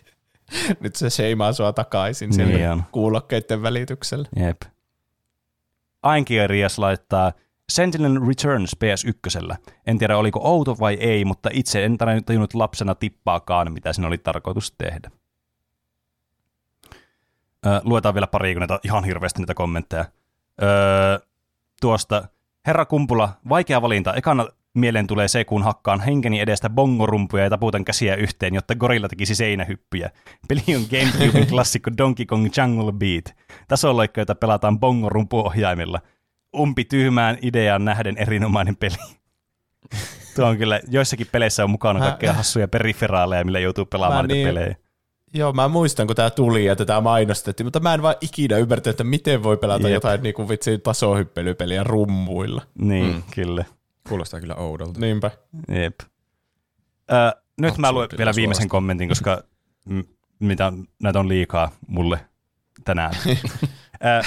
Nyt 0.80 0.96
se 0.96 1.10
seimaa 1.10 1.52
sua 1.52 1.72
takaisin 1.72 2.30
niin 2.30 2.82
kuulokkeiden 2.92 3.62
välityksellä. 3.62 4.28
Jep. 4.36 4.62
Ainkirias 6.02 6.78
laittaa 6.78 7.32
Sentinel 7.72 8.26
Returns 8.26 8.76
PS1. 8.84 9.56
En 9.86 9.98
tiedä 9.98 10.16
oliko 10.16 10.40
outo 10.42 10.76
vai 10.80 10.94
ei, 10.94 11.24
mutta 11.24 11.50
itse 11.52 11.84
en 11.84 11.98
tajunnut 11.98 12.54
lapsena 12.54 12.94
tippaakaan, 12.94 13.72
mitä 13.72 13.92
siinä 13.92 14.08
oli 14.08 14.18
tarkoitus 14.18 14.74
tehdä. 14.78 15.10
Öö, 17.66 17.80
luetaan 17.84 18.14
vielä 18.14 18.26
pari, 18.26 18.54
kun 18.54 18.60
näitä 18.60 18.80
ihan 18.82 19.04
hirveästi 19.04 19.40
niitä 19.40 19.54
kommentteja. 19.54 20.04
Öö, 20.62 21.18
tuosta 21.80 22.28
Herra 22.66 22.84
Kumpula, 22.84 23.32
vaikea 23.48 23.82
valinta. 23.82 24.14
Ekana 24.14 24.46
mieleen 24.78 25.06
tulee 25.06 25.28
se, 25.28 25.44
kun 25.44 25.62
hakkaan 25.62 26.00
henkeni 26.00 26.40
edestä 26.40 26.70
bongorumpuja 26.70 27.44
ja 27.44 27.50
taputan 27.50 27.84
käsiä 27.84 28.14
yhteen, 28.14 28.54
jotta 28.54 28.74
gorilla 28.74 29.08
tekisi 29.08 29.34
seinähyppyjä. 29.34 30.10
Peli 30.48 30.76
on 30.76 30.82
Gamecuben 30.90 31.46
klassikko 31.54 31.90
Donkey 31.98 32.26
Kong 32.26 32.48
Jungle 32.56 32.92
Beat. 32.92 33.36
Tasolla, 33.68 34.04
jota 34.16 34.34
pelataan 34.34 34.80
bongorumpuohjaimilla. 34.80 36.00
umpi 36.56 36.84
tyhmään 36.84 37.38
ideaan 37.42 37.84
nähden 37.84 38.16
erinomainen 38.16 38.76
peli. 38.76 38.96
Tuo 40.36 40.46
on 40.46 40.58
kyllä, 40.58 40.80
joissakin 40.88 41.26
peleissä 41.32 41.64
on 41.64 41.70
mukana 41.70 42.00
kaikkea 42.00 42.32
hassuja 42.32 42.68
periferaaleja, 42.68 43.44
millä 43.44 43.58
joutuu 43.58 43.86
pelaamaan 43.86 44.28
niitä 44.28 44.34
niin, 44.34 44.48
pelejä. 44.48 44.76
Joo, 45.34 45.52
mä 45.52 45.68
muistan, 45.68 46.06
kun 46.06 46.16
tämä 46.16 46.30
tuli 46.30 46.64
ja 46.64 46.76
tätä 46.76 47.00
mainostettiin, 47.00 47.66
mutta 47.66 47.80
mä 47.80 47.94
en 47.94 48.02
vaan 48.02 48.14
ikinä 48.20 48.56
ymmärtänyt, 48.56 48.94
että 48.94 49.04
miten 49.04 49.42
voi 49.42 49.56
pelata 49.56 49.88
Jep. 49.88 49.94
jotain 49.94 50.22
niin 50.22 50.34
kuin 50.34 50.48
vitsi 50.48 50.78
tasohyppelypeliä 50.78 51.84
rummuilla. 51.84 52.62
Niin, 52.78 53.14
mm. 53.14 53.22
kyllä. 53.34 53.64
Kuulostaa 54.08 54.40
kyllä 54.40 54.54
oudolta. 54.54 55.00
Niinpä. 55.00 55.30
Jep. 55.82 56.00
Ö, 57.12 57.42
nyt 57.60 57.78
mä 57.78 57.92
luen 57.92 58.08
vielä 58.18 58.32
viimeisen 58.36 58.62
suosta. 58.62 58.70
kommentin, 58.70 59.08
koska 59.08 59.42
m- 59.84 60.00
mitä, 60.38 60.72
näitä 61.02 61.20
on 61.20 61.28
liikaa 61.28 61.70
mulle 61.86 62.20
tänään. 62.84 63.12
Ö, 63.26 64.22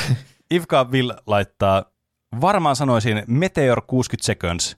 Ivka 0.54 0.84
Will 0.92 1.12
laittaa, 1.28 1.84
varmaan 2.42 2.76
sanoisin 2.76 3.24
Meteor 3.28 3.82
60 3.88 4.26
Seconds. 4.26 4.78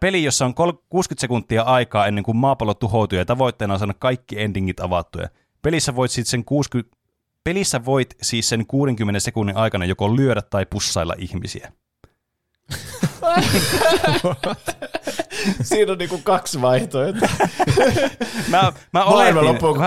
Peli, 0.00 0.24
jossa 0.24 0.44
on 0.44 0.54
60 0.54 1.20
sekuntia 1.20 1.62
aikaa 1.62 2.06
ennen 2.06 2.24
kuin 2.24 2.36
maapallo 2.36 2.74
tuhoutuu 2.74 3.18
ja 3.18 3.24
tavoitteena 3.24 3.74
on 3.74 3.78
saada 3.80 3.94
kaikki 3.98 4.40
endingit 4.40 4.80
avattuja. 4.80 5.28
Pelissä 5.62 5.96
voit, 5.96 6.10
siis 6.10 6.30
sen 6.30 6.44
60, 6.44 6.96
pelissä 7.44 7.84
voit 7.84 8.16
siis 8.22 8.48
sen 8.48 8.66
60 8.66 9.20
sekunnin 9.20 9.56
aikana 9.56 9.84
joko 9.84 10.16
lyödä 10.16 10.42
tai 10.42 10.66
pussailla 10.66 11.14
ihmisiä. 11.18 11.72
Siinä 15.62 15.92
on 15.92 15.98
niinku 15.98 16.20
kaksi 16.24 16.62
vaihtoehtoa. 16.62 17.28
mä, 18.50 18.72
mä, 18.92 19.04
oletin, 19.04 19.34
mä 19.34 19.40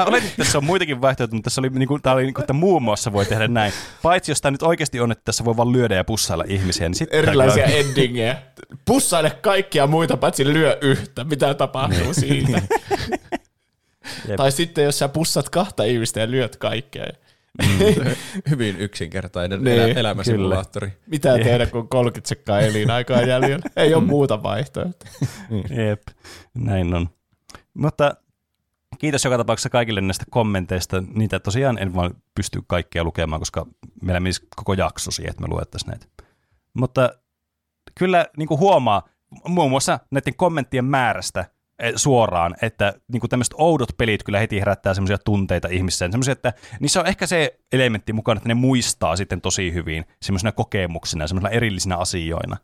oletin, 0.05 0.27
että 0.27 0.43
tässä 0.43 0.57
on 0.57 0.63
muitakin 0.63 1.01
vaihtoehtoja, 1.01 1.37
mutta 1.37 1.47
tässä 1.47 1.61
oli, 1.61 1.69
niinku, 1.69 1.99
tää 1.99 2.13
oli 2.13 2.23
niinku, 2.23 2.41
että 2.41 2.53
muun 2.53 2.83
muassa 2.83 3.13
voi 3.13 3.25
tehdä 3.25 3.47
näin. 3.47 3.73
Paitsi 4.01 4.31
jos 4.31 4.41
tämä 4.41 4.51
nyt 4.51 4.63
oikeasti 4.63 4.99
on, 4.99 5.11
että 5.11 5.21
tässä 5.25 5.45
voi 5.45 5.57
vaan 5.57 5.71
lyödä 5.71 5.95
ja 5.95 6.03
pussailla 6.03 6.43
ihmisiä. 6.47 6.89
Niin 6.89 7.07
Erilaisia 7.11 7.65
on... 7.65 7.71
endingejä. 7.71 8.37
Pussaile 8.85 9.31
kaikkia 9.31 9.87
muita, 9.87 10.17
paitsi 10.17 10.53
lyö 10.53 10.77
yhtä. 10.81 11.23
Mitä 11.23 11.53
tapahtuu 11.53 11.99
niin. 11.99 12.15
siitä? 12.15 12.61
tai 14.37 14.51
sitten 14.51 14.83
jos 14.83 14.99
sä 14.99 15.09
pussat 15.09 15.49
kahta 15.49 15.83
ihmistä 15.83 16.19
ja 16.19 16.31
lyöt 16.31 16.55
kaikkea. 16.55 17.05
Mm. 17.61 18.15
Hyvin 18.49 18.77
yksinkertainen 18.77 19.63
niin, 19.63 19.81
elä, 19.81 19.93
elämäsimulaattori. 19.99 20.93
Mitä 21.07 21.29
Jep. 21.29 21.43
tehdä, 21.43 21.65
kun 21.65 21.89
30 21.89 22.29
sekkaa 22.29 22.59
elinaikaa 22.59 23.21
jäljellä? 23.21 23.69
Ei 23.75 23.93
ole 23.93 24.03
mm. 24.03 24.09
muuta 24.09 24.43
vaihtoehtoa. 24.43 25.09
Jep, 25.69 26.01
näin 26.53 26.93
on. 26.93 27.09
Mutta 27.73 28.15
kiitos 28.97 29.25
joka 29.25 29.37
tapauksessa 29.37 29.69
kaikille 29.69 30.01
näistä 30.01 30.25
kommenteista. 30.29 31.03
Niitä 31.13 31.39
tosiaan 31.39 31.77
en 31.77 31.95
vaan 31.95 32.11
pysty 32.35 32.61
kaikkia 32.67 33.03
lukemaan, 33.03 33.41
koska 33.41 33.65
meillä 34.01 34.19
menisi 34.19 34.47
koko 34.55 34.73
jakso 34.73 35.11
siihen, 35.11 35.29
että 35.29 35.41
me 35.41 35.47
luettaisiin 35.47 35.89
näitä. 35.89 36.05
Mutta 36.73 37.09
kyllä 37.95 38.25
niin 38.37 38.47
kuin 38.47 38.59
huomaa, 38.59 39.09
muun 39.47 39.69
muassa 39.69 39.99
näiden 40.11 40.35
kommenttien 40.35 40.85
määrästä– 40.85 41.45
suoraan, 41.95 42.55
että 42.61 42.93
niin 43.11 43.19
kuin 43.19 43.29
tämmöiset 43.29 43.53
oudot 43.57 43.89
pelit 43.97 44.23
kyllä 44.23 44.39
heti 44.39 44.59
herättää 44.59 44.93
semmoisia 44.93 45.17
tunteita 45.17 45.67
ihmissään. 45.67 46.11
Semmoisia, 46.11 46.31
että 46.31 46.53
niissä 46.79 46.99
on 46.99 47.07
ehkä 47.07 47.27
se 47.27 47.59
elementti 47.71 48.13
mukana, 48.13 48.37
että 48.37 48.47
ne 48.47 48.53
muistaa 48.53 49.15
sitten 49.15 49.41
tosi 49.41 49.73
hyvin 49.73 50.05
semmoisina 50.21 50.51
kokemuksina, 50.51 51.27
semmoisina 51.27 51.49
erillisinä 51.49 51.97
asioina. 51.97 52.57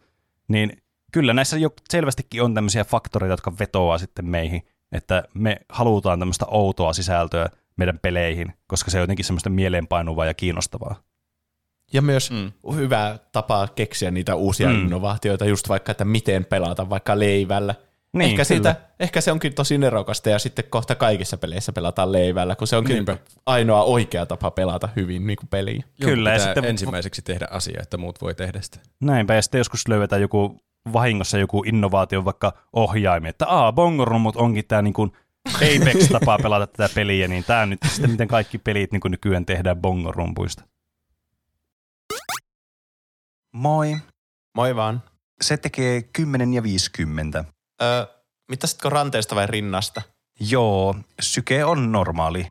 Niin 0.48 0.78
kyllä 1.12 1.34
näissä 1.34 1.58
jo 1.58 1.70
selvästikin 1.90 2.44
on 2.44 2.54
tämmöisiä 2.54 2.84
faktoreita, 2.84 3.34
jotka 3.34 3.54
vetoaa 3.60 3.98
sitten 3.98 4.26
meihin, 4.26 4.62
että 4.92 5.24
me 5.34 5.58
halutaan 5.70 6.20
tämmöistä 6.20 6.46
outoa 6.46 6.94
sisältöä 6.94 7.50
meidän 7.78 8.00
peleihin, 8.00 8.54
koska 8.68 8.92
se 8.92 8.98
on 8.98 9.04
jotenkin 9.04 9.26
semmoista 9.26 9.50
mieleenpainuvaa 9.50 10.26
ja 10.26 10.34
kiinnostavaa. 10.34 10.96
Ja 11.94 12.02
myös 12.02 12.32
mm. 12.32 12.52
hyvä 12.76 13.20
tapa 13.32 13.68
keksiä 13.68 14.12
niitä 14.12 14.36
uusia 14.36 14.70
mm. 14.70 14.76
innovaatioita, 14.76 15.46
just 15.46 15.70
vaikka, 15.70 15.92
että 15.92 16.06
miten 16.06 16.46
pelata 16.46 16.90
vaikka 16.90 17.20
leivällä. 17.20 17.76
Niin, 18.16 18.30
ehkä, 18.30 18.44
siitä, 18.44 18.76
ehkä 19.00 19.22
se 19.22 19.32
onkin 19.32 19.54
tosi 19.54 19.78
nerokasta 19.78 20.30
ja 20.30 20.40
sitten 20.40 20.66
kohta 20.70 20.96
kaikissa 20.96 21.38
peleissä 21.38 21.74
pelataan 21.74 22.12
leivällä, 22.12 22.56
kun 22.56 22.68
se 22.68 22.78
onkin 22.78 22.94
Niinpä. 22.94 23.18
ainoa 23.46 23.84
oikea 23.84 24.26
tapa 24.26 24.52
pelata 24.52 24.90
hyvin 24.96 25.28
niin 25.28 25.38
kuin 25.38 25.50
peliä. 25.50 25.84
Kyllä. 26.02 26.34
Ja 26.34 26.40
sitten 26.40 26.66
ensimmäiseksi 26.66 27.22
tehdä 27.22 27.48
asia, 27.52 27.80
että 27.82 27.98
muut 27.98 28.22
voi 28.22 28.36
tehdä 28.36 28.62
sitä. 28.62 28.80
Näinpä, 29.02 29.36
ja 29.36 29.42
sitten 29.42 29.60
joskus 29.60 29.88
löydetään 29.88 30.22
joku 30.22 30.60
vahingossa 30.94 31.38
joku 31.38 31.64
innovaatio, 31.66 32.26
vaikka 32.26 32.54
ohjaimen, 32.74 33.30
että 33.30 33.48
aa, 33.48 33.74
bongorummut 33.74 34.36
onkin 34.36 34.66
tämä 34.68 34.82
niin 34.82 34.94
kuin 34.94 35.12
Apex-tapa 35.56 36.38
pelata 36.44 36.68
tätä 36.68 36.96
peliä, 36.96 37.28
niin 37.28 37.44
tämä 37.44 37.66
nyt 37.66 37.80
sitten 37.88 38.12
miten 38.12 38.28
kaikki 38.28 38.58
pelit 38.58 38.92
niin 38.92 39.02
kuin 39.02 39.12
nykyään 39.12 39.46
tehdään 39.46 39.78
bongorumpuista. 39.78 40.64
Moi. 43.54 43.98
Moi 44.56 44.76
vaan. 44.76 45.04
Se 45.42 45.58
tekee 45.58 46.02
10 46.02 46.54
ja 46.54 46.64
50. 46.64 47.46
Öö, 47.82 48.06
mittaisitko 48.48 48.90
ranteesta 48.90 49.36
vai 49.36 49.48
rinnasta? 49.48 50.02
Joo, 50.40 50.96
syke 51.22 51.66
on 51.66 51.92
normaali. 51.92 52.48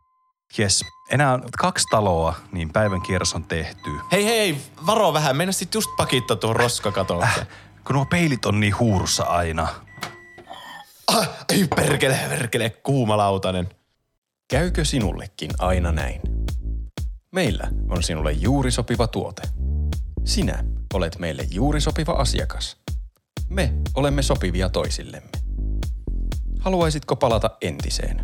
Jes, 0.57 0.85
enää 1.09 1.39
kaksi 1.57 1.85
taloa, 1.91 2.35
niin 2.51 2.73
päivän 2.73 3.01
kierros 3.01 3.33
on 3.33 3.43
tehty. 3.43 3.89
Hei 4.11 4.25
hei, 4.25 4.57
varo 4.85 5.13
vähän, 5.13 5.35
mennä 5.35 5.51
sit 5.51 5.73
just 5.73 5.89
pakittaa 5.97 6.37
tuohon 6.37 6.55
roskakatoon. 6.55 7.23
Äh, 7.23 7.47
kun 7.87 7.95
nuo 7.95 8.05
peilit 8.05 8.45
on 8.45 8.59
niin 8.59 8.79
huurussa 8.79 9.23
aina. 9.23 9.67
Ah, 11.07 11.29
ei 11.49 11.67
perkele, 11.75 12.19
perkele, 12.29 12.69
kuumalautanen. 12.69 13.69
Käykö 14.47 14.85
sinullekin 14.85 15.51
aina 15.57 15.91
näin? 15.91 16.21
Meillä 17.31 17.67
on 17.89 18.03
sinulle 18.03 18.31
juuri 18.31 18.71
sopiva 18.71 19.07
tuote. 19.07 19.41
Sinä 20.25 20.63
olet 20.93 21.19
meille 21.19 21.47
juuri 21.51 21.81
sopiva 21.81 22.11
asiakas– 22.11 22.77
me 23.49 23.73
olemme 23.95 24.21
sopivia 24.21 24.69
toisillemme. 24.69 25.29
Haluaisitko 26.59 27.15
palata 27.15 27.49
entiseen? 27.61 28.23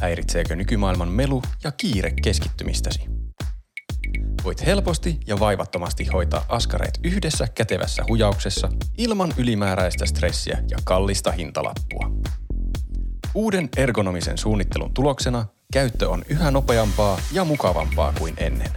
Häiritseekö 0.00 0.56
nykymaailman 0.56 1.08
melu 1.08 1.42
ja 1.64 1.72
kiire 1.72 2.12
keskittymistäsi? 2.22 3.00
Voit 4.44 4.66
helposti 4.66 5.20
ja 5.26 5.40
vaivattomasti 5.40 6.06
hoitaa 6.06 6.44
askareet 6.48 6.98
yhdessä 7.04 7.46
kätevässä 7.54 8.04
hujauksessa 8.08 8.68
ilman 8.98 9.34
ylimääräistä 9.36 10.06
stressiä 10.06 10.62
ja 10.70 10.78
kallista 10.84 11.32
hintalappua. 11.32 12.10
Uuden 13.34 13.68
ergonomisen 13.76 14.38
suunnittelun 14.38 14.94
tuloksena 14.94 15.46
käyttö 15.72 16.08
on 16.08 16.24
yhä 16.28 16.50
nopeampaa 16.50 17.20
ja 17.32 17.44
mukavampaa 17.44 18.12
kuin 18.18 18.34
ennen. 18.36 18.70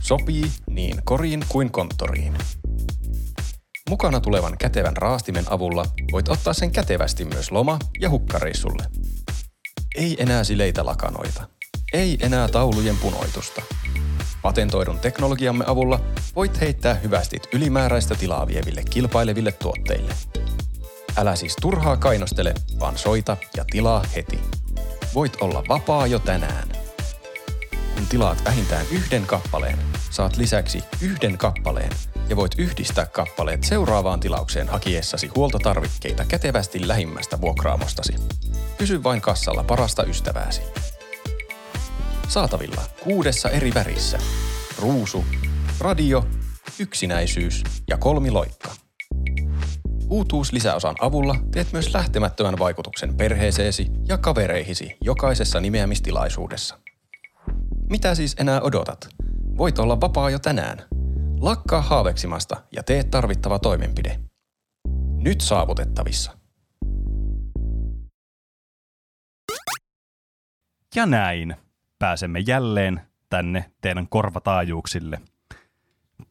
Sopii 0.00 0.44
niin 0.70 0.96
koriin 1.04 1.44
kuin 1.48 1.70
konttoriin. 1.70 2.34
Mukana 3.90 4.20
tulevan 4.20 4.58
kätevän 4.58 4.96
raastimen 4.96 5.44
avulla 5.52 5.86
voit 6.12 6.28
ottaa 6.28 6.52
sen 6.52 6.70
kätevästi 6.70 7.24
myös 7.24 7.50
loma- 7.50 7.78
ja 8.00 8.10
hukkareissulle. 8.10 8.84
Ei 9.94 10.16
enää 10.18 10.44
sileitä 10.44 10.86
lakanoita. 10.86 11.48
Ei 11.92 12.18
enää 12.20 12.48
taulujen 12.48 12.96
punoitusta. 12.96 13.62
Patentoidun 14.42 14.98
teknologiamme 14.98 15.64
avulla 15.68 16.00
voit 16.36 16.60
heittää 16.60 16.94
hyvästit 16.94 17.48
ylimääräistä 17.52 18.14
tilaa 18.14 18.46
vieville 18.46 18.82
kilpaileville 18.90 19.52
tuotteille. 19.52 20.14
Älä 21.16 21.36
siis 21.36 21.56
turhaa 21.60 21.96
kainostele, 21.96 22.54
vaan 22.80 22.98
soita 22.98 23.36
ja 23.56 23.64
tilaa 23.70 24.04
heti. 24.16 24.40
Voit 25.14 25.36
olla 25.40 25.62
vapaa 25.68 26.06
jo 26.06 26.18
tänään. 26.18 26.68
Kun 27.94 28.06
tilaat 28.08 28.44
vähintään 28.44 28.86
yhden 28.90 29.26
kappaleen, 29.26 29.78
saat 30.10 30.36
lisäksi 30.36 30.84
yhden 31.00 31.38
kappaleen 31.38 31.90
ja 32.28 32.36
voit 32.36 32.52
yhdistää 32.58 33.06
kappaleet 33.06 33.64
seuraavaan 33.64 34.20
tilaukseen 34.20 34.68
hakiessasi 34.68 35.26
huoltotarvikkeita 35.36 36.24
kätevästi 36.24 36.88
lähimmästä 36.88 37.40
vuokraamostasi. 37.40 38.14
Kysy 38.78 39.02
vain 39.02 39.20
kassalla 39.20 39.64
parasta 39.64 40.04
ystävääsi. 40.04 40.62
Saatavilla 42.28 42.82
kuudessa 43.04 43.50
eri 43.50 43.74
värissä. 43.74 44.18
Ruusu, 44.78 45.24
radio, 45.80 46.26
yksinäisyys 46.78 47.62
ja 47.88 47.98
kolmiloikka. 47.98 48.68
Uutuus 50.10 50.52
lisäosan 50.52 50.94
avulla 51.00 51.36
teet 51.52 51.72
myös 51.72 51.94
lähtemättömän 51.94 52.58
vaikutuksen 52.58 53.16
perheeseesi 53.16 53.86
ja 54.08 54.18
kavereihisi 54.18 54.96
jokaisessa 55.00 55.60
nimeämistilaisuudessa. 55.60 56.78
Mitä 57.90 58.14
siis 58.14 58.36
enää 58.38 58.60
odotat? 58.60 59.08
Voit 59.58 59.78
olla 59.78 60.00
vapaa 60.00 60.30
jo 60.30 60.38
tänään– 60.38 60.82
Lakkaa 61.44 61.82
haaveksimasta 61.82 62.56
ja 62.72 62.82
tee 62.82 63.04
tarvittava 63.04 63.58
toimenpide. 63.58 64.20
Nyt 65.16 65.40
saavutettavissa. 65.40 66.38
Ja 70.94 71.06
näin 71.06 71.56
pääsemme 71.98 72.38
jälleen 72.38 73.00
tänne 73.30 73.70
teidän 73.80 74.08
korvataajuuksille. 74.08 75.20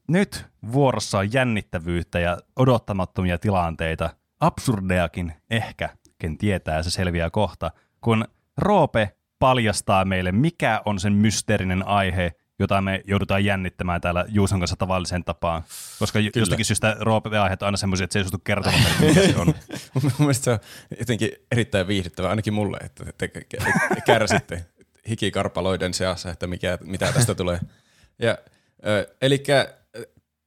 Nyt 0.07 0.45
vuorossa 0.71 1.17
on 1.17 1.33
jännittävyyttä 1.33 2.19
ja 2.19 2.37
odottamattomia 2.55 3.37
tilanteita, 3.37 4.09
absurdeakin 4.39 5.33
ehkä, 5.49 5.89
ken 6.19 6.37
tietää 6.37 6.83
se 6.83 6.89
selviää 6.89 7.29
kohta, 7.29 7.71
kun 8.01 8.25
Roope 8.57 9.17
paljastaa 9.39 10.05
meille, 10.05 10.31
mikä 10.31 10.81
on 10.85 10.99
sen 10.99 11.13
mysteerinen 11.13 11.87
aihe, 11.87 12.31
jota 12.63 12.81
me 12.81 13.03
joudutaan 13.07 13.45
jännittämään 13.45 14.01
täällä 14.01 14.25
Juuson 14.27 14.59
kanssa 14.59 14.75
tavalliseen 14.75 15.23
tapaan. 15.23 15.63
Koska 15.99 16.19
Kyllä. 16.19 16.31
jostakin 16.35 16.65
syystä 16.65 16.97
Roope-aiheet 16.99 17.61
on 17.61 17.65
aina 17.65 17.77
semmoisia, 17.77 18.03
että 18.03 18.13
se 18.13 18.19
ei 18.19 18.23
suostu 18.23 18.41
kertomaan, 18.43 18.83
mikä 18.99 19.21
se 19.21 19.35
on. 19.37 19.47
Mun 19.93 20.11
mielestä 20.19 20.43
se 20.43 20.51
on 20.51 20.59
jotenkin 20.99 21.31
erittäin 21.51 21.87
viihdyttävää, 21.87 22.29
ainakin 22.29 22.53
mulle, 22.53 22.77
että 22.77 23.05
te 23.17 23.31
kärsitte 24.05 24.65
hikikarpaloiden 25.09 25.93
seassa, 25.93 26.31
että 26.31 26.47
mikä, 26.47 26.77
mitä 26.81 27.11
tästä 27.11 27.35
tulee. 27.35 27.59
Ja, 28.19 28.37
eli 29.21 29.43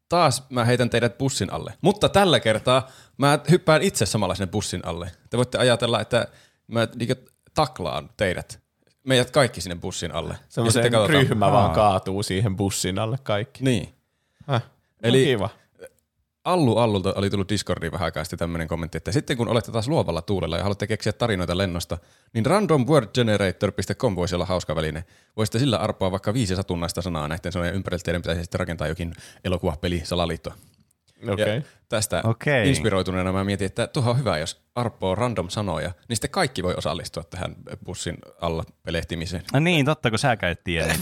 taas 0.08 0.46
mä 0.50 0.64
heitän 0.64 0.90
teidät 0.90 1.18
bussin 1.18 1.52
alle. 1.52 1.74
Mutta 1.80 2.08
tällä 2.08 2.40
kertaa 2.40 2.90
mä 3.18 3.38
hyppään 3.50 3.82
itse 3.82 4.06
samalla 4.06 4.34
sinne 4.34 4.50
bussin 4.50 4.86
alle. 4.86 5.10
Te 5.30 5.36
voitte 5.36 5.58
ajatella, 5.58 6.00
että 6.00 6.28
mä 6.66 6.88
niin 6.98 7.16
taklaan 7.54 8.10
teidät. 8.16 8.65
Meidät 9.06 9.30
kaikki 9.30 9.60
sinne 9.60 9.76
bussin 9.76 10.12
alle. 10.12 10.36
Semmoisen 10.48 10.92
ryhmä 11.06 11.52
vaan 11.52 11.74
kaatuu 11.74 12.22
siihen 12.22 12.56
bussin 12.56 12.98
alle 12.98 13.18
kaikki. 13.22 13.64
Niin. 13.64 13.94
Äh, 14.50 14.62
Eli 15.02 15.24
kiva. 15.24 15.50
Allu 16.44 16.76
Allulta 16.76 17.14
oli 17.16 17.30
tullut 17.30 17.48
Discordiin 17.48 17.92
vähän 17.92 18.04
aikaa 18.04 18.24
sitten 18.24 18.38
tämmöinen 18.38 18.68
kommentti, 18.68 18.98
että 18.98 19.12
sitten 19.12 19.36
kun 19.36 19.48
olette 19.48 19.72
taas 19.72 19.88
luovalla 19.88 20.22
tuulella 20.22 20.56
ja 20.56 20.62
haluatte 20.62 20.86
keksiä 20.86 21.12
tarinoita 21.12 21.58
lennosta, 21.58 21.98
niin 22.32 22.46
randomwordgenerator.com 22.46 24.16
voisi 24.16 24.34
olla 24.34 24.46
hauska 24.46 24.76
väline. 24.76 25.04
Voisitte 25.36 25.58
sillä 25.58 25.76
arpoa 25.76 26.10
vaikka 26.10 26.34
viisi 26.34 26.56
satunnaista 26.56 27.02
sanaa 27.02 27.28
näiden 27.28 27.52
sanojen 27.52 27.74
ympärillä, 27.74 28.02
teidän 28.04 28.22
pitäisi 28.22 28.42
sitten 28.42 28.58
rakentaa 28.58 28.88
jokin 28.88 29.14
elokuvapeli 29.44 30.00
salaliitto. 30.04 30.52
Okay. 31.22 31.62
tästä 31.88 32.22
okay. 32.24 32.68
inspiroituneena 32.68 33.32
mä 33.32 33.44
mietin, 33.44 33.66
että 33.66 33.86
tuohon 33.86 34.10
on 34.10 34.18
hyvä, 34.18 34.38
jos 34.38 34.62
arpoo 34.74 35.14
random 35.14 35.48
sanoja, 35.48 35.92
niin 36.08 36.16
sitten 36.16 36.30
kaikki 36.30 36.62
voi 36.62 36.74
osallistua 36.76 37.24
tähän 37.24 37.56
bussin 37.84 38.18
alla 38.40 38.64
pelehtimiseen. 38.82 39.42
No 39.52 39.60
niin, 39.60 39.86
totta, 39.86 40.10
kun 40.10 40.18
sä 40.18 40.36
käyt 40.36 40.64
tiedä. 40.64 40.94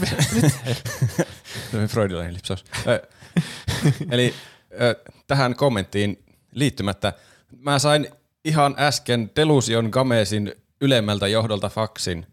Freudilainen 1.87 2.33
lipsaus. 2.33 2.65
Eli 4.11 4.33
tähän 5.27 5.55
kommenttiin 5.55 6.23
liittymättä. 6.51 7.13
Mä 7.57 7.79
sain 7.79 8.07
ihan 8.45 8.75
äsken 8.79 9.31
Delusion 9.35 9.89
Gamesin 9.91 10.55
ylemmältä 10.81 11.27
johdolta 11.27 11.69
faksin. 11.69 12.25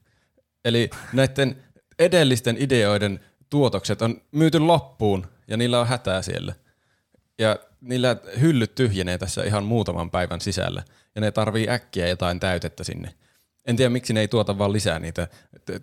Eli 0.64 0.90
näiden 1.12 1.62
edellisten 1.98 2.56
ideoiden 2.58 3.20
tuotokset 3.50 4.02
on 4.02 4.20
myyty 4.32 4.58
loppuun 4.58 5.26
ja 5.48 5.56
niillä 5.56 5.80
on 5.80 5.86
hätää 5.86 6.22
siellä. 6.22 6.54
Ja 7.38 7.58
niillä 7.82 8.16
hyllyt 8.40 8.74
tyhjenee 8.74 9.18
tässä 9.18 9.44
ihan 9.44 9.64
muutaman 9.64 10.10
päivän 10.10 10.40
sisällä 10.40 10.82
ja 11.14 11.20
ne 11.20 11.30
tarvii 11.30 11.68
äkkiä 11.68 12.08
jotain 12.08 12.40
täytettä 12.40 12.84
sinne. 12.84 13.14
En 13.66 13.76
tiedä, 13.76 13.90
miksi 13.90 14.12
ne 14.12 14.20
ei 14.20 14.28
tuota 14.28 14.58
vaan 14.58 14.72
lisää 14.72 14.98
niitä 14.98 15.28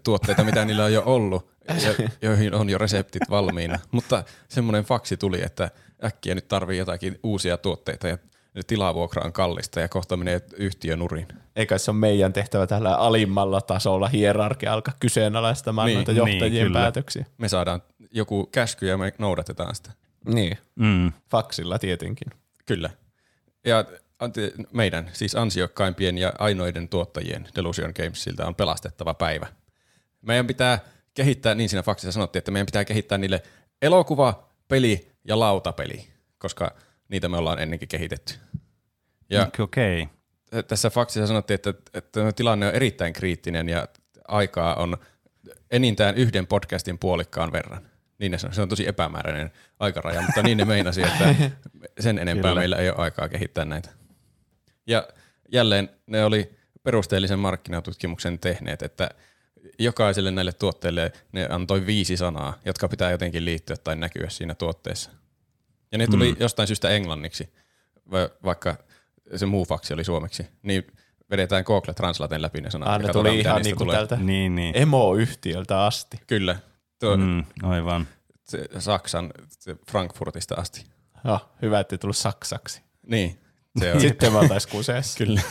tuotteita, 0.03 0.43
mitä 0.43 0.65
niillä 0.65 0.85
on 0.85 0.93
jo 0.93 1.03
ollut, 1.05 1.51
ja, 1.67 2.07
joihin 2.21 2.53
on 2.53 2.69
jo 2.69 2.77
reseptit 2.77 3.29
valmiina. 3.29 3.79
Mutta 3.91 4.23
semmoinen 4.49 4.83
faksi 4.83 5.17
tuli, 5.17 5.41
että 5.43 5.71
äkkiä 6.03 6.35
nyt 6.35 6.47
tarvii 6.47 6.77
jotakin 6.77 7.19
uusia 7.23 7.57
tuotteita 7.57 8.07
ja 8.07 8.17
tilavuokra 8.67 9.25
on 9.25 9.33
kallista 9.33 9.79
ja 9.79 9.87
kohta 9.87 10.17
menee 10.17 10.41
yhtiö 10.57 10.95
nurin. 10.95 11.27
Eikä 11.55 11.77
se 11.77 11.91
ole 11.91 11.99
meidän 11.99 12.33
tehtävä 12.33 12.67
tällä 12.67 12.95
alimmalla 12.95 13.61
tasolla 13.61 14.07
hierarkia 14.07 14.73
alkaa 14.73 14.93
kyseenalaistamaan 14.99 15.85
niin, 15.85 15.95
noita 15.95 16.11
johtajien 16.11 16.51
niin, 16.51 16.73
päätöksiä. 16.73 17.25
Me 17.37 17.49
saadaan 17.49 17.81
joku 18.11 18.45
käsky 18.45 18.87
ja 18.87 18.97
me 18.97 19.13
noudatetaan 19.17 19.75
sitä. 19.75 19.91
Niin, 20.33 20.57
mm. 20.75 21.11
faksilla 21.31 21.79
tietenkin. 21.79 22.27
Kyllä. 22.65 22.89
Ja 23.65 23.85
meidän, 24.71 25.09
siis 25.13 25.35
ansiokkaimpien 25.35 26.17
ja 26.17 26.33
ainoiden 26.39 26.89
tuottajien 26.89 27.47
Delusion 27.55 27.93
Gamesilta 27.95 28.47
on 28.47 28.55
pelastettava 28.55 29.13
päivä. 29.13 29.47
Meidän 30.21 30.47
pitää 30.47 30.79
kehittää, 31.13 31.55
niin 31.55 31.69
siinä 31.69 31.83
faksissa 31.83 32.11
sanottiin, 32.11 32.39
että 32.39 32.51
meidän 32.51 32.65
pitää 32.65 32.85
kehittää 32.85 33.17
niille 33.17 33.43
elokuva, 33.81 34.49
peli 34.67 35.11
ja 35.23 35.39
lautapeli, 35.39 36.07
koska 36.37 36.75
niitä 37.09 37.29
me 37.29 37.37
ollaan 37.37 37.59
ennenkin 37.59 37.87
kehitetty. 37.87 38.33
Ja 39.29 39.49
okay. 39.59 40.05
Tässä 40.67 40.89
faksissa 40.89 41.27
sanottiin, 41.27 41.55
että, 41.55 41.73
että 41.93 42.31
tilanne 42.31 42.67
on 42.67 42.75
erittäin 42.75 43.13
kriittinen 43.13 43.69
ja 43.69 43.87
aikaa 44.27 44.75
on 44.75 44.97
enintään 45.71 46.15
yhden 46.15 46.47
podcastin 46.47 46.99
puolikkaan 46.99 47.51
verran. 47.51 47.89
Niin 48.19 48.31
ne 48.31 48.37
se 48.37 48.61
on 48.61 48.69
tosi 48.69 48.87
epämääräinen 48.87 49.51
aikaraja, 49.79 50.21
mutta 50.21 50.41
niin 50.43 50.57
ne 50.57 50.65
meinasi, 50.65 51.01
että 51.01 51.35
sen 51.99 52.19
enempää 52.19 52.55
meillä 52.55 52.77
ei 52.77 52.89
ole 52.89 52.97
aikaa 52.97 53.29
kehittää 53.29 53.65
näitä. 53.65 53.89
Ja 54.87 55.07
jälleen 55.51 55.89
ne 56.07 56.25
oli 56.25 56.59
perusteellisen 56.83 57.39
markkinatutkimuksen 57.39 58.39
tehneet, 58.39 58.81
että 58.81 59.09
jokaiselle 59.79 60.31
näille 60.31 60.53
tuotteille 60.53 61.11
ne 61.31 61.47
antoi 61.49 61.85
viisi 61.85 62.17
sanaa, 62.17 62.59
jotka 62.65 62.87
pitää 62.87 63.11
jotenkin 63.11 63.45
liittyä 63.45 63.75
tai 63.83 63.95
näkyä 63.95 64.29
siinä 64.29 64.55
tuotteessa. 64.55 65.11
Ja 65.91 65.97
ne 65.97 66.07
tuli 66.07 66.31
mm. 66.31 66.37
jostain 66.39 66.67
syystä 66.67 66.89
englanniksi, 66.89 67.53
vaikka 68.43 68.75
se 69.35 69.45
muu 69.45 69.65
faksi 69.65 69.93
oli 69.93 70.03
suomeksi. 70.03 70.47
Niin 70.61 70.87
vedetään 71.31 71.63
Google 71.65 71.93
Translaten 71.93 72.41
läpi 72.41 72.61
ne 72.61 72.71
sanat. 72.71 72.89
Ah, 72.89 72.99
ne 73.01 73.13
tuli 73.13 73.39
ihan 73.39 73.61
niin 73.61 73.75
kuin 73.75 73.89
tältä 73.89 74.15
niin, 74.15 74.55
niin. 74.55 74.77
emoyhtiöltä 74.77 75.85
asti. 75.85 76.19
Kyllä. 76.27 76.55
Tuo, 76.99 77.17
mm, 77.17 77.43
aivan. 77.63 78.07
Se 78.43 78.69
Saksan 78.79 79.31
se 79.49 79.75
Frankfurtista 79.91 80.55
asti. 80.55 80.83
Oh, 81.25 81.49
hyvä, 81.61 81.79
että 81.79 81.95
ei 81.95 81.97
tullut 81.99 82.17
saksaksi. 82.17 82.81
Niin. 83.07 83.39
Se 83.79 83.91
on. 83.93 84.01
Sitten 84.01 84.33
mä 84.33 84.39
oltais 84.39 84.67
kuseessa. 84.67 85.17
Kyllä. 85.17 85.41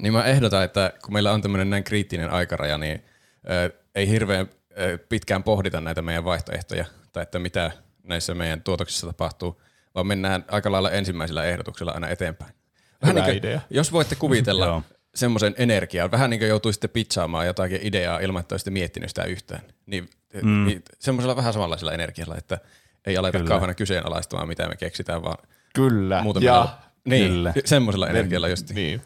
niin 0.00 0.12
mä 0.12 0.24
ehdotan, 0.24 0.64
että 0.64 0.92
kun 1.04 1.12
meillä 1.12 1.32
on 1.32 1.42
tämmöinen 1.42 1.70
näin 1.70 1.84
kriittinen 1.84 2.30
aikaraja, 2.30 2.78
niin 2.78 3.04
äh, 3.50 3.80
ei 3.94 4.08
hirveän 4.08 4.48
äh, 4.50 5.00
pitkään 5.08 5.42
pohdita 5.42 5.80
näitä 5.80 6.02
meidän 6.02 6.24
vaihtoehtoja, 6.24 6.84
tai 7.12 7.22
että 7.22 7.38
mitä 7.38 7.70
näissä 8.02 8.34
meidän 8.34 8.62
tuotoksissa 8.62 9.06
tapahtuu, 9.06 9.62
vaan 9.94 10.06
mennään 10.06 10.44
aika 10.48 10.72
lailla 10.72 10.90
ensimmäisellä 10.90 11.44
ehdotuksella 11.44 11.92
aina 11.92 12.08
eteenpäin. 12.08 12.54
Vähän 13.02 13.16
Hyvä 13.16 13.26
niin 13.26 13.40
kuin, 13.40 13.50
idea. 13.50 13.60
Jos 13.70 13.92
voitte 13.92 14.14
kuvitella 14.14 14.82
semmoisen 15.14 15.54
energian, 15.58 16.10
vähän 16.10 16.30
niin 16.30 16.40
kuin 16.40 16.48
joutuisitte 16.48 16.88
pizzaamaan 16.88 17.46
jotakin 17.46 17.80
ideaa 17.82 18.20
ilman, 18.20 18.40
että 18.40 18.54
olisitte 18.54 18.70
miettinyt 18.70 19.08
sitä 19.08 19.24
yhtään, 19.24 19.62
niin, 19.86 20.08
mm. 20.42 20.64
niin 20.64 20.82
semmoisella 20.98 21.36
vähän 21.36 21.52
samanlaisella 21.52 21.92
energialla, 21.92 22.36
että 22.36 22.58
ei 23.06 23.16
aleta 23.16 23.38
Kyllä. 23.38 23.48
kauheana 23.48 23.74
kyseenalaistamaan, 23.74 24.48
mitä 24.48 24.68
me 24.68 24.76
keksitään, 24.76 25.22
vaan 25.22 25.38
Kyllä, 25.74 26.24
ja 26.40 26.78
niin, 27.04 27.32
kyllä. 27.32 27.52
semmoisella 27.64 28.08
energialla 28.08 28.48
just. 28.48 28.70
Niin. 28.70 29.02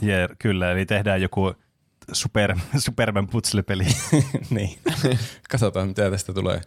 Ja, 0.00 0.28
kyllä, 0.38 0.72
eli 0.72 0.86
tehdään 0.86 1.22
joku 1.22 1.54
super, 2.12 2.56
Superman 2.84 3.28
putslepeli. 3.28 3.84
niin. 4.50 4.78
Katsotaan, 5.50 5.88
mitä 5.88 6.10
tästä 6.10 6.32
tulee. 6.32 6.60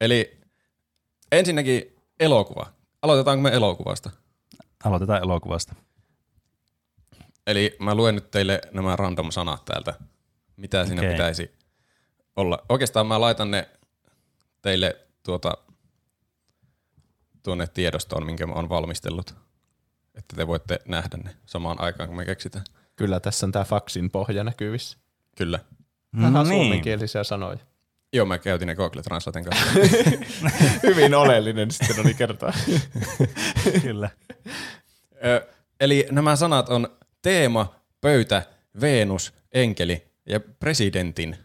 Eli 0.00 0.40
ensinnäkin 1.32 1.96
elokuva. 2.20 2.72
Aloitetaanko 3.02 3.42
me 3.42 3.50
elokuvasta? 3.50 4.10
Aloitetaan 4.84 5.22
elokuvasta. 5.22 5.74
Eli 7.46 7.76
mä 7.78 7.94
luen 7.94 8.14
nyt 8.14 8.30
teille 8.30 8.60
nämä 8.72 8.96
random 8.96 9.30
sanat 9.30 9.64
täältä. 9.64 9.94
Mitä 10.56 10.86
siinä 10.86 11.02
okay. 11.02 11.12
pitäisi 11.12 11.54
olla. 12.36 12.58
Oikeastaan 12.68 13.06
mä 13.06 13.20
laitan 13.20 13.50
ne 13.50 13.68
teille 14.62 14.96
tuota 15.22 15.56
tuonne 17.42 17.66
tiedostoon, 17.66 18.26
minkä 18.26 18.46
mä 18.46 18.52
oon 18.52 18.68
valmistellut, 18.68 19.34
että 20.14 20.36
te 20.36 20.46
voitte 20.46 20.78
nähdä 20.88 21.16
ne 21.24 21.36
samaan 21.46 21.80
aikaan, 21.80 22.08
kun 22.08 22.16
me 22.16 22.24
keksitään. 22.24 22.64
Kyllä, 22.96 23.20
tässä 23.20 23.46
on 23.46 23.52
tämä 23.52 23.64
faksin 23.64 24.10
pohja 24.10 24.44
näkyvissä. 24.44 24.98
Kyllä. 25.36 25.60
Vähän 26.16 26.32
no 26.32 26.42
niin. 26.42 26.48
suomenkielisiä 26.48 27.24
sanoja. 27.24 27.58
Joo, 28.12 28.26
mä 28.26 28.38
käytin 28.38 28.66
ne 28.66 28.74
Google 28.74 29.02
Translaten 29.02 29.44
kanssa. 29.44 29.66
Hyvin 30.88 31.14
oleellinen 31.14 31.70
sitten 31.70 32.00
oli 32.00 32.14
kertaa. 32.14 32.52
Kyllä. 33.82 34.10
Ö, 35.24 35.46
eli 35.80 36.06
nämä 36.10 36.36
sanat 36.36 36.68
on 36.68 36.88
teema, 37.24 37.74
pöytä, 38.00 38.42
Venus, 38.80 39.34
enkeli 39.52 40.02
ja 40.26 40.40
presidentin. 40.40 41.36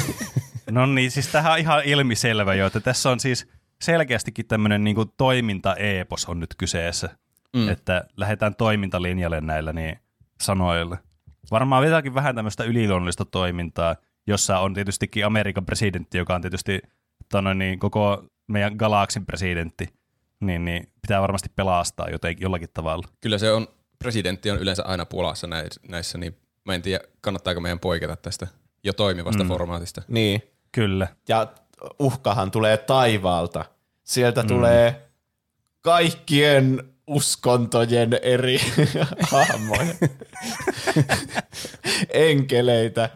no 0.70 0.86
niin, 0.86 1.10
siis 1.10 1.28
tähän 1.28 1.52
on 1.52 1.58
ihan 1.58 1.84
ilmiselvä 1.84 2.54
jo, 2.54 2.66
että 2.66 2.80
tässä 2.80 3.10
on 3.10 3.20
siis– 3.20 3.46
selkeästikin 3.82 4.46
tämmöinen 4.46 4.84
niin 4.84 4.96
toiminta-eepos 5.16 6.26
on 6.26 6.40
nyt 6.40 6.54
kyseessä, 6.58 7.10
mm. 7.56 7.68
että 7.68 8.04
lähdetään 8.16 8.54
toimintalinjalle 8.54 9.40
näillä 9.40 9.72
niin 9.72 9.98
sanoilla. 10.40 10.96
Varmaan 11.50 11.84
jotakin 11.84 12.14
vähän 12.14 12.34
tämmöistä 12.34 12.64
yliluonnollista 12.64 13.24
toimintaa, 13.24 13.96
jossa 14.26 14.58
on 14.58 14.74
tietystikin 14.74 15.26
Amerikan 15.26 15.66
presidentti, 15.66 16.18
joka 16.18 16.34
on 16.34 16.40
tietysti 16.40 16.80
tonne, 17.28 17.54
niin 17.54 17.78
koko 17.78 18.24
meidän 18.46 18.76
galaksin 18.76 19.26
presidentti, 19.26 19.88
niin, 20.40 20.64
niin 20.64 20.88
pitää 21.02 21.22
varmasti 21.22 21.48
pelastaa 21.56 22.10
jotenkin, 22.10 22.44
jollakin 22.44 22.68
tavalla. 22.74 23.08
Kyllä 23.20 23.38
se 23.38 23.52
on, 23.52 23.66
presidentti 23.98 24.50
on 24.50 24.58
yleensä 24.58 24.82
aina 24.84 25.06
pulassa 25.06 25.46
näissä, 25.88 26.18
niin 26.18 26.36
mä 26.64 26.74
en 26.74 26.82
tiedä, 26.82 27.04
kannattaako 27.20 27.60
meidän 27.60 27.80
poiketa 27.80 28.16
tästä 28.16 28.46
jo 28.84 28.92
toimivasta 28.92 29.44
mm. 29.44 29.48
formaatista. 29.48 30.02
Niin. 30.08 30.42
Kyllä. 30.72 31.08
Ja 31.28 31.46
uhkahan 31.98 32.50
tulee 32.50 32.76
taivaalta. 32.76 33.64
Sieltä 34.04 34.42
mm. 34.42 34.48
tulee 34.48 35.08
kaikkien 35.80 36.82
uskontojen 37.06 38.18
eri 38.22 38.60
hahmoja. 39.32 39.94
Enkeleitä, 42.10 43.10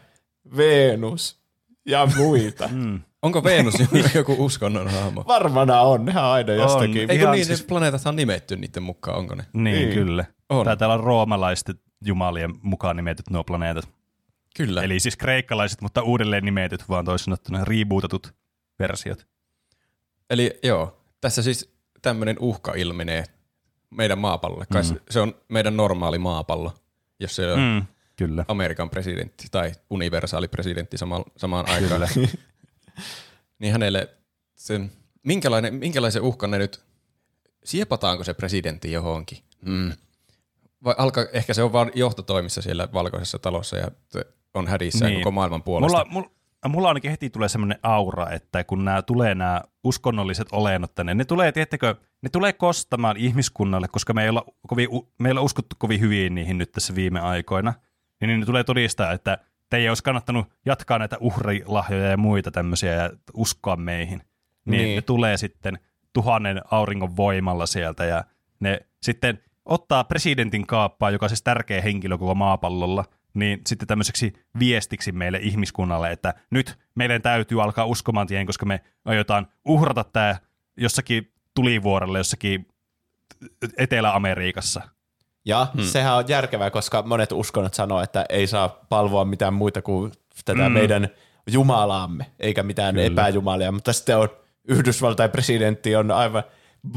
Venus 0.56 1.40
ja 1.86 2.08
muita. 2.16 2.68
Mm. 2.72 3.00
Onko 3.22 3.44
Venus 3.50 3.74
joku 4.14 4.36
uskonnon 4.38 4.88
hahmo? 4.88 5.24
Varmana 5.28 5.80
on, 5.80 6.04
nehän 6.04 6.24
aina 6.24 6.52
jostakin. 6.52 6.96
Eikö 6.96 7.14
Ihan 7.14 7.32
niin, 7.32 7.44
siis- 7.46 7.58
siis... 7.58 7.66
planeetat 7.68 8.06
on 8.06 8.16
nimetty 8.16 8.56
niiden 8.56 8.82
mukaan, 8.82 9.18
onko 9.18 9.34
ne? 9.34 9.44
Niin, 9.52 9.74
Niin. 9.76 9.92
kyllä. 9.94 10.24
On. 10.48 10.64
Taitaa 10.64 10.88
olla 10.88 11.04
roomalaisten 11.04 11.74
jumalien 12.04 12.54
mukaan 12.62 12.96
nimetyt 12.96 13.30
nuo 13.30 13.44
planeetat. 13.44 13.88
Kyllä. 14.56 14.82
Eli 14.82 15.00
siis 15.00 15.16
kreikkalaiset, 15.16 15.80
mutta 15.80 16.02
uudelleen 16.02 16.44
nimetyt, 16.44 16.88
vaan 16.88 17.04
toisin 17.04 17.24
sanottuna 17.24 17.64
rebootatut 17.64 18.34
versiot. 18.78 19.26
Eli 20.30 20.58
joo, 20.62 20.96
tässä 21.20 21.42
siis 21.42 21.72
tämmöinen 22.02 22.36
uhka 22.40 22.72
ilmenee 22.76 23.24
meidän 23.90 24.18
maapallolle. 24.18 24.64
Kai 24.72 24.82
mm. 24.82 24.96
se 25.10 25.20
on 25.20 25.34
meidän 25.48 25.76
normaali 25.76 26.18
maapallo, 26.18 26.72
jos 27.20 27.36
se 27.36 27.52
on 27.52 27.58
mm. 27.58 27.64
Mm, 27.64 27.82
kyllä. 28.16 28.44
Amerikan 28.48 28.90
presidentti 28.90 29.46
tai 29.50 29.72
universaali 29.90 30.48
presidentti 30.48 30.98
sama, 30.98 31.24
samaan 31.36 31.68
aikaan. 31.68 32.08
niin 33.58 33.72
hänelle 33.72 34.08
sen, 34.54 34.92
minkälainen, 35.22 35.74
minkälaisen 35.74 36.22
uhkan 36.22 36.50
ne 36.50 36.58
nyt, 36.58 36.80
siepataanko 37.64 38.24
se 38.24 38.34
presidentti 38.34 38.92
johonkin? 38.92 39.38
Mm. 39.62 39.92
Vai 40.84 40.94
alkaa, 40.98 41.24
ehkä 41.32 41.54
se 41.54 41.62
on 41.62 41.72
vaan 41.72 41.90
johtotoimissa 41.94 42.62
siellä 42.62 42.88
valkoisessa 42.92 43.38
talossa 43.38 43.76
ja 43.76 43.90
on 44.54 44.68
hädissä 44.68 45.04
niin. 45.04 45.14
Niin. 45.14 45.20
koko 45.20 45.30
maailman 45.30 45.62
puolesta. 45.62 45.98
Mulla, 45.98 46.10
mulla, 46.10 46.30
mulla 46.68 46.88
ainakin 46.88 47.10
heti 47.10 47.30
tulee 47.30 47.48
semmoinen 47.48 47.78
aura, 47.82 48.30
että 48.30 48.64
kun 48.64 48.84
nämä 48.84 49.02
tulee 49.02 49.34
nämä 49.34 49.62
uskonnolliset 49.84 50.48
olennot 50.52 50.94
tänne, 50.94 51.14
ne 51.14 51.24
tulee, 51.24 51.52
tiettäkö, 51.52 51.94
ne 52.22 52.28
tulee 52.28 52.52
kostamaan 52.52 53.16
ihmiskunnalle, 53.16 53.88
koska 53.88 54.14
me 54.14 54.22
ei 54.22 54.28
olla, 54.28 54.44
kovin, 54.68 54.88
me 55.18 55.28
ei 55.28 55.30
olla 55.30 55.40
uskottu 55.40 55.76
kovin 55.78 56.00
hyvin 56.00 56.34
niihin 56.34 56.58
nyt 56.58 56.72
tässä 56.72 56.94
viime 56.94 57.20
aikoina, 57.20 57.74
niin 58.20 58.40
ne 58.40 58.46
tulee 58.46 58.64
todistaa, 58.64 59.12
että 59.12 59.38
teidän 59.72 59.90
olisi 59.90 60.02
kannattanut 60.02 60.46
jatkaa 60.66 60.98
näitä 60.98 61.16
uhrilahjoja 61.20 62.10
ja 62.10 62.16
muita 62.16 62.50
tämmöisiä 62.50 62.92
ja 62.92 63.10
uskoa 63.34 63.76
meihin. 63.76 64.22
Niin, 64.64 64.82
Niin. 64.82 64.96
ne 64.96 65.02
tulee 65.02 65.36
sitten 65.36 65.78
tuhannen 66.12 66.60
auringon 66.70 67.16
voimalla 67.16 67.66
sieltä 67.66 68.04
ja 68.04 68.24
ne 68.60 68.80
sitten 69.02 69.42
ottaa 69.64 70.04
presidentin 70.04 70.66
kaappaa, 70.66 71.10
joka 71.10 71.26
on 71.26 71.30
siis 71.30 71.42
tärkeä 71.42 71.80
henkilö 71.80 72.18
koko 72.18 72.34
maapallolla, 72.34 73.04
niin 73.34 73.60
sitten 73.66 73.88
tämmöiseksi 73.88 74.32
viestiksi 74.58 75.12
meille 75.12 75.38
ihmiskunnalle, 75.42 76.12
että 76.12 76.34
nyt 76.50 76.78
meidän 76.94 77.22
täytyy 77.22 77.62
alkaa 77.62 77.84
uskomaan 77.84 78.26
tien, 78.26 78.46
koska 78.46 78.66
me 78.66 78.80
aiotaan 79.04 79.46
uhrata 79.64 80.04
tämä 80.04 80.36
jossakin 80.76 81.32
tulivuorelle 81.54 82.18
jossakin 82.18 82.68
Etelä-Amerikassa. 83.76 84.82
Ja 85.44 85.66
hmm. 85.74 85.84
sehän 85.84 86.14
on 86.14 86.24
järkevää, 86.28 86.70
koska 86.70 87.02
monet 87.02 87.32
uskonnot 87.32 87.74
sanoo, 87.74 88.00
että 88.02 88.26
ei 88.28 88.46
saa 88.46 88.68
palvoa 88.88 89.24
mitään 89.24 89.54
muita 89.54 89.82
kuin 89.82 90.12
tätä 90.44 90.68
mm. 90.68 90.72
meidän 90.72 91.08
jumalaamme, 91.50 92.26
eikä 92.40 92.62
mitään 92.62 92.94
Kyllä. 92.94 93.06
epäjumalia, 93.06 93.72
mutta 93.72 93.92
sitten 93.92 94.18
on 94.18 94.28
Yhdysvaltain 94.68 95.30
presidentti 95.30 95.96
on 95.96 96.10
aivan 96.10 96.42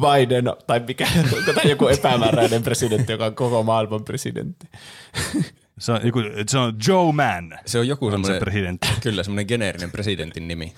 Biden, 0.02 0.46
tai 0.68 0.80
mikä, 0.88 1.08
tämä 1.46 1.62
joku 1.70 1.88
epämääräinen 1.88 2.64
presidentti, 2.64 3.12
joka 3.12 3.26
on 3.26 3.36
koko 3.36 3.64
maailman 3.64 4.04
presidentti. 4.04 4.68
Se 5.80 5.92
on, 5.92 6.00
joku, 6.04 6.20
se 6.48 6.58
on 6.58 6.76
Joe 6.88 7.12
Mann, 7.12 7.54
Se 7.66 7.80
on 7.80 7.88
joku 7.88 8.06
on 8.06 8.12
se 8.12 8.16
semmoinen, 8.16 8.40
presidentti. 8.40 8.88
kyllä 9.04 9.24
semmoinen 9.24 9.46
geneerinen 9.48 9.92
presidentin 9.92 10.48
nimi. 10.48 10.74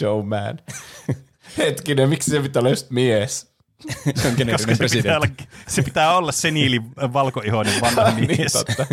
Joe 0.00 0.22
Mann. 0.22 0.58
Hetkinen, 1.58 2.08
miksi 2.08 2.30
se 2.30 2.40
pitää 2.40 2.60
olla 2.60 2.70
just 2.70 2.90
mies? 2.90 3.49
Se 4.14 4.28
on 4.28 4.34
geneerinen 4.36 4.58
se 4.58 4.66
pitää, 4.66 4.76
presidentti. 4.78 5.16
olla, 5.16 5.26
se 5.66 5.82
pitää 5.82 6.16
olla 6.16 6.32
seniili 6.32 6.82
valkoihoinen 7.12 7.80
vanha 7.82 8.10
niin, 8.10 8.26
mies. 8.26 8.52
totta. 8.52 8.86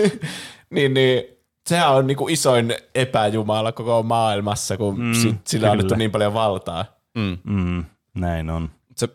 niin, 0.70 0.94
niin, 0.94 1.22
sehän 1.66 1.90
on 1.90 2.06
niinku 2.06 2.28
isoin 2.28 2.74
epäjumala 2.94 3.72
koko 3.72 4.02
maailmassa, 4.02 4.76
kun 4.76 5.00
mm, 5.00 5.14
sit, 5.14 5.46
sillä 5.46 5.66
on 5.66 5.70
kyllä. 5.70 5.70
annettu 5.72 5.94
niin 5.94 6.10
paljon 6.10 6.34
valtaa. 6.34 6.84
Mm. 7.14 7.38
Mm, 7.44 7.84
näin 8.14 8.50
on. 8.50 8.70
Se, 8.96 9.08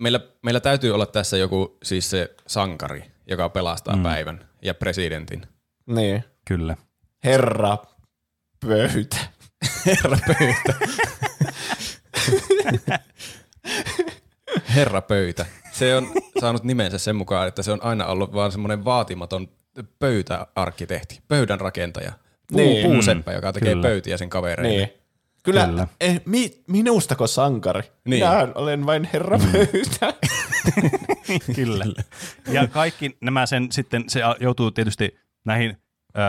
meillä, 0.00 0.20
meillä 0.42 0.60
täytyy 0.60 0.94
olla 0.94 1.06
tässä 1.06 1.36
joku 1.36 1.76
siis 1.82 2.10
se 2.10 2.34
sankari, 2.46 3.04
joka 3.26 3.48
pelastaa 3.48 3.96
mm. 3.96 4.02
päivän 4.02 4.48
ja 4.62 4.74
presidentin. 4.74 5.42
Niin. 5.86 6.24
Kyllä. 6.44 6.76
Herra 7.24 7.78
pöytä. 8.66 9.16
Herra 9.86 10.18
pöytä. 10.26 10.88
Herra 14.74 15.02
pöytä. 15.02 15.46
Se 15.72 15.96
on 15.96 16.08
saanut 16.40 16.64
nimensä 16.64 16.98
sen 16.98 17.16
mukaan, 17.16 17.48
että 17.48 17.62
se 17.62 17.72
on 17.72 17.82
aina 17.82 18.06
ollut 18.06 18.32
vaan 18.32 18.52
semmoinen 18.52 18.84
vaatimaton 18.84 19.48
pöytäarkkitehti, 19.98 21.20
pöydän 21.28 21.60
rakentaja. 21.60 22.12
Puu, 22.52 22.60
Niin. 22.60 22.86
Puuseppä, 22.86 23.32
joka 23.32 23.52
tekee 23.52 23.72
Kyllä. 23.72 23.82
pöytiä 23.88 24.16
sen 24.16 24.30
kavereille. 24.30 24.76
Niin. 24.76 24.92
Kyllä, 25.42 25.66
Kyllä. 25.66 25.88
Eh, 26.00 26.20
mi, 26.24 26.62
minustako 26.66 27.26
sankari? 27.26 27.82
Niin. 27.82 28.24
Minä 28.24 28.48
olen 28.54 28.86
vain 28.86 29.08
herra 29.12 29.38
pöytä. 29.52 30.14
Kyllä. 31.56 31.84
Ja 32.50 32.66
kaikki 32.66 33.16
nämä 33.20 33.46
sen 33.46 33.72
sitten, 33.72 34.04
se 34.08 34.20
joutuu 34.40 34.70
tietysti 34.70 35.18
näihin, 35.44 35.76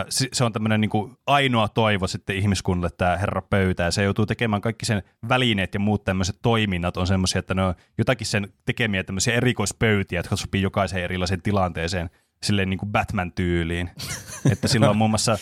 se- 0.10 0.44
on 0.44 0.54
tämmöinen 0.54 0.82
niin 0.82 1.18
ainoa 1.28 1.68
toivo 1.68 2.08
sitten 2.08 2.36
ihmiskunnalle 2.36 2.90
tämä 2.98 3.18
herra 3.18 3.42
pöytä, 3.42 3.84
ja 3.84 3.92
se 3.92 4.04
joutuu 4.04 4.26
tekemään 4.26 4.62
kaikki 4.62 4.86
sen 4.86 5.04
välineet 5.30 5.74
ja 5.74 5.80
muut 5.80 6.04
tämmöiset 6.04 6.40
toiminnat 6.42 6.98
on 6.98 7.08
semmoisia, 7.08 7.40
että 7.40 7.54
ne 7.54 7.64
on 7.64 7.76
jotakin 7.98 8.28
sen 8.28 8.54
tekemiä 8.66 9.04
tämmöisiä 9.04 9.34
erikoispöytiä, 9.34 10.20
jotka 10.20 10.36
sopii 10.36 10.62
jokaiseen 10.62 11.04
erilaiseen 11.04 11.42
tilanteeseen, 11.42 12.10
silleen 12.44 12.70
niin 12.70 12.78
kuin 12.78 12.92
Batman-tyyliin. 12.92 13.90
että 14.52 14.68
sillä 14.68 14.90
on 14.90 14.98
muun 14.98 15.10
muassa 15.10 15.38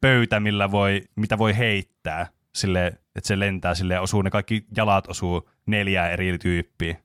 pöytä, 0.00 0.40
millä 0.40 0.70
voi, 0.70 1.02
mitä 1.16 1.38
voi 1.38 1.56
heittää, 1.56 2.26
sille, 2.54 2.86
että 2.86 3.28
se 3.28 3.38
lentää 3.38 3.74
sille 3.74 4.00
osuu, 4.00 4.22
ne 4.22 4.30
kaikki 4.30 4.64
jalat 4.76 5.08
osuu 5.08 5.50
neljään 5.66 6.12
eri 6.12 6.38
tyyppiä 6.38 6.96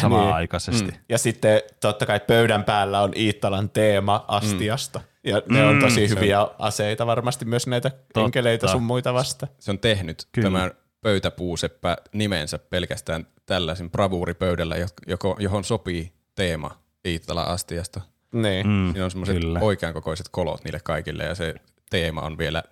samanaikaisesti. 0.00 0.90
Mm. 0.90 0.98
Ja 1.08 1.18
sitten 1.18 1.62
totta 1.80 2.06
kai 2.06 2.20
pöydän 2.20 2.64
päällä 2.64 3.00
on 3.00 3.12
Iittalan 3.16 3.70
teema 3.70 4.24
astiasta. 4.28 5.00
Ja 5.24 5.42
ne 5.48 5.64
on 5.64 5.74
Mm, 5.74 5.80
tosi 5.80 6.08
se 6.08 6.14
hyviä 6.14 6.48
aseita 6.58 7.06
varmasti 7.06 7.44
myös 7.44 7.66
näitä 7.66 7.90
enkeleitä 8.16 8.68
sun 8.68 8.82
muita 8.82 9.14
vasta. 9.14 9.46
Se 9.58 9.70
on 9.70 9.78
tehnyt 9.78 10.28
Kyllä. 10.32 10.46
Tämän 10.46 10.70
pöytäpuuseppä 11.00 11.96
nimensä 12.12 12.58
pelkästään 12.58 13.26
tällaisen 13.46 13.90
bravuuripöydällä, 13.90 14.76
jo- 14.76 14.86
joko, 15.06 15.36
johon 15.38 15.64
sopii 15.64 16.12
teema 16.34 16.70
Iittala 17.06 17.42
astiasta. 17.42 18.00
Niin. 18.32 18.66
Mm, 18.66 18.90
Siinä 18.92 19.04
on 19.04 19.10
semmoiset 19.10 19.38
kyllä. 19.38 19.58
oikean 19.62 19.94
kokoiset 19.94 20.28
kolot 20.30 20.64
niille 20.64 20.80
kaikille 20.84 21.24
ja 21.24 21.34
se 21.34 21.54
teema 21.90 22.20
on 22.20 22.38
vielä 22.38 22.62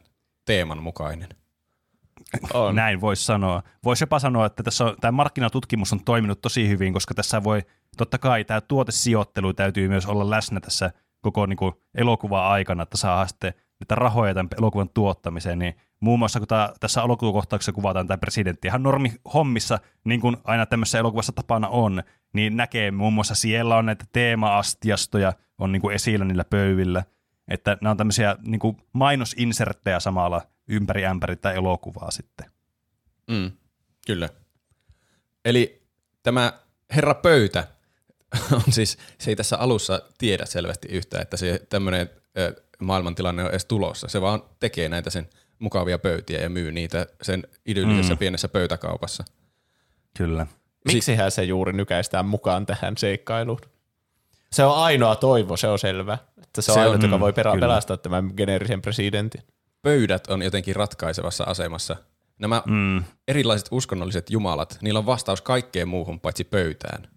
teeman 0.45 0.83
mukainen. 0.83 1.29
On. 2.55 2.75
Näin 2.75 3.01
voisi 3.01 3.25
sanoa. 3.25 3.63
Voisi 3.85 4.03
jopa 4.03 4.19
sanoa, 4.19 4.47
että 4.47 4.63
tässä 4.63 4.85
on, 4.85 4.97
tämä 5.01 5.13
markkinatutkimus 5.13 5.93
on 5.93 6.05
toiminut 6.05 6.41
tosi 6.41 6.69
hyvin, 6.69 6.93
koska 6.93 7.15
tässä 7.15 7.45
voi, 7.45 7.63
totta 7.97 8.19
kai 8.19 8.45
tämä 8.45 8.61
tuotesijoittelu 8.61 9.53
täytyy 9.55 9.89
myös 9.89 10.07
olla 10.07 10.31
läsnä 10.31 10.61
tässä 10.61 10.91
koko 11.23 11.47
niin 11.47 11.57
kuin, 11.57 11.73
elokuvan 11.95 12.45
aikana, 12.45 12.83
että 12.83 12.97
saa 12.97 13.27
sitten 13.27 13.55
niitä 13.81 13.95
rahoja 13.95 14.35
tämän 14.35 14.49
elokuvan 14.59 14.89
tuottamiseen, 14.95 15.59
niin 15.59 15.77
muun 16.01 16.19
muassa 16.19 16.41
kun 16.41 16.49
tää, 16.49 16.73
tässä 16.81 17.03
elokuvakohtauksessa 17.03 17.73
kuvataan 17.73 18.07
tämä 18.07 18.19
presidentti 18.19 18.69
ihan 18.69 18.83
normi 18.83 19.13
hommissa, 19.35 19.79
niin 20.05 20.21
kuin 20.21 20.37
aina 20.45 20.67
tämmöisessä 20.67 20.99
elokuvassa 20.99 21.33
tapana 21.33 21.69
on, 21.69 22.03
niin 22.33 22.57
näkee 22.57 22.91
muun 22.91 23.13
muassa 23.13 23.35
siellä 23.35 23.77
on 23.77 23.87
näitä 23.87 24.05
teema-astiastoja 24.13 25.33
on 25.59 25.73
niin 25.73 25.83
kuin 25.83 25.95
esillä 25.95 26.25
niillä 26.25 26.45
pöyvillä, 26.45 27.05
että 27.49 27.77
nämä 27.81 27.91
on 27.91 27.97
tämmöisiä 27.97 28.37
niin 28.43 28.59
kuin 28.59 28.77
mainosinserttejä 28.93 30.01
samalla 30.01 30.43
ympäri 30.69 31.07
ämpäri 31.07 31.37
tätä 31.37 31.53
elokuvaa 31.53 32.11
sitten. 32.11 32.47
Mm, 33.31 33.51
kyllä. 34.07 34.29
Eli 35.45 35.83
tämä 36.23 36.53
herra 36.95 37.15
pöytä 37.15 37.69
on 38.67 38.73
siis, 38.73 38.99
se 39.19 39.31
ei 39.31 39.37
tässä 39.37 39.57
alussa 39.59 40.03
tiedä 40.19 40.47
selvästi 40.47 40.89
yhtään, 40.89 41.23
että 41.23 41.37
se 41.37 41.61
tämmöinen 41.69 42.11
maailmantilanne 42.79 43.45
on 43.45 43.51
edes 43.51 43.65
tulossa. 43.65 44.09
Se 44.09 44.21
vaan 44.21 44.43
tekee 44.61 44.89
näitä 44.89 45.11
sen 45.11 45.29
mukavia 45.59 45.99
pöytiä 45.99 46.41
ja 46.41 46.49
myy 46.51 46.73
niitä 46.73 47.07
sen 47.23 47.47
idyllisessä 47.67 48.15
mm. 48.15 48.19
pienessä 48.19 48.49
pöytäkaupassa. 48.49 49.25
Kyllä. 50.17 50.47
Miksihän 50.93 51.31
se 51.31 51.45
juuri 51.45 51.73
nykäistään 51.73 52.27
mukaan 52.27 52.67
tähän 52.67 52.97
seikkailuun? 52.97 53.61
Se 54.53 54.65
on 54.65 54.77
ainoa 54.77 55.17
toivo, 55.17 55.57
se 55.57 55.69
on 55.69 55.79
selvä. 55.79 56.19
Että 56.43 56.63
se 56.63 56.73
on 56.73 56.75
Se 56.75 56.81
on- 56.81 56.87
ainut, 56.87 57.03
joka 57.03 57.17
mm, 57.17 57.21
voi 57.21 57.33
perä- 57.33 57.53
kyllä. 57.53 57.65
pelastaa 57.65 57.97
tämän 57.97 58.31
geneerisen 58.37 58.83
presidentin. 58.83 59.43
Pöydät 59.83 60.27
on 60.27 60.43
jotenkin 60.43 60.77
ratkaisevassa 60.77 61.45
asemassa. 61.45 61.97
Nämä 62.39 62.63
Mm, 62.67 63.05
erilaiset 63.29 63.69
uskonnolliset 63.71 64.31
jumalat, 64.31 64.79
niillä 64.81 64.99
on 64.99 65.07
vastaus 65.07 65.41
kaikkeen 65.43 65.89
muuhun 65.89 66.21
paitsi 66.21 66.45
pöytään. 66.45 67.09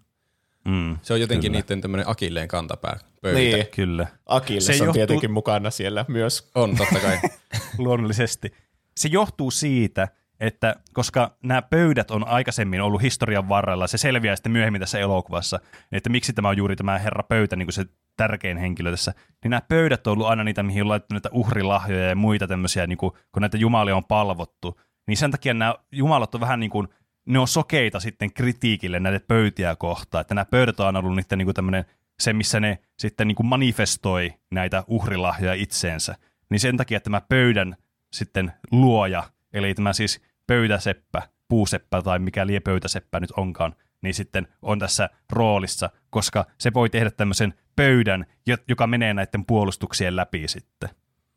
Mm, 0.66 0.96
Se 1.02 1.12
on 1.14 1.20
jotenkin 1.20 1.52
Kyllä. 1.52 1.62
niiden 1.62 1.80
tämmöinen 1.80 2.08
akilleen 2.08 2.48
kantapää 2.48 2.98
pöytä. 3.22 3.38
Niin, 3.38 3.66
kyllä. 3.76 4.06
Akilles 4.26 4.66
Se 4.66 4.72
on 4.72 4.78
johtuu- 4.78 4.92
tietenkin 4.92 5.30
mukana 5.30 5.70
siellä 5.70 6.04
myös. 6.08 6.50
On 6.54 6.76
totta 6.76 7.00
kai. 7.00 7.18
Luonnollisesti. 7.78 8.52
Se 8.96 9.08
johtuu 9.08 9.50
siitä, 9.50 10.08
että 10.40 10.76
koska 10.92 11.36
nämä 11.42 11.62
pöydät 11.62 12.10
on 12.10 12.28
aikaisemmin 12.28 12.80
ollut 12.80 13.02
historian 13.02 13.48
varrella, 13.48 13.86
se 13.86 13.98
selviää 13.98 14.36
sitten 14.36 14.52
myöhemmin 14.52 14.80
tässä 14.80 14.98
elokuvassa, 14.98 15.60
että 15.92 16.10
miksi 16.10 16.32
tämä 16.32 16.48
on 16.48 16.56
juuri 16.56 16.76
tämä 16.76 16.98
herra 16.98 17.22
pöytä, 17.22 17.56
niin 17.56 17.66
kuin 17.66 17.72
se 17.72 17.84
tärkein 18.16 18.58
henkilö 18.58 18.90
tässä, 18.90 19.14
niin 19.44 19.50
nämä 19.50 19.60
pöydät 19.68 20.06
on 20.06 20.12
ollut 20.12 20.26
aina 20.26 20.44
niitä, 20.44 20.62
mihin 20.62 20.82
on 20.82 20.88
laittu 20.88 21.14
näitä 21.14 21.28
uhrilahjoja 21.32 22.08
ja 22.08 22.16
muita 22.16 22.46
tämmöisiä, 22.46 22.86
niin 22.86 22.98
kuin, 22.98 23.12
kun 23.32 23.40
näitä 23.40 23.56
jumalia 23.56 23.96
on 23.96 24.04
palvottu. 24.04 24.80
Niin 25.06 25.16
sen 25.16 25.30
takia 25.30 25.54
nämä 25.54 25.74
jumalat 25.92 26.34
on 26.34 26.40
vähän 26.40 26.60
niin 26.60 26.70
kuin, 26.70 26.88
ne 27.26 27.38
on 27.38 27.48
sokeita 27.48 28.00
sitten 28.00 28.32
kritiikille 28.32 29.00
näitä 29.00 29.26
pöytiä 29.28 29.76
kohtaan, 29.76 30.20
että 30.20 30.34
nämä 30.34 30.44
pöydät 30.44 30.80
on 30.80 30.96
ollut 30.96 31.16
niiden 31.16 31.38
niin 31.38 31.46
kuin 31.46 31.54
tämmöinen, 31.54 31.84
se 32.20 32.32
missä 32.32 32.60
ne 32.60 32.78
sitten 32.98 33.28
niin 33.28 33.36
kuin 33.36 33.46
manifestoi 33.46 34.32
näitä 34.50 34.84
uhrilahjoja 34.86 35.54
itseensä. 35.54 36.14
Niin 36.50 36.60
sen 36.60 36.76
takia 36.76 37.00
tämä 37.00 37.20
pöydän 37.20 37.76
sitten 38.12 38.52
luoja, 38.70 39.24
eli 39.52 39.74
tämä 39.74 39.92
siis 39.92 40.20
pöytäseppä, 40.46 41.22
puuseppä 41.48 42.02
tai 42.02 42.18
mikä 42.18 42.46
lie 42.46 42.60
pöytäseppä 42.60 43.20
nyt 43.20 43.30
onkaan, 43.30 43.74
niin 44.02 44.14
sitten 44.14 44.48
on 44.62 44.78
tässä 44.78 45.10
roolissa, 45.30 45.90
koska 46.10 46.46
se 46.58 46.74
voi 46.74 46.90
tehdä 46.90 47.10
tämmöisen 47.10 47.54
pöydän, 47.76 48.26
joka 48.68 48.86
menee 48.86 49.14
näiden 49.14 49.44
puolustuksien 49.44 50.16
läpi 50.16 50.48
sitten. 50.48 50.88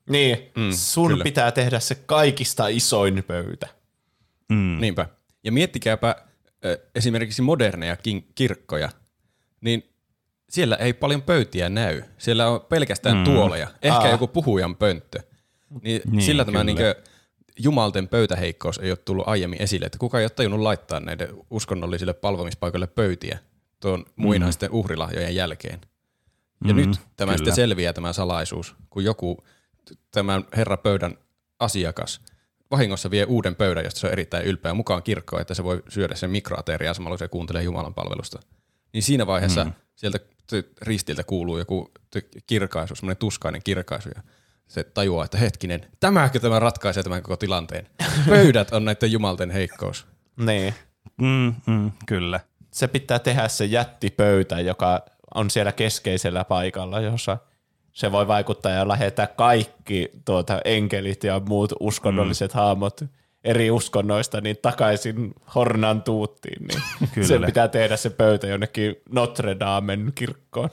Niin, 0.09 0.37
mm, 0.57 0.71
sun 0.71 1.07
kyllä. 1.07 1.23
pitää 1.23 1.51
tehdä 1.51 1.79
se 1.79 1.95
kaikista 1.95 2.67
isoin 2.67 3.23
pöytä. 3.27 3.67
Mm. 4.49 4.77
Niinpä. 4.81 5.18
Ja 5.43 5.51
miettikääpä 5.51 6.15
esimerkiksi 6.95 7.41
moderneja 7.41 7.97
kirkkoja, 8.35 8.89
niin 9.61 9.83
siellä 10.49 10.75
ei 10.75 10.93
paljon 10.93 11.21
pöytiä 11.21 11.69
näy. 11.69 12.01
Siellä 12.17 12.47
on 12.47 12.61
pelkästään 12.61 13.17
mm. 13.17 13.23
tuoleja, 13.23 13.67
ehkä 13.81 13.97
Aa. 13.97 14.11
joku 14.11 14.27
puhujan 14.27 14.75
pönttö. 14.75 15.19
Niin, 15.81 16.01
niin 16.05 16.21
sillä 16.21 16.45
tämä 16.45 16.63
niinkö, 16.63 16.95
jumalten 17.59 18.07
pöytäheikkous 18.07 18.77
ei 18.77 18.91
ole 18.91 18.97
tullut 18.97 19.27
aiemmin 19.27 19.61
esille, 19.61 19.85
että 19.85 19.97
kuka 19.97 20.19
ei 20.19 20.23
ole 20.23 20.29
tajunnut 20.29 20.59
laittaa 20.59 20.99
näiden 20.99 21.29
uskonnollisille 21.49 22.13
palvomispaikoille 22.13 22.87
pöytiä 22.87 23.39
tuon 23.79 24.05
muinaisten 24.15 24.69
mm. 24.69 24.75
uhrilahjojen 24.75 25.35
jälkeen. 25.35 25.81
Ja 26.67 26.73
mm, 26.73 26.75
nyt 26.75 26.89
tämä 26.89 27.31
kyllä. 27.31 27.37
sitten 27.37 27.55
selviää 27.55 27.93
tämä 27.93 28.13
salaisuus, 28.13 28.75
kun 28.89 29.03
joku 29.03 29.43
tämän 30.11 30.43
herra 30.55 30.77
pöydän 30.77 31.17
asiakas 31.59 32.21
vahingossa 32.71 33.11
vie 33.11 33.23
uuden 33.23 33.55
pöydän, 33.55 33.83
josta 33.83 33.99
se 33.99 34.07
on 34.07 34.13
erittäin 34.13 34.45
ylpeä 34.45 34.73
mukaan 34.73 35.03
kirkkoon, 35.03 35.41
että 35.41 35.53
se 35.53 35.63
voi 35.63 35.83
syödä 35.89 36.15
sen 36.15 36.29
mikroateriaa 36.29 36.93
samalla, 36.93 37.13
kun 37.13 37.19
se 37.19 37.27
kuuntelee 37.27 37.63
Jumalan 37.63 37.93
palvelusta. 37.93 38.39
Niin 38.93 39.03
siinä 39.03 39.27
vaiheessa 39.27 39.63
mm. 39.63 39.73
sieltä 39.95 40.19
ristiltä 40.81 41.23
kuuluu 41.23 41.57
joku 41.57 41.91
kirkaisu, 42.47 42.95
semmoinen 42.95 43.17
tuskainen 43.17 43.61
kirkaisu, 43.63 44.09
ja 44.15 44.21
se 44.67 44.83
tajuaa, 44.83 45.25
että 45.25 45.37
hetkinen, 45.37 45.85
tämäkö 45.99 46.39
tämä 46.39 46.59
ratkaisee 46.59 47.03
tämän 47.03 47.23
koko 47.23 47.37
tilanteen. 47.37 47.87
Pöydät 48.29 48.73
on 48.73 48.85
näiden 48.85 49.11
jumalten 49.11 49.51
heikkous. 49.51 50.07
Niin. 50.37 50.73
Mm, 51.21 51.55
mm, 51.67 51.91
kyllä. 52.05 52.39
Se 52.71 52.87
pitää 52.87 53.19
tehdä 53.19 53.47
se 53.47 53.65
jättipöytä, 53.65 54.59
joka 54.59 55.05
on 55.35 55.49
siellä 55.49 55.71
keskeisellä 55.71 56.43
paikalla, 56.43 56.99
jossa 56.99 57.37
se 57.99 58.11
voi 58.11 58.27
vaikuttaa 58.27 58.71
ja 58.71 58.87
lähettää 58.87 59.27
kaikki 59.27 60.11
tuota, 60.25 60.61
enkelit 60.65 61.23
ja 61.23 61.41
muut 61.47 61.73
uskonnolliset 61.79 62.53
mm. 62.53 62.57
haamot 62.57 63.01
eri 63.43 63.71
uskonnoista 63.71 64.41
niin 64.41 64.57
takaisin 64.61 65.33
Hornan 65.55 66.03
tuuttiin. 66.03 66.67
Niin 66.67 66.81
Kyllä. 67.13 67.27
Sen 67.27 67.43
pitää 67.45 67.67
tehdä 67.67 67.97
se 67.97 68.09
pöytä 68.09 68.47
jonnekin 68.47 68.95
Notre 69.11 69.59
Damen 69.59 70.11
kirkkoon. 70.15 70.69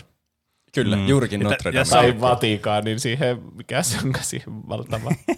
Kyllä, 0.75 0.97
mm. 0.97 1.07
juurikin 1.07 1.41
Notre 1.41 1.73
Dame. 1.73 2.07
Ja 2.07 2.21
Vatikaan, 2.21 2.85
niin 2.85 3.01
siihen, 3.01 3.43
mikä 3.55 3.83
se 3.83 3.99
on 4.05 4.13
siihen 4.23 4.69
valtava. 4.69 5.11
ja 5.29 5.37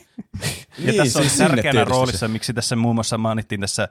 niin, 0.79 0.97
tässä 0.97 1.19
on 1.19 1.25
siis 1.25 1.39
tärkeänä 1.39 1.85
roolissa, 1.85 2.19
se. 2.19 2.29
miksi 2.29 2.55
tässä 2.55 2.77
muun 2.77 2.95
muassa 2.95 3.19
mainittiin 3.19 3.61
tässä 3.61 3.89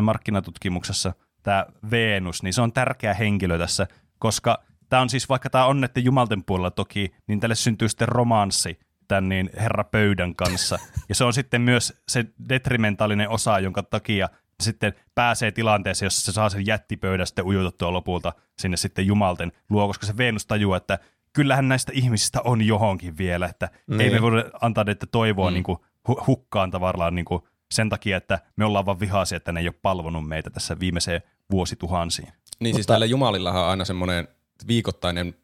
markkinatutkimuksessa 0.00 1.12
tämä 1.42 1.66
Venus, 1.90 2.42
niin 2.42 2.52
se 2.54 2.62
on 2.62 2.72
tärkeä 2.72 3.14
henkilö 3.14 3.58
tässä, 3.58 3.86
koska 4.18 4.64
tämä 4.94 5.02
on 5.02 5.10
siis, 5.10 5.28
vaikka 5.28 5.50
tämä 5.50 5.66
on 5.66 5.80
näiden 5.80 6.04
jumalten 6.04 6.44
puolella 6.44 6.70
toki, 6.70 7.14
niin 7.26 7.40
tälle 7.40 7.54
syntyy 7.54 7.88
sitten 7.88 8.08
romanssi 8.08 8.78
tämän 9.08 9.28
niin 9.28 9.50
herra 9.56 9.84
pöydän 9.84 10.36
kanssa. 10.36 10.78
Ja 11.08 11.14
se 11.14 11.24
on 11.24 11.32
sitten 11.32 11.60
myös 11.60 12.02
se 12.08 12.24
detrimentaalinen 12.48 13.28
osa, 13.28 13.58
jonka 13.58 13.82
takia 13.82 14.28
sitten 14.62 14.94
pääsee 15.14 15.52
tilanteeseen, 15.52 16.06
jossa 16.06 16.24
se 16.24 16.32
saa 16.32 16.48
sen 16.48 16.66
jättipöydän 16.66 17.26
sitten 17.26 17.44
ujutettua 17.44 17.92
lopulta 17.92 18.32
sinne 18.58 18.76
sitten 18.76 19.06
jumalten 19.06 19.52
luo, 19.70 19.86
koska 19.86 20.06
se 20.06 20.16
Venus 20.16 20.46
tajuaa, 20.46 20.76
että 20.76 20.98
kyllähän 21.32 21.68
näistä 21.68 21.92
ihmisistä 21.94 22.40
on 22.44 22.62
johonkin 22.62 23.18
vielä, 23.18 23.46
että 23.46 23.68
niin. 23.86 24.00
ei 24.00 24.10
me 24.10 24.22
voida 24.22 24.44
antaa 24.60 24.84
niitä 24.84 25.06
toivoa 25.06 25.50
mm. 25.50 25.54
niin 25.54 25.64
kuin 25.64 25.78
hukkaan 26.26 26.70
tavallaan 26.70 27.14
niin 27.14 27.24
kuin 27.24 27.42
sen 27.70 27.88
takia, 27.88 28.16
että 28.16 28.38
me 28.56 28.64
ollaan 28.64 28.86
vaan 28.86 29.00
vihaisia, 29.00 29.36
että 29.36 29.52
ne 29.52 29.60
ei 29.60 29.68
ole 29.68 29.74
palvonut 29.82 30.28
meitä 30.28 30.50
tässä 30.50 30.80
viimeiseen 30.80 31.22
vuosituhansiin. 31.50 32.26
Niin 32.26 32.34
siis 32.34 32.60
Mutta, 32.60 32.76
siis 32.76 32.88
näillä 32.88 33.06
jumalillahan 33.06 33.62
on 33.62 33.68
aina 33.68 33.84
semmoinen 33.84 34.28
viikoittainen 34.66 35.34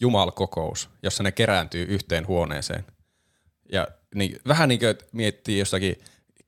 jumalkokous, 0.00 0.88
jossa 1.02 1.22
ne 1.22 1.32
kerääntyy 1.32 1.86
yhteen 1.88 2.26
huoneeseen. 2.26 2.84
Ja 3.72 3.88
niin, 4.14 4.40
vähän 4.48 4.68
niin 4.68 4.80
kuin 4.80 4.94
miettii 5.12 5.58
jossakin 5.58 5.96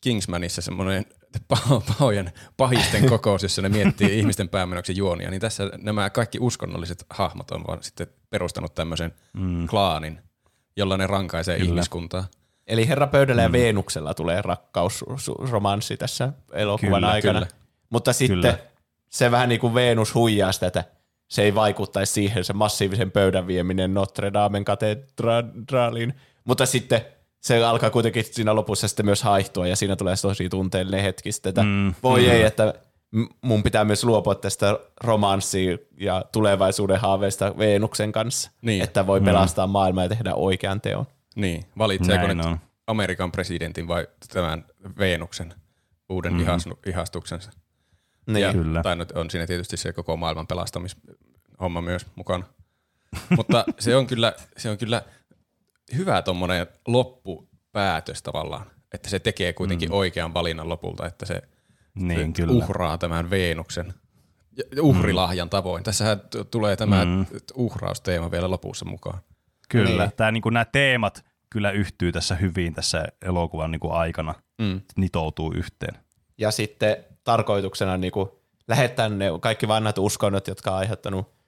Kingsmanissa 0.01 0.62
semmoinen 0.62 1.07
pahojen 1.99 2.32
pahisten 2.57 3.09
kokous, 3.09 3.43
jossa 3.43 3.62
ne 3.62 3.69
miettii 3.69 4.15
ihmisten 4.19 4.49
päämenoksi 4.49 4.97
juonia, 4.97 5.31
niin 5.31 5.40
tässä 5.40 5.70
nämä 5.78 6.11
kaikki 6.11 6.39
uskonnolliset 6.40 7.07
hahmot 7.11 7.51
on 7.51 7.65
vaan 7.66 7.82
sitten 7.82 8.07
perustanut 8.31 8.74
tämmöisen 8.74 9.15
mm. 9.32 9.66
klaanin, 9.66 10.20
jolla 10.77 10.97
ne 10.97 11.07
rankaisee 11.07 11.59
Kyllä. 11.59 11.69
ihmiskuntaa. 11.69 12.24
Eli 12.66 12.89
Herra 12.89 13.07
Pöydällä 13.07 13.43
mm. 13.43 13.45
ja 13.45 13.53
Veenuksella 13.53 14.15
tulee 14.15 14.43
rakkausromanssi 14.43 15.97
tässä 15.97 16.32
elokuvan 16.53 16.95
kyllä, 16.95 17.11
aikana. 17.11 17.40
Kyllä. 17.40 17.53
Mutta 17.90 18.12
sitten 18.12 18.36
kyllä. 18.36 18.59
se 19.09 19.31
vähän 19.31 19.49
niin 19.49 19.61
kuin 19.61 19.74
Venus 19.74 20.15
huijaa 20.15 20.53
sitä, 20.53 20.66
että 20.66 20.85
se 21.29 21.43
ei 21.43 21.55
vaikuttaisi 21.55 22.13
siihen 22.13 22.45
se 22.45 22.53
massiivisen 22.53 23.11
pöydän 23.11 23.47
vieminen 23.47 23.95
Notre 23.95 24.33
Damen 24.33 24.65
katedraaliin. 24.65 26.15
Mutta 26.45 26.67
sitten 26.67 27.01
se 27.41 27.65
alkaa 27.65 27.91
kuitenkin 27.91 28.25
siinä 28.25 28.55
lopussa 28.55 28.89
sitten 28.89 29.07
myös 29.07 29.23
haihtua 29.23 29.67
ja 29.67 29.77
siinä 29.77 29.97
tulee 29.97 30.15
tosi 30.23 30.49
tunteellinen 30.49 31.03
hetki 31.03 31.33
sitten, 31.33 31.51
että 31.51 31.63
mm, 31.63 31.95
voi 32.03 32.23
mm. 32.23 32.31
ei, 32.31 32.43
että 32.43 32.75
mun 33.43 33.63
pitää 33.63 33.85
myös 33.85 34.05
luopua 34.05 34.35
tästä 34.35 34.79
romanssia 35.05 35.79
ja 36.01 36.25
tulevaisuuden 36.33 37.01
haaveista 37.01 37.59
Veenuksen 37.59 38.13
kanssa, 38.13 38.51
niin. 38.63 38.83
että 38.83 39.07
voi 39.07 39.21
mm. 39.21 39.25
pelastaa 39.25 39.67
mm. 39.67 39.71
maailmaa 39.71 40.05
ja 40.05 40.09
tehdä 40.09 40.35
oikean 40.35 40.81
teon. 40.81 41.07
Niin, 41.37 41.65
valitseeko 41.79 42.27
Näin 42.27 42.39
nyt 42.39 42.47
Amerikan 42.87 43.33
presidentin 43.33 43.89
vai 43.89 44.07
tämän 44.33 44.65
Veenuksen 44.99 45.55
uuden 46.09 46.33
mm. 46.33 46.47
ihastuksensa? 46.87 47.51
Niin. 48.29 48.43
Ja, 48.43 48.53
Kyllä. 48.53 48.83
Tai 48.83 48.97
nyt 48.97 49.13
on 49.13 49.31
siinä 49.31 49.47
tietysti 49.47 49.77
se 49.77 49.93
koko 49.93 50.17
maailman 50.17 50.47
pelastamishomma 50.47 51.81
myös 51.81 52.07
mukana. 52.15 52.45
Mutta 53.37 53.65
se 53.79 53.97
on 53.97 54.07
kyllä, 54.07 54.33
se 54.57 54.71
on 54.71 54.79
kyllä 54.79 55.03
hyvä 55.97 56.23
tuommoinen 56.23 56.67
loppupäätös 56.87 58.23
tavallaan, 58.23 58.67
että 58.95 59.11
se 59.11 59.19
tekee 59.19 59.53
kuitenkin 59.53 59.89
mm. 59.89 59.95
oikean 59.95 60.35
valinnan 60.35 60.69
lopulta, 60.69 61.07
että 61.07 61.27
se, 61.27 61.43
niin, 61.95 62.27
se 62.37 62.43
kyllä. 62.43 62.53
uhraa 62.53 62.99
tämän 62.99 63.31
Veenuksen 63.31 63.95
uhrilahjan 64.81 65.51
tavoin. 65.51 65.85
Tässähän 65.85 66.21
t- 66.21 66.51
tulee 66.51 66.77
tämä 66.77 67.05
mm. 67.05 67.27
uhrausteema 67.55 68.31
vielä 68.31 68.51
lopussa 68.51 68.85
mukaan. 68.85 69.19
Kyllä, 69.69 70.05
niin. 70.05 70.13
Tämä, 70.17 70.33
niin 70.33 70.43
kuin, 70.43 70.53
nämä 70.53 70.65
teemat 70.65 71.25
kyllä 71.51 71.71
yhtyy 71.71 72.13
tässä 72.13 72.35
hyvin 72.35 72.75
tässä 72.75 73.05
elokuvan 73.23 73.71
niin 73.71 73.81
kuin 73.81 73.93
aikana, 73.93 74.35
mm. 74.59 74.81
nitoutuu 74.97 75.53
yhteen. 75.53 75.95
Ja 76.39 76.51
sitten 76.51 76.97
tarkoituksena 77.29 77.97
niin 77.97 78.13
kuin, 78.13 78.29
lähettää 78.69 79.09
ne 79.09 79.27
kaikki 79.41 79.69
vanhat 79.69 79.99
uskonnot, 79.99 80.49
jotka 80.49 80.71
on 80.71 80.77
aiheuttanut 80.77 81.39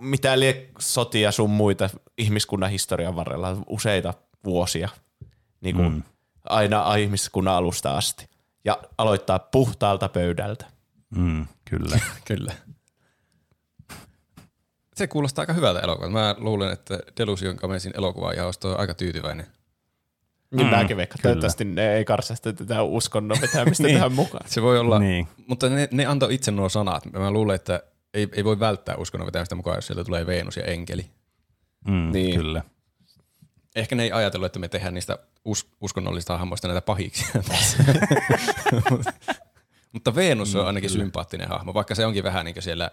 mitä 0.00 0.40
lie 0.40 0.70
sotia 0.78 1.32
sun 1.32 1.50
muita 1.50 1.90
ihmiskunnan 2.18 2.70
historian 2.70 3.16
varrella 3.16 3.56
useita 3.66 4.14
vuosia, 4.44 4.88
niin 5.60 5.76
kuin 5.76 5.92
mm. 5.92 6.02
aina 6.44 6.94
ihmiskunnan 6.94 7.54
alusta 7.54 7.96
asti. 7.96 8.28
Ja 8.64 8.78
aloittaa 8.98 9.38
puhtaalta 9.38 10.08
pöydältä. 10.08 10.66
Mm, 11.16 11.46
kyllä. 11.70 11.98
kyllä. 12.28 12.52
Se 14.96 15.06
kuulostaa 15.06 15.42
aika 15.42 15.52
hyvältä 15.52 15.80
elokuvalta. 15.80 16.12
Mä 16.12 16.34
luulen, 16.38 16.72
että 16.72 16.98
Delusion 17.18 17.56
Kamesin 17.56 17.92
elokuvajaosto 17.96 18.70
on 18.70 18.80
aika 18.80 18.94
tyytyväinen. 18.94 19.46
Niin 20.54 20.66
mm, 20.66 20.76
mäkin 20.76 20.96
veikkaan. 20.96 21.22
Toivottavasti 21.22 21.64
ne 21.64 21.94
ei 21.94 22.04
karsasta 22.04 22.52
tätä 22.52 22.82
uskonnon 22.82 23.38
vetämistä 23.40 23.82
niin. 23.86 23.96
tähän 23.96 24.12
mukaan. 24.12 24.48
Se 24.48 24.62
voi 24.62 24.78
olla, 24.78 24.98
niin. 24.98 25.28
mutta 25.46 25.68
ne, 25.68 25.88
ne 25.90 26.06
antoi 26.06 26.34
itse 26.34 26.50
nuo 26.50 26.68
sanat. 26.68 27.12
Mä 27.12 27.30
luulen, 27.30 27.54
että 27.54 27.82
ei, 28.14 28.28
ei 28.32 28.44
voi 28.44 28.60
välttää 28.60 28.96
uskonnon 28.96 29.26
vetämistä 29.26 29.54
mukaan, 29.54 29.76
jos 29.76 29.86
sieltä 29.86 30.04
tulee 30.04 30.26
Venus 30.26 30.56
ja 30.56 30.64
enkeli. 30.64 31.06
Mm, 31.88 32.12
niin. 32.12 32.34
Kyllä. 32.34 32.62
Ehkä 33.76 33.94
ne 33.96 34.02
ei 34.02 34.12
ajatellut, 34.12 34.46
että 34.46 34.58
me 34.58 34.68
tehdään 34.68 34.94
niistä 34.94 35.18
us- 35.44 35.68
uskonnollisista 35.80 36.38
hahmoista 36.38 36.68
näitä 36.68 36.82
pahiksi. 36.82 37.24
Mutta 39.92 40.14
Venus 40.14 40.56
on 40.56 40.66
ainakin 40.66 40.90
kyllä. 40.90 41.02
sympaattinen 41.02 41.48
hahmo, 41.48 41.74
vaikka 41.74 41.94
se 41.94 42.06
onkin 42.06 42.24
vähän 42.24 42.44
niin 42.44 42.54
kuin 42.54 42.62
siellä 42.62 42.90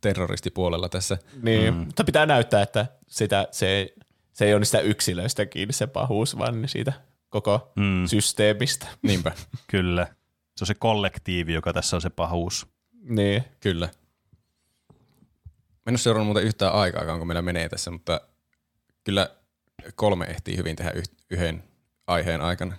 terroristipuolella 0.00 0.88
tässä. 0.88 1.18
Niin, 1.42 1.74
mm. 1.74 1.80
mutta 1.80 2.04
pitää 2.04 2.26
näyttää, 2.26 2.62
että 2.62 2.86
sitä, 3.06 3.48
se, 3.50 3.94
se 4.38 4.44
ei 4.44 4.52
ole 4.54 4.60
niistä 4.60 4.80
yksilöistä 4.80 5.46
kiinni 5.46 5.72
se 5.72 5.86
pahuus, 5.86 6.38
vaan 6.38 6.68
siitä 6.68 6.92
koko 7.28 7.72
mm. 7.76 8.06
systeemistä. 8.06 8.86
Niinpä. 9.02 9.32
Kyllä. 9.70 10.06
Se 10.56 10.64
on 10.64 10.66
se 10.66 10.74
kollektiivi, 10.74 11.52
joka 11.52 11.72
tässä 11.72 11.96
on 11.96 12.00
se 12.00 12.10
pahuus. 12.10 12.66
Niin. 13.02 13.44
Kyllä. 13.60 13.88
en 15.86 15.92
ole 15.92 15.98
seurannut 15.98 16.26
muuten 16.26 16.44
yhtään 16.44 16.72
aikaa, 16.72 17.18
kun 17.18 17.26
meillä 17.26 17.42
menee 17.42 17.68
tässä, 17.68 17.90
mutta 17.90 18.20
kyllä 19.04 19.30
kolme 19.94 20.24
ehtii 20.24 20.56
hyvin 20.56 20.76
tehdä 20.76 20.90
yh- 20.90 21.10
yhden 21.30 21.64
aiheen 22.06 22.40
aikana. 22.40 22.76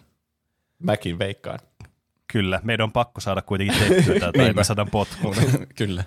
Mäkin 0.80 1.20
veikkaan. 1.20 1.60
Kyllä, 2.34 2.60
meidän 2.64 2.84
on 2.84 2.92
pakko 2.92 3.22
saada 3.22 3.42
kuitenkin 3.42 3.80
tehtyä 3.80 4.14
tätä, 4.14 4.32
tai 4.38 4.54
me 4.54 4.64
saadaan 4.64 4.92
potkuun. 4.92 5.36
kyllä. 5.78 6.04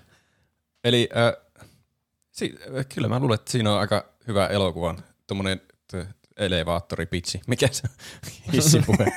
Eli 0.84 1.08
äh, 1.16 1.32
si- 2.30 2.58
kyllä 2.94 3.08
mä 3.08 3.18
luulen, 3.18 3.34
että 3.34 3.52
siinä 3.52 3.72
on 3.72 3.80
aika 3.80 4.04
hyvä 4.26 4.46
elokuvan 4.46 5.04
tuommoinen 5.32 5.60
elevaattoripitsi. 6.36 7.40
Mikä 7.46 7.68
se 7.72 7.82
on? 7.88 7.94
Hissipuhe. 8.52 9.06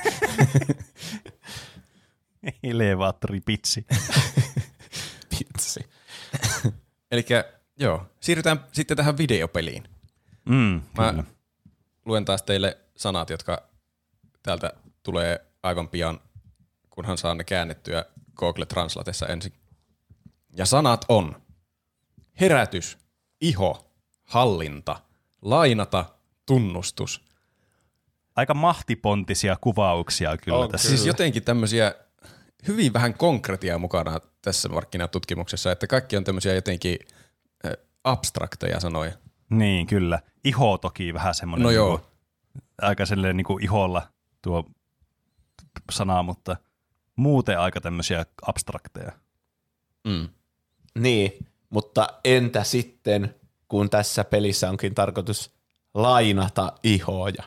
Elevaattoripitsi. 2.62 3.86
Pitsi. 5.38 5.80
Eli 7.10 7.26
joo, 7.78 8.06
siirrytään 8.20 8.66
sitten 8.72 8.96
tähän 8.96 9.18
videopeliin. 9.18 9.88
Mm, 10.48 10.82
Mä 10.98 11.10
kyllä. 11.10 11.24
luen 12.04 12.24
taas 12.24 12.42
teille 12.42 12.78
sanat, 12.96 13.30
jotka 13.30 13.62
täältä 14.42 14.72
tulee 15.02 15.46
aivan 15.62 15.88
pian, 15.88 16.20
kunhan 16.90 17.18
saan 17.18 17.38
ne 17.38 17.44
käännettyä 17.44 18.04
Google 18.36 18.66
Translatessa 18.66 19.26
ensin. 19.26 19.52
Ja 20.56 20.66
sanat 20.66 21.04
on 21.08 21.42
herätys, 22.40 22.98
iho, 23.40 23.92
hallinta, 24.24 25.00
lainata, 25.42 26.04
tunnustus. 26.46 27.24
Aika 28.36 28.54
mahtipontisia 28.54 29.56
kuvauksia 29.60 30.36
kyllä 30.36 30.58
On 30.58 30.70
tässä. 30.70 30.88
Siis 30.88 31.06
jotenkin 31.06 31.42
tämmöisiä 31.42 31.94
hyvin 32.68 32.92
vähän 32.92 33.14
konkretiaa 33.14 33.78
mukana 33.78 34.20
tässä 34.42 34.68
markkinatutkimuksessa, 34.68 35.72
että 35.72 35.86
kaikki 35.86 36.16
on 36.16 36.24
tämmöisiä 36.24 36.54
jotenkin 36.54 36.98
abstrakteja 38.04 38.80
sanoja. 38.80 39.12
Niin, 39.50 39.86
kyllä. 39.86 40.20
Iho 40.44 40.78
toki 40.78 41.14
vähän 41.14 41.34
semmoinen 41.34 41.64
No 41.64 41.70
joo. 41.70 41.96
Niinku, 41.96 42.10
aika 42.82 43.06
silleen 43.06 43.36
niinku 43.36 43.58
iholla 43.62 44.08
tuo 44.42 44.64
sana, 45.90 46.22
mutta 46.22 46.56
muuten 47.16 47.58
aika 47.58 47.80
tämmöisiä 47.80 48.26
abstrakteja. 48.46 49.12
Mm. 50.04 50.28
Niin, 50.98 51.46
mutta 51.70 52.08
entä 52.24 52.64
sitten, 52.64 53.34
kun 53.68 53.90
tässä 53.90 54.24
pelissä 54.24 54.70
onkin 54.70 54.94
tarkoitus 54.94 55.50
lainata 55.94 56.72
ihoja? 56.82 57.42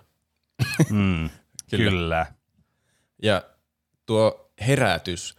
Mm, 0.89 1.29
Kyllä. 1.69 1.89
kyllä. 1.89 2.25
Ja 3.23 3.43
tuo 4.05 4.51
herätys 4.67 5.37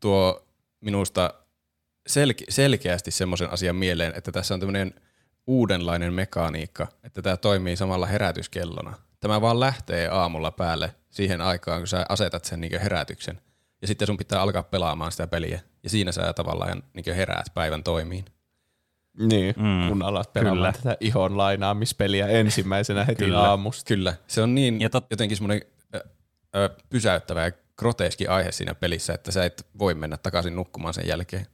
tuo 0.00 0.46
minusta 0.80 1.34
selke- 2.08 2.44
selkeästi 2.48 3.10
semmoisen 3.10 3.50
asian 3.50 3.76
mieleen, 3.76 4.12
että 4.16 4.32
tässä 4.32 4.54
on 4.54 4.60
tämmöinen 4.60 4.94
uudenlainen 5.46 6.12
mekaniikka, 6.12 6.86
että 7.02 7.22
tämä 7.22 7.36
toimii 7.36 7.76
samalla 7.76 8.06
herätyskellona. 8.06 8.94
Tämä 9.20 9.40
vaan 9.40 9.60
lähtee 9.60 10.08
aamulla 10.08 10.50
päälle 10.50 10.94
siihen 11.10 11.40
aikaan, 11.40 11.80
kun 11.80 11.88
sä 11.88 12.06
asetat 12.08 12.44
sen 12.44 12.60
niin 12.60 12.80
herätyksen. 12.80 13.40
Ja 13.82 13.86
sitten 13.88 14.06
sun 14.06 14.16
pitää 14.16 14.42
alkaa 14.42 14.62
pelaamaan 14.62 15.12
sitä 15.12 15.26
peliä. 15.26 15.60
Ja 15.82 15.90
siinä 15.90 16.12
sä 16.12 16.32
tavallaan 16.32 16.82
niin 16.94 17.16
heräät 17.16 17.46
päivän 17.54 17.82
toimiin. 17.82 18.24
Niin, 19.26 19.54
Mm, 19.58 19.88
kun 19.88 20.02
alat 20.02 20.32
pelaamaan 20.32 20.72
kyllä. 20.72 20.72
tätä 20.72 20.96
ihon 21.00 21.36
lainaamispeliä 21.38 22.26
ensimmäisenä 22.26 23.04
heti 23.04 23.24
Kyllä. 23.24 23.40
aamusta. 23.40 23.88
Kyllä, 23.88 24.14
se 24.26 24.42
on 24.42 24.54
niin 24.54 24.80
Ja 24.80 24.88
tot- 24.88 25.06
jotenkin 25.10 25.36
semmoinen 25.36 25.62
ö, 25.94 26.04
ö, 26.56 26.70
pysäyttävä 26.90 27.44
ja 27.44 27.52
groteski 27.78 28.26
aihe 28.26 28.52
siinä 28.52 28.74
pelissä, 28.74 29.14
että 29.14 29.32
sä 29.32 29.44
et 29.44 29.66
voi 29.78 29.94
mennä 29.94 30.16
takaisin 30.16 30.56
nukkumaan 30.56 30.94
sen 30.94 31.06
jälkeen. 31.08 31.46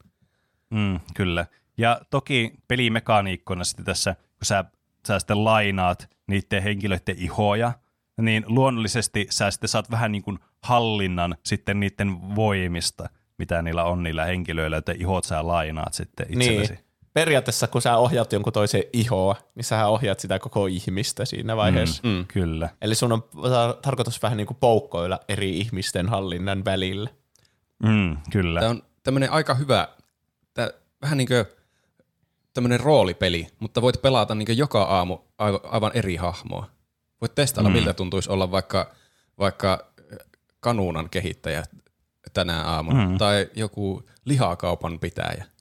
Mm, 0.71 1.01
kyllä. 1.15 1.47
Ja 1.79 2.01
toki 2.11 2.53
pelimekaniikkona 2.69 3.65
sitten 3.65 3.85
tässä, 3.85 4.15
kun 4.15 4.45
sä, 4.47 4.65
sä 5.07 5.19
sitten 5.19 5.45
lainaat 5.45 6.09
niiden 6.27 6.63
henkilöiden 6.63 7.17
ihoja, 7.19 7.73
niin 8.21 8.45
luonnollisesti 8.47 9.27
sä 9.31 9.51
sitten 9.51 9.69
saat 9.69 9.91
vähän 9.91 10.13
niin 10.13 10.23
kuin 10.23 10.39
hallinnan 10.63 11.37
sitten 11.45 11.81
niiden 11.81 12.35
voimista, 12.37 13.09
mitä 13.39 13.63
niillä 13.63 13.85
on 13.85 14.03
niillä 14.03 14.25
henkilöillä, 14.25 14.77
että 14.77 14.93
ihot 14.99 15.25
sä 15.25 15.47
lainaat 15.47 15.95
sitten 15.95 16.27
itsellesi. 16.31 16.73
Niin. 16.73 16.86
Periaatteessa 17.17 17.67
kun 17.67 17.83
sä 17.83 17.97
ohjaat 17.97 18.33
jonkun 18.33 18.53
toisen 18.53 18.83
ihoa, 18.93 19.37
niin 19.55 19.65
sä 19.65 19.87
ohjaat 19.87 20.21
sitä 20.21 20.39
koko 20.39 20.67
ihmistä 20.67 21.25
siinä 21.25 21.57
vaiheessa. 21.57 22.03
Mm. 22.03 22.09
Mm. 22.09 22.27
Kyllä. 22.27 22.69
Eli 22.83 22.95
sun 22.95 23.13
on 23.13 23.23
ta- 23.43 23.79
tarkoitus 23.83 24.23
vähän 24.23 24.37
niin 24.37 24.47
kuin 24.47 24.57
poukkoilla 24.61 25.21
eri 25.29 25.59
ihmisten 25.59 26.09
hallinnan 26.09 26.65
välillä. 26.65 27.11
Mm, 27.83 28.17
kyllä. 28.31 28.61
Tämä 28.61 28.71
on 28.71 28.83
tämmöinen 29.03 29.33
aika 29.33 29.55
hyvä, 29.55 29.89
tää, 30.55 30.71
vähän 31.03 31.19
niin 31.19 31.29
kuin 31.29 31.45
tämmöinen 32.55 32.81
roolipeli, 32.81 33.47
mutta 33.59 33.83
voit 33.83 34.03
pelata 34.03 34.35
niin 34.35 34.59
joka 34.59 34.83
aamu 34.83 35.19
aivan, 35.39 35.61
aivan 35.65 35.91
eri 35.95 36.17
hahmoa. 36.17 36.71
Voit 37.21 37.35
testailla, 37.35 37.71
mm. 37.71 37.77
miltä 37.77 37.95
tuntuisi 37.95 38.31
olla 38.31 38.51
vaikka, 38.51 38.91
vaikka 39.39 39.93
kanuunan 40.61 41.11
kehittäjä 41.11 41.63
tänä 42.33 42.63
aamuna, 42.63 43.09
mm. 43.09 43.19
tai 43.19 43.51
joku 43.55 44.03
lihakaupan 44.25 45.01
pitäjä. 45.01 45.56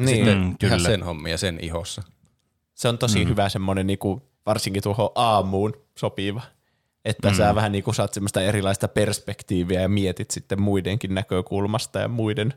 Ja 0.00 0.04
Niin. 0.06 0.16
sitten 0.16 0.38
Mm, 0.38 0.56
kyllä. 0.58 0.78
sen 0.88 1.02
hommia 1.02 1.38
sen 1.38 1.58
ihossa. 1.62 2.02
Se 2.74 2.88
on 2.88 2.98
tosi 2.98 3.24
mm. 3.24 3.28
hyvä 3.30 3.48
semmoinen 3.48 3.86
niinku, 3.86 4.22
varsinkin 4.46 4.82
tuohon 4.82 5.10
aamuun 5.14 5.72
sopiva. 5.98 6.42
Että 7.04 7.28
mm. 7.30 7.34
sä 7.34 7.54
vähän 7.54 7.72
niinku 7.72 7.92
saat 7.92 8.14
semmoista 8.14 8.42
erilaista 8.42 8.88
perspektiiviä 8.88 9.80
ja 9.80 9.88
mietit 9.88 10.30
sitten 10.30 10.62
muidenkin 10.62 11.14
näkökulmasta 11.14 11.98
ja 11.98 12.08
muiden 12.08 12.54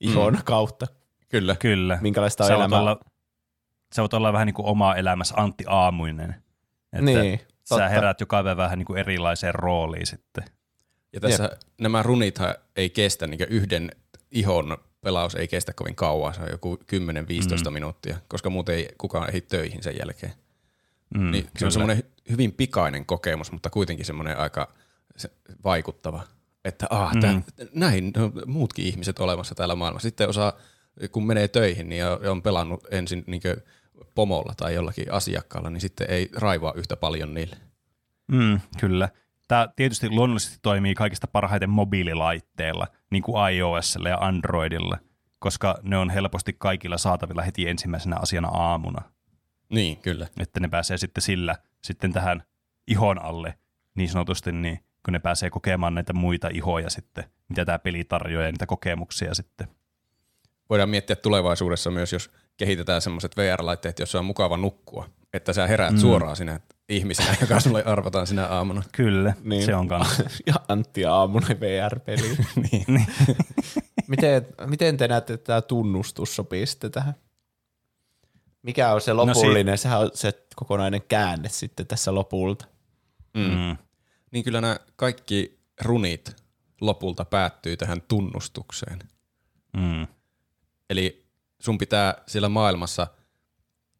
ihon 0.00 0.32
mm. 0.34 0.40
kautta, 0.44 0.86
Kyllä. 1.28 1.56
Kyllä. 1.56 1.98
minkälaista 2.02 2.44
on 2.44 2.48
Sä 2.48 2.54
elämä. 2.54 2.80
olla, 2.80 3.00
sä 3.94 4.02
voit 4.02 4.14
olla 4.14 4.32
vähän 4.32 4.46
niin 4.46 4.54
kuin 4.54 4.66
oma 4.66 4.94
elämässä 4.94 5.34
Antti 5.38 5.64
Aamuinen. 5.66 6.30
Että 6.92 7.04
Niin, 7.04 7.38
sä 7.38 7.46
totta. 7.68 7.88
herät 7.88 8.20
joka 8.20 8.42
päivä 8.42 8.62
vähän 8.62 8.78
niin 8.78 8.86
kuin 8.86 8.98
erilaiseen 8.98 9.54
rooliin 9.54 10.06
sitten. 10.06 10.44
Ja 11.12 11.20
tässä 11.20 11.42
Jep. 11.44 11.52
nämä 11.80 12.02
runithan 12.02 12.54
ei 12.76 12.90
kestä, 12.90 13.26
niin 13.26 13.40
yhden 13.50 13.90
ihon 14.30 14.78
pelaus 15.06 15.34
ei 15.34 15.48
kestä 15.48 15.72
kovin 15.72 15.94
kauan, 15.94 16.34
se 16.34 16.40
on 16.40 16.50
joku 16.50 16.78
10-15 16.92 17.70
mm. 17.70 17.72
minuuttia, 17.72 18.16
koska 18.28 18.50
muuten 18.50 18.74
ei 18.74 18.88
kukaan 18.98 19.28
ehdi 19.28 19.40
töihin 19.40 19.82
sen 19.82 19.98
jälkeen. 19.98 20.32
Mm, 21.14 21.30
Niin 21.30 21.46
se 21.56 21.64
on 21.64 21.72
semmoinen 21.72 22.02
hyvin 22.30 22.52
pikainen 22.52 23.06
kokemus, 23.06 23.52
mutta 23.52 23.70
kuitenkin 23.70 24.06
semmoinen 24.06 24.38
aika 24.38 24.72
vaikuttava, 25.64 26.22
että 26.64 26.86
ah, 26.90 27.14
mm. 27.14 27.20
tää, 27.20 27.42
näin 27.74 28.12
no, 28.16 28.32
muutkin 28.46 28.86
ihmiset 28.86 29.18
olemassa 29.18 29.54
täällä 29.54 29.74
maailmassa. 29.74 30.08
Sitten 30.08 30.28
osaa, 30.28 30.52
kun 31.12 31.26
menee 31.26 31.48
töihin 31.48 31.88
niin 31.88 32.04
on, 32.30 32.42
pelannut 32.42 32.84
ensin 32.90 33.24
niin 33.26 33.42
pomolla 34.14 34.54
tai 34.56 34.74
jollakin 34.74 35.12
asiakkaalla, 35.12 35.70
niin 35.70 35.80
sitten 35.80 36.10
ei 36.10 36.30
raivaa 36.36 36.72
yhtä 36.76 36.96
paljon 36.96 37.34
niille. 37.34 37.56
Mm, 38.32 38.60
kyllä. 38.80 39.08
Tämä 39.48 39.68
tietysti 39.76 40.10
luonnollisesti 40.10 40.58
toimii 40.62 40.94
kaikista 40.94 41.26
parhaiten 41.26 41.70
mobiililaitteilla, 41.70 42.86
niin 43.16 43.22
kuin 43.22 43.52
iOSilla 43.52 44.08
ja 44.08 44.18
Androidilla, 44.20 44.98
koska 45.38 45.78
ne 45.82 45.98
on 45.98 46.10
helposti 46.10 46.52
kaikilla 46.58 46.98
saatavilla 46.98 47.42
heti 47.42 47.68
ensimmäisenä 47.68 48.16
asiana 48.16 48.48
aamuna. 48.48 49.02
Niin, 49.68 49.96
kyllä. 49.96 50.26
Että 50.40 50.60
ne 50.60 50.68
pääsee 50.68 50.98
sitten 50.98 51.22
sillä 51.22 51.56
sitten 51.84 52.12
tähän 52.12 52.42
ihon 52.86 53.22
alle 53.22 53.58
niin 53.94 54.08
sanotusti, 54.08 54.52
niin 54.52 54.80
kun 55.04 55.12
ne 55.12 55.18
pääsee 55.18 55.50
kokemaan 55.50 55.94
näitä 55.94 56.12
muita 56.12 56.48
ihoja 56.52 56.90
sitten, 56.90 57.24
mitä 57.48 57.64
tämä 57.64 57.78
peli 57.78 58.04
tarjoaa 58.04 58.44
ja 58.44 58.52
niitä 58.52 58.66
kokemuksia 58.66 59.34
sitten. 59.34 59.68
Voidaan 60.70 60.88
miettiä 60.88 61.16
tulevaisuudessa 61.16 61.90
myös, 61.90 62.12
jos 62.12 62.30
kehitetään 62.56 63.02
semmoiset 63.02 63.36
VR-laitteet, 63.36 63.98
joissa 63.98 64.18
on 64.18 64.24
mukava 64.24 64.56
nukkua, 64.56 65.08
että 65.36 65.52
sä 65.52 65.66
heräät 65.66 65.92
mm. 65.92 65.98
suoraan 65.98 66.36
sinä 66.36 66.60
ihmisenä, 66.88 67.36
joka 67.40 67.60
sulle 67.60 67.84
arvotaan 67.84 68.26
sinä 68.26 68.46
aamuna. 68.46 68.82
Kyllä, 68.92 69.34
Niin. 69.44 69.64
se 69.64 69.74
on 69.74 69.88
kanssa. 69.88 70.22
ja 70.46 70.54
Antti 70.68 71.04
Aamunen 71.04 71.60
VR-peli. 71.60 72.36
niin. 72.70 73.06
miten, 74.08 74.46
miten 74.66 74.96
te 74.96 75.08
näette, 75.08 75.32
että 75.32 75.46
tämä 75.46 75.62
tunnustus 75.62 76.36
sopii 76.36 76.66
sitten 76.66 76.90
tähän? 76.90 77.14
Mikä 78.62 78.92
on 78.92 79.00
se 79.00 79.10
No 79.10 79.16
lopullinen, 79.26 79.72
no, 79.72 79.76
sehän 79.76 80.00
on 80.00 80.10
se 80.14 80.46
kokonainen 80.56 81.02
käänne 81.08 81.48
sitten 81.48 81.86
tässä 81.86 82.14
lopulta. 82.14 82.66
Mm. 83.34 83.42
Mm. 83.42 83.76
Niin 84.30 84.44
kyllä 84.44 84.60
nämä 84.60 84.76
kaikki 84.96 85.58
runit 85.80 86.36
lopulta 86.80 87.24
päättyy 87.24 87.76
tähän 87.76 88.02
tunnustukseen. 88.08 88.98
Mm. 89.76 90.06
Eli 90.90 91.26
sun 91.60 91.78
pitää 91.78 92.14
siellä 92.26 92.48
maailmassa 92.48 93.06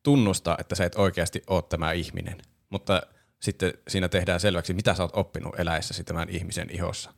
tunnustaa, 0.07 0.57
että 0.61 0.75
sä 0.75 0.85
et 0.85 0.95
oikeasti 0.95 1.43
ole 1.47 1.63
tämä 1.63 1.93
ihminen. 1.93 2.39
Mutta 2.71 3.03
sitten 3.41 3.73
siinä 3.89 4.09
tehdään 4.09 4.41
selväksi, 4.41 4.75
mitä 4.75 4.95
sä 4.95 5.03
oot 5.03 5.17
oppinut 5.17 5.61
eläessäsi 5.61 6.05
tämän 6.05 6.29
ihmisen 6.31 6.71
ihossa. 6.71 7.11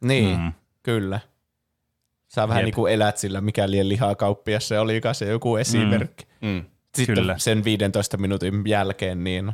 Niin, 0.00 0.36
Mm. 0.38 0.42
mm. 0.44 0.52
kyllä. 0.82 1.20
Sä 2.28 2.48
vähän 2.48 2.60
Jep. 2.60 2.64
niin 2.64 2.74
kuin 2.74 2.92
elät 2.92 3.18
sillä, 3.18 3.40
mikä 3.40 3.70
liian 3.70 3.88
lihakauppias 3.88 4.68
se 4.68 4.78
olikaan 4.78 5.14
se 5.14 5.28
joku 5.28 5.56
esimerkki. 5.56 6.26
Mm. 6.40 6.64
Sitten 6.94 7.14
Kyllä. 7.14 7.38
sen 7.38 7.64
15 7.64 8.16
minuutin 8.16 8.62
jälkeen 8.66 9.24
niin 9.24 9.52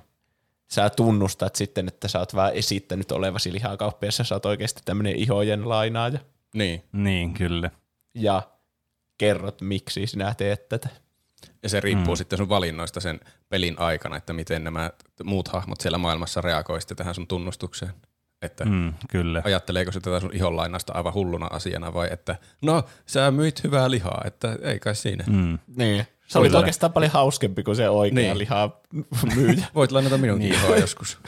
sä 0.72 0.90
tunnustat 0.90 1.56
sitten, 1.56 1.88
että 1.88 2.08
sä 2.08 2.18
oot 2.18 2.34
vähän 2.34 2.52
esittänyt 2.54 3.12
olevasi 3.12 3.52
lihakauppias 3.52 4.18
ja 4.18 4.24
sä 4.24 4.34
oot 4.34 4.46
oikeasti 4.46 4.82
tämmöinen 4.84 5.16
ihojen 5.16 5.68
lainaaja. 5.68 6.18
Niin. 6.54 6.82
Niin, 6.92 7.34
kyllä. 7.34 7.70
Ja 8.14 8.42
kerrot, 9.18 9.60
miksi 9.60 10.06
sinä 10.06 10.34
teet 10.34 10.68
tätä. 10.68 10.88
Ja 11.62 11.68
se 11.68 11.80
riippuu 11.80 12.14
mm. 12.14 12.16
sitten 12.16 12.36
sun 12.36 12.48
valinnoista 12.48 13.00
sen 13.00 13.20
pelin 13.48 13.78
aikana, 13.78 14.16
että 14.16 14.32
miten 14.32 14.64
nämä 14.64 14.90
muut 15.24 15.48
hahmot 15.48 15.80
siellä 15.80 15.98
maailmassa 15.98 16.40
reagoi 16.40 16.80
sitten 16.80 16.96
tähän 16.96 17.14
sun 17.14 17.26
tunnustukseen. 17.26 17.92
Että 18.42 18.64
Mm, 18.64 18.94
kyllä. 19.10 19.42
ajatteleeko 19.44 19.92
se 19.92 20.00
tätä 20.00 20.20
sun 20.20 20.30
ihonlainasta 20.34 20.92
aivan 20.92 21.14
hulluna 21.14 21.46
asiana 21.46 21.94
vai 21.94 22.08
että 22.10 22.36
no 22.62 22.82
sä 23.06 23.30
myit 23.30 23.64
hyvää 23.64 23.90
lihaa, 23.90 24.22
että 24.24 24.58
ei 24.62 24.78
kai 24.78 24.94
siinä. 24.94 25.24
Mm. 25.26 25.58
Niin. 25.76 26.06
Se 26.26 26.38
oli 26.38 26.50
oikeastaan 26.54 26.92
paljon 26.92 27.12
hauskempi 27.12 27.62
kuin 27.62 27.76
se 27.76 27.88
oikea 27.88 28.14
Niin. 28.14 28.38
lihaa 28.38 28.80
myyjä. 29.34 29.66
Voit 29.74 29.92
lainata 29.92 30.18
minunkin 30.18 30.48
niin. 30.50 30.60
ihoa 30.64 30.76
joskus. 30.76 31.18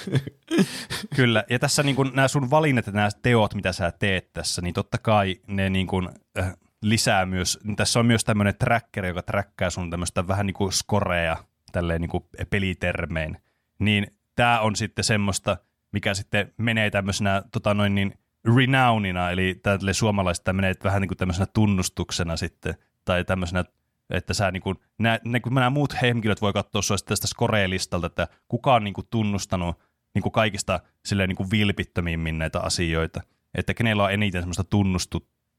Kyllä, 1.16 1.44
ja 1.51 1.59
tässä 1.59 1.82
niin 1.82 1.97
kun, 1.97 2.10
nämä 2.14 2.28
sun 2.28 2.51
valinnat 2.51 2.86
ja 2.86 2.93
nämä 2.93 3.09
teot, 3.22 3.55
mitä 3.55 3.72
sä 3.72 3.93
teet 3.98 4.32
tässä, 4.32 4.62
niin 4.62 4.74
totta 4.74 4.98
kai 4.98 5.36
ne 5.47 5.70
niin 5.70 5.86
kun, 5.86 6.10
äh, 6.38 6.55
lisää 6.89 7.27
myös, 7.27 7.59
tässä 7.77 8.01
on 8.01 8.07
myös 8.07 8.25
tämmöinen 8.25 8.55
tracker, 8.59 9.07
joka 9.07 9.23
trackkaa 9.23 9.71
sun 9.71 9.91
tämmöistä 9.91 10.29
vähän 10.29 10.47
niin 10.47 10.55
kuin 10.55 10.73
skorea 10.73 11.37
tälleen 11.73 12.01
niin 12.01 12.09
kuin 12.09 12.25
pelitermein, 12.51 13.39
niin 13.79 14.07
tämä 14.35 14.61
on 14.61 14.77
sitten 14.77 15.05
semmoista, 15.05 15.57
mikä 15.93 16.15
sitten 16.15 16.53
menee 16.57 16.91
tämmöisenä 16.91 17.43
tota 17.53 17.75
noin 17.75 17.95
niin 17.95 18.15
renownina, 18.57 19.31
eli 19.31 19.61
tälle 19.63 19.93
suomalaisesta 19.93 20.45
tämä 20.45 20.57
menee 20.57 20.75
vähän 20.85 21.01
niin 21.01 21.09
kuin 21.09 21.19
tämmöisenä 21.19 21.47
tunnustuksena 21.47 22.37
sitten, 22.37 22.75
tai 23.05 23.25
tämmöisenä 23.25 23.65
että 24.11 24.35
sä 24.35 24.51
niin 24.51 24.63
kuin, 24.63 24.77
nää, 24.99 25.19
ne, 25.25 25.41
kun 25.41 25.55
nämä 25.55 25.71
muut 25.71 25.97
henkilöt 26.03 26.41
voi 26.41 26.53
katsoa 26.53 26.83
sua 26.83 26.97
tästä 27.07 27.27
Score-listalta, 27.27 28.07
että 28.07 28.29
kuka 28.49 28.75
on 28.75 28.85
niin 28.85 28.95
kuin 28.95 29.07
tunnustanut 29.11 29.79
niin 30.15 30.23
kuin 30.23 30.33
kaikista 30.33 30.81
silleen 31.05 31.29
niin 31.29 31.37
kuin 31.37 31.51
vilpittömimmin 31.51 32.39
näitä 32.39 32.61
asioita. 32.61 33.21
Että 33.55 33.75
kenellä 33.75 34.05
on 34.05 34.13
eniten 34.13 34.43
semmoista 34.43 34.65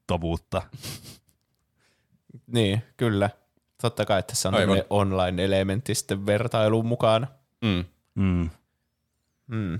tunnustuttavuutta. 0.08 0.62
niin, 2.54 2.82
kyllä. 2.96 3.30
Totta 3.82 4.04
kai 4.04 4.22
tässä 4.22 4.48
on 4.48 4.54
Aivan. 4.54 4.82
online-elementti 4.90 5.94
sitten 5.94 6.26
vertailun 6.26 6.86
mukana. 6.86 7.26
Mm. 7.64 7.84
Mm. 8.14 8.50
Mm. 9.46 9.72
Ja 9.72 9.78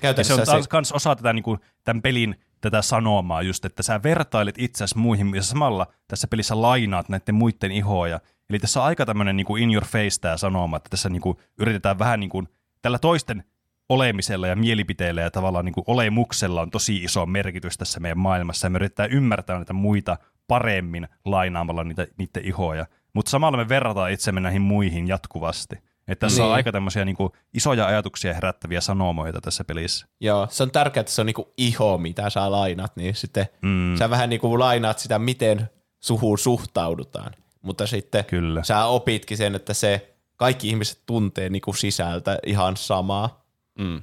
Käytännössä 0.00 0.34
se 0.34 0.40
on 0.40 0.46
se, 0.46 0.52
taas 0.52 0.68
kans 0.68 0.92
osa 0.92 1.16
tätä, 1.16 1.32
niin 1.32 1.42
kuin, 1.42 1.60
tämän 1.84 2.02
pelin 2.02 2.40
tätä 2.60 2.82
sanomaa 2.82 3.42
just, 3.42 3.64
että 3.64 3.82
sä 3.82 4.02
vertailet 4.02 4.54
itseäsi 4.58 4.98
muihin 4.98 5.34
ja 5.34 5.42
samalla 5.42 5.86
tässä 6.08 6.28
pelissä 6.28 6.62
lainaat 6.62 7.08
näiden 7.08 7.34
muiden 7.34 7.72
ihoja. 7.72 8.20
Eli 8.50 8.58
tässä 8.58 8.80
on 8.80 8.86
aika 8.86 9.06
tämmöinen 9.06 9.36
niin 9.36 9.58
in 9.58 9.72
your 9.72 9.84
face 9.84 10.20
tämä 10.20 10.36
sanoma, 10.36 10.76
että 10.76 10.90
tässä 10.90 11.08
niin 11.08 11.22
kuin 11.22 11.38
yritetään 11.58 11.98
vähän 11.98 12.20
niin 12.20 12.30
kuin 12.30 12.48
tällä 12.82 12.98
toisten 12.98 13.44
olemisella 13.88 14.46
ja 14.46 14.56
mielipiteillä 14.56 15.20
ja 15.20 15.30
tavallaan 15.30 15.64
niin 15.64 15.72
kuin 15.72 15.84
olemuksella 15.86 16.60
on 16.62 16.70
tosi 16.70 16.96
iso 16.96 17.26
merkitys 17.26 17.78
tässä 17.78 18.00
meidän 18.00 18.18
maailmassa 18.18 18.66
ja 18.66 18.70
me 18.70 18.76
yritetään 18.76 19.10
ymmärtää 19.10 19.56
näitä 19.56 19.72
muita 19.72 20.16
paremmin 20.48 21.08
lainaamalla 21.24 21.84
niitä, 21.84 22.06
niiden 22.18 22.44
ihoja. 22.44 22.86
Mutta 23.12 23.30
samalla 23.30 23.56
me 23.58 23.68
verrataan 23.68 24.10
itsemme 24.10 24.40
näihin 24.40 24.62
muihin 24.62 25.08
jatkuvasti. 25.08 25.76
Että 26.08 26.26
tässä 26.26 26.42
on 26.42 26.48
Niin. 26.48 26.54
aika 26.54 26.72
tämmöisiä 26.72 27.04
niin 27.04 27.16
kuin 27.16 27.32
isoja 27.54 27.86
ajatuksia 27.86 28.34
herättäviä 28.34 28.80
sanomoita 28.80 29.40
tässä 29.40 29.64
pelissä. 29.64 30.06
joo, 30.20 30.46
se 30.50 30.62
on 30.62 30.70
tärkeää, 30.70 31.00
että 31.00 31.12
se 31.12 31.20
on 31.20 31.26
niinku 31.26 31.52
iho, 31.56 31.98
mitä 31.98 32.30
sä 32.30 32.50
lainat, 32.50 32.96
niin 32.96 33.14
sitten 33.14 33.46
Mm. 33.62 33.96
sä 33.98 34.10
vähän 34.10 34.30
niinku 34.30 34.58
lainaat 34.58 34.98
sitä, 34.98 35.18
miten 35.18 35.70
suhun 36.00 36.38
suhtaudutaan. 36.38 37.32
Mutta 37.62 37.86
sitten 37.86 38.24
Kyllä. 38.24 38.62
sä 38.64 38.84
opitkin 38.84 39.36
sen, 39.36 39.54
että 39.54 39.74
se 39.74 40.14
kaikki 40.36 40.68
ihmiset 40.68 41.02
tuntee 41.06 41.48
niinku 41.48 41.72
sisältä 41.72 42.38
ihan 42.46 42.76
samaa, 42.76 43.43
Mm. 43.78 44.02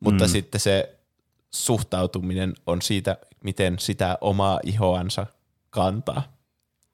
mutta 0.00 0.24
Mm. 0.24 0.28
sitten 0.28 0.60
se 0.60 0.98
suhtautuminen 1.50 2.54
on 2.66 2.82
siitä, 2.82 3.16
miten 3.44 3.78
sitä 3.78 4.18
omaa 4.20 4.60
ihoansa 4.64 5.26
kantaa. 5.70 6.22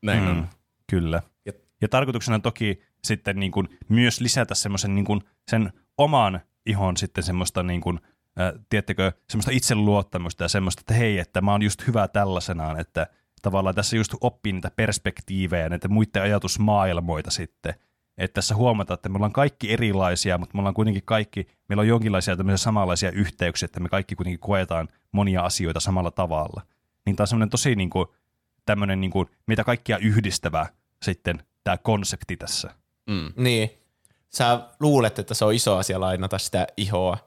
Näin 0.02 0.22
mm. 0.22 0.28
on. 0.30 0.48
Kyllä. 0.90 1.22
Ja- 1.44 1.52
Ja 1.80 1.88
tarkoituksena 1.88 2.34
on 2.34 2.42
toki 2.42 2.82
sitten 3.04 3.40
niin 3.40 3.52
kuin 3.52 3.78
myös 3.88 4.20
lisätä 4.20 4.54
semmoisen 4.54 4.94
niin 4.94 5.04
kuin 5.04 5.20
sen 5.50 5.72
oman 5.98 6.40
ihon 6.66 6.96
sitten 6.96 7.24
semmoista 7.24 7.62
niin 7.62 7.80
kuin, 7.80 8.00
äh, 8.40 8.52
tiedättekö, 8.68 9.12
semmoista 9.28 9.50
itseluottamusta 9.50 10.44
ja 10.44 10.48
semmoista, 10.48 10.80
että 10.80 10.94
hei, 10.94 11.18
että 11.18 11.40
mä 11.40 11.52
oon 11.52 11.62
just 11.62 11.86
hyvä 11.86 12.08
tällaisenaan, 12.08 12.80
että 12.80 13.06
tavallaan 13.42 13.74
tässä 13.74 13.96
just 13.96 14.14
oppii 14.20 14.52
niitä 14.52 14.70
perspektiivejä, 14.76 15.68
näitä 15.68 15.88
muiden 15.88 16.22
ajatusmaailmoita 16.22 17.30
sitten, 17.30 17.74
että 18.18 18.34
tässä 18.34 18.54
huomataan, 18.54 18.94
että 18.94 19.08
me 19.08 19.16
ollaan 19.16 19.32
kaikki 19.32 19.72
erilaisia, 19.72 20.38
mutta 20.38 20.54
me 20.54 20.60
ollaan 20.60 20.74
kuitenkin 20.74 21.02
kaikki, 21.04 21.46
meillä 21.68 21.80
on 21.80 21.88
jonkinlaisia 21.88 22.36
tämmöisiä 22.36 22.64
samanlaisia 22.64 23.10
yhteyksiä, 23.10 23.66
että 23.66 23.80
me 23.80 23.88
kaikki 23.88 24.14
kuitenkin 24.14 24.38
koetaan 24.40 24.88
monia 25.12 25.42
asioita 25.42 25.80
samalla 25.80 26.10
tavalla. 26.10 26.62
Niin 27.06 27.16
tämä 27.16 27.24
on 27.24 27.28
semmoinen 27.28 27.50
tosi 27.50 27.76
niin 27.76 27.90
kuin, 27.90 28.06
tämmöinen 28.66 29.00
niin 29.00 29.10
kuin, 29.10 29.28
mitä 29.46 29.64
kaikkia 29.64 29.98
yhdistävä 29.98 30.66
sitten 31.02 31.42
tämä 31.64 31.78
konsepti 31.78 32.36
tässä. 32.36 32.70
Mm. 33.06 33.32
Niin. 33.36 33.70
Sä 34.28 34.60
luulet, 34.80 35.18
että 35.18 35.34
se 35.34 35.44
on 35.44 35.54
iso 35.54 35.76
asia 35.76 36.00
lainata 36.00 36.38
sitä 36.38 36.66
ihoa, 36.76 37.18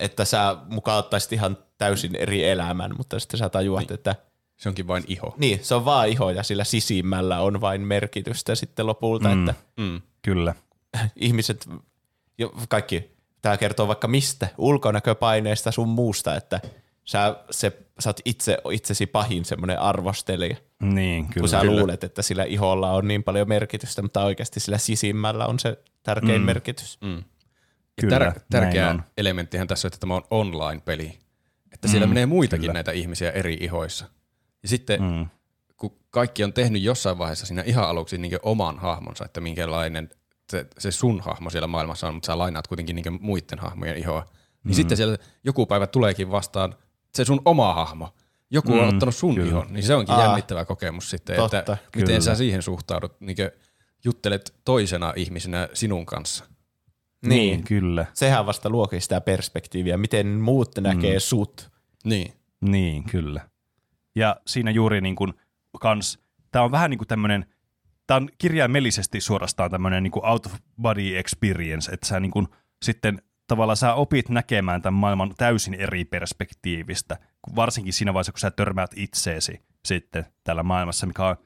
että 0.00 0.24
sä 0.24 0.56
mukaan 0.70 0.98
ottaisit 0.98 1.32
ihan 1.32 1.58
täysin 1.78 2.16
eri 2.16 2.48
elämän, 2.48 2.94
mutta 2.96 3.20
sitten 3.20 3.38
sä 3.38 3.48
tajuat, 3.48 3.80
niin. 3.80 3.94
että 3.94 4.14
Se 4.58 4.68
onkin 4.68 4.86
vain 4.86 5.04
iho. 5.06 5.34
niin, 5.38 5.64
se 5.64 5.74
on 5.74 5.84
vaan 5.84 6.08
iho 6.08 6.30
ja 6.30 6.42
sillä 6.42 6.64
sisimmällä 6.64 7.40
on 7.40 7.60
vain 7.60 7.80
merkitystä 7.80 8.54
sitten 8.54 8.86
lopulta, 8.86 9.28
Mm. 9.34 9.48
että 9.48 9.62
Mm. 9.76 10.00
Kyllä. 10.22 10.54
ihmiset, 11.16 11.68
jo, 12.38 12.52
kaikki, 12.68 13.10
tämä 13.42 13.56
kertoo 13.56 13.88
vaikka 13.88 14.08
mistä, 14.08 14.48
ulkonäköpaineista 14.58 15.70
sun 15.72 15.88
muusta, 15.88 16.36
että 16.36 16.60
sä, 17.04 17.36
se, 17.50 17.78
sä 17.98 18.08
oot 18.08 18.20
itse 18.24 18.58
itsesi 18.72 19.06
pahin 19.06 19.44
semmoinen 19.44 19.80
arvostelija, 19.80 20.56
Niin, 20.82 21.24
kyllä. 21.26 21.40
kun 21.40 21.48
sä 21.48 21.60
kyllä. 21.60 21.80
luulet, 21.80 22.04
että 22.04 22.22
sillä 22.22 22.44
iholla 22.44 22.92
on 22.92 23.08
niin 23.08 23.24
paljon 23.24 23.48
merkitystä, 23.48 24.02
mutta 24.02 24.24
oikeasti 24.24 24.60
sillä 24.60 24.78
sisimmällä 24.78 25.46
on 25.46 25.58
se 25.58 25.78
tärkein 26.02 26.40
Mm. 26.40 26.46
merkitys. 26.46 26.98
Mm. 27.00 27.24
Kyllä, 28.00 28.18
tär- 28.18 28.40
tärkeä 28.50 28.90
on. 28.90 29.02
elementtihän 29.16 29.66
tässä 29.68 29.86
on, 29.86 29.90
että 29.90 29.98
tämä 30.00 30.14
on 30.14 30.22
online-peli. 30.30 31.18
Että 31.72 31.88
siellä 31.88 32.06
Mm, 32.06 32.10
menee 32.10 32.26
muitakin 32.26 32.60
kyllä. 32.60 32.72
näitä 32.72 32.92
ihmisiä 32.92 33.30
eri 33.30 33.54
ihoissa. 33.60 34.06
Ja 34.62 34.68
sitten 34.68 35.02
Mm. 35.02 35.26
kun 35.76 35.98
kaikki 36.10 36.44
on 36.44 36.52
tehnyt 36.52 36.82
jossain 36.82 37.18
vaiheessa 37.18 37.46
siinä 37.46 37.62
ihan 37.66 37.88
aluksi 37.88 38.18
niin 38.18 38.38
oman 38.42 38.78
hahmonsa, 38.78 39.24
että 39.24 39.40
minkälainen 39.40 40.08
se, 40.50 40.66
se 40.78 40.90
sun 40.90 41.20
hahmo 41.20 41.50
siellä 41.50 41.66
maailmassa 41.66 42.08
on, 42.08 42.14
mutta 42.14 42.26
sä 42.26 42.38
lainaat 42.38 42.66
kuitenkin 42.66 42.96
niin 42.96 43.18
muiden 43.20 43.58
hahmojen 43.58 43.96
ihoa. 43.96 44.20
Niin 44.64 44.72
Mm. 44.72 44.72
sitten 44.74 44.96
siellä 44.96 45.16
joku 45.44 45.66
päivä 45.66 45.86
tuleekin 45.86 46.30
vastaan 46.30 46.74
se 47.14 47.24
sun 47.24 47.42
oma 47.44 47.74
hahmo. 47.74 48.08
Joku 48.50 48.72
on 48.72 48.82
Mm, 48.82 48.88
ottanut 48.88 49.14
sun 49.16 49.34
kyllä. 49.34 49.48
ihon, 49.48 49.66
niin 49.70 49.82
se 49.82 49.94
onkin 49.94 50.14
Aa, 50.14 50.22
jännittävä 50.22 50.64
kokemus 50.64 51.10
sitten, 51.10 51.36
totta, 51.36 51.58
että 51.58 51.76
miten 51.96 52.06
kyllä. 52.06 52.20
sä 52.20 52.34
siihen 52.34 52.62
suhtaudut, 52.62 53.20
niin 53.20 53.36
juttelet 54.04 54.54
toisena 54.64 55.12
ihmisenä 55.16 55.68
sinun 55.74 56.06
kanssa. 56.06 56.44
Niin, 57.26 57.64
kyllä. 57.64 58.06
Sehän 58.14 58.46
vasta 58.46 58.70
luokin 58.70 59.02
sitä 59.02 59.20
perspektiiviä, 59.20 59.96
miten 59.96 60.26
muut 60.26 60.70
näkee 60.80 61.20
sut. 61.20 61.70
Niin. 62.04 62.32
Niin, 62.60 63.04
kyllä. 63.04 63.47
Ja 64.18 64.36
siinä 64.46 64.70
juuri 64.70 65.00
niin 65.00 65.16
kuin 65.16 65.32
kans, 65.80 66.18
tämä 66.52 66.64
on 66.64 66.70
vähän 66.70 66.90
niin 66.90 66.98
kuin 66.98 67.08
tämmöinen, 67.08 67.46
tämä 68.06 68.16
on 68.16 68.28
kirjaimellisesti 68.38 69.20
suorastaan 69.20 69.70
tämmöinen 69.70 70.02
niin 70.02 70.10
kuin 70.10 70.26
out 70.26 70.46
of 70.46 70.52
body 70.82 71.18
experience, 71.18 71.92
että 71.92 72.06
sä 72.06 72.20
niin 72.20 72.30
kuin 72.30 72.48
sitten 72.82 73.22
tavallaan 73.46 73.76
sä 73.76 73.94
opit 73.94 74.28
näkemään 74.28 74.82
tämän 74.82 75.00
maailman 75.00 75.34
täysin 75.36 75.74
eri 75.74 76.04
perspektiivistä, 76.04 77.18
varsinkin 77.56 77.92
siinä 77.92 78.14
vaiheessa, 78.14 78.32
kun 78.32 78.40
sä 78.40 78.50
törmäät 78.50 78.90
itseesi 78.96 79.60
sitten 79.84 80.26
täällä 80.44 80.62
maailmassa, 80.62 81.06
mikä 81.06 81.24
on 81.24 81.36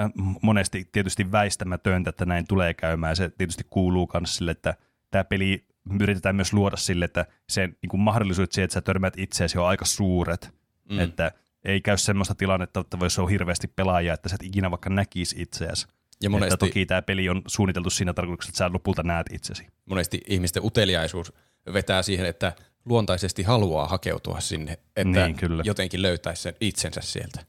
äh, 0.00 0.10
monesti 0.42 0.88
tietysti 0.92 1.32
väistämätöntä, 1.32 2.10
että 2.10 2.24
näin 2.24 2.46
tulee 2.48 2.74
käymään. 2.74 3.16
Se 3.16 3.28
tietysti 3.28 3.64
kuuluu 3.70 4.10
myös 4.14 4.36
sille, 4.36 4.50
että 4.50 4.74
tämä 5.10 5.24
peli 5.24 5.66
yritetään 6.00 6.36
myös 6.36 6.52
luoda 6.52 6.76
sille, 6.76 7.04
että 7.04 7.26
se 7.48 7.66
niin 7.66 7.90
kuin 7.90 8.00
mahdollisuudet 8.00 8.52
siihen, 8.52 8.64
että 8.64 8.74
sä 8.74 8.80
törmäät 8.80 9.18
itseesi 9.18 9.58
on 9.58 9.66
aika 9.66 9.84
suuret. 9.84 10.54
Mm. 10.90 10.98
Että 10.98 11.32
ei 11.64 11.80
käy 11.80 11.96
semmoista 11.96 12.34
tilannetta, 12.34 12.80
että 12.80 13.00
voisi 13.00 13.20
olla 13.20 13.30
hirveästi 13.30 13.68
pelaajia, 13.68 14.14
että 14.14 14.28
sä 14.28 14.34
et 14.34 14.46
ikinä 14.46 14.70
vaikka 14.70 14.90
näkisi 14.90 15.42
itseäsi. 15.42 15.86
Ja 16.22 16.30
Monesti... 16.30 16.54
Että 16.54 16.66
toki 16.66 16.86
tämä 16.86 17.02
peli 17.02 17.28
on 17.28 17.42
suunniteltu 17.46 17.90
siinä 17.90 18.14
tarkoituksessa, 18.14 18.50
että 18.50 18.58
sä 18.58 18.72
lopulta 18.72 19.02
näet 19.02 19.26
itsesi. 19.32 19.66
monesti 19.86 20.20
ihmisten 20.26 20.64
uteliaisuus 20.64 21.32
vetää 21.72 22.02
siihen, 22.02 22.26
että 22.26 22.52
luontaisesti 22.84 23.42
haluaa 23.42 23.86
hakeutua 23.86 24.40
sinne, 24.40 24.78
että 24.96 25.26
Niin, 25.26 25.36
kyllä. 25.36 25.62
jotenkin 25.66 26.02
löytäisi 26.02 26.42
sen 26.42 26.54
itsensä 26.60 27.00
sieltä. 27.00 27.40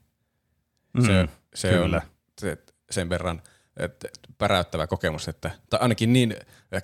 Mm, 0.94 1.06
Se, 1.06 1.28
se 1.56 1.70
kyllä. 1.70 1.98
on 1.98 2.02
se, 2.42 2.58
sen 2.92 3.10
verran 3.10 3.42
että 3.78 4.08
päräyttävä 4.38 4.88
kokemus, 4.88 5.28
että, 5.28 5.52
tai 5.70 5.80
ainakin 5.80 6.14
niin 6.14 6.36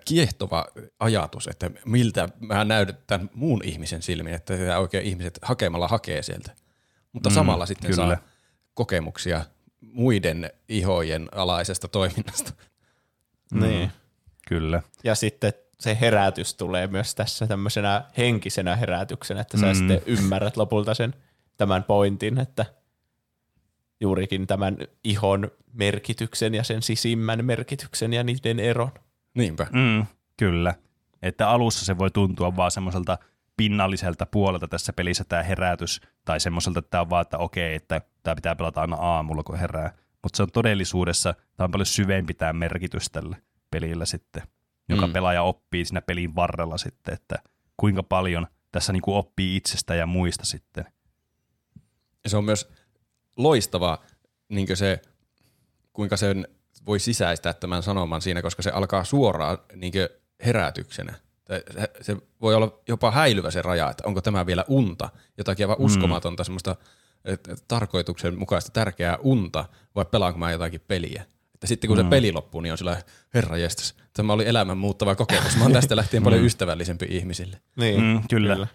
kiehtova 0.05 0.65
ajatus, 0.99 1.47
että 1.47 1.71
miltä 1.85 2.29
mä 2.39 2.65
näytän 2.65 3.29
muun 3.33 3.61
ihmisen 3.63 4.01
silmin, 4.01 4.33
että 4.33 4.57
sitä 4.57 4.79
oikein 4.79 5.05
ihmiset 5.05 5.39
hakemalla 5.41 5.87
hakee 5.87 6.23
sieltä. 6.23 6.51
Mutta 7.15 7.29
Mm, 7.29 7.33
samalla 7.33 7.65
sitten 7.65 7.91
kyllä. 7.91 8.07
saa 8.15 8.17
kokemuksia 8.73 9.45
muiden 9.81 10.51
ihojen 10.69 11.29
alaisesta 11.31 11.87
toiminnasta. 11.87 12.53
Niin. 13.51 13.91
Kyllä. 14.47 14.81
Ja 15.03 15.15
sitten 15.15 15.53
se 15.79 15.97
herätys 16.01 16.53
tulee 16.55 16.87
myös 16.87 17.15
tässä 17.15 17.47
tämmöisenä 17.47 18.03
henkisenä 18.17 18.75
herätyksenä, 18.75 19.41
että 19.41 19.57
sä 19.57 19.65
Mm. 19.65 19.75
sitten 19.75 20.01
ymmärrät 20.05 20.57
lopulta 20.57 20.93
sen 20.93 21.13
tämän 21.57 21.83
pointin, 21.83 22.39
että 22.39 22.65
juurikin 23.99 24.47
tämän 24.47 24.77
ihon 25.03 25.51
merkityksen 25.73 26.53
ja 26.55 26.63
sen 26.63 26.81
sisimmän 26.81 27.45
merkityksen 27.45 28.13
ja 28.13 28.23
niiden 28.23 28.59
eron. 28.59 28.91
Niinpä. 29.33 29.67
Mm, 29.71 30.05
kyllä. 30.37 30.73
Että 31.21 31.49
alussa 31.49 31.85
se 31.85 31.97
voi 31.97 32.11
tuntua 32.11 32.55
vaan 32.55 32.71
semmoiselta 32.71 33.17
pinnalliselta 33.57 34.25
puolelta 34.25 34.67
tässä 34.67 34.93
pelissä 34.93 35.23
tämä 35.23 35.43
herätys, 35.43 36.01
tai 36.25 36.39
semmoiselta, 36.39 36.79
että 36.79 36.89
tämä 36.89 37.01
on 37.01 37.09
vaan, 37.09 37.21
että 37.21 37.37
okei, 37.37 37.75
että 37.75 38.01
tämä 38.23 38.35
pitää 38.35 38.55
pelata 38.55 38.81
aina 38.81 38.95
aamulla, 38.95 39.43
kun 39.43 39.57
herää. 39.57 39.91
Mutta 40.23 40.37
se 40.37 40.43
on 40.43 40.51
todellisuudessa, 40.51 41.33
tämä 41.33 41.65
on 41.65 41.71
paljon 41.71 41.85
syvempi 41.85 42.33
tämä 42.33 42.53
merkitys 42.53 43.09
tällä 43.09 43.37
pelillä 43.71 44.05
sitten, 44.05 44.43
joka 44.89 45.07
Mm. 45.07 45.13
pelaaja 45.13 45.41
oppii 45.41 45.85
siinä 45.85 46.01
pelin 46.01 46.35
varrella 46.35 46.77
sitten, 46.77 47.13
että 47.13 47.35
kuinka 47.77 48.03
paljon 48.03 48.47
tässä 48.71 48.93
niinku 48.93 49.15
oppii 49.15 49.55
itsestä 49.55 49.95
ja 49.95 50.05
muista 50.05 50.45
sitten. 50.45 50.85
Ja 52.23 52.29
se 52.29 52.37
on 52.37 52.45
myös 52.45 52.71
loistava 53.37 54.03
niin 54.49 54.77
se, 54.77 55.01
kuinka 55.93 56.17
sen 56.17 56.47
voi 56.85 56.99
sisäistää 56.99 57.53
tämän 57.53 57.83
sanoman 57.83 58.21
siinä, 58.21 58.41
koska 58.41 58.61
se 58.61 58.69
alkaa 58.69 59.03
suoraan 59.03 59.57
niin 59.75 59.93
herätyksenä. 60.45 61.13
Se, 62.01 62.17
voi 62.41 62.55
olla 62.55 62.79
jopa 62.87 63.11
häilyvä 63.11 63.51
se 63.51 63.61
raja, 63.61 63.89
että 63.89 64.07
onko 64.07 64.21
tämä 64.21 64.45
vielä 64.45 64.65
unta, 64.67 65.09
jotakin 65.37 65.63
aivan 65.63 65.77
uskomatonta 65.79 66.43
semmoista 66.43 66.75
et, 67.25 67.47
et, 67.47 67.63
tarkoituksenmukaista 67.67 68.71
tärkeää 68.71 69.17
unta, 69.17 69.65
vai 69.95 70.05
pelaanko 70.05 70.39
mä 70.39 70.51
jotakin 70.51 70.81
peliä. 70.87 71.25
Että 71.53 71.67
sitten 71.67 71.87
kun 71.87 71.97
se 71.97 72.03
peli 72.03 72.31
loppuu, 72.31 72.61
niin 72.61 72.71
on 72.71 72.77
sillä 72.77 73.01
herra 73.33 73.57
jestas, 73.57 73.95
tämä 74.13 74.33
oli 74.33 74.47
elämän 74.47 74.77
muuttava 74.77 75.15
kokemus. 75.15 75.57
Mä 75.57 75.63
oon 75.63 75.73
tästä 75.73 75.95
lähtien 75.95 76.23
paljon 76.23 76.43
ystävällisempi 76.43 77.05
ihmisille. 77.09 77.61
Niin, 77.75 78.01
Mm, 78.01 78.21
kyllä. 78.29 78.53
kyllä. 78.53 78.67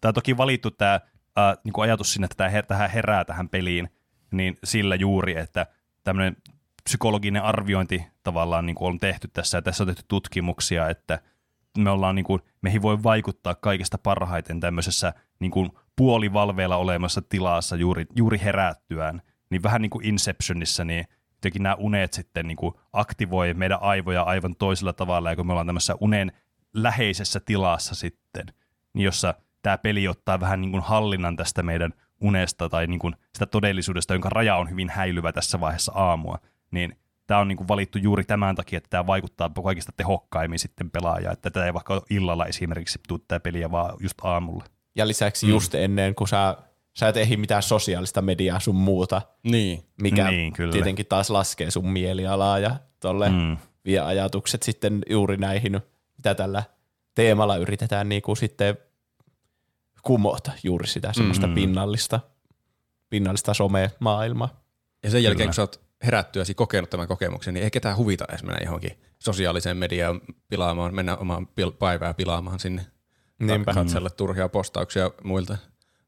Tämä 0.00 0.10
on 0.10 0.14
toki 0.14 0.36
valittu 0.36 0.70
tämä 0.70 0.94
äh, 0.94 1.56
niin 1.64 1.72
kuin 1.72 1.82
ajatus 1.82 2.12
sinne, 2.12 2.24
että 2.24 2.36
tämä 2.36 2.50
her- 2.50 2.66
tähän 2.66 2.90
herää 2.90 3.24
tähän 3.24 3.48
peliin, 3.48 3.88
niin 4.30 4.58
sillä 4.64 4.94
juuri, 4.94 5.38
että 5.38 5.66
tämmöinen 6.04 6.36
psykologinen 6.84 7.42
arviointi 7.42 8.04
tavallaan 8.22 8.66
niin 8.66 8.76
kuin 8.76 8.88
on 8.88 9.00
tehty 9.00 9.28
tässä, 9.32 9.58
ja 9.58 9.62
tässä 9.62 9.82
on 9.82 9.86
tehty 9.86 10.02
tutkimuksia, 10.08 10.88
että 10.88 11.18
me 11.78 11.90
ollaan 11.90 12.14
niin 12.14 12.24
kuin, 12.24 12.42
meihin 12.62 12.82
voi 12.82 13.02
vaikuttaa 13.02 13.54
kaikista 13.54 13.98
parhaiten 13.98 14.60
tämmöisessä 14.60 15.14
niin 15.38 15.50
kuin 15.50 15.70
puolivalveilla 15.96 16.76
olemassa 16.76 17.22
tilassa 17.22 17.76
juuri, 17.76 18.06
juuri 18.16 18.40
herättyään, 18.44 19.22
niin 19.50 19.62
vähän 19.62 19.82
niin 19.82 19.90
kuin 19.90 20.06
Inceptionissa, 20.06 20.84
niin 20.84 21.04
jotenkin 21.34 21.62
nämä 21.62 21.74
unet 21.74 22.12
sitten 22.12 22.46
niin 22.46 22.56
kuin 22.56 22.74
aktivoi 22.92 23.54
meidän 23.54 23.82
aivoja 23.82 24.22
aivan 24.22 24.56
toisella 24.56 24.92
tavalla, 24.92 25.30
ja 25.30 25.36
kun 25.36 25.46
me 25.46 25.52
ollaan 25.52 25.66
tämmöisessä 25.66 25.94
unen 26.00 26.32
läheisessä 26.74 27.40
tilassa 27.40 27.94
sitten, 27.94 28.46
niin 28.94 29.04
jossa 29.04 29.34
tämä 29.62 29.78
peli 29.78 30.08
ottaa 30.08 30.40
vähän 30.40 30.60
niin 30.60 30.70
kuin 30.70 30.82
hallinnan 30.82 31.36
tästä 31.36 31.62
meidän 31.62 31.92
unesta 32.20 32.68
tai 32.68 32.86
niin 32.86 32.98
kuin 32.98 33.14
sitä 33.32 33.46
todellisuudesta, 33.46 34.14
jonka 34.14 34.28
raja 34.28 34.56
on 34.56 34.70
hyvin 34.70 34.90
häilyvä 34.90 35.32
tässä 35.32 35.60
vaiheessa 35.60 35.92
aamua, 35.94 36.38
niin 36.70 36.96
tämä 37.32 37.40
on 37.40 37.48
niin 37.48 37.56
kuin 37.56 37.68
valittu 37.68 37.98
juuri 37.98 38.24
tämän 38.24 38.54
takia, 38.54 38.76
että 38.76 38.90
tämä 38.90 39.06
vaikuttaa 39.06 39.50
kaikista 39.64 39.92
tehokkaimmin 39.96 40.58
sitten 40.58 40.90
pelaajaa, 40.90 41.32
että 41.32 41.50
tämä 41.50 41.66
ei 41.66 41.74
vaikka 41.74 42.02
illalla 42.10 42.46
esimerkiksi 42.46 42.98
tuu 43.08 43.18
tämä 43.18 43.40
peliä, 43.40 43.70
vaan 43.70 43.96
just 44.00 44.14
aamulla. 44.22 44.64
Ja 44.94 45.08
lisäksi 45.08 45.48
just 45.48 45.74
ennen, 45.74 46.14
kun 46.14 46.28
sä, 46.28 46.56
sä 46.98 47.08
et 47.08 47.16
ehdi 47.16 47.36
mitään 47.36 47.62
sosiaalista 47.62 48.22
mediaa 48.22 48.60
sun 48.60 48.74
muuta, 48.74 49.22
Niin. 49.42 49.82
mikä 50.02 50.30
Niin, 50.30 50.52
kyllä. 50.52 50.72
tietenkin 50.72 51.06
taas 51.06 51.30
laskee 51.30 51.70
sun 51.70 51.88
mielialaa 51.88 52.58
ja 52.58 52.76
tolle 53.00 53.28
Mm. 53.28 53.56
vie 53.84 54.00
ajatukset 54.00 54.62
sitten 54.62 55.02
juuri 55.10 55.36
näihin, 55.36 55.80
mitä 56.16 56.34
tällä 56.34 56.62
teemalla 57.14 57.56
yritetään 57.56 58.08
niin 58.08 58.22
kuin 58.22 58.36
sitten 58.36 58.78
kumota 60.02 60.52
juuri 60.62 60.86
sitä 60.86 61.12
semmoista 61.12 61.46
Mm. 61.46 61.54
pinnallista, 61.54 62.20
pinnallista 63.10 63.54
some-maailmaa. 63.54 64.48
Ja 65.02 65.10
sen 65.10 65.22
jälkeen, 65.22 65.36
Kyllä. 65.36 65.48
kun 65.48 65.54
sä 65.54 65.62
oot 65.62 65.80
herättyäsi 66.04 66.54
kokenut 66.54 66.90
tämän 66.90 67.08
kokemuksen, 67.08 67.54
niin 67.54 67.64
ei 67.64 67.70
ketään 67.70 67.96
huvita 67.96 68.24
edes 68.28 68.42
mennä 68.42 68.60
johonkin 68.64 68.98
sosiaaliseen 69.18 69.76
mediaan 69.76 70.20
pilaamaan, 70.48 70.94
mennä 70.94 71.16
omaan 71.16 71.46
pil- 71.46 71.72
päivää 71.78 72.14
pilaamaan 72.14 72.60
sinne. 72.60 72.86
Niinpä. 73.38 73.74
Katsella 73.74 74.10
turhia 74.10 74.48
postauksia 74.48 75.10
muilta. 75.24 75.58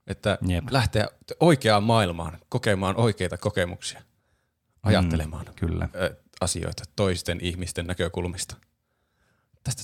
Että 0.06 0.38
Jep. 0.48 0.64
lähteä 0.70 1.08
oikeaan 1.40 1.82
maailmaan, 1.82 2.38
kokemaan 2.48 2.96
oikeita 2.96 3.38
kokemuksia, 3.38 4.02
ajattelemaan 4.82 5.46
Kyllä. 5.56 5.88
ö, 5.94 6.16
asioita 6.40 6.82
toisten 6.96 7.38
ihmisten 7.42 7.86
näkökulmista. 7.86 8.56
Tästä 9.64 9.82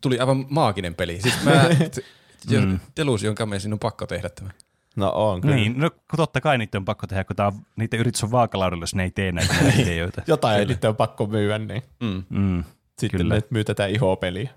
tuli 0.00 0.18
aivan 0.18 0.46
maaginen 0.48 0.94
peli. 0.94 1.20
Siis 1.20 1.44
mä, 1.44 1.52
t- 1.94 2.04
Mm. 2.50 2.80
Delusion 2.96 3.34
sinun 3.58 3.72
on 3.72 3.78
pakko 3.78 4.06
tehdä 4.06 4.28
tämä. 4.28 4.50
No 4.96 5.10
on 5.14 5.40
kyllä. 5.40 5.54
Niin, 5.56 5.78
no 5.78 5.90
kun 5.90 6.16
totta 6.16 6.40
kai 6.40 6.58
niitä 6.58 6.78
on 6.78 6.84
pakko 6.84 7.06
tehdä, 7.06 7.24
kun 7.24 7.36
tää 7.36 7.46
on, 7.46 7.52
niiden 7.76 8.00
yritys 8.00 8.24
on 8.24 8.30
vaakalaudella, 8.30 8.82
jos 8.82 8.94
ne 8.94 9.02
ei 9.02 9.10
tee 9.10 9.32
näitä 9.32 9.54
ideoita. 9.78 10.22
Jotain 10.26 10.68
niitä 10.68 10.88
on 10.88 10.96
pakko 10.96 11.26
myydä, 11.26 11.58
niin 11.58 11.82
Mm. 12.00 12.24
Mm. 12.28 12.64
sitten 12.98 13.20
Kyllä. 13.20 13.34
ne 13.34 13.42
myy 13.50 13.64
tätä 13.64 13.86
ihopeliä. 13.86 14.50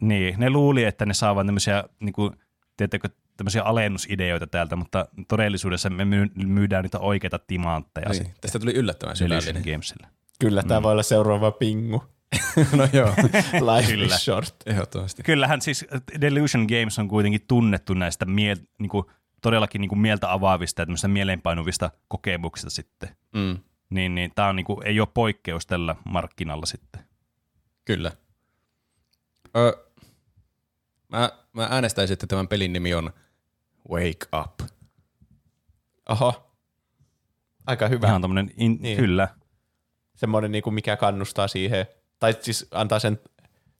Niin, 0.00 0.34
ne 0.38 0.50
luuli, 0.50 0.84
että 0.84 1.06
ne 1.06 1.14
saavat 1.14 1.46
tämmöisiä, 1.46 1.84
niin 2.00 2.12
kuin, 2.12 2.32
tiedättekö, 2.76 3.08
tämmöisiä 3.36 3.62
alennusideoita 3.62 4.46
täältä, 4.46 4.76
mutta 4.76 5.06
todellisuudessa 5.28 5.90
me 5.90 6.04
myy- 6.04 6.30
myydään 6.34 6.82
niitä 6.82 6.98
oikeita 6.98 7.38
timantteja 7.38 8.08
Niin. 8.08 8.14
sitten 8.16 8.34
Tästä 8.40 8.58
tuli 8.58 8.72
yllättävän 8.74 9.14
Delusion 9.20 9.42
syvällinen. 9.42 9.72
Gamesille. 9.74 10.06
Kyllä, 10.40 10.62
tämä 10.62 10.82
voi 10.82 10.92
olla 10.92 11.02
seuraava 11.02 11.50
pingu. 11.50 12.04
no 12.76 12.88
joo, 12.92 13.08
Life 13.76 13.92
Kyllä. 13.92 14.14
is 14.14 14.24
short. 14.24 14.54
ehdottomasti. 14.66 15.22
Kyllähän 15.22 15.60
siis 15.60 15.86
Delusion 16.20 16.66
Games 16.66 16.98
on 16.98 17.08
kuitenkin 17.08 17.40
tunnettu 17.48 17.94
näistä 17.94 18.24
miel- 18.24 18.66
niin 18.78 18.88
kuin, 18.88 19.04
todellakin 19.40 19.80
niin 19.80 19.88
kuin 19.88 19.98
mieltä 19.98 20.32
avaavista 20.32 20.82
ja 20.82 20.86
tämmöistä 20.86 21.08
mieleenpainuvista 21.08 21.90
kokemuksista 22.08 22.70
sitten. 22.70 23.16
Mm. 23.34 23.58
Niin, 23.90 24.14
niin 24.14 24.32
tämä 24.34 24.48
on, 24.48 24.56
niin 24.56 24.66
kuin, 24.66 24.86
ei 24.86 25.00
ole 25.00 25.08
poikkeus 25.14 25.66
tällä 25.66 25.96
markkinalla 26.04 26.66
sitten. 26.66 27.04
Kyllä. 27.84 28.12
Ö, 29.56 29.84
mä, 31.08 31.30
mä 31.52 31.68
äänestäisin, 31.70 32.12
että 32.12 32.26
tämän 32.26 32.48
pelin 32.48 32.72
nimi 32.72 32.94
on 32.94 33.10
Wake 33.90 34.38
Up. 34.40 34.70
Oho. 36.08 36.50
Aika 37.66 37.88
hyvä. 37.88 38.06
Ihan 38.08 38.20
tämmöinen, 38.22 38.50
in- 38.56 38.78
Niin. 38.80 38.96
kyllä. 38.98 39.28
Semmoinen, 40.16 40.52
niin 40.52 40.62
kuin 40.62 40.74
mikä 40.74 40.96
kannustaa 40.96 41.48
siihen, 41.48 41.86
tai 42.18 42.36
siis 42.40 42.68
antaa 42.70 42.98
sen 42.98 43.20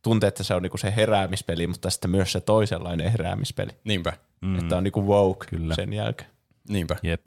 tunteen, 0.03 0.29
että 0.29 0.43
se 0.43 0.55
on 0.55 0.63
niin 0.63 0.71
kuin 0.71 0.81
se 0.81 0.93
heräämispeli, 0.97 1.67
mutta 1.67 1.91
sitten 1.91 2.11
myös 2.11 2.33
se 2.33 2.41
toisenlainen 2.41 3.11
heräämispeli. 3.13 3.71
Niinpä, 3.85 4.13
Mm. 4.41 4.59
Että 4.59 4.77
on 4.77 4.85
niin 4.85 4.93
kuin 4.93 5.07
woke 5.07 5.47
Kyllä. 5.47 5.75
sen 5.75 5.93
jälkeen. 5.93 6.31
niinpä. 6.69 6.97
Jep. 7.03 7.27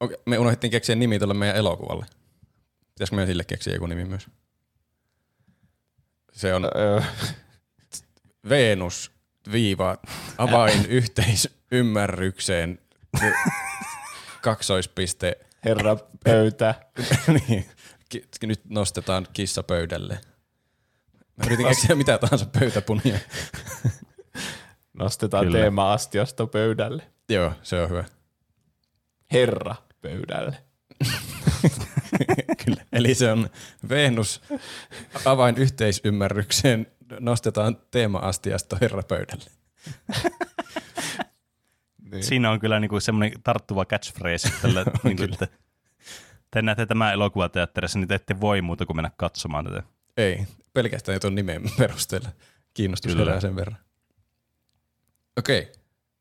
Okei, 0.00 0.16
me 0.26 0.38
unohdettiin 0.38 0.70
keksiä 0.70 0.94
nimi 0.94 1.18
tuolle 1.18 1.34
meidän 1.34 1.56
elokuvalle. 1.56 2.06
Pitäisikö 2.94 3.16
meidän 3.16 3.26
sille 3.28 3.44
keksiä 3.44 3.74
joku 3.74 3.86
nimi 3.86 4.04
myös? 4.04 4.26
Se 6.32 6.54
on 6.54 6.64
Öö, 6.76 7.00
Venus 8.48 9.10
viiva 9.52 9.96
avain 10.38 10.86
yhteisymmärrykseen 10.86 12.78
kaksoispiste. 14.42 15.36
herra 15.64 15.96
pöytä. 16.24 16.74
niin, 17.48 17.66
nyt 18.42 18.60
nostetaan 18.68 19.26
kissa 19.32 19.62
pöydälle. 19.62 20.18
Mä 21.36 21.46
yritin 21.46 21.66
keksiä 21.66 21.96
mitä 21.96 22.18
tahansa 22.18 22.46
pöytäpunia. 22.58 23.18
Nostetaan 24.92 25.44
Kyllä. 25.44 25.58
teema-astiosta 25.58 26.46
pöydälle. 26.46 27.02
Joo, 27.28 27.52
se 27.62 27.82
on 27.82 27.88
hyvä. 27.88 28.04
Herra 29.32 29.74
pöydälle. 30.02 30.56
Kyllä. 32.64 32.84
Eli 32.92 33.14
se 33.14 33.32
on 33.32 33.50
Venus 33.88 34.42
avain 35.24 35.58
yhteisymmärrykseen 35.58 36.86
nostetaan 37.20 37.76
teema-astiasta 37.90 38.78
herrapöydälle. 38.80 39.50
Niin. 42.10 42.24
Siinä 42.24 42.50
on 42.50 42.60
kyllä 42.60 42.80
niinku 42.80 43.00
semmoinen 43.00 43.42
tarttuva 43.42 43.84
catchphrase 43.84 44.52
tällä, 44.62 44.84
niinku, 45.02 45.22
että 45.22 45.48
te 46.50 46.62
näette 46.62 46.86
tämän 46.86 47.12
elokuvateatterissa, 47.12 47.98
niin 47.98 48.08
te 48.08 48.14
ette 48.14 48.40
voi 48.40 48.62
muuta 48.62 48.86
kuin 48.86 48.96
mennä 48.96 49.10
katsomaan 49.16 49.64
tätä. 49.64 49.82
Ei, 50.16 50.46
pelkästään 50.74 51.20
tuon 51.20 51.34
nimen 51.34 51.62
perusteella. 51.78 52.28
Kiinnostus 52.74 53.12
Kyllä. 53.12 53.24
herää 53.24 53.40
sen 53.40 53.56
verran. 53.56 53.78
Okei. 55.38 55.72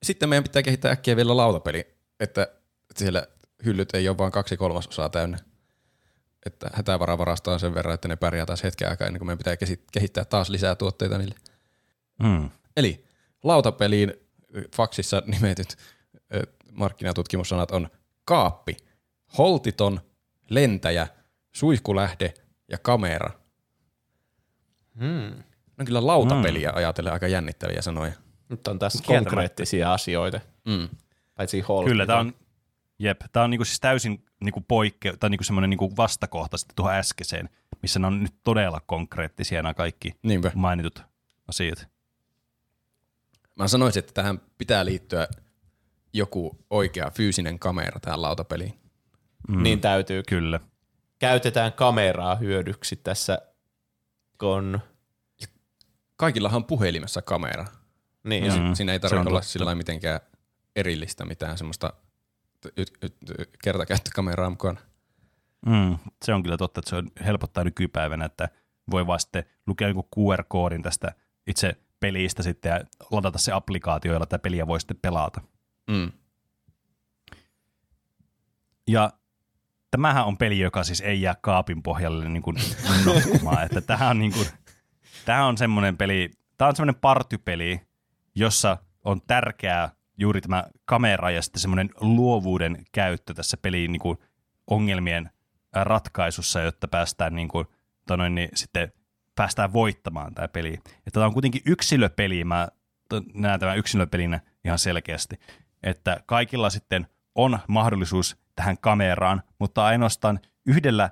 Sitten 0.04 0.30
meidän 0.30 0.44
pitää 0.44 0.64
kehittää 0.64 0.92
äkkiä 0.92 1.16
vielä 1.16 1.38
lautapeli, 1.38 1.96
että 2.20 2.48
siellä 2.96 3.28
hyllyt 3.66 3.96
ei 3.96 4.10
ole 4.10 4.18
vain 4.18 4.32
kaksi 4.32 4.58
kolmasosaa 4.58 5.10
täynnä. 5.10 5.38
Että 6.46 6.70
hätävaravarasta 6.74 7.54
on 7.54 7.60
sen 7.60 7.74
verran, 7.74 7.94
että 7.94 8.08
ne 8.08 8.16
pärjää 8.16 8.46
taas 8.46 8.64
hetken 8.64 8.90
aikaa 8.90 9.08
ennen 9.08 9.20
kuin 9.20 9.28
meidän 9.28 9.38
pitää 9.38 9.58
kehittää 9.92 10.26
taas 10.26 10.50
lisää 10.50 10.76
tuotteita 10.76 11.18
niille. 11.18 11.36
Mm. 12.24 12.50
Eli 12.78 13.06
lautapeliin 13.44 14.14
faksissa 14.76 15.24
nimetyt 15.26 15.78
markkinatutkimussanat 16.72 17.72
on 17.72 17.90
kaappi, 18.26 18.78
holtiton, 19.38 20.02
lentäjä, 20.50 21.08
suihkulähde 21.52 22.34
ja 22.68 22.78
kamera. 22.78 23.43
Hmm. 25.00 25.44
On 25.80 25.86
kyllä 25.86 26.08
lautapeliä 26.08 26.70
mm. 26.70 26.78
ajatellen 26.78 27.14
aika 27.14 27.28
jännittäviä 27.28 27.82
sanoja. 27.82 28.14
Nyt 28.50 28.68
on 28.68 28.80
tässä 28.80 29.04
konkreettisia 29.08 29.94
asioita. 29.94 30.40
Mm. 30.66 30.90
Paitsi 31.36 31.62
Hulk. 31.62 31.86
Kyllä, 31.86 32.06
tämä 32.06 32.20
on, 32.20 32.34
jep, 33.00 33.22
tämä 33.32 33.44
on 33.44 33.50
niinku 33.50 33.66
siis 33.66 33.80
täysin 33.80 34.26
niin 34.44 34.54
kuin 34.54 34.66
poikke, 34.68 35.14
tai 35.20 35.30
niin 35.30 35.38
kuin 35.38 35.46
semmoinen 35.46 35.70
niin 35.70 35.78
kuin 35.78 35.98
vastakohta 35.98 36.58
sitten 36.58 36.76
tuohon 36.76 36.94
äskeiseen, 36.96 37.50
missä 37.82 38.00
ne 38.00 38.08
on 38.08 38.24
nyt 38.24 38.34
todella 38.44 38.82
konkreettisia 38.86 39.64
nämä 39.64 39.74
kaikki 39.74 40.14
Niinpä. 40.24 40.52
mainitut 40.56 41.04
asiat. 41.48 41.88
Mä 43.56 43.68
sanoisin, 43.68 44.00
että 44.00 44.14
tähän 44.14 44.42
pitää 44.58 44.86
liittyä 44.86 45.28
joku 46.14 46.66
oikea 46.70 47.12
fyysinen 47.12 47.60
kamera 47.60 48.00
tähän 48.00 48.22
lautapeliin. 48.22 48.74
Mm. 49.48 49.64
Niin 49.64 49.82
täytyy. 49.82 50.24
Kyllä. 50.28 50.60
Käytetään 51.20 51.74
kameraa 51.74 52.36
hyödyksi 52.36 52.96
tässä, 52.96 53.42
kun... 54.40 54.80
Kaikillahan 56.16 56.58
on 56.58 56.66
puhelimessa 56.66 57.22
kamera. 57.22 57.66
Niin, 58.24 58.44
mm. 58.44 58.52
si- 58.52 58.76
siinä 58.76 58.94
ei 58.94 59.00
tarvitse 59.00 59.30
olla 59.30 59.42
sillä 59.42 59.76
mitenkään 59.76 60.20
erillistä 60.76 61.26
mitään 61.26 61.58
semmoista 61.58 61.94
y- 62.78 62.84
y- 63.02 63.36
y- 63.40 63.46
kertakäyttökameraa 63.64 64.50
mukana. 64.50 64.80
Mm, 65.66 65.98
se 66.26 66.34
on 66.34 66.44
kyllä 66.44 66.58
totta, 66.58 66.80
että 66.80 66.90
se 66.90 66.96
on 66.96 67.12
helpottaa 67.26 67.64
nykypäivänä, 67.64 68.26
että 68.26 68.50
voi 68.92 69.08
vaan 69.08 69.20
sitten 69.20 69.44
lukea 69.68 69.88
joku 69.88 70.08
QR-koodin 70.16 70.84
tästä 70.84 71.14
itse 71.48 71.78
pelistä 72.00 72.44
sitten 72.44 72.70
ja 72.70 72.82
ladata 73.12 73.38
se 73.38 73.52
applikaatio, 73.52 74.14
jolla 74.14 74.26
tätä 74.26 74.40
peliä 74.42 74.68
voi 74.68 74.80
sitten 74.80 74.98
pelata. 75.02 75.42
Mm. 75.90 76.12
Ja 78.88 79.12
tämähän 79.94 80.26
on 80.26 80.38
peli, 80.38 80.60
joka 80.60 80.84
siis 80.84 81.02
ei 81.02 81.22
jää 81.22 81.36
kaapin 81.42 81.84
pohjalle 81.84 82.30
niin 82.30 82.44
kuin 82.44 82.58
notkumaan. 83.06 83.64
että 83.66 83.82
tämähän 83.82 84.10
on, 84.10 84.20
niin 84.20 84.34
kuin, 84.34 84.48
tämähän 85.26 85.46
on 85.46 85.58
semmoinen 85.58 85.98
peli, 85.98 86.32
tämä 86.58 86.70
on 86.70 86.76
semmoinen 86.76 87.02
partypeli, 87.02 87.82
jossa 88.36 88.78
on 89.04 89.22
tärkeää 89.28 89.92
juuri 90.18 90.42
tämä 90.42 90.64
kamera 90.86 91.32
ja 91.32 91.42
sitten 91.42 91.62
semmoinen 91.62 91.90
luovuuden 92.02 92.86
käyttö 92.92 93.34
tässä 93.34 93.58
pelin 93.58 93.92
niin 93.92 94.00
kuin 94.00 94.18
ongelmien 94.68 95.30
ratkaisussa, 95.74 96.62
jotta 96.62 96.88
päästään 96.88 97.36
niin 97.36 97.48
kuin, 97.48 97.68
tonoin, 98.08 98.36
niin 98.36 98.50
sitten 98.56 98.92
päästään 99.36 99.74
voittamaan 99.74 100.34
tämä 100.34 100.48
peli. 100.48 100.74
Että 100.74 101.12
tämä 101.12 101.26
on 101.26 101.34
kuitenkin 101.34 101.62
yksilöpeli, 101.66 102.44
mä 102.44 102.68
näen 103.34 103.60
tämän 103.60 103.78
yksilöpelinä 103.78 104.40
ihan 104.66 104.80
selkeästi, 104.80 105.40
että 105.84 106.24
kaikilla 106.26 106.70
sitten 106.70 107.08
on 107.36 107.60
mahdollisuus 107.68 108.43
tähän 108.56 108.78
kameraan, 108.78 109.44
mutta 109.60 109.86
ainoastaan 109.86 110.40
yhdellä 110.66 111.10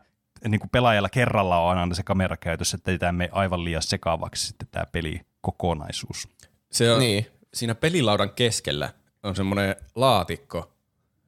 niin 0.48 0.60
kuin 0.60 0.70
pelaajalla 0.70 1.10
kerralla 1.10 1.58
on 1.58 1.78
aina 1.78 1.96
se 1.96 2.04
kamera 2.04 2.38
käytössä, 2.38 2.76
että 2.76 2.92
ei 2.92 3.00
tämä 3.00 3.12
mene 3.12 3.30
aivan 3.32 3.64
liian 3.64 3.82
sekaavaksi 3.82 4.48
sitten 4.48 4.68
tämä 4.72 4.86
peli 4.92 5.22
kokonaisuus. 5.42 6.28
Se 6.72 6.92
on, 6.92 7.00
Niin. 7.00 7.28
Siinä 7.54 7.76
pelilaudan 7.76 8.30
keskellä 8.30 8.90
on 9.24 9.36
semmoinen 9.36 9.76
laatikko, 9.96 10.72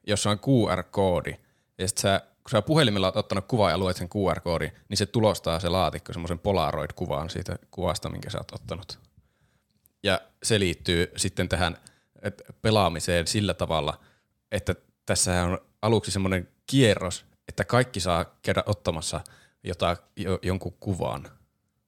jossa 0.07 0.29
on 0.29 0.39
QR-koodi. 0.39 1.35
Ja 1.77 1.87
sit 1.87 1.97
sä, 1.97 2.21
kun 2.43 2.51
sä 2.51 2.61
puhelimella 2.61 3.07
oot 3.07 3.17
ottanut 3.17 3.45
kuvaa 3.47 3.69
ja 3.69 3.77
luet 3.77 3.97
sen 3.97 4.09
QR-koodin, 4.09 4.71
niin 4.89 4.97
se 4.97 5.05
tulostaa 5.05 5.59
se 5.59 5.69
laatikko 5.69 6.13
semmoisen 6.13 6.39
Polaroid-kuvaan 6.39 7.29
siitä 7.29 7.55
kuvasta, 7.71 8.09
minkä 8.09 8.29
sä 8.29 8.37
oot 8.37 8.51
ottanut. 8.51 8.99
Ja 10.03 10.21
se 10.43 10.59
liittyy 10.59 11.11
sitten 11.15 11.49
tähän 11.49 11.77
pelaamiseen 12.61 13.27
sillä 13.27 13.53
tavalla, 13.53 13.99
että 14.51 14.75
tässä 15.05 15.43
on 15.43 15.59
aluksi 15.83 16.11
semmoinen 16.11 16.49
kierros, 16.67 17.25
että 17.47 17.65
kaikki 17.65 17.99
saa 17.99 18.25
käydä 18.41 18.63
ottamassa 18.65 19.21
jota, 19.63 19.97
jo, 20.15 20.39
jonkun 20.41 20.73
kuvan, 20.79 21.29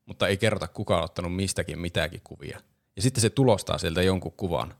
mutta 0.06 0.28
ei 0.28 0.38
kerrota 0.38 0.68
kuka 0.68 0.98
on 0.98 1.04
ottanut 1.04 1.36
mistäkin 1.36 1.80
mitäkin 1.80 2.22
kuvia. 2.24 2.62
Ja 2.96 3.02
sitten 3.02 3.22
se 3.22 3.30
tulostaa 3.30 3.78
sieltä 3.78 4.02
jonkun 4.02 4.32
kuvan, 4.32 4.76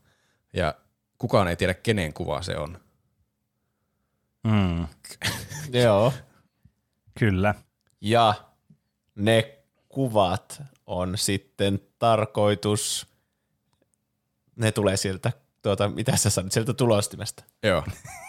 ja 0.52 0.74
kukaan 1.18 1.48
ei 1.48 1.56
tiedä 1.56 1.74
kenen 1.74 2.12
kuva 2.12 2.42
se 2.42 2.56
on. 2.56 2.80
Mm, 4.44 4.86
Joo. 5.82 6.12
kyllä. 7.18 7.54
Ja 8.00 8.34
ne 9.14 9.58
kuvat 9.88 10.62
on 10.86 11.18
sitten 11.18 11.80
tarkoitus, 11.98 13.06
ne 14.56 14.72
tulee 14.72 14.96
sieltä, 14.96 15.32
tuota, 15.62 15.88
mitä 15.88 16.16
sä 16.16 16.30
sanoit, 16.30 16.52
sieltä 16.52 16.74
tulostimesta. 16.74 17.44
Joo. 17.62 17.84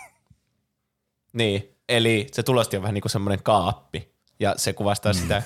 Niin, 1.33 1.75
eli 1.89 2.27
se 2.31 2.43
tulosti 2.43 2.77
on 2.77 2.83
vähän 2.83 2.93
niin 2.93 3.01
kuin 3.01 3.11
semmoinen 3.11 3.43
kaappi, 3.43 4.11
ja 4.39 4.53
se 4.57 4.73
kuvastaa 4.73 5.11
mm. 5.13 5.19
sitä, 5.19 5.43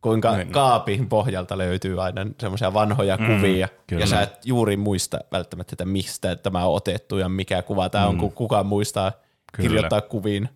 kuinka 0.00 0.36
Niin. 0.36 0.48
kaapin 0.52 1.08
pohjalta 1.08 1.58
löytyy 1.58 2.02
aina 2.02 2.26
semmoisia 2.40 2.74
vanhoja 2.74 3.16
mm, 3.16 3.26
kuvia, 3.26 3.68
kyllä. 3.86 4.02
ja 4.02 4.06
sä 4.06 4.20
et 4.22 4.32
juuri 4.44 4.76
muista 4.76 5.18
välttämättä, 5.32 5.74
että 5.74 5.84
mistä 5.84 6.36
tämä 6.36 6.66
on 6.66 6.74
otettu 6.74 7.18
ja 7.18 7.28
mikä 7.28 7.62
kuva 7.62 7.88
tämä 7.88 8.06
on, 8.06 8.18
kun 8.18 8.32
kukaan 8.32 8.66
muistaa 8.66 9.12
Kyllä. 9.52 9.68
kirjoittaa 9.68 10.00
kuviin 10.00 10.48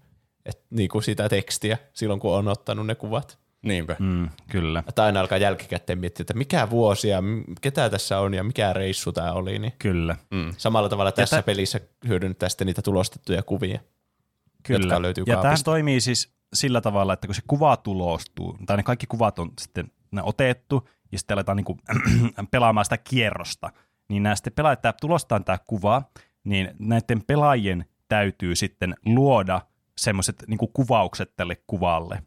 et, 0.47 0.63
niin 0.71 0.89
kuin 0.89 1.03
sitä 1.03 1.29
tekstiä 1.29 1.79
silloin, 1.93 2.21
kun 2.21 2.35
on 2.35 2.49
ottanut 2.49 2.87
ne 2.87 2.95
kuvat. 2.95 3.39
Niinpä. 3.63 3.97
Mm, 3.99 4.29
kyllä. 4.51 4.83
Että 4.89 5.05
aina 5.05 5.21
alkaa 5.21 5.39
jälkikäteen 5.39 5.99
miettiä, 5.99 6.23
että 6.23 6.35
mikä 6.35 6.71
vuosi 6.71 7.09
ja 7.09 7.23
ketä 7.61 7.91
tässä 7.91 8.19
on 8.19 8.35
ja 8.35 8.45
mikä 8.45 8.73
reissu 8.73 9.13
tämä 9.13 9.33
oli. 9.33 9.59
Niin 9.59 9.73
Kyllä. 9.79 10.17
Mm. 10.31 10.55
samalla 10.59 10.89
tavalla 10.89 11.13
tässä 11.13 11.37
tä- 11.37 11.43
pelissä 11.43 11.81
hyödynnetään 12.09 12.51
sitten 12.51 12.67
niitä 12.67 12.83
tulostettuja 12.83 13.43
kuvia. 13.43 13.81
Kyllä. 14.69 14.85
jotka 14.85 15.03
löytyy 15.03 15.24
ja 15.27 15.36
kaapista. 15.36 15.65
toimii 15.65 16.01
siis 16.01 16.32
sillä 16.55 16.81
tavalla, 16.81 17.12
että 17.12 17.27
kun 17.27 17.35
se 17.35 17.43
kuva 17.47 17.77
tulostuu, 17.77 18.59
tai 18.66 18.77
ne 18.77 18.82
kaikki 18.82 19.07
kuvat 19.07 19.39
on 19.39 19.53
sitten 19.61 19.90
ne 20.11 20.23
otettu, 20.23 20.89
ja 21.12 21.19
sitten 21.19 21.35
aletaan 21.35 21.57
niinku 21.57 21.78
pelaamaan 22.51 22.85
sitä 22.85 22.99
kierrosta, 22.99 23.70
niin 24.09 24.23
nämä 24.23 24.35
sitten 24.36 24.53
pelaajat, 24.53 24.82
tämä 24.82 24.93
tulostaa 25.01 25.40
tämä 25.40 25.59
kuva, 25.66 26.03
niin 26.45 26.70
näiden 26.78 27.23
pelaajien 27.27 27.85
täytyy 28.09 28.57
sitten 28.57 28.95
luoda 29.07 29.61
semmoiset 29.99 30.45
niinku 30.47 30.66
kuvaukset 30.66 31.32
tälle 31.36 31.57
kuvalle, 31.66 32.23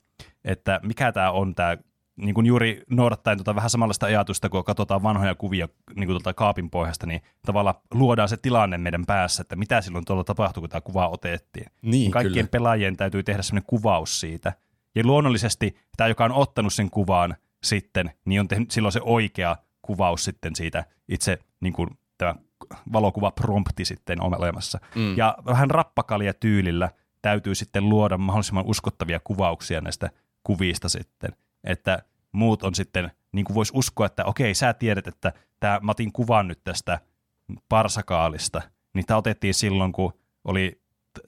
että 0.46 0.80
mikä 0.84 1.12
tämä 1.12 1.32
on 1.32 1.56
tämä 1.56 1.78
niin 2.16 2.36
kuin 2.36 2.46
juuri 2.46 2.84
noudattaen 2.90 3.38
tuota 3.38 3.56
vähän 3.56 3.70
samanlaista 3.70 4.06
ajatusta, 4.06 4.50
kun 4.50 4.64
katsotaan 4.64 5.04
vanhoja 5.04 5.36
kuvia 5.36 5.70
niin 5.96 6.08
kuin 6.08 6.08
tuolta 6.08 6.34
kaapin 6.34 6.70
pohjasta, 6.70 7.06
niin 7.08 7.22
tavallaan 7.46 7.76
luodaan 7.94 8.30
se 8.30 8.38
tilanne 8.38 8.78
meidän 8.78 9.06
päässä, 9.06 9.42
että 9.42 9.56
mitä 9.56 9.82
silloin 9.82 10.06
tuolla 10.06 10.24
tapahtui, 10.24 10.62
kun 10.62 10.70
tämä 10.70 10.82
kuva 10.82 11.08
otettiin. 11.08 11.66
Niin, 11.82 12.12
Kaikkien 12.12 12.34
kyllä. 12.34 12.52
pelaajien 12.52 12.98
täytyy 12.98 13.24
tehdä 13.24 13.42
sellainen 13.42 13.68
kuvaus 13.68 14.20
siitä. 14.20 14.54
Ja 14.96 15.04
luonnollisesti 15.06 15.78
tämä, 15.98 16.08
joka 16.08 16.26
on 16.26 16.32
ottanut 16.32 16.74
sen 16.74 16.90
kuvaan 16.90 17.36
sitten, 17.64 18.12
niin 18.26 18.42
on 18.42 18.48
tehnyt 18.48 18.72
silloin 18.72 18.92
se 18.92 19.02
oikea 19.04 19.58
kuvaus 19.82 20.24
sitten 20.24 20.56
siitä 20.56 20.84
itse 21.08 21.40
niin 21.60 21.74
kuin 21.74 21.90
tämä 22.18 22.36
valokuvaprompti 22.94 23.86
sitten 23.86 24.22
on 24.22 24.38
olemassa. 24.38 24.80
Mm. 24.96 25.18
Ja 25.18 25.38
vähän 25.46 25.72
rappakalja 25.72 26.34
tyylillä 26.34 26.90
täytyy 27.22 27.56
sitten 27.56 27.90
luoda 27.90 28.18
mahdollisimman 28.18 28.66
uskottavia 28.68 29.20
kuvauksia 29.24 29.82
näistä 29.82 30.10
kuvista 30.44 30.90
sitten, 30.90 31.32
että 31.64 32.04
muut 32.32 32.64
on 32.64 32.76
sitten, 32.76 33.12
niin 33.32 33.46
kuin 33.46 33.56
voisi 33.56 33.72
uskoa, 33.76 34.06
että 34.06 34.26
okei, 34.26 34.54
sä 34.54 34.74
tiedät, 34.74 35.08
että 35.08 35.34
tämä, 35.60 35.80
mä 35.84 35.92
otin 35.92 36.12
kuvan 36.12 36.48
nyt 36.48 36.64
tästä 36.64 37.00
parsakaalista, 37.70 38.62
niin 38.94 39.06
tämä 39.06 39.18
otettiin 39.18 39.54
silloin, 39.54 39.92
kun 39.92 40.14
oli 40.44 40.82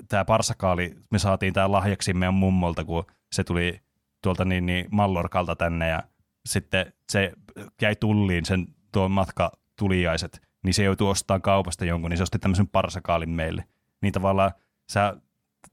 tämä 0.07 0.26
parsakaali, 0.26 0.95
me 1.11 1.19
saatiin 1.19 1.53
tämä 1.53 1.72
lahjaksi 1.72 2.14
meidän 2.14 2.34
mummolta, 2.34 2.84
kun 2.84 3.05
se 3.31 3.43
tuli 3.43 3.81
tuolta 4.23 4.45
niin, 4.45 4.65
niin 4.65 4.88
Mallorkalta 4.91 5.55
tänne 5.55 5.88
ja 5.88 6.03
sitten 6.45 6.93
se 7.11 7.34
jäi 7.81 7.95
tulliin 7.95 8.45
sen 8.45 8.68
tuon 8.91 9.11
matka 9.11 9.51
tuliaiset, 9.80 10.41
niin 10.64 10.73
se 10.73 10.84
joutui 10.84 11.10
ostamaan 11.10 11.41
kaupasta 11.41 11.85
jonkun, 11.85 12.10
niin 12.10 12.18
se 12.18 12.23
osti 12.23 12.39
tämmöisen 12.39 12.68
parsakaalin 12.68 13.30
meille. 13.30 13.64
Niin 14.01 14.14
tavallaan 14.14 14.51
sä, 14.91 15.18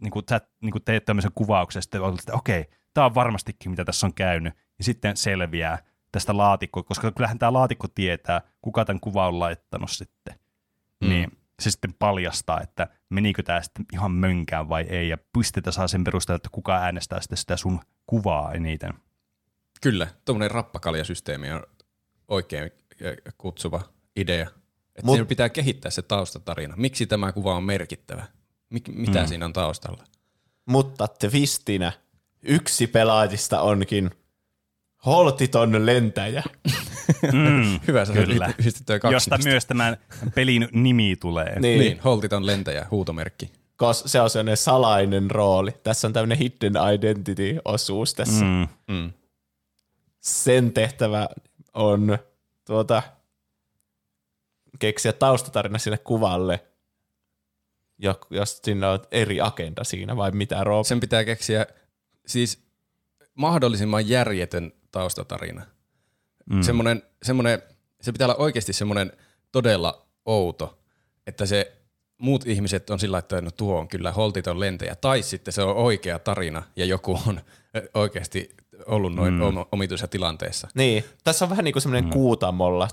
niin 0.01 0.11
kuin, 0.11 0.25
sä 0.31 0.41
niin 0.63 0.73
kuin 0.73 0.85
teet 0.85 1.05
tämmöisen 1.05 1.33
kuvauksen, 1.35 1.83
sitten 1.83 2.01
olet, 2.03 2.19
että 2.19 2.35
okei, 2.35 2.67
tämä 2.95 3.05
on 3.05 3.15
varmastikin, 3.15 3.71
mitä 3.71 3.85
tässä 3.85 4.07
on 4.07 4.15
käynyt, 4.15 4.55
ja 4.79 4.85
sitten 4.85 5.17
selviää 5.17 5.79
tästä 6.13 6.37
laatikkoa, 6.37 6.83
koska 6.83 7.13
kyllähän 7.13 7.39
tämä 7.39 7.53
laatikko 7.53 7.89
tietää, 7.89 8.41
kuka 8.63 8.85
tämän 8.85 9.01
kuvan 9.01 9.29
on 9.29 9.39
laittanut 9.39 9.91
sitten. 9.91 10.35
Mm. 11.01 11.09
Niin 11.09 11.39
se 11.61 11.71
sitten 11.71 11.95
paljastaa, 11.99 12.61
että 12.61 12.89
menikö 13.11 13.43
tämä 13.43 13.63
sitten 13.63 13.87
ihan 13.93 14.13
mönkään 14.13 14.69
vai 14.69 14.83
ei, 14.83 15.09
ja 15.09 15.19
pistetä 15.33 15.71
saa 15.71 15.89
sen 15.89 16.05
perusteella, 16.05 16.37
että 16.37 16.49
kuka 16.53 16.77
äänestää 16.77 17.21
sitten 17.21 17.39
sitä 17.39 17.57
sun 17.57 17.81
kuvaa 18.07 18.53
eniten. 18.53 18.95
Kyllä, 19.81 20.09
tuommoinen 20.25 20.51
rappakaljasysteemi 20.51 21.51
on 21.51 21.63
oikein 22.29 22.71
kutsuva 23.39 23.81
idea. 24.17 24.51
Että 24.97 25.07
Mut- 25.07 25.29
pitää 25.29 25.49
kehittää 25.49 25.91
se 25.91 26.03
taustatarina. 26.03 26.75
Miksi 26.77 27.07
tämä 27.07 27.33
kuva 27.33 27.55
on 27.55 27.65
merkittävä? 27.65 28.27
Mik, 28.71 28.89
mitä 28.89 29.21
mm. 29.21 29.27
siinä 29.27 29.45
on 29.45 29.53
taustalla? 29.53 30.05
Mutta 30.67 31.09
twistinä 31.09 31.93
yksi 32.43 32.87
pelaajista 32.87 33.61
onkin 33.61 34.11
holtiton 35.07 35.87
lentäjä. 35.87 36.43
Mm, 37.33 37.81
Hyvä, 37.89 38.05
sä 38.05 38.13
Kyllä. 38.13 38.53
kaksi 39.01 39.15
josta 39.15 39.37
niistä. 39.37 39.51
myös 39.51 39.67
tämän 39.67 39.97
pelin 40.35 40.69
nimi 40.73 41.17
tulee. 41.21 41.61
Niin, 41.61 41.81
niin. 41.81 42.01
Holtiton 42.01 42.47
lentäjä, 42.47 42.87
huutomerkki. 42.91 43.53
Kos 43.77 44.03
se 44.07 44.21
on 44.21 44.31
sellainen 44.31 44.57
salainen 44.57 45.31
rooli. 45.31 45.71
Tässä 45.83 46.07
on 46.07 46.13
tämmöinen 46.13 46.39
hidden 46.39 46.73
identity-osuus 46.95 48.15
tässä. 48.15 48.45
Mm. 48.45 48.69
Mm. 48.89 49.13
Sen 50.21 50.73
tehtävä 50.73 51.29
on 51.75 52.19
tuota, 52.67 53.03
keksiä 54.79 55.13
taustatarina 55.13 55.79
sille 55.79 55.99
kuvalle. 55.99 56.65
jo- 57.99 58.21
jos 58.31 58.61
siinä 58.65 58.91
on 58.91 58.99
eri 59.11 59.41
agenda 59.41 59.85
siinä 59.85 60.17
vai 60.17 60.31
mitä 60.31 60.65
Rob? 60.65 60.85
Sen 60.85 61.01
pitää 61.01 61.25
keksiä 61.25 61.67
siis 62.31 62.65
mahdollisimman 63.35 64.09
järjetön 64.09 64.73
taustatarina. 64.91 65.63
Mm. 66.51 66.63
Semmonen, 66.63 67.03
semmonen, 67.23 67.63
se 68.01 68.13
pitää 68.13 68.27
olla 68.27 68.37
oikeasti 68.37 68.73
semmoinen 68.73 69.13
todella 69.53 70.07
outo, 70.27 70.79
että 71.27 71.47
se 71.47 71.77
muut 72.19 72.47
ihmiset 72.47 72.91
on 72.91 73.01
sillä 73.01 73.19
että 73.19 73.41
no 73.41 73.51
tuo 73.51 73.79
on 73.79 73.89
kyllä 73.89 74.13
holtiton 74.13 74.61
lentäjä, 74.61 74.95
tai 74.95 75.23
sitten 75.23 75.53
se 75.53 75.63
on 75.63 75.77
oikea 75.77 76.19
tarina 76.19 76.63
ja 76.77 76.85
joku 76.85 77.21
on 77.27 77.41
oikeasti 77.95 78.51
ollut 78.87 79.15
noin 79.15 79.35
mm. 79.35 79.41
omituisessa 79.73 80.09
tilanteessa. 80.09 80.69
Niin, 80.75 81.05
tässä 81.25 81.45
on 81.45 81.51
vähän 81.51 81.65
niin 81.65 81.73
kuin 81.73 81.83
semmoinen 81.83 82.05
mm. 82.05 82.11
kuutamolla 82.11 82.89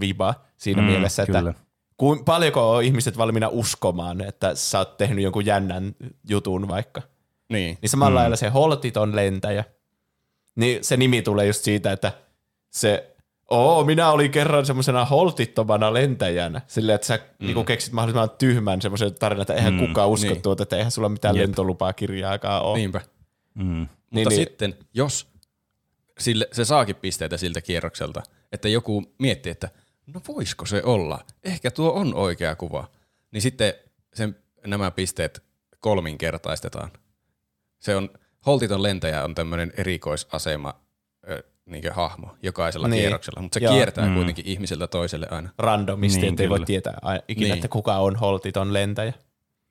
viba 0.00 0.34
siinä 0.56 0.82
mm, 0.82 0.88
mielessä, 0.88 1.22
että 1.22 1.38
kyllä. 1.38 1.54
kuin, 1.96 2.24
paljonko 2.24 2.76
on 2.76 2.82
ihmiset 2.82 3.18
valmiina 3.18 3.48
uskomaan, 3.48 4.20
että 4.20 4.54
sä 4.54 4.78
oot 4.78 4.96
tehnyt 4.96 5.24
jonkun 5.24 5.46
jännän 5.46 5.94
jutun 6.28 6.68
vaikka. 6.68 7.02
Niin. 7.48 7.78
Niin 7.82 7.90
samalla 7.90 8.10
mm. 8.10 8.14
lailla 8.14 8.36
se 8.36 8.48
holtiton 8.48 9.16
lentäjä, 9.16 9.64
niin 10.56 10.84
se 10.84 10.96
nimi 10.96 11.22
tulee 11.22 11.46
just 11.46 11.64
siitä, 11.64 11.92
että 11.92 12.12
se 12.70 13.14
Oo, 13.50 13.84
minä 13.84 14.10
olin 14.10 14.30
kerran 14.30 14.66
semmoisena 14.66 15.04
holtittomana 15.04 15.92
lentäjänä. 15.92 16.60
Silleen, 16.66 16.94
että 16.94 17.06
sä 17.06 17.16
mm. 17.16 17.46
niinku 17.46 17.64
keksit 17.64 17.92
mahdollisimman 17.92 18.30
tyhmän 18.38 18.82
semmoisen 18.82 19.14
tarinan, 19.14 19.42
että 19.42 19.54
eihän 19.54 19.74
mm, 19.74 19.86
kukaan 19.86 20.08
usko 20.08 20.32
niin. 20.32 20.42
tuota, 20.42 20.62
että 20.62 20.76
eihän 20.76 20.90
sulla 20.90 21.08
mitään 21.08 21.36
Jep. 21.36 21.42
lentolupaa 21.46 21.92
kirjaakaan 21.92 22.62
ole. 22.62 22.78
Niinpä. 22.78 23.00
Mm. 23.54 23.64
Mutta 23.64 23.88
Niin, 24.10 24.28
niin. 24.28 24.36
sitten, 24.36 24.74
jos 24.94 25.26
sille, 26.18 26.48
se 26.52 26.64
saakin 26.64 26.96
pisteitä 26.96 27.36
siltä 27.36 27.60
kierrokselta, 27.60 28.22
että 28.52 28.68
joku 28.68 29.02
miettii, 29.18 29.52
että 29.52 29.68
no 30.06 30.20
voisiko 30.28 30.66
se 30.66 30.82
olla, 30.84 31.18
ehkä 31.44 31.70
tuo 31.70 31.92
on 31.92 32.14
oikea 32.14 32.56
kuva, 32.56 32.90
niin 33.30 33.42
sitten 33.42 33.74
sen, 34.14 34.36
nämä 34.66 34.90
pisteet 34.90 35.42
kolminkertaistetaan. 35.80 36.90
Se 37.84 37.96
on, 37.96 38.08
holtiton 38.46 38.82
lentäjä 38.82 39.24
on 39.24 39.34
tämmöinen 39.34 39.72
erikoisasema 39.76 40.74
niin 41.66 41.92
hahmo 41.92 42.36
jokaisella 42.42 42.88
niin. 42.88 43.00
Kierroksella, 43.00 43.42
mutta 43.42 43.58
se 43.60 43.64
Joo. 43.64 43.74
kiertää 43.74 44.06
Mm. 44.08 44.14
kuitenkin 44.14 44.46
ihmiseltä 44.46 44.86
toiselle 44.86 45.26
aina. 45.30 45.48
Randomisti, 45.58 46.20
Niin, 46.20 46.28
ettei 46.32 46.48
voi 46.48 46.60
tietää 46.64 46.98
aina 47.02 47.22
ikinä, 47.28 47.46
Niin. 47.46 47.54
että 47.54 47.68
kuka 47.68 47.98
on 47.98 48.16
holtiton 48.16 48.72
lentäjä. 48.72 49.12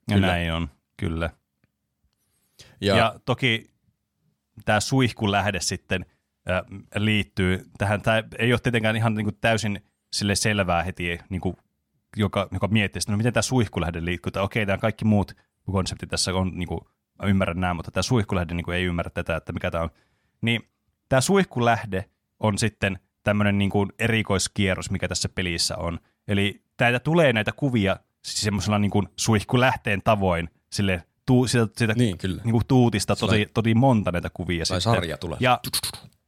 Ja 0.09 0.15
Kyllä. 0.15 0.27
näin 0.27 0.53
on, 0.53 0.69
kyllä. 0.97 1.29
Ja, 2.81 2.97
Ja, 2.97 3.15
toki 3.25 3.71
tämä 4.65 4.79
suihkulähde 4.79 5.59
sitten 5.59 6.05
äh, 6.49 6.61
liittyy 6.95 7.65
tähän. 7.77 8.01
Tämä 8.01 8.23
ei 8.39 8.53
ole 8.53 8.59
tietenkään 8.63 8.95
ihan 8.95 9.13
niin 9.15 9.25
kuin 9.25 9.37
täysin 9.41 9.85
sille 10.13 10.35
selvää 10.35 10.83
heti, 10.83 11.19
niin 11.29 11.41
kuin, 11.41 11.55
joka, 12.17 12.47
joka 12.51 12.67
miettii 12.67 13.01
sitä, 13.01 13.11
no 13.11 13.17
miten 13.17 13.33
tämä 13.33 13.41
suihkulähde 13.41 14.05
liittyy. 14.05 14.31
Tai 14.31 14.43
okei, 14.43 14.65
tämä 14.65 14.77
kaikki 14.77 15.05
muut 15.05 15.33
konseptit 15.71 16.09
tässä 16.09 16.33
on, 16.33 16.51
niin 16.55 16.67
kuin, 16.67 16.79
mä 16.83 16.89
ymmärrän 17.29 17.59
nämä, 17.59 17.73
mutta 17.73 17.91
tämä 17.91 18.01
suihkulähde 18.03 18.53
niin 18.53 18.65
kuin, 18.65 18.77
ei 18.77 18.83
ymmärrä 18.83 19.11
tätä, 19.13 19.35
että 19.35 19.53
mikä 19.53 19.71
tämä 19.71 19.83
on. 19.83 19.89
Niin 20.41 20.69
tämä 21.09 21.21
suihkulähde 21.21 22.05
on 22.39 22.57
sitten 22.57 22.99
tämmöinen 23.23 23.57
niin 23.57 23.69
kuin 23.69 23.89
erikoiskierros, 23.99 24.91
mikä 24.91 25.07
tässä 25.07 25.29
pelissä 25.29 25.77
on. 25.77 25.99
Eli 26.27 26.61
täältä 26.77 26.99
tulee 26.99 27.33
näitä 27.33 27.51
kuvia 27.51 27.97
siis 28.25 28.41
semmoisella 28.41 28.79
niin 28.79 28.91
kuin 28.91 29.07
suihkulähteen 29.15 30.01
tavoin, 30.03 30.49
sille 30.69 31.03
tuu, 31.25 31.47
siitä, 31.47 31.67
siitä 31.77 31.93
niin 31.93 32.17
kyllä. 32.17 32.41
niin 32.43 32.51
kuin 32.51 32.67
tuutista 32.67 33.15
tosi, 33.15 33.19
Sellainen- 33.19 33.49
tosi 33.53 33.73
monta 33.73 34.11
näitä 34.11 34.29
kuvia. 34.33 34.57
Tai 34.57 34.65
sitten. 34.65 34.81
sarja 34.81 35.17
tulee. 35.17 35.37
Ja 35.39 35.59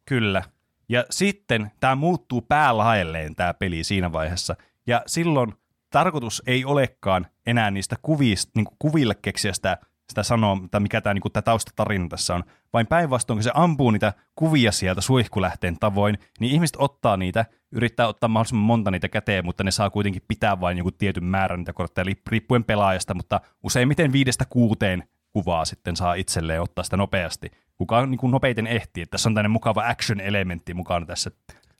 kyllä. 0.05 0.43
Ja 0.89 1.05
sitten 1.09 1.71
tämä 1.79 1.95
muuttuu 1.95 2.41
päälaelleen 2.41 3.35
tämä 3.35 3.53
peli 3.53 3.83
siinä 3.83 4.11
vaiheessa. 4.11 4.55
Ja 4.87 5.03
silloin 5.05 5.53
tarkoitus 5.89 6.43
ei 6.47 6.65
olekaan 6.65 7.27
enää 7.45 7.71
niistä 7.71 7.95
kuvista, 8.01 8.51
niin 8.55 8.65
kuin 8.65 8.75
kuville 8.79 9.15
keksiä 9.21 9.53
sitä, 9.53 9.77
sitä 10.09 10.23
sanoa, 10.23 10.57
tai 10.71 10.81
mikä 10.81 11.01
tämä 11.01 11.13
niin 11.13 11.43
taustatarina 11.43 12.07
tässä 12.09 12.35
on, 12.35 12.43
vain 12.73 12.87
päinvastoin, 12.87 13.37
kun 13.37 13.43
se 13.43 13.51
ampuu 13.53 13.91
niitä 13.91 14.13
kuvia 14.35 14.71
sieltä 14.71 15.01
suihkulähteen 15.01 15.79
tavoin, 15.79 16.17
niin 16.39 16.51
ihmiset 16.51 16.75
ottaa 16.79 17.17
niitä, 17.17 17.45
yrittää 17.71 18.07
ottaa 18.07 18.27
mahdollisimman 18.27 18.65
monta 18.65 18.91
niitä 18.91 19.09
käteen, 19.09 19.45
mutta 19.45 19.63
ne 19.63 19.71
saa 19.71 19.89
kuitenkin 19.89 20.21
pitää 20.27 20.59
vain 20.61 20.77
joku 20.77 20.91
tietyn 20.91 21.23
määrän 21.23 21.59
niitä 21.59 21.73
kortteja, 21.73 22.05
riippuen 22.27 22.63
pelaajasta, 22.63 23.13
mutta 23.13 23.41
useimmiten 23.63 24.11
viidestä 24.11 24.45
kuuteen 24.49 25.03
kuvaa 25.31 25.65
sitten 25.65 25.95
saa 25.95 26.13
itselleen 26.13 26.61
ottaa 26.61 26.83
sitä 26.83 26.97
nopeasti. 26.97 27.51
Kuka 27.77 28.05
niin 28.05 28.17
kuin 28.17 28.31
nopeiten 28.31 28.67
ehtii, 28.67 29.03
että 29.03 29.11
tässä 29.11 29.29
on 29.29 29.33
tämmöinen 29.33 29.51
mukava 29.51 29.87
action-elementti 29.87 30.73
mukana 30.73 31.05
tässä 31.05 31.31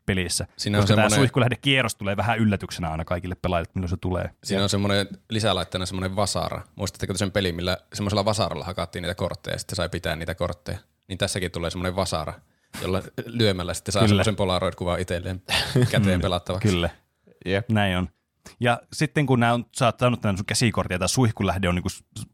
pelissä. 0.06 0.48
Siinä 0.58 0.78
on 0.78 0.82
koska 0.84 0.96
tämä 0.96 1.02
semmoinen- 1.10 1.20
suihkulähdekierros 1.20 1.96
tulee 1.96 2.18
vähän 2.18 2.38
yllätyksenä 2.40 2.90
aina 2.90 3.06
kaikille 3.06 3.36
pelaajille, 3.36 3.72
milloin 3.76 3.90
se 3.90 3.98
tulee. 3.98 4.30
Siinä 4.44 4.64
on 4.64 4.70
semmoinen 4.70 5.08
lisälaitteena 5.30 5.86
semmoinen 5.86 6.16
vasara. 6.16 6.62
Muistatteko 6.76 7.14
te 7.14 7.18
sen 7.18 7.32
pelin, 7.32 7.56
millä 7.56 7.78
semmoisella 7.94 8.26
vasaralla 8.26 8.66
hakattiin 8.66 9.02
niitä 9.02 9.16
kortteja 9.16 9.56
ja 9.56 9.60
sitten 9.60 9.76
sai 9.76 9.90
pitää 9.90 10.16
niitä 10.16 10.36
kortteja? 10.36 10.78
Niin 11.08 11.18
tässäkin 11.18 11.52
tulee 11.52 11.70
semmoinen 11.70 11.96
vasara, 11.96 12.34
jolla 12.82 13.02
lyömällä 13.26 13.74
sitten 13.74 13.92
saa 13.92 14.00
Kyllä. 14.00 14.10
semmoisen 14.10 14.36
Polaroid-kuvan 14.36 15.00
itselleen 15.00 15.42
käteen 15.92 16.22
pelattavaksi. 16.22 16.68
Kyllä, 16.68 16.90
Jep. 17.46 17.70
näin 17.70 17.98
on. 17.98 18.10
Ja 18.60 18.82
sitten 18.94 19.26
kun 19.26 19.40
nämä 19.40 19.54
on, 19.54 19.66
sä 19.78 19.86
oot 19.86 20.00
saanut 20.00 20.22
tämän 20.22 20.38
sun 20.38 20.46
käsikortin 20.46 20.96
ja 20.96 21.00
tämä 21.00 21.08
suihkulähde 21.08 21.70
on 21.70 21.76
niin 21.76 21.84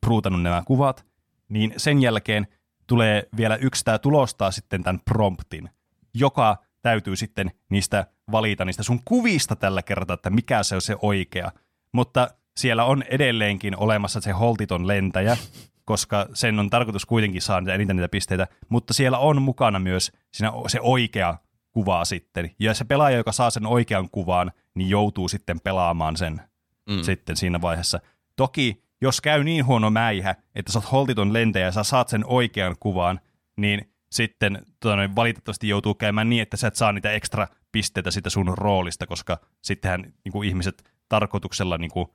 pruutannut 0.02 0.42
nämä 0.42 0.64
kuvat, 0.66 1.06
niin 1.50 1.74
sen 1.78 2.02
jälkeen 2.02 2.48
tulee 2.88 3.28
vielä 3.38 3.56
yksi 3.56 3.86
tämä 3.86 4.00
tulostaa 4.00 4.52
sitten 4.52 4.84
tämän 4.84 5.00
promptin, 5.06 5.70
joka 6.14 6.58
täytyy 6.82 7.16
sitten 7.16 7.52
niistä 7.70 8.06
valita 8.32 8.66
niistä 8.66 8.84
sun 8.84 9.00
kuvista 9.06 9.56
tällä 9.56 9.82
kertaa, 9.82 10.14
että 10.14 10.30
mikä 10.30 10.64
se 10.64 10.76
on 10.76 10.82
se 10.82 10.96
oikea. 11.02 11.52
Mutta 11.94 12.28
siellä 12.58 12.84
on 12.84 13.04
edelleenkin 13.04 13.78
olemassa 13.78 14.22
se 14.22 14.32
holtiton 14.32 14.88
lentäjä, 14.88 15.38
koska 15.86 16.28
sen 16.34 16.60
on 16.60 16.70
tarkoitus 16.70 17.06
kuitenkin 17.06 17.42
saada 17.42 17.62
niitä 17.62 17.74
eniten 17.74 17.96
niitä 17.96 18.10
pisteitä, 18.10 18.48
mutta 18.70 18.94
siellä 18.94 19.18
on 19.18 19.42
mukana 19.42 19.80
myös 19.80 20.12
siinä 20.32 20.52
se 20.68 20.80
oikea 20.82 21.38
kuva 21.72 22.06
sitten. 22.06 22.52
Ja 22.60 22.74
se 22.74 22.86
pelaaja, 22.86 23.18
joka 23.18 23.32
saa 23.32 23.50
sen 23.50 23.66
oikean 23.66 24.10
kuvan, 24.12 24.52
niin 24.76 24.90
joutuu 24.90 25.28
sitten 25.28 25.60
pelaamaan 25.60 26.18
sen 26.18 26.42
mm. 26.90 27.04
sitten 27.04 27.38
siinä 27.38 27.62
vaiheessa. 27.62 28.00
Toki, 28.36 28.84
jos 29.02 29.22
käy 29.22 29.44
niin 29.44 29.66
huono 29.66 29.90
mäihä, 29.90 30.36
että 30.56 30.72
sä 30.72 30.80
oot 30.80 30.92
holtiton 30.92 31.34
lentäjä 31.34 31.66
ja 31.66 31.72
sä 31.72 31.84
saat 31.84 32.10
sen 32.10 32.26
oikean 32.26 32.76
kuvan, 32.80 33.20
niin 33.58 33.91
sitten 34.12 34.66
tota, 34.80 34.96
noin, 34.96 35.16
valitettavasti 35.16 35.68
joutuu 35.68 35.96
käymään 35.96 36.30
niin, 36.30 36.42
että 36.42 36.58
sä 36.58 36.68
et 36.68 36.76
saa 36.76 36.92
niitä 36.94 37.12
ekstra 37.12 37.48
pisteitä 37.72 38.12
sitä 38.12 38.30
sun 38.30 38.54
roolista, 38.58 39.08
koska 39.08 39.38
sittenhän 39.62 40.14
niin 40.26 40.32
kuin 40.32 40.50
ihmiset 40.50 40.84
tarkoituksella 41.10 41.78
niin 41.78 41.92
kuin, 41.92 42.08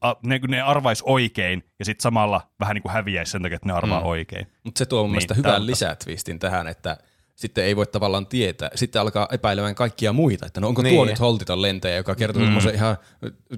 a, 0.00 0.14
ne, 0.22 0.40
ne 0.48 0.60
arvais 0.60 1.02
oikein 1.02 1.64
ja 1.78 1.84
sitten 1.84 2.02
samalla 2.02 2.50
vähän 2.60 2.74
niin 2.74 2.82
kuin 2.82 2.92
häviäisi 2.92 3.32
sen 3.32 3.42
takia, 3.42 3.56
että 3.56 3.68
ne 3.68 3.72
arvaa 3.72 4.00
mm. 4.00 4.06
oikein. 4.06 4.46
Mutta 4.64 4.78
se 4.78 4.86
tuo 4.86 4.98
mun 4.98 5.06
Niin, 5.06 5.12
mielestä 5.12 5.34
hyvän 5.34 5.66
lisätwistin 5.66 6.38
tähän, 6.38 6.66
että 6.66 6.96
sitten 7.34 7.64
ei 7.64 7.76
voi 7.76 7.86
tavallaan 7.86 8.26
tietää. 8.26 8.70
Sitten 8.74 9.02
alkaa 9.02 9.28
epäilemään 9.32 9.74
kaikkia 9.74 10.12
muita, 10.12 10.46
että 10.46 10.60
no 10.60 10.68
onko 10.68 10.82
niin. 10.82 10.94
tuo 10.94 11.04
nyt 11.04 11.20
holtiton 11.20 11.62
lentäjä, 11.62 11.96
joka 11.96 12.14
kertoo 12.14 12.40
mm. 12.42 12.46
semmoisen 12.46 12.74
ihan 12.74 12.96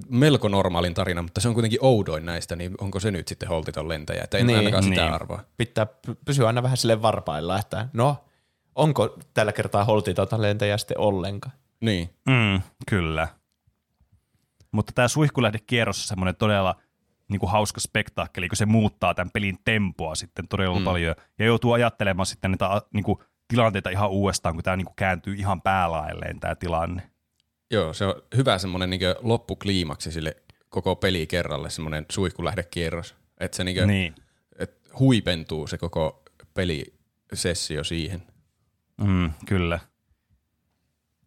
melko 0.09 0.49
normaalin 0.49 0.95
tarinan, 0.95 1.25
mutta 1.25 1.41
se 1.41 1.49
on 1.49 1.55
kuitenkin 1.55 1.79
oudoin 1.83 2.27
näistä, 2.27 2.57
niin 2.57 2.75
onko 2.81 3.01
se 3.01 3.11
nyt 3.11 3.29
sitten 3.29 3.49
holtiton 3.49 3.89
lentäjä? 3.89 4.25
Että 4.25 4.39
en 4.39 4.47
niin. 4.47 4.59
Ainakaan 4.59 4.83
sitä 4.83 5.03
Niin. 5.03 5.13
arvaa. 5.13 5.43
Pitää 5.57 5.87
py- 6.07 6.17
pysyä 6.25 6.47
aina 6.47 6.63
vähän 6.63 6.77
sille 6.77 7.03
varpailla, 7.03 7.59
että 7.59 7.89
no, 7.93 8.17
onko 8.75 9.19
tällä 9.35 9.53
kertaa 9.53 9.85
holtitonta 9.85 10.43
lentäjä 10.43 10.79
sitten 10.79 10.99
ollenkaan? 10.99 11.57
Niin. 11.81 12.11
Mm, 12.29 12.61
kyllä. 12.89 13.29
Mutta 14.73 14.93
tämä 14.95 15.09
suihkulähdekierros 15.09 15.99
on 15.99 16.09
semmoinen 16.09 16.37
todella 16.37 16.75
niin 17.29 17.41
kuin 17.41 17.51
hauska 17.51 17.81
spektaakkeli, 17.81 18.49
kun 18.49 18.57
se 18.57 18.67
muuttaa 18.67 19.15
tämän 19.15 19.31
pelin 19.31 19.59
tempoa 19.65 20.15
sitten 20.15 20.49
todella 20.49 20.79
mm. 20.79 20.85
paljon. 20.85 21.15
Ja 21.39 21.47
joutuu 21.47 21.73
ajattelemaan 21.73 22.27
sitten 22.27 22.51
niitä 22.51 22.83
niin 22.95 23.05
kuin, 23.05 23.19
tilanteita 23.49 23.91
ihan 23.91 24.11
uudestaan, 24.11 24.55
kun 24.55 24.65
tämä 24.65 24.77
niin 24.77 24.87
kuin 24.87 24.97
kääntyy 24.97 25.35
ihan 25.35 25.63
päälaelleen 25.63 26.41
tämä 26.41 26.55
tilanne. 26.55 27.11
Joo, 27.71 27.93
se 27.93 28.05
on 28.05 28.15
hyvä 28.37 28.59
semmoinen 28.59 28.91
niin 28.91 29.01
loppukliimaksi 29.21 30.13
sille 30.13 30.37
koko 30.69 30.97
peli 30.97 31.27
kerralle, 31.27 31.71
semmoinen 31.71 32.07
suihkulähdekierros. 32.11 33.17
Että 33.41 33.57
se 33.57 33.65
niin 33.65 33.77
Niin. 33.77 33.89
niin. 33.89 34.15
et 34.59 34.91
huipentuu 34.99 35.67
se 35.67 35.79
koko 35.79 36.23
pelisessio 36.55 37.85
siihen. 37.85 38.23
Mm, 38.97 39.31
kyllä. 39.47 39.79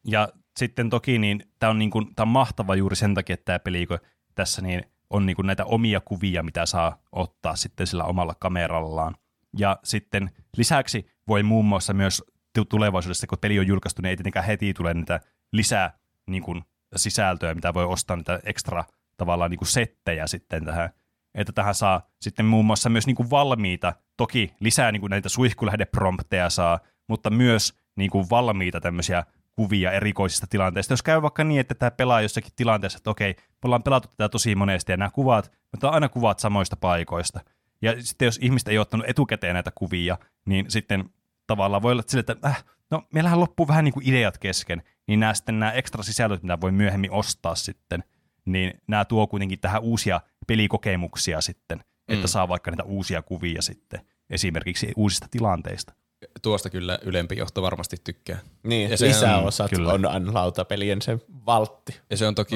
Ja 0.08 0.30
sitten 0.58 0.90
toki 0.90 1.20
niin 1.20 1.44
tämä 1.60 1.70
on, 1.70 1.80
niin 1.80 1.92
kuin, 1.92 2.16
tää 2.16 2.24
on 2.24 2.28
mahtava 2.28 2.76
juuri 2.76 2.96
sen 2.96 3.16
takia, 3.16 3.34
että 3.34 3.46
tämä 3.46 3.60
peli, 3.60 3.88
kun 3.88 4.00
tässä 4.36 4.62
niin 4.62 4.84
on 5.10 5.26
niin 5.26 5.36
kuin 5.36 5.46
näitä 5.46 5.66
omia 5.66 6.00
kuvia, 6.00 6.44
mitä 6.44 6.66
saa 6.66 7.02
ottaa 7.12 7.56
sitten 7.56 7.88
sillä 7.88 8.04
omalla 8.04 8.36
kamerallaan. 8.40 9.16
Ja 9.58 9.80
sitten 9.84 10.32
lisäksi 10.58 11.12
voi 11.30 11.44
muun 11.44 11.66
muassa 11.66 11.94
myös 11.94 12.24
tu- 12.56 12.66
tulevaisuudessa, 12.66 13.28
kun 13.28 13.38
peli 13.42 13.60
on 13.60 13.68
julkaistu, 13.68 14.02
niin 14.02 14.10
ei 14.10 14.18
tietenkään 14.18 14.46
heti 14.46 14.74
tule 14.74 14.94
niitä 14.94 15.20
lisää 15.52 16.00
niin 16.28 16.44
kuin, 16.44 16.64
sisältöä, 16.96 17.56
mitä 17.56 17.74
voi 17.74 17.86
ostaa 17.86 18.18
niitä 18.18 18.40
ekstra 18.44 18.84
tavallaan 19.18 19.52
niin 19.52 19.58
kuin 19.60 19.68
settejä 19.68 20.28
sitten 20.28 20.66
tähän. 20.66 20.90
Että 21.36 21.54
tähän 21.54 21.76
saa 21.76 22.02
sitten 22.22 22.46
muun 22.46 22.66
muassa 22.66 22.90
myös 22.90 23.08
niin 23.08 23.16
kuin 23.16 23.30
valmiita, 23.30 23.94
toki 24.18 24.54
lisää 24.60 24.92
niin 24.92 25.00
kuin 25.00 25.10
näitä 25.10 25.30
suihkulähdeprompteja 25.30 26.50
saa, 26.50 26.80
mutta 27.08 27.30
myös 27.30 27.74
niin 27.96 28.10
kuin 28.10 28.30
valmiita 28.30 28.82
tämmöisiä 28.82 29.24
kuvia 29.52 29.92
erikoisista 29.92 30.48
tilanteista. 30.48 30.94
Jos 30.94 31.04
käy 31.04 31.22
vaikka 31.22 31.44
niin, 31.44 31.60
että 31.60 31.76
tämä 31.76 31.92
pelaa 31.92 32.22
jossakin 32.22 32.52
tilanteessa, 32.56 32.98
että 32.98 33.10
okei, 33.10 33.36
me 33.38 33.58
ollaan 33.64 33.84
pelattu 33.84 34.10
tätä 34.10 34.30
tosi 34.30 34.56
monesti 34.56 34.92
ja 34.92 34.98
nämä 34.98 35.10
kuvat, 35.10 35.52
mutta 35.72 35.88
on 35.88 35.94
aina 35.94 36.10
kuvat 36.10 36.40
samoista 36.40 36.76
paikoista. 36.76 37.40
Ja 37.82 38.04
sitten 38.04 38.26
jos 38.26 38.40
ihmiset 38.42 38.68
ei 38.68 38.78
ottanut 38.78 39.10
etukäteen 39.10 39.54
näitä 39.54 39.72
kuvia, 39.76 40.18
niin 40.46 40.72
sitten 40.72 41.10
tavallaan 41.50 41.82
voi 41.82 41.92
olla 41.92 42.04
sille, 42.08 42.20
että 42.28 42.48
äh, 42.48 42.66
no 42.92 43.04
meillähän 43.14 43.40
loppuu 43.40 43.68
vähän 43.68 43.86
niin 43.86 43.94
kuin 43.94 44.08
ideat 44.10 44.38
kesken, 44.38 44.84
niin 45.08 45.20
nämä 45.20 45.34
sitten 45.34 45.60
nämä 45.60 45.72
ekstra 45.72 46.04
sisällöt, 46.04 46.44
mitä 46.44 46.62
voi 46.62 46.72
myöhemmin 46.72 47.12
ostaa 47.12 47.56
sitten, 47.56 48.04
niin 48.46 48.82
nämä 48.88 49.06
tuo 49.06 49.28
kuitenkin 49.28 49.60
tähän 49.60 49.82
uusia 49.82 50.22
pelikokemuksia 50.48 51.42
sitten, 51.42 51.84
että 52.08 52.28
Mm. 52.28 52.30
saa 52.30 52.48
vaikka 52.48 52.72
niitä 52.72 52.84
uusia 52.84 53.22
kuvia 53.22 53.62
sitten, 53.62 54.02
esimerkiksi 54.30 54.92
uusista 54.96 55.28
tilanteista. 55.32 55.94
Tuosta 56.42 56.70
kyllä 56.70 57.00
ylempi 57.02 57.38
johto 57.38 57.62
varmasti 57.62 57.98
tykkää. 58.04 58.40
Niin, 58.64 58.90
Ja 58.92 58.98
sehän- 58.98 59.16
lisäosat 59.16 59.70
kyllä. 59.70 59.94
on 59.94 60.06
aina 60.06 60.34
lautapelien 60.34 61.02
se 61.02 61.20
valtti 61.46 62.00
Ja 62.10 62.18
se 62.18 62.28
on 62.28 62.36
toki 62.36 62.56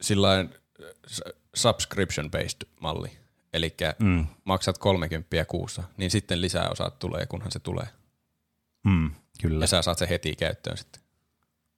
sillain 0.00 0.50
äh, 0.82 1.32
subscription-based 1.56 2.68
malli. 2.80 3.10
Eli 3.52 3.74
Mm. 3.98 4.26
maksat 4.44 4.78
30 4.78 5.44
kuussa, 5.44 5.82
niin 5.96 6.10
sitten 6.10 6.40
lisäosat 6.40 6.98
tulee, 6.98 7.26
kunhan 7.26 7.52
se 7.52 7.58
tulee. 7.58 7.86
Mm, 8.86 9.10
kyllä. 9.42 9.62
Ja 9.62 9.66
sä 9.66 9.82
saat 9.82 9.98
se 9.98 10.08
heti 10.08 10.36
käyttöön 10.36 10.76
sitten. 10.76 11.02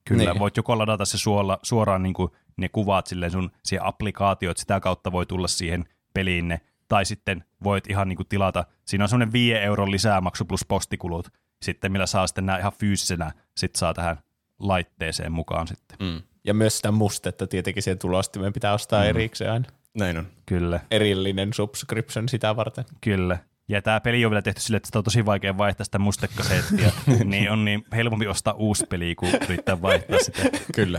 Kyllä, 0.05 0.25
Niin. 0.25 0.39
voit 0.39 0.57
joko 0.57 0.79
ladata 0.79 1.05
se 1.05 1.19
suola, 1.19 1.59
suoraan 1.63 2.03
niin 2.03 2.15
kuin 2.15 2.31
ne 2.57 2.69
kuvat 2.69 3.07
silleen 3.07 3.33
sun 3.33 3.51
siihen 3.65 3.87
applikaatioon, 3.87 4.51
että 4.51 4.61
sitä 4.61 4.81
kautta 4.81 5.13
voi 5.13 5.27
tulla 5.27 5.49
siihen 5.49 5.85
peliin 6.15 6.49
ne, 6.49 6.61
tai 6.89 7.05
sitten 7.05 7.45
voit 7.65 7.91
ihan 7.91 8.09
niin 8.09 8.17
kuin 8.17 8.27
tilata, 8.29 8.65
siinä 8.85 9.05
on 9.05 9.09
semmoinen 9.09 9.33
5 9.33 9.55
euron 9.55 9.91
lisämaksu 9.91 10.45
plus 10.45 10.65
postikulut, 10.69 11.29
sitten 11.63 11.93
millä 11.93 12.07
saa 12.07 12.27
sitten 12.27 12.47
nämä 12.47 12.59
ihan 12.59 12.73
fyysisenä, 12.81 13.33
sit 13.57 13.77
saa 13.77 13.95
tähän 13.95 14.19
laitteeseen 14.59 15.33
mukaan 15.33 15.67
sitten. 15.69 15.99
Mm. 16.01 16.23
Ja 16.45 16.55
myös 16.55 16.77
sitä 16.77 16.91
mustetta 16.91 17.47
tietenkin 17.47 17.83
siihen 17.83 17.99
tulostimeen 17.99 18.53
pitää 18.53 18.75
ostaa 18.75 19.03
mm. 19.03 19.09
erikseen 19.09 19.53
aina. 19.53 19.65
Näin 19.95 20.19
on. 20.19 20.27
Kyllä, 20.47 20.81
Erillinen 20.91 21.53
subscription 21.55 22.29
sitä 22.29 22.57
varten. 22.57 22.85
kyllä. 23.01 23.39
Ja 23.69 23.83
tämä 23.83 24.01
peli 24.01 24.25
on 24.25 24.31
vielä 24.31 24.43
tehty 24.43 24.61
sille, 24.61 24.77
että 24.77 24.87
sitä 24.87 24.99
on 24.99 25.05
tosi 25.05 25.27
vaikea 25.27 25.59
vaihtaa 25.59 25.85
sitä 25.85 25.99
mustekasettia, 25.99 26.93
niin 27.25 27.51
on 27.51 27.65
niin 27.65 27.85
helpompi 27.97 28.27
ostaa 28.27 28.55
uusi 28.55 28.87
peli, 28.87 29.15
kuin 29.15 29.33
yrittää 29.45 29.83
vaihtaa 29.83 30.19
sitä. 30.19 30.43
Kyllä. 30.75 30.99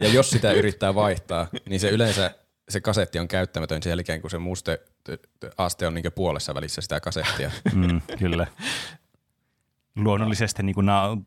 Ja 0.00 0.08
jos 0.08 0.30
sitä 0.30 0.52
yrittää 0.52 0.94
vaihtaa, 0.94 1.46
niin 1.68 1.80
se 1.80 1.88
yleensä 1.90 2.34
se 2.68 2.80
kasetti 2.80 3.18
on 3.18 3.28
käyttämätön 3.28 3.82
sen 3.82 3.90
jälkeen, 3.90 4.20
kun 4.20 4.30
se 4.30 4.38
muste 4.38 4.80
aste 5.58 5.86
on 5.86 5.94
niin 5.94 6.12
puolessa 6.14 6.54
välissä 6.54 6.80
sitä 6.80 7.00
kasettia. 7.00 7.50
Mm, 7.74 8.00
kyllä. 8.18 8.46
Luonnollisesti 9.96 10.62
niin 10.62 10.74
kuin 10.74 10.86
nämä 10.86 11.02
on- 11.02 11.26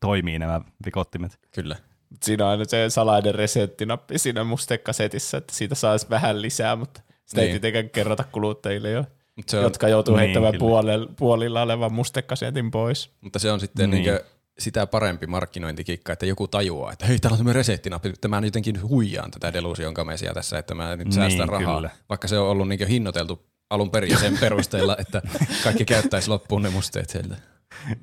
toimii 0.00 0.38
nämä 0.38 0.60
vikottimet. 0.86 1.38
Kyllä. 1.54 1.76
Siinä 2.22 2.44
on 2.44 2.50
aina 2.50 2.64
se 2.64 2.90
salainen 2.90 3.34
resettinappi 3.34 4.18
siinä 4.18 4.44
mustekasetissa, 4.44 5.36
että 5.36 5.54
siitä 5.54 5.74
saisi 5.74 6.06
vähän 6.10 6.42
lisää, 6.42 6.76
mutta 6.76 7.00
sitä 7.26 7.40
niin. 7.40 7.46
ei 7.46 7.52
Niin. 7.52 7.60
tietenkään 7.60 7.90
kerrota 7.90 8.24
kuluttajille 8.32 8.90
jo, 8.90 9.04
se 9.48 9.56
on, 9.58 9.62
jotka 9.62 9.88
joutuu 9.88 10.14
Niin, 10.16 10.20
heittämään 10.24 10.52
kyllä. 10.52 10.60
puolella, 10.60 11.08
puolilla 11.16 11.62
olevan 11.62 11.92
mustekasetin 11.92 12.70
pois. 12.70 13.10
mutta 13.20 13.38
se 13.38 13.52
on 13.52 13.60
sitten 13.60 13.90
Niin. 13.90 14.04
niin. 14.04 14.18
sitä 14.58 14.86
parempi 14.86 15.26
markkinointikikka, 15.26 16.12
että 16.12 16.26
joku 16.26 16.48
tajuaa, 16.48 16.92
että 16.92 17.06
hei, 17.06 17.18
täällä 17.18 17.34
on 17.34 17.38
tämmöinen 17.38 17.54
resettinappi, 17.56 18.08
että 18.08 18.28
mä 18.28 18.40
jotenkin 18.44 18.82
huijaan 18.82 19.30
tätä 19.30 19.52
Delusion 19.52 19.94
kamesia 19.94 20.34
tässä, 20.34 20.58
että 20.58 20.74
mä 20.74 20.96
nyt 20.96 21.04
Niin, 21.06 21.12
säästän 21.12 21.48
rahaa. 21.48 21.74
kyllä. 21.76 21.90
Vaikka 22.08 22.28
se 22.28 22.38
on 22.38 22.48
ollut 22.48 22.68
niin 22.68 22.88
hinnoiteltu 22.88 23.46
alun 23.70 23.90
perin 23.90 24.18
sen 24.18 24.38
perusteella, 24.38 24.96
että 24.98 25.22
kaikki 25.64 25.84
käyttäisi 25.94 26.28
loppuun 26.28 26.62
ne 26.62 26.70
musteet 26.70 27.10
sieltä. 27.10 27.36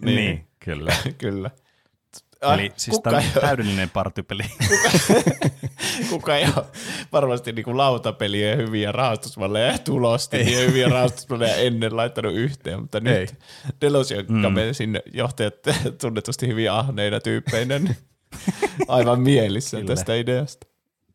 Niin, 0.01 0.15
niin 0.15 0.47
kyllä. 0.65 0.93
Kyllä. 1.17 1.51
Eli 2.41 2.71
siis 2.75 2.99
tämä 3.03 3.17
on 3.17 3.23
kuka, 3.23 3.39
täydellinen 3.39 3.89
partypeli. 3.89 4.43
kuka 6.09 6.35
ei 6.35 6.45
ole 6.55 6.65
varmasti 7.11 7.51
niin 7.51 7.63
kuin 7.65 7.77
lautapelien 7.77 8.57
hyviä 8.57 8.91
rahastusmalleja 8.91 9.71
ja 9.71 9.77
tulosti 9.77 10.37
niin 10.37 10.67
hyviä 10.67 10.89
rahastusmalleja 10.89 11.55
ennen 11.55 11.97
laittanut 11.97 12.33
yhteen, 12.33 12.81
mutta 12.81 12.99
nyt 12.99 13.15
Ei. 13.17 13.27
Delusion 13.81 14.25
Mm. 14.29 14.41
Gamesin 14.41 14.99
johtajat 15.13 15.55
tunnetusti 16.01 16.47
hyvin 16.47 16.71
ahneina 16.71 17.19
tyyppeinä, 17.19 17.79
niin 17.79 17.97
aivan 18.87 19.21
mielissä 19.21 19.77
Kyllä. 19.77 19.87
tästä 19.95 20.15
ideasta. 20.15 20.67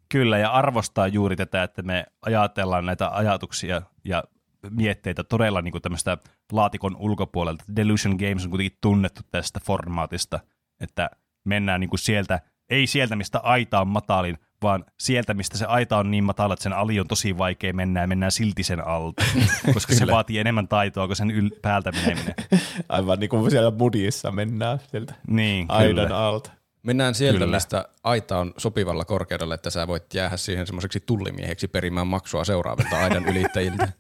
Kyllä, 0.09 0.39
ja 0.39 0.51
arvostaa 0.51 1.09
juuri 1.09 1.37
tätä, 1.37 1.63
että 1.63 1.83
me 1.83 2.07
ajatellaan 2.23 2.87
näitä 2.87 3.11
ajatuksia 3.11 3.83
ja 4.05 4.25
mietteitä 4.71 5.25
todella 5.25 5.63
niin 5.63 5.73
kuin 5.73 5.83
tämmöistä 5.83 6.19
laatikon 6.53 6.97
ulkopuolelta. 6.97 7.65
Delusion 7.77 8.17
Games 8.17 8.45
on 8.45 8.51
kuitenkin 8.51 8.79
tunnettu 8.81 9.21
tästä 9.31 9.61
formaatista, 9.65 10.41
että 10.81 11.11
mennään 11.45 11.81
niin 11.81 11.91
kuin 11.91 12.01
sieltä, 12.01 12.41
ei 12.71 12.87
sieltä, 12.87 13.17
mistä 13.17 13.39
aita 13.39 13.81
on 13.81 13.89
matalin, 13.89 14.39
vaan 14.63 14.85
sieltä, 15.01 15.35
mistä 15.35 15.59
se 15.59 15.65
aita 15.65 15.97
on 15.99 16.11
niin 16.11 16.25
matala, 16.25 16.55
että 16.55 16.63
sen 16.63 16.73
ali 16.73 17.01
on 17.01 17.09
tosi 17.09 17.39
vaikea 17.39 17.73
mennä 17.73 18.01
ja 18.01 18.07
mennään 18.07 18.33
silti 18.33 18.63
sen 18.63 18.87
alta, 18.87 19.25
koska 19.75 19.95
se 19.95 20.07
vaatii 20.07 20.39
enemmän 20.39 20.69
taitoa 20.69 21.07
kuin 21.07 21.17
sen 21.17 21.31
yl- 21.31 21.59
päältä 21.63 21.93
meneminen. 21.93 22.35
Aivan 22.89 23.19
niin 23.21 23.31
kuin 23.31 23.51
siellä 23.51 23.71
Mudissa 23.71 24.31
mennään 24.31 24.79
sieltä 24.91 25.15
Niin, 25.29 25.67
aidan 25.69 26.05
kyllä. 26.05 26.19
alta. 26.27 26.51
Mennään 26.83 27.15
sieltä, 27.15 27.39
Kyllä. 27.39 27.57
Mistä 27.57 27.89
aita 28.03 28.39
on 28.39 28.55
sopivalla 28.57 29.05
korkeudella, 29.05 29.55
että 29.55 29.71
sä 29.71 29.87
voit 29.87 30.15
jäädä 30.15 30.37
siihen 30.37 30.67
semmoiseksi 30.67 31.01
tullimieheksi 31.07 31.69
perimään 31.69 32.07
maksua 32.07 32.45
seuraavilta 32.45 32.97
aidan 32.99 33.29
ylittäjiltä. 33.29 33.89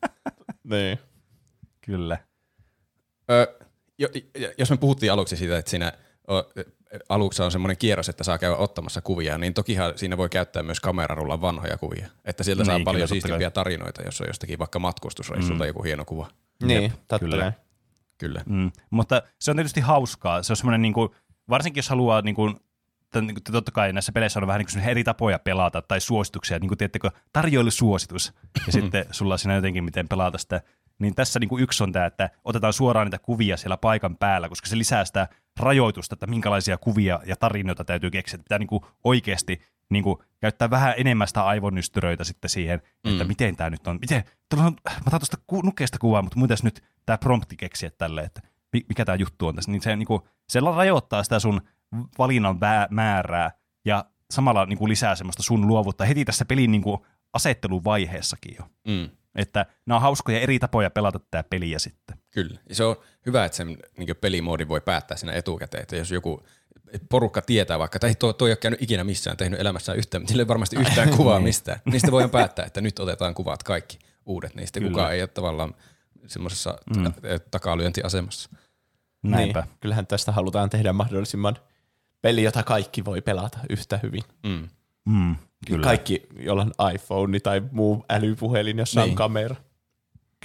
Niin. 0.64 0.98
Kyllä. 1.80 2.18
Ö, 3.30 3.58
jo, 3.98 4.08
jos 4.58 4.70
me 4.70 4.76
puhuttiin 4.76 5.12
aluksi 5.12 5.36
siitä, 5.36 5.58
että 5.58 5.70
siinä 5.70 5.92
aluksi 7.08 7.42
on 7.42 7.52
semmoinen 7.52 7.76
kierros, 7.76 8.08
että 8.08 8.24
saa 8.24 8.38
käydä 8.38 8.56
ottamassa 8.56 9.00
kuvia, 9.00 9.38
niin 9.38 9.54
tokihan 9.54 9.98
siinä 9.98 10.16
voi 10.16 10.28
käyttää 10.28 10.62
myös 10.62 10.80
kamerarullan 10.80 11.40
vanhoja 11.40 11.78
kuvia. 11.78 12.08
Että 12.24 12.42
sieltä 12.44 12.62
Niin, 12.62 12.66
saa 12.66 12.74
kyllä, 12.74 12.84
paljon 12.84 13.02
totta 13.02 13.12
siistimpiä 13.12 13.50
tarinoita, 13.50 14.02
jos 14.02 14.20
on 14.20 14.26
jostakin 14.26 14.58
vaikka 14.58 14.78
matkustusreissulta 14.78 15.64
mm. 15.64 15.68
joku 15.68 15.82
hieno 15.82 16.04
kuva. 16.04 16.30
Niin, 16.62 16.82
Jep, 16.82 16.92
totta 16.92 17.18
kyllä. 17.18 17.52
Kyllä. 18.18 18.42
Mm, 18.46 18.72
mutta 18.90 19.22
se 19.38 19.50
on 19.50 19.56
tietysti 19.56 19.80
hauskaa. 19.80 20.42
Se 20.42 20.52
on 20.52 20.56
semmoinen, 20.56 20.82
niin 20.82 20.94
kuin, 20.94 21.08
varsinkin 21.48 21.78
jos 21.78 21.88
haluaa, 21.88 22.20
niin 22.20 22.34
kuin, 22.34 22.56
niin 23.14 23.34
kuin, 23.34 23.42
totta 23.52 23.72
kai 23.72 23.92
näissä 23.92 24.12
peleissä 24.12 24.40
on 24.40 24.46
vähän 24.46 24.58
niin 24.58 24.68
kuin 24.72 24.90
eri 24.90 25.04
tapoja 25.04 25.38
pelata 25.38 25.82
tai 25.82 26.00
suosituksia, 26.00 26.58
niin 26.58 26.68
kuin 26.68 26.78
tiedättekö, 26.78 27.10
tarjoilusuositus, 27.32 28.32
ja 28.66 28.72
sitten 28.82 29.06
sulla 29.10 29.34
on 29.34 29.38
siinä 29.38 29.54
jotenkin, 29.54 29.84
miten 29.84 30.08
pelata 30.08 30.38
sitä. 30.38 30.60
Niin 30.98 31.14
tässä 31.14 31.40
niin 31.40 31.48
kuin 31.48 31.62
yksi 31.62 31.82
on 31.84 31.92
tämä, 31.92 32.06
että 32.06 32.30
otetaan 32.44 32.72
suoraan 32.72 33.06
niitä 33.06 33.18
kuvia 33.18 33.56
siellä 33.56 33.76
paikan 33.76 34.16
päällä, 34.16 34.48
koska 34.48 34.66
se 34.66 34.78
lisää 34.78 35.04
sitä 35.04 35.28
rajoitusta, 35.60 36.14
että 36.14 36.26
minkälaisia 36.26 36.78
kuvia 36.78 37.20
ja 37.26 37.36
tarinoita 37.36 37.84
täytyy 37.84 38.10
keksiä. 38.10 38.38
Pitää 38.38 38.58
niin 38.58 38.66
kuin 38.66 38.84
oikeasti 39.04 39.60
niin 39.90 40.04
kuin 40.04 40.16
käyttää 40.40 40.70
vähän 40.70 40.94
enemmän 40.96 41.28
sitä 41.28 41.44
aivonystyröitä 41.44 42.24
sitten 42.24 42.50
siihen, 42.50 42.82
että 43.04 43.24
Mm. 43.24 43.28
miten 43.28 43.56
tämä 43.56 43.70
nyt 43.70 43.86
on. 43.86 43.98
Miten, 44.00 44.24
tuolla 44.50 44.66
on, 44.66 44.76
mä 44.86 44.92
otan 45.06 45.20
tuosta 45.20 45.36
nukeesta 45.64 45.98
kuvaa, 45.98 46.22
mutta 46.22 46.38
mitäs 46.40 46.62
nyt 46.62 46.84
tämä 47.06 47.18
prompti 47.18 47.56
keksiä 47.56 47.90
tälle, 47.90 48.22
että 48.22 48.40
mi- 48.72 48.84
mikä 48.88 49.04
tämä 49.04 49.16
juttu 49.16 49.46
on 49.46 49.54
tässä. 49.54 49.70
Niin 49.70 49.82
se, 49.82 49.96
niin 49.96 50.06
kuin, 50.06 50.22
se 50.48 50.60
rajoittaa 50.60 51.22
sitä 51.22 51.38
sun 51.38 51.60
valinnan 52.18 52.58
määrää 52.90 53.50
ja 53.84 54.04
samalla 54.30 54.66
niin 54.66 54.78
kuin 54.78 54.88
lisää 54.88 55.14
semmoista 55.14 55.42
sun 55.42 55.66
luovuutta 55.66 56.04
heti 56.04 56.24
tässä 56.24 56.44
pelin 56.44 56.70
niin 56.72 56.82
kuin 56.82 56.98
asetteluvaiheessakin 57.32 58.54
jo. 58.58 58.64
Mm. 58.88 59.08
Että 59.34 59.66
nämä 59.86 59.96
on 59.96 60.02
hauskoja 60.02 60.40
eri 60.40 60.58
tapoja 60.58 60.90
pelata 60.90 61.20
tämä 61.30 61.44
peliä 61.50 61.78
sitten. 61.78 62.16
Kyllä. 62.30 62.60
Ja 62.68 62.74
se 62.74 62.84
on 62.84 62.96
hyvä, 63.26 63.44
että 63.44 63.56
sen 63.56 63.78
niin 63.98 64.16
pelimoodin 64.20 64.68
voi 64.68 64.80
päättää 64.80 65.16
siinä 65.16 65.32
etukäteen, 65.32 65.82
että 65.82 65.96
jos 65.96 66.10
joku 66.10 66.42
porukka 67.10 67.42
tietää 67.42 67.78
vaikka, 67.78 67.96
että 67.96 68.06
ei 68.06 68.14
toi, 68.14 68.34
toi 68.34 68.48
ei 68.48 68.52
ole 68.52 68.56
käynyt 68.56 68.82
ikinä 68.82 69.04
missään, 69.04 69.36
tehnyt 69.36 69.60
elämässään 69.60 69.98
yhtään, 69.98 70.22
mutta 70.22 70.30
sillä 70.30 70.42
ei 70.42 70.48
varmasti 70.48 70.76
yhtään 70.76 71.10
kuvaa 71.16 71.40
mistään. 71.40 71.80
Niistä 71.84 72.12
voidaan 72.12 72.30
päättää, 72.30 72.64
että 72.64 72.80
nyt 72.80 72.98
otetaan 72.98 73.34
kuvat 73.34 73.62
kaikki 73.62 73.98
uudet 74.26 74.54
niistä. 74.54 74.80
Kyllä. 74.80 74.90
Kukaan 74.90 75.12
ei 75.12 75.22
ole 75.22 75.28
tavallaan 75.28 75.74
semmoisessa 76.26 76.78
mm. 76.96 77.12
takalyöntiasemassa. 77.50 78.50
Näinpä. 79.22 79.60
Niin. 79.60 79.76
Kyllähän 79.80 80.06
tästä 80.06 80.32
halutaan 80.32 80.70
tehdä 80.70 80.92
mahdollisimman 80.92 81.56
peli, 82.22 82.42
jota 82.42 82.62
kaikki 82.62 83.04
voi 83.04 83.20
pelata 83.20 83.58
yhtä 83.70 84.00
hyvin. 84.02 84.22
Mm. 84.46 84.68
Mm, 85.04 85.36
kyllä, 85.66 85.84
Kaikki, 85.84 86.22
jolla 86.38 86.62
on 86.62 86.92
iPhone 86.94 87.40
tai 87.40 87.62
muu 87.70 88.04
älypuhelin, 88.10 88.78
jossa 88.78 89.00
niin. 89.00 89.10
On 89.10 89.16
kamera. 89.16 89.56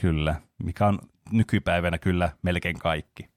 kyllä. 0.02 0.36
Mikä 0.64 0.88
on 0.88 1.00
nykypäivänä 1.32 1.98
kyllä 1.98 2.30
melkein 2.42 2.80
kaikki. 2.80 3.30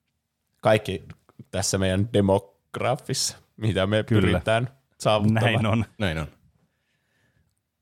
Kaikki 0.61 1.03
tässä 1.51 1.79
meidän 1.79 2.09
demograafissa, 2.13 3.37
mitä 3.57 3.87
me 3.87 4.03
Kyllä. 4.03 4.21
Pyritään 4.21 4.69
saavuttamaan. 5.01 5.53
Näin 5.53 5.67
on. 5.67 5.85
Näin 5.99 6.19
on. 6.19 6.27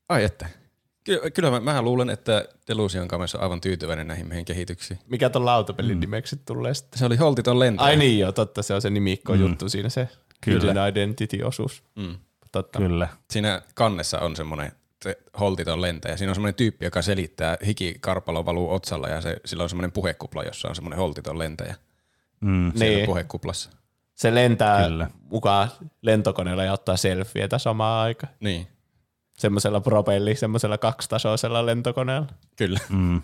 Ai 0.09 0.23
että. 0.23 0.49
Ky- 1.03 1.21
kyllä 1.33 1.51
mä, 1.51 1.59
mä 1.59 1.81
luulen, 1.81 2.09
että 2.09 2.45
Delusion 2.67 3.07
Games 3.07 3.35
on 3.35 3.41
aivan 3.41 3.61
tyytyväinen 3.61 4.07
näihin 4.07 4.27
meidän 4.27 4.45
kehityksiin. 4.45 4.99
Mikä 5.07 5.29
ton 5.29 5.45
lautapelin 5.45 5.97
mm. 5.97 6.01
nimeksi 6.01 6.41
tulee 6.45 6.73
sitten? 6.73 6.99
Se 6.99 7.05
oli 7.05 7.15
holtiton 7.15 7.59
lentäjä. 7.59 7.85
Ai 7.85 7.95
niin 7.95 8.19
joo, 8.19 8.31
totta, 8.31 8.63
se 8.63 8.73
on 8.73 8.81
se 8.81 8.89
nimikko 8.89 9.33
mm. 9.33 9.39
juttu 9.39 9.69
siinä, 9.69 9.89
se 9.89 10.09
Kyllä. 10.41 10.59
Hidden 10.59 10.89
Identity-osuus. 10.89 11.83
Mm. 11.95 12.15
Totta. 12.51 12.79
Kyllä. 12.79 13.07
Siinä 13.29 13.61
kannessa 13.75 14.19
on 14.19 14.35
semmoinen 14.35 14.71
se 15.03 15.17
holtiton 15.39 15.81
lentäjä. 15.81 16.17
Siinä 16.17 16.31
on 16.31 16.35
semmoinen 16.35 16.55
tyyppi, 16.55 16.85
joka 16.85 17.01
selittää, 17.01 17.57
hikikarpalo 17.65 18.45
valuu 18.45 18.73
otsalla 18.73 19.07
ja 19.09 19.21
se, 19.21 19.37
sillä 19.45 19.63
on 19.63 19.69
semmoinen 19.69 19.91
puhekupla, 19.91 20.43
jossa 20.43 20.67
on 20.69 20.75
semmoinen 20.75 20.99
holtiton 20.99 21.39
lentäjä 21.39 21.75
Mm, 22.41 22.71
siellä 22.75 22.95
Niin. 22.97 23.05
puhekuplassa. 23.05 23.69
Se 24.15 24.35
lentää 24.35 24.83
Kyllä. 24.87 25.07
mukaan 25.23 25.69
lentokoneella 26.01 26.63
ja 26.63 26.73
ottaa 26.73 26.97
selfietä 26.97 27.57
samaan 27.57 28.03
aikaan. 28.05 28.33
Niin, 28.39 28.67
Semmoisella 29.41 29.81
propelli, 29.81 30.35
semmoisella 30.35 30.77
kaksitasoisella 30.77 31.65
lentokoneella. 31.65 32.27
kyllä. 32.55 32.79
Mm. 32.89 33.21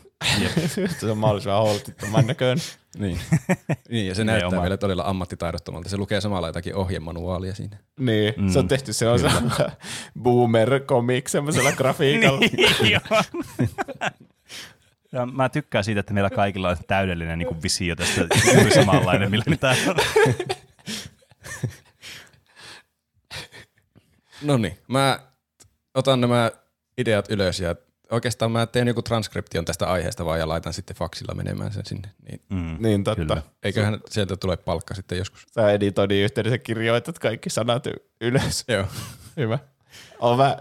se 0.99 1.11
on 1.11 1.17
mahdollisimman 1.17 1.61
holtittoman 1.61 2.27
näköinen. 2.27 2.65
Niin. 2.97 3.19
niin, 3.89 4.07
ja 4.07 4.15
se 4.15 4.23
näyttää 4.23 4.47
oma. 4.47 4.61
vielä 4.61 4.77
todella 4.77 5.03
ammattitaidottomalta. 5.05 5.89
Se 5.89 5.97
lukee 5.97 6.21
samalla 6.21 6.47
jotakin 6.47 6.75
ohjemanuaalia 6.75 7.55
siinä. 7.55 7.77
Niin, 7.99 8.33
mm. 8.37 8.49
se 8.49 8.59
on 8.59 8.67
tehty 8.67 8.93
semmoisella 8.93 9.71
boomer 10.23 10.79
comic 10.79 11.27
semmoisella 11.27 11.71
grafiikalla. 11.71 12.39
Niin. 12.39 12.99
Ja 15.11 15.25
mä 15.25 15.49
tykkään 15.49 15.83
siitä, 15.83 15.99
että 15.99 16.13
meillä 16.13 16.29
kaikilla 16.29 16.69
on 16.69 16.77
täydellinen 16.87 17.39
niin 17.39 17.47
kuin 17.47 17.63
visio 17.63 17.95
tästä 17.95 18.27
juuri 18.53 18.73
samanlainen, 18.73 19.31
millä 19.31 19.45
mitä 19.47 19.75
on. 19.87 19.95
No 24.41 24.57
niin, 24.57 24.77
mä 24.87 25.19
otan 25.97 26.21
nämä 26.21 26.51
ideat 26.97 27.31
ylös 27.31 27.59
ja 27.59 27.75
oikeastaan 28.11 28.51
mä 28.51 28.65
teen 28.65 28.87
joku 28.87 29.01
transkription 29.01 29.65
tästä 29.65 29.87
aiheesta 29.87 30.25
vaan 30.25 30.39
ja 30.39 30.47
laitan 30.47 30.73
sitten 30.73 30.95
faksilla 30.95 31.35
menemään 31.35 31.73
sen 31.73 31.85
sinne. 31.85 32.09
Niin 32.29 32.41
Mm. 32.49 32.77
niin 32.79 33.03
totta. 33.03 33.25
Kyllä. 33.25 33.41
eiköhän 33.63 33.99
sieltä 34.09 34.37
tule 34.37 34.57
palkka 34.57 34.93
sitten 34.93 35.17
joskus. 35.17 35.45
Sä 35.55 35.71
editoinnin 35.71 36.23
yhteydessä 36.23 36.57
kirjoitat 36.57 37.19
kaikki 37.19 37.49
sanat 37.49 37.87
y- 37.87 37.93
ylös. 38.21 38.63
Joo. 38.67 38.85
Hyvä. 39.37 39.59
On 40.19 40.37
mä, 40.37 40.57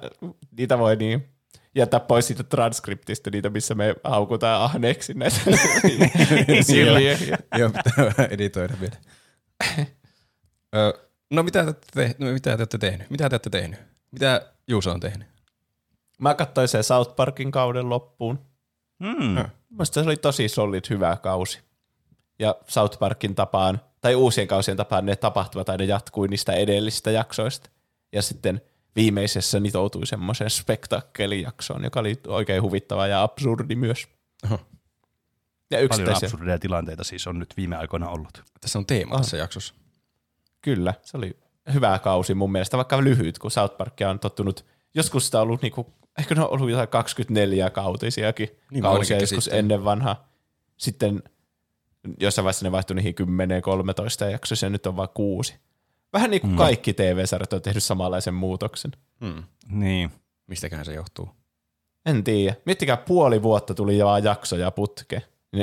niitä 0.59 0.79
voi 0.79 0.97
niin 0.97 1.29
jättää 1.75 2.01
pois 2.01 2.27
siitä 2.27 2.43
transkriptista, 2.43 3.31
niitä 3.31 3.51
missä 3.51 3.75
me 3.75 3.95
haukutaan 4.05 4.63
ahneeksi 4.63 5.15
näitä 5.15 5.37
silmiä. 6.63 7.19
Joo, 7.59 7.71
pitää 7.71 8.05
vähän 8.05 8.31
editoida 8.33 8.75
vielä. 8.81 8.97
No 11.31 11.43
mitä 11.43 11.59
te, 11.59 11.65
olette 11.65 11.87
tehnyt? 11.95 12.19
no, 12.19 12.27
mitä 12.33 12.51
te 12.57 12.61
olette 12.61 12.79
tehnyt? 12.79 13.11
Mitä 13.11 13.29
te 13.29 13.35
olette 13.35 13.51
tehnyt? 13.51 13.81
Mitä 14.11 14.53
Juuso 14.69 14.91
on 14.91 15.01
tehnyt? 15.01 15.29
Mä 16.19 16.35
katsoin 16.35 16.69
sen 16.69 16.85
South 16.85 17.17
Parkin 17.17 17.51
kauden 17.51 17.89
loppuun. 17.89 18.39
Mm. 18.99 19.51
Mielestäni 19.71 20.05
se 20.05 20.09
oli 20.09 20.17
tosi 20.17 20.49
solid 20.49 20.85
hyvä 20.91 21.17
kausi. 21.17 21.61
Ja 22.39 22.55
South 22.69 22.99
Parkin 22.99 23.35
tapaan, 23.35 23.81
tai 24.01 24.15
uusien 24.15 24.49
kausien 24.49 24.77
tapaan, 24.77 25.07
ne 25.07 25.17
tapahtuvat 25.17 25.69
aina 25.69 25.85
jatkui 25.85 26.29
niistä 26.29 26.53
edellisistä 26.53 27.11
jaksoista. 27.11 27.71
Ja 28.13 28.23
sitten 28.23 28.61
viimeisessä 28.97 29.61
nitoutui 29.61 30.07
semmoiseen 30.07 30.51
spektaakkelijaksoon, 30.51 31.85
joka 31.85 32.01
oli 32.01 32.21
oikein 32.27 32.63
huvittava 32.63 33.07
ja 33.07 33.23
absurdi 33.23 33.75
myös. 33.75 34.09
Oho. 34.45 34.61
Ja 35.71 35.79
Paljon 35.89 36.17
absurdeja 36.17 36.59
tilanteita 36.59 37.05
siis 37.05 37.27
on 37.27 37.39
nyt 37.39 37.55
viime 37.57 37.77
aikoina 37.77 38.09
ollut. 38.09 38.43
Tässä 38.61 38.79
on 38.79 38.87
teema 38.87 39.17
tässä 39.17 39.37
jaksossa. 39.37 39.75
Kyllä, 40.63 40.95
se 41.03 41.17
oli 41.17 41.37
hyvä 41.75 41.99
kausi 41.99 42.35
mun 42.35 42.53
mielestä, 42.53 42.77
vaikka 42.77 43.05
lyhyt, 43.05 43.39
kun 43.39 43.51
South 43.51 43.77
Park 43.77 43.95
on 44.11 44.19
tottunut, 44.19 44.65
joskus 44.95 45.27
sitä 45.27 45.39
on 45.39 45.43
ollut 45.43 45.63
niinku, 45.63 45.93
ehkä 46.19 46.35
ne 46.35 46.41
on 46.41 46.51
ollut 46.51 46.71
jotain 46.71 46.89
24 46.89 47.71
kautisiakin 47.71 48.49
Niin 48.71 48.83
mä 48.83 48.91
olisin 48.91 49.15
kausia 49.15 49.23
joskus 49.23 49.45
käsittänyt. 49.45 49.59
ennen 49.59 49.85
vanha. 49.85 50.25
Sitten 50.77 51.23
jossain 52.21 52.45
vaiheessa 52.45 52.67
ne 52.67 52.73
vaihtui 52.73 52.97
niihin 52.97 53.15
10-13 54.27 54.31
jaksoissa 54.31 54.67
ja 54.67 54.71
nyt 54.71 54.87
on 54.87 54.97
vain 54.97 55.09
kuusi. 55.15 55.55
Vähän 56.13 56.31
niin 56.31 56.41
kuin 56.41 56.51
mm. 56.51 56.57
kaikki 56.57 56.93
TV-sarjat 56.93 57.53
on 57.53 57.63
tehnyt 57.63 57.83
samanlaisen 57.83 58.35
muutoksen. 58.35 58.93
Hmm. 59.25 59.43
Niin. 59.69 60.11
Mistäköhän 60.47 60.85
se 60.85 60.95
johtuu? 60.95 61.29
En 62.07 62.25
tiedä. 62.25 62.57
Miettikää, 62.67 62.97
puoli 62.97 63.43
vuotta 63.43 63.75
tuli 63.75 64.05
vaan 64.05 64.25
jaksoja 64.25 64.71
putke. 64.71 65.23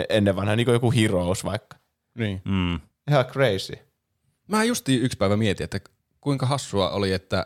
Ennen 0.10 0.36
vanha 0.36 0.56
niin 0.56 0.66
kuin 0.66 0.74
joku 0.74 0.92
Heroes 0.92 1.44
vaikka. 1.44 1.78
Niin. 2.18 2.42
Mm. 2.46 2.80
Ihan 3.08 3.26
crazy. 3.26 3.74
Mä 4.48 4.64
justiin 4.64 5.02
yksi 5.02 5.18
päivä 5.18 5.38
mietin, 5.38 5.64
että 5.64 5.80
kuinka 6.24 6.46
hassua 6.46 6.90
oli, 6.90 7.14
että 7.14 7.46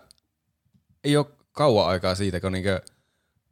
ei 1.03 1.17
ole 1.17 1.25
kauan 1.51 1.87
aikaa 1.87 2.15
siitä, 2.15 2.39
kun 2.39 2.51
niinkö 2.51 2.81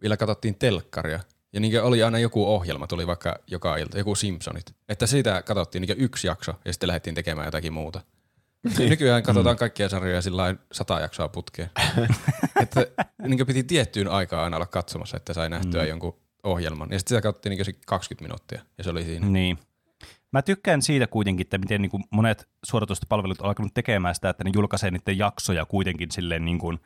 vielä 0.01 0.17
katsottiin 0.17 0.55
telkkaria. 0.55 1.19
Ja 1.53 1.59
niinkö 1.59 1.83
oli 1.83 2.03
aina 2.03 2.19
joku 2.19 2.45
ohjelma, 2.45 2.87
tuli 2.87 3.07
vaikka 3.07 3.35
joka 3.47 3.77
ilta, 3.77 3.97
joku 3.97 4.15
Simpsonit. 4.15 4.75
Että 4.89 5.07
siitä 5.07 5.41
katsottiin 5.41 5.81
niinkö 5.81 6.03
yksi 6.03 6.27
jakso 6.27 6.53
ja 6.65 6.73
sitten 6.73 6.87
lähdettiin 6.87 7.15
tekemään 7.15 7.47
jotakin 7.47 7.73
muuta. 7.73 8.01
Nykyään 8.79 9.23
katsotaan 9.23 9.57
kaikkia 9.57 9.89
sarjoja 9.89 10.21
sillä 10.21 10.55
sata 10.71 10.99
jaksoa 10.99 11.27
putkeen. 11.27 11.69
että 12.61 12.87
niinkö 13.27 13.45
piti 13.45 13.63
tiettyyn 13.63 14.07
aikaan 14.07 14.43
aina 14.43 14.57
olla 14.57 14.65
katsomassa, 14.65 15.17
että 15.17 15.33
sai 15.33 15.49
nähtyä 15.49 15.81
mm. 15.81 15.89
jonkun 15.89 16.19
ohjelman. 16.43 16.89
Ja 16.91 16.99
sitten 16.99 17.15
sitä 17.15 17.21
katsottiin 17.21 17.49
niinkö 17.49 17.63
se 17.63 17.73
20 17.85 18.23
minuuttia 18.23 18.61
ja 18.77 18.83
se 18.83 18.89
oli 18.89 19.03
siinä. 19.03 19.27
Niin. 19.27 19.59
Mä 20.31 20.41
tykkään 20.41 20.81
siitä 20.81 21.07
kuitenkin, 21.07 21.45
että 21.45 21.57
miten 21.57 21.81
niin 21.81 21.89
kuin 21.89 22.03
monet 22.11 22.49
suoratoistopalvelut 22.65 23.41
on 23.41 23.47
alkanut 23.47 23.73
tekemään 23.73 24.15
sitä, 24.15 24.29
että 24.29 24.43
ne 24.43 24.51
julkaisee 24.53 24.91
niiden 24.91 25.17
jaksoja 25.17 25.65
kuitenkin 25.65 26.11
silleen 26.11 26.45
niin 26.45 26.59
kuin, 26.59 26.79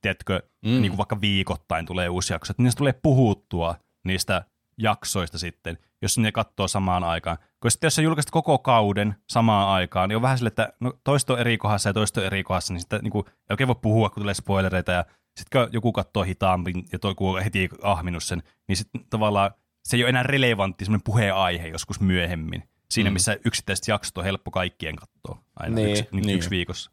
tiedätkö, 0.00 0.42
mm. 0.64 0.70
niin 0.70 0.90
kuin 0.90 0.98
vaikka 0.98 1.20
viikoittain 1.20 1.86
tulee 1.86 2.08
uusi 2.08 2.32
jakso, 2.32 2.52
että 2.52 2.62
niistä 2.62 2.78
tulee 2.78 2.92
puhuttua 2.92 3.74
niistä 4.04 4.44
jaksoista 4.78 5.38
sitten, 5.38 5.78
jos 6.02 6.18
ne 6.18 6.32
katsoo 6.32 6.68
samaan 6.68 7.04
aikaan. 7.04 7.36
Koska 7.36 7.70
sitten 7.70 7.86
jos 7.86 7.94
sä 7.94 8.02
julkaiset 8.02 8.30
koko 8.30 8.58
kauden 8.58 9.14
samaan 9.28 9.68
aikaan, 9.68 10.08
niin 10.08 10.16
on 10.16 10.22
vähän 10.22 10.38
sille, 10.38 10.48
että 10.48 10.72
no, 10.80 10.92
toisto 11.04 11.36
eri 11.36 11.58
kohdassa 11.58 11.88
ja 11.88 11.92
toisto 11.92 12.22
eri 12.22 12.42
kohdassa, 12.42 12.72
niin 12.72 12.80
sitten 12.80 13.00
niin 13.02 13.10
kuin, 13.10 13.26
ei 13.26 13.34
oikein 13.50 13.68
voi 13.68 13.76
puhua, 13.82 14.10
kun 14.10 14.22
tulee 14.22 14.34
spoilereita 14.34 14.92
ja 14.92 15.04
sitten 15.36 15.62
kun 15.62 15.72
joku 15.72 15.92
katsoo 15.92 16.22
hitaammin 16.22 16.84
ja 16.92 16.98
toi 16.98 17.14
kun 17.14 17.36
on 17.36 17.42
heti 17.42 17.68
ahminut 17.82 18.22
sen, 18.22 18.42
niin 18.68 18.76
sitten 18.76 19.04
tavallaan 19.10 19.50
se 19.84 19.96
ei 19.96 20.02
ole 20.02 20.08
enää 20.08 20.22
relevantti 20.22 20.84
semmoinen 20.84 21.04
puheenaihe 21.04 21.68
joskus 21.68 22.00
myöhemmin. 22.00 22.62
Siinä, 22.90 23.10
missä 23.10 23.36
yksittäiset 23.44 23.88
jaksot 23.88 24.18
on 24.18 24.24
helppo 24.24 24.50
kaikkien 24.50 24.96
katsoa 24.96 25.38
aina 25.56 25.74
Niin, 25.74 25.90
yksi, 25.90 26.08
niin, 26.12 26.26
niin. 26.26 26.36
yksi 26.36 26.50
viikossa. 26.50 26.90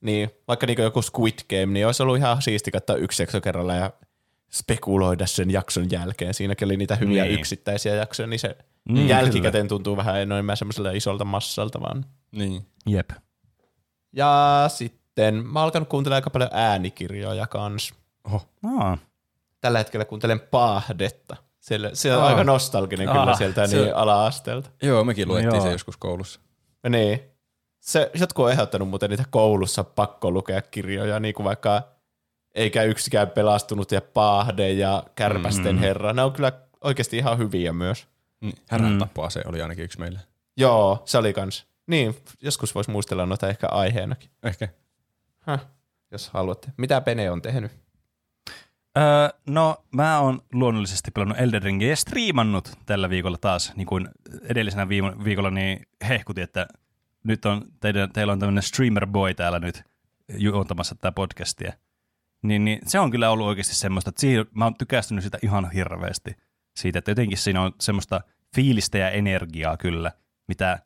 Niin, 0.00 0.30
vaikka 0.48 0.66
niin 0.66 0.82
joku 0.82 1.02
Squid 1.02 1.38
Game, 1.50 1.66
niin 1.72 1.86
olisi 1.86 2.02
ollut 2.02 2.16
ihan 2.16 2.42
siisti 2.42 2.70
katsoa 2.70 2.96
yksi 2.96 3.22
jakso 3.22 3.40
kerralla 3.40 3.74
ja 3.74 3.90
spekuloida 4.52 5.26
sen 5.26 5.50
jakson 5.50 5.90
jälkeen. 5.90 6.34
Siinäkin 6.34 6.66
oli 6.66 6.76
niitä 6.76 6.96
hyviä 6.96 7.24
Niin. 7.24 7.38
yksittäisiä 7.38 7.94
jaksoja, 7.94 8.26
niin 8.26 8.40
se 8.40 8.56
Mm, 8.88 8.98
mm, 8.98 9.08
jälkikäteen 9.08 9.68
tuntuu 9.68 9.96
vähän 9.96 10.20
enemmän 10.20 10.56
semmoisella 10.56 10.90
isolta 10.90 11.24
massalta 11.24 11.80
vaan. 11.80 12.04
Niin. 12.32 12.66
Jep. 12.86 13.10
Ja 14.12 14.64
sitten 14.68 15.34
mä 15.34 15.58
oon 15.58 15.64
alkanut 15.64 15.88
kuuntelemaan 15.88 16.16
aika 16.18 16.30
paljon 16.30 16.50
äänikirjoja 16.52 17.46
kans. 17.46 17.94
Oho. 18.24 18.48
Aa, 18.78 18.98
Tällä 19.60 19.78
hetkellä 19.78 20.04
kuuntelen 20.04 20.40
Paahdetta. 20.40 21.36
Siellä, 21.64 21.90
se 21.92 22.16
on 22.16 22.22
Aa. 22.22 22.28
aika 22.28 22.44
nostalginen 22.44 23.08
kyllä 23.08 23.22
Ah, 23.22 23.38
sieltä 23.38 23.66
se- 23.66 23.76
niin 23.76 23.94
ala-asteelta. 23.96 24.70
Joo, 24.82 25.04
mekin 25.04 25.28
luettiin 25.28 25.54
Joo. 25.54 25.62
se 25.62 25.72
joskus 25.72 25.96
koulussa. 25.96 26.40
Ja 26.82 26.90
Niin. 26.90 27.20
Se, 27.80 28.10
jotkut 28.14 28.44
on 28.44 28.52
ehdottanut 28.52 28.88
muuten 28.88 29.10
niitä 29.10 29.24
koulussa 29.30 29.84
pakko 29.84 30.30
lukea 30.30 30.62
kirjoja, 30.62 31.20
niin 31.20 31.34
kuin 31.34 31.44
vaikka 31.44 31.82
eikä 32.54 32.82
yksikään 32.82 33.30
pelastunut 33.30 33.92
ja 33.92 34.00
Paahde 34.00 34.72
ja 34.72 35.02
Kärpästen 35.14 35.74
Mm. 35.76 35.80
herra. 35.80 36.12
Ne 36.12 36.22
on 36.22 36.32
kyllä 36.32 36.52
oikeasti 36.80 37.16
ihan 37.18 37.38
hyviä 37.38 37.72
myös. 37.72 38.06
Niin. 38.40 38.54
Härän 38.68 38.92
Mm. 38.92 38.98
tappoase 38.98 39.42
oli 39.46 39.62
ainakin 39.62 39.84
yksi 39.84 40.00
meillä. 40.00 40.20
Joo, 40.56 41.02
se 41.04 41.18
oli 41.18 41.32
kans. 41.32 41.66
Niin, 41.86 42.16
joskus 42.42 42.74
voisi 42.74 42.90
muistella 42.90 43.26
noita 43.26 43.48
ehkä 43.48 43.68
aiheenakin. 43.68 44.30
Ehkä. 44.42 44.68
Häh, 45.40 45.66
jos 46.10 46.28
haluatte. 46.28 46.68
Mitä 46.76 47.00
Pene 47.00 47.30
on 47.30 47.42
tehnyt? 47.42 47.72
Öö, 48.98 49.28
no, 49.46 49.84
mä 49.94 50.20
oon 50.20 50.40
luonnollisesti 50.52 51.10
pelannut 51.10 51.40
Elden 51.40 51.62
Ringia 51.62 51.88
ja 51.88 51.96
striimannut 51.96 52.78
tällä 52.86 53.10
viikolla 53.10 53.38
taas, 53.38 53.72
niin 53.76 53.86
kuin 53.86 54.08
edellisenä 54.42 54.88
viime- 54.88 55.24
viikolla 55.24 55.50
niin 55.50 55.86
hehkuti, 56.08 56.40
että 56.40 56.66
nyt 57.24 57.44
on, 57.44 57.62
teidän, 57.80 58.12
teillä 58.12 58.32
on 58.32 58.38
tämmöinen 58.38 58.62
streamer 58.62 59.06
boy 59.06 59.34
täällä 59.34 59.58
nyt 59.58 59.82
juontamassa 60.38 60.94
tätä 60.94 61.12
podcastia. 61.12 61.72
Niin, 62.42 62.64
niin 62.64 62.78
se 62.86 62.98
on 62.98 63.10
kyllä 63.10 63.30
ollut 63.30 63.46
oikeasti 63.46 63.74
semmoista, 63.74 64.08
että 64.08 64.20
siihen, 64.20 64.46
mä 64.54 64.64
oon 64.64 64.74
tykästynyt 64.74 65.24
sitä 65.24 65.38
ihan 65.42 65.70
hirveästi. 65.70 66.36
Siitä, 66.76 66.98
että 66.98 67.10
jotenkin 67.10 67.38
siinä 67.38 67.62
on 67.62 67.72
semmoista 67.80 68.20
fiilistä 68.54 68.98
ja 68.98 69.10
energiaa 69.10 69.76
kyllä, 69.76 70.12
mitä, 70.48 70.78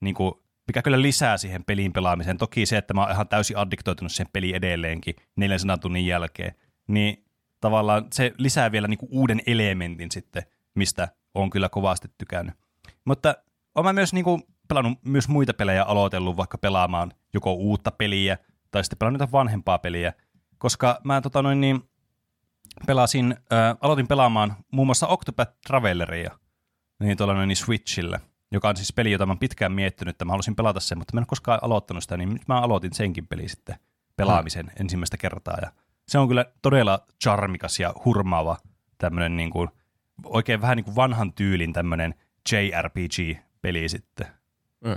niin 0.00 0.14
kuin, 0.14 0.34
mikä 0.66 0.82
kyllä 0.82 1.02
lisää 1.02 1.36
siihen 1.36 1.64
pelin 1.64 1.92
pelaamiseen. 1.92 2.38
Toki 2.38 2.66
se, 2.66 2.76
että 2.76 2.94
mä 2.94 3.00
oon 3.02 3.10
ihan 3.10 3.28
täysin 3.28 3.56
addiktoitunut 3.56 4.12
siihen 4.12 4.30
peliin 4.32 4.56
edelleenkin 4.56 5.14
400 5.36 5.78
tunnin 5.78 6.06
jälkeen, 6.06 6.54
niin 6.88 7.25
tavallaan 7.60 8.06
se 8.12 8.32
lisää 8.38 8.72
vielä 8.72 8.88
niin 8.88 8.98
kuin 8.98 9.08
uuden 9.12 9.42
elementin 9.46 10.10
sitten, 10.10 10.42
mistä 10.74 11.08
on 11.34 11.50
kyllä 11.50 11.68
kovasti 11.68 12.08
tykännyt. 12.18 12.54
Mutta 13.04 13.34
olen 13.74 13.94
myös 13.94 14.12
niin 14.12 14.24
kuin 14.24 14.42
pelannut 14.68 14.98
myös 15.04 15.28
muita 15.28 15.54
pelejä 15.54 15.84
aloitellut 15.84 16.36
vaikka 16.36 16.58
pelaamaan 16.58 17.12
joko 17.34 17.52
uutta 17.52 17.90
peliä 17.90 18.38
tai 18.70 18.84
sitten 18.84 18.98
pelannut 18.98 19.32
vanhempaa 19.32 19.78
peliä, 19.78 20.12
koska 20.58 21.00
mä 21.04 21.20
tota 21.20 21.42
noin 21.42 21.60
niin, 21.60 21.90
pelasin, 22.86 23.36
äh, 23.52 23.76
aloitin 23.80 24.08
pelaamaan 24.08 24.56
muun 24.72 24.86
muassa 24.86 25.06
Octopath 25.06 25.52
Traveleria 25.66 26.38
niin 27.00 27.16
tuolla 27.16 27.34
noin 27.34 27.48
niin 27.48 27.56
Switchillä, 27.56 28.20
joka 28.52 28.68
on 28.68 28.76
siis 28.76 28.92
peli, 28.92 29.12
jota 29.12 29.26
mä 29.26 29.30
oon 29.30 29.38
pitkään 29.38 29.72
miettinyt, 29.72 30.14
että 30.14 30.24
mä 30.24 30.32
halusin 30.32 30.56
pelata 30.56 30.80
sen, 30.80 30.98
mutta 30.98 31.14
mä 31.14 31.18
en 31.18 31.22
ole 31.22 31.26
koskaan 31.26 31.58
aloittanut 31.62 32.02
sitä, 32.02 32.16
niin 32.16 32.32
nyt 32.32 32.48
mä 32.48 32.60
aloitin 32.60 32.94
senkin 32.94 33.26
peli 33.26 33.48
sitten 33.48 33.76
pelaamisen 34.16 34.72
ensimmäistä 34.80 35.16
kertaa 35.16 35.58
ja 35.62 35.72
se 36.08 36.18
on 36.18 36.28
kyllä 36.28 36.44
todella 36.62 37.06
charmikas 37.22 37.80
ja 37.80 37.94
hurmaava 38.04 38.56
tämmöinen 38.98 39.36
niin 39.36 39.50
kuin, 39.50 39.68
oikein 40.24 40.60
vähän 40.60 40.76
niin 40.76 40.84
kuin 40.84 40.96
vanhan 40.96 41.32
tyylin 41.32 41.72
tämmöinen 41.72 42.14
JRPG-peli 42.52 43.88
sitten. 43.88 44.26
Mm. 44.84 44.96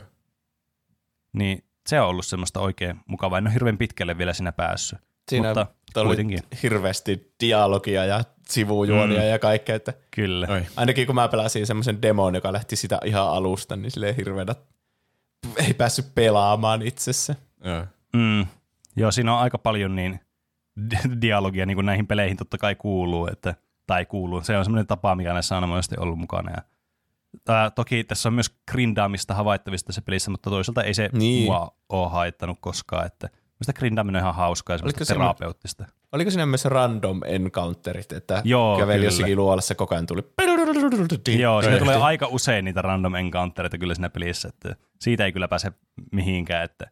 Niin 1.34 1.64
se 1.88 2.02
on 2.02 2.07
ollut 2.07 2.26
semmoista 2.26 2.60
oikein 2.60 2.99
mukavaa. 3.07 3.38
En 3.38 3.48
ole 3.48 3.53
hirveän 3.53 3.77
pitkälle 3.77 4.18
vielä 4.18 4.34
siinä 4.34 4.52
päässyt, 4.52 4.99
Siinä 5.30 5.48
mutta 5.48 5.68
kuitenkin. 6.03 6.40
hirveästi 6.64 7.34
dialogia 7.40 8.06
ja 8.06 8.23
sivujuonia 8.48 9.22
Mm. 9.22 9.27
ja 9.27 9.40
kaikkea, 9.40 9.76
että 9.76 9.94
Kyllä. 10.11 10.48
Oi. 10.49 10.65
ainakin 10.76 11.06
kun 11.06 11.15
mä 11.15 11.27
pelasin 11.27 11.68
semmoisen 11.68 12.02
demon, 12.02 12.36
joka 12.36 12.53
lähti 12.53 12.76
sitä 12.76 12.99
ihan 13.06 13.27
alusta, 13.30 13.76
niin 13.76 13.91
silleen 13.91 14.15
hirveänä 14.15 14.56
ei 15.68 15.73
päässyt 15.73 16.15
pelaamaan 16.15 16.81
itsessä. 16.81 17.36
Joo. 17.64 17.86
Mm. 18.14 18.45
Joo, 18.95 19.11
siinä 19.11 19.34
on 19.34 19.40
aika 19.40 19.57
paljon 19.57 19.95
niin 19.95 20.19
dialogia 21.22 21.65
niin 21.65 21.76
kuin 21.77 21.85
näihin 21.85 22.07
peleihin 22.07 22.38
totta 22.38 22.57
kai 22.57 22.76
kuuluu, 22.76 23.27
että, 23.31 23.56
tai 23.88 24.06
kuuluu. 24.06 24.41
Se 24.41 24.57
on 24.57 24.65
semmoinen 24.65 24.88
tapa, 24.88 25.15
mikä 25.15 25.34
näissä 25.34 25.57
on 25.57 25.69
monesti 25.69 25.95
ollut 25.99 26.19
mukana. 26.19 26.51
Ja, 26.51 26.64
ää, 27.56 27.69
toki 27.72 28.03
tässä 28.03 28.30
on 28.30 28.34
myös 28.34 28.56
grindaamista 28.72 29.34
havaittavista 29.34 29.88
tässä 29.88 30.01
pelissä, 30.01 30.31
mutta 30.31 30.49
toisaalta 30.49 30.84
ei 30.84 30.93
se 30.93 31.10
Niin. 31.14 31.45
mua 31.45 31.76
ole 31.89 32.10
haittanut 32.10 32.57
koskaan. 32.61 33.06
Että 33.06 33.30
Minusta 33.60 33.80
grindaaminen 33.80 34.19
on 34.19 34.23
ihan 34.23 34.35
hauskaa 34.35 34.76
ja 34.76 34.80
Oliko 34.84 35.06
terapeuttista. 35.06 35.85
Oliko 36.11 36.31
siinä 36.31 36.45
myös 36.45 36.65
random 36.65 37.22
encounterit, 37.26 38.11
että 38.11 38.41
Joo, 38.45 38.77
käveli 38.77 38.97
kyllä. 38.97 39.07
jossakin 39.07 39.38
luolassa 39.38 39.76
koko 39.76 39.95
ajan 39.95 40.06
tuli 40.06 40.22
Joo, 41.39 41.61
siinä 41.61 41.77
tulee 41.77 41.95
aika 41.95 42.27
usein 42.27 42.65
niitä 42.65 42.81
random 42.81 43.15
encountereita 43.15 43.77
kyllä 43.77 43.95
siinä 43.95 44.10
pelissä, 44.10 44.47
että 44.47 44.76
siitä 44.99 45.26
ei 45.26 45.31
kyllä 45.31 45.47
pääse 45.47 45.72
mihinkään. 46.11 46.64
Että, 46.64 46.89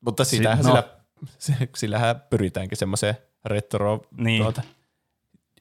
Mutta 0.00 0.24
sitähän 0.24 0.64
no. 0.64 0.82
sillä, 1.38 1.66
sillähän 1.76 2.22
pyritäänkin 2.30 2.78
semmoiseen 2.78 3.16
retro 3.46 4.06
Niin. 4.16 4.42
tuota, 4.42 4.62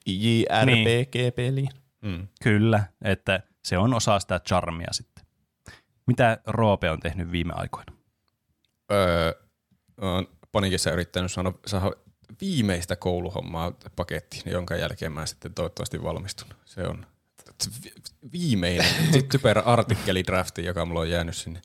JRPG-peliin. 0.07 1.69
Mm. 2.01 2.27
kyllä, 2.43 2.83
että 3.01 3.43
se 3.65 3.77
on 3.77 3.93
osa 3.93 4.19
sitä 4.19 4.39
charmia 4.39 4.87
sitten. 4.93 5.25
Mitä 6.07 6.37
Roope 6.47 6.91
on 6.91 6.99
tehnyt 6.99 7.31
viime 7.31 7.53
aikoina? 7.55 7.93
Öö, 8.91 9.33
olen 10.01 10.27
Panikissa 10.51 10.91
yrittänyt 10.91 11.31
saada, 11.31 11.53
saada 11.65 11.91
viimeistä 12.41 12.95
kouluhommaa 12.95 13.71
pakettiin, 13.95 14.43
jonka 14.51 14.75
jälkeen 14.75 15.11
mä 15.11 15.25
sitten 15.25 15.53
toivottavasti 15.53 16.03
valmistun. 16.03 16.47
Se 16.65 16.81
on 16.87 17.05
vi- 17.83 17.93
viimeinen 18.31 18.85
typerä 19.31 19.61
artikkelidrafti, 19.61 20.65
joka 20.65 20.85
mulla 20.85 20.99
on 20.99 21.09
jäänyt 21.09 21.35
sinne. 21.35 21.61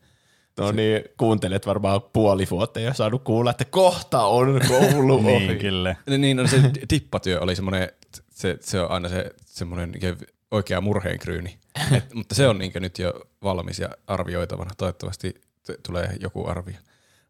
No 0.60 0.72
niin, 0.72 1.04
kuuntelet 1.16 1.66
varmaan 1.66 2.02
puoli 2.02 2.46
vuotta 2.50 2.80
ja 2.80 2.94
saanut 2.94 3.24
kuulla, 3.24 3.50
että 3.50 3.64
kohta 3.64 4.22
on 4.22 4.60
koulu 4.68 5.14
ohi. 5.34 5.46
Niin, 5.46 5.58
kyllä. 5.58 5.96
Niin, 6.18 6.36
no 6.36 6.46
se 6.46 6.62
dippatyö 6.90 7.40
oli 7.40 7.56
semmoinen, 7.56 7.88
se, 8.30 8.56
se 8.60 8.80
on 8.80 8.90
aina 8.90 9.08
se 9.08 9.30
semmoinen 9.46 9.92
oikea 10.50 10.80
murheenkryyni. 10.80 11.58
Et, 11.96 12.14
mutta 12.14 12.34
se 12.34 12.48
on 12.48 12.58
niin 12.58 12.72
nyt 12.74 12.98
jo 12.98 13.14
valmis 13.42 13.78
ja 13.78 13.88
arvioitavana. 14.06 14.70
Toivottavasti 14.78 15.32
t- 15.66 15.82
tulee 15.82 16.16
joku 16.20 16.46
arvio. 16.46 16.76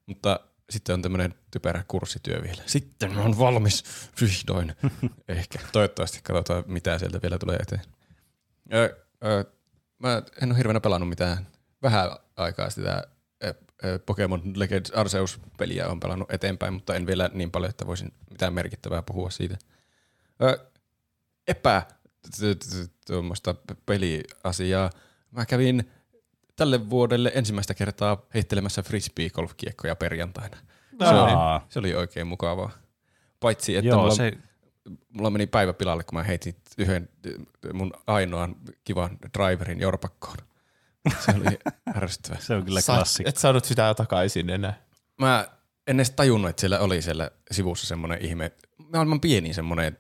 Mutta 0.07 0.41
sitten 0.71 0.95
on 0.95 1.03
tämmöinen 1.03 1.35
typerä 1.51 1.85
kurssityö 1.89 2.43
vielä. 2.43 2.63
Sitten 2.67 3.19
on 3.19 3.39
valmis 3.39 3.85
vihdoin. 4.21 4.77
Ehkä. 5.29 5.59
Toivottavasti 5.73 6.21
katsotaan, 6.23 6.65
mitä 6.67 6.99
sieltä 6.99 7.23
vielä 7.23 7.39
tulee 7.39 7.57
eteen. 7.57 7.83
Ö, 8.73 8.97
ö, 9.25 9.45
mä 9.99 10.23
en 10.43 10.51
ole 10.51 10.59
hirveänä 10.59 10.81
pelannut 10.81 11.09
mitään 11.09 11.47
vähän 11.83 12.11
aikaa 12.37 12.71
sitä 12.71 13.05
Pokemon 14.07 14.43
Legends 14.57 14.91
Arceus-peliä 14.91 15.89
on 15.89 16.01
pelannut 16.01 16.33
eteenpäin, 16.33 16.75
mutta 16.75 16.95
en 16.95 17.07
vielä 17.07 17.31
niin 17.35 17.51
paljon, 17.51 17.71
että 17.71 17.87
voisin 17.87 18.13
mitään 18.31 18.55
merkittävää 18.55 19.03
puhua 19.03 19.31
siitä. 19.31 19.59
Ö, 20.43 20.59
epä 21.49 21.83
tuommoista 23.07 23.55
peliasiaa. 23.87 24.91
Mä 25.31 25.47
kävin 25.47 25.91
tälle 26.57 26.91
vuodelle 26.91 27.33
ensimmäistä 27.35 27.75
kertaa 27.75 28.23
heittelemässä 28.35 28.83
frisbee-golfkiekkoja 28.83 29.97
perjantaina. 29.97 30.57
Se 30.99 31.09
oli, 31.09 31.33
se 31.69 31.79
oli 31.79 31.95
oikein 31.95 32.27
mukavaa. 32.27 32.71
Paitsi, 33.41 33.77
että 33.77 33.89
Joo, 33.89 33.99
mulla, 33.99 34.15
se, 34.15 34.33
mulla 35.09 35.31
meni 35.31 35.47
päivä 35.47 35.73
pilalle, 35.73 36.05
kun 36.05 36.19
mä 36.19 36.23
heitin 36.23 36.55
yhden 36.79 37.09
mun 37.73 37.93
ainoan 38.07 38.57
kivan 38.85 39.19
driverin 39.39 39.81
jorpakkoon. 39.81 40.37
Se 41.25 41.33
oli 41.37 41.59
ärsyttävää. 41.97 42.41
se 42.41 42.55
on 42.55 42.65
kyllä 42.65 42.81
klassikko. 42.87 43.29
et 43.29 43.37
saanut 43.37 43.65
sitä 43.65 43.95
takaisin 43.95 44.51
enää. 44.51 44.83
Mä 45.19 45.49
en 45.87 45.97
edes 45.97 46.11
tajunnut, 46.11 46.51
että 46.51 46.61
siellä 46.61 46.79
oli 46.79 47.03
siellä 47.03 47.31
sivussa 47.51 47.87
semmoinen 47.87 48.25
ihme, 48.25 48.53
maailman 48.93 49.21
pieni 49.21 49.55
semmoinen 49.55 49.99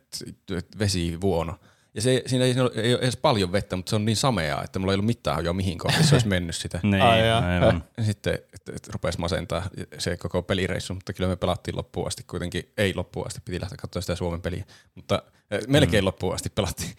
vesivuono. 0.78 1.58
Ja 1.94 2.02
se, 2.02 2.22
siinä 2.26 2.44
ei, 2.44 2.54
ei 2.74 2.94
ole 2.94 3.02
edes 3.02 3.16
paljon 3.16 3.52
vettä, 3.52 3.76
mutta 3.76 3.90
se 3.90 3.96
on 3.96 4.04
niin 4.04 4.16
sameaa, 4.16 4.64
että 4.64 4.78
mulla 4.78 4.92
ei 4.92 4.94
ollut 4.94 5.06
mitään 5.06 5.44
jo 5.44 5.52
mihin 5.52 5.78
kohtaan 5.78 6.04
se 6.04 6.14
olisi 6.14 6.28
mennyt 6.28 6.56
sitä. 6.56 6.80
Niin, 6.90 7.02
aivan. 7.02 7.84
Ja 7.96 8.04
sitten 8.04 8.34
että, 8.34 8.72
että 8.76 8.90
rupesi 8.92 9.18
masentaa 9.20 9.68
se 9.98 10.16
koko 10.16 10.42
pelireissu, 10.42 10.94
mutta 10.94 11.12
kyllä 11.12 11.28
me 11.28 11.36
pelattiin 11.36 11.76
loppuun 11.76 12.06
asti 12.06 12.22
kuitenkin. 12.22 12.72
Ei 12.76 12.94
loppuun 12.94 13.26
asti, 13.26 13.40
piti 13.44 13.60
lähteä 13.60 13.76
katsomaan 13.76 14.02
sitä 14.02 14.16
Suomen 14.16 14.42
peliä, 14.42 14.64
mutta 14.94 15.22
äh, 15.52 15.60
melkein 15.68 16.04
mm. 16.04 16.06
loppuun 16.06 16.34
asti 16.34 16.50
pelattiin. 16.50 16.90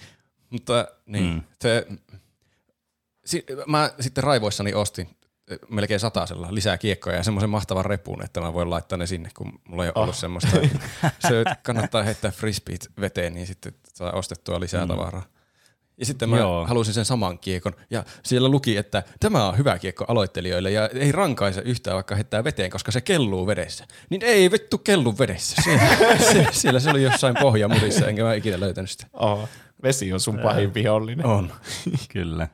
mutta 0.49 0.87
niin, 1.05 1.23
mm. 1.23 1.41
se, 1.61 1.87
si, 3.25 3.45
mä 3.67 3.91
sitten 3.99 4.23
raivoissani 4.23 4.73
ostin 4.73 5.09
äh, 5.51 5.57
melkein 5.69 5.99
satasella 5.99 6.47
lisää 6.51 6.77
kiekkoja 6.77 7.15
ja 7.15 7.23
semmoisen 7.23 7.49
mahtavan 7.49 7.85
repun, 7.85 8.23
että 8.23 8.41
mä 8.41 8.53
voin 8.53 8.69
laittaa 8.69 8.97
ne 8.97 9.07
sinne, 9.07 9.29
kun 9.37 9.59
mulla 9.67 9.85
ei 9.85 9.91
ole 9.95 10.03
ollut 10.03 10.15
semmoista. 10.15 10.49
se 11.29 11.43
kannattaa 11.63 12.03
heittää 12.03 12.31
frisbeet 12.31 12.91
veteen, 13.01 13.33
niin 13.33 13.47
sitten 13.47 13.73
saa 13.93 14.11
ostettua 14.11 14.59
lisää 14.59 14.85
mm. 14.85 14.87
tavaraa. 14.87 15.23
Ja 16.01 16.05
sitten 16.05 16.29
mä 16.29 16.37
Joo. 16.37 16.65
Halusin 16.65 16.93
sen 16.93 17.05
saman 17.05 17.39
kiekon. 17.39 17.73
Ja 17.89 18.03
siellä 18.23 18.49
luki, 18.49 18.77
että 18.77 19.03
tämä 19.19 19.47
on 19.47 19.57
hyvä 19.57 19.79
kiekko 19.79 20.05
aloittelijoille 20.07 20.71
ja 20.71 20.87
ei 20.87 21.11
rankaise 21.11 21.61
yhtään 21.65 21.95
vaikka 21.95 22.15
heittää 22.15 22.43
veteen, 22.43 22.69
koska 22.69 22.91
se 22.91 23.01
kelluu 23.01 23.47
vedessä. 23.47 23.87
Niin 24.09 24.23
ei 24.23 24.51
vittu 24.51 24.77
kellu 24.77 25.17
vedessä. 25.17 25.61
Se, 25.61 25.79
se, 26.31 26.47
siellä 26.51 26.79
se 26.79 26.89
oli 26.89 27.03
jossain 27.03 27.35
pohjamudissa, 27.41 28.07
enkä 28.07 28.23
mä 28.23 28.33
ikinä 28.33 28.59
löytänyt 28.59 28.89
sitä. 28.89 29.07
Oh, 29.13 29.49
vesi 29.83 30.13
on 30.13 30.19
sun 30.19 30.39
pahin 30.39 30.73
vihollinen. 30.73 31.25
On. 31.25 31.53
Kyllä. 32.13 32.47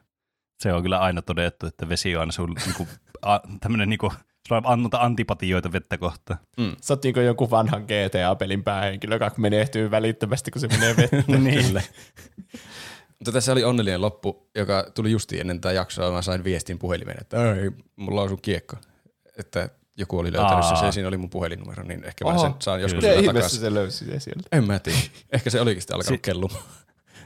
Se 0.58 0.74
on 0.74 0.82
kyllä 0.82 1.00
aina 1.00 1.22
todettu, 1.22 1.66
että 1.68 1.90
vesi 1.90 2.16
on 2.16 2.20
aina 2.20 2.32
sun 2.32 2.56
niinku, 2.66 2.88
a, 3.22 3.40
tämmönen 3.60 3.90
niinku, 3.90 4.14
sulla 4.48 4.62
on 4.66 4.90
antipatioita 4.92 5.72
vettä 5.72 5.98
kohtaan. 5.98 6.40
Sä 6.82 6.94
oot 6.94 7.04
niinku 7.04 7.20
jonkun 7.20 7.50
vanhan 7.50 7.82
GTA-pelin 7.84 8.64
päähenkilö, 8.64 9.16
joka 9.16 9.32
menehtyy 9.38 9.92
välittömästi, 9.92 10.52
kun 10.52 10.62
se 10.62 10.68
menee 10.68 10.98
vettä. 10.98 11.24
niin. 11.38 11.82
Mutta 13.20 13.32
tässä 13.32 13.52
oli 13.52 13.64
onnellinen 13.64 14.02
loppu, 14.02 14.50
joka 14.56 14.86
tuli 14.96 15.12
justi 15.12 15.40
ennen 15.40 15.62
tätä 15.62 15.74
jaksoa. 15.74 16.12
Mä 16.12 16.22
sain 16.22 16.44
viestin 16.44 16.80
puhelimeen, 16.80 17.18
että 17.22 17.54
ei, 17.54 17.72
mulla 17.96 18.22
on 18.22 18.30
sun 18.30 18.42
kiekko. 18.42 18.76
Että 19.38 19.70
joku 19.98 20.18
oli 20.20 20.32
löytänyt 20.32 20.66
sen, 20.66 20.74
Aa. 20.74 20.82
se 20.82 20.92
siinä 20.92 21.08
oli 21.08 21.18
mun 21.18 21.30
puhelinnumero, 21.30 21.84
niin 21.84 22.04
ehkä 22.04 22.26
mä 22.26 22.32
Oho. 22.32 22.40
sen 22.40 22.54
saan 22.60 22.82
joskus 22.82 23.04
Miten 23.04 23.14
ihmeessä 23.20 23.34
takaisin. 23.34 23.60
se 23.60 23.74
löysi 23.74 24.06
se 24.06 24.20
sieltä? 24.20 24.50
En 24.52 24.68
mä 24.68 24.80
tiedä. 24.80 25.00
Ehkä 25.32 25.50
se 25.50 25.62
olikin 25.62 25.82
sitten 25.82 25.96
alkanut 25.96 26.18
Si- 26.18 26.22
kellumaan. 26.22 26.64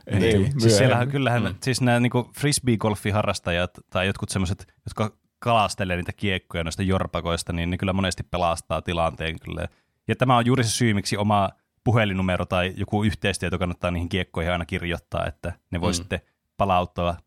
Niin, 0.05 0.21
Siis 0.21 0.33
myöhemmin. 0.33 0.71
siellähän, 0.71 1.09
kyllähän, 1.09 1.43
mm. 1.43 1.55
siis 1.63 1.81
nämä 1.81 1.99
niinku 1.99 2.31
frisbee-golfiharrastajat 2.39 3.71
tai 3.89 4.07
jotkut 4.07 4.29
semmoiset, 4.29 4.73
jotka 4.85 5.17
kalastelee 5.39 5.97
niitä 5.97 6.13
kiekkoja 6.13 6.63
noista 6.63 6.83
jorpakoista, 6.83 7.53
niin 7.53 7.69
ne 7.69 7.77
kyllä 7.77 7.93
monesti 7.93 8.23
pelastaa 8.23 8.81
tilanteen 8.81 9.39
kyllä. 9.39 9.67
Ja 10.07 10.15
tämä 10.15 10.37
on 10.37 10.45
juuri 10.45 10.63
se 10.63 10.69
syy, 10.69 10.93
miksi 10.93 11.17
oma 11.17 11.49
puhelinnumero 11.83 12.45
tai 12.45 12.73
joku 12.77 13.03
yhteistieto 13.03 13.59
kannattaa 13.59 13.91
niihin 13.91 14.09
kiekkoihin 14.09 14.51
aina 14.51 14.65
kirjoittaa, 14.65 15.25
että 15.25 15.53
ne 15.71 15.81
voi 15.81 15.91
mm. 15.91 15.95
sitten 15.95 16.19
palauttaa 16.57 17.17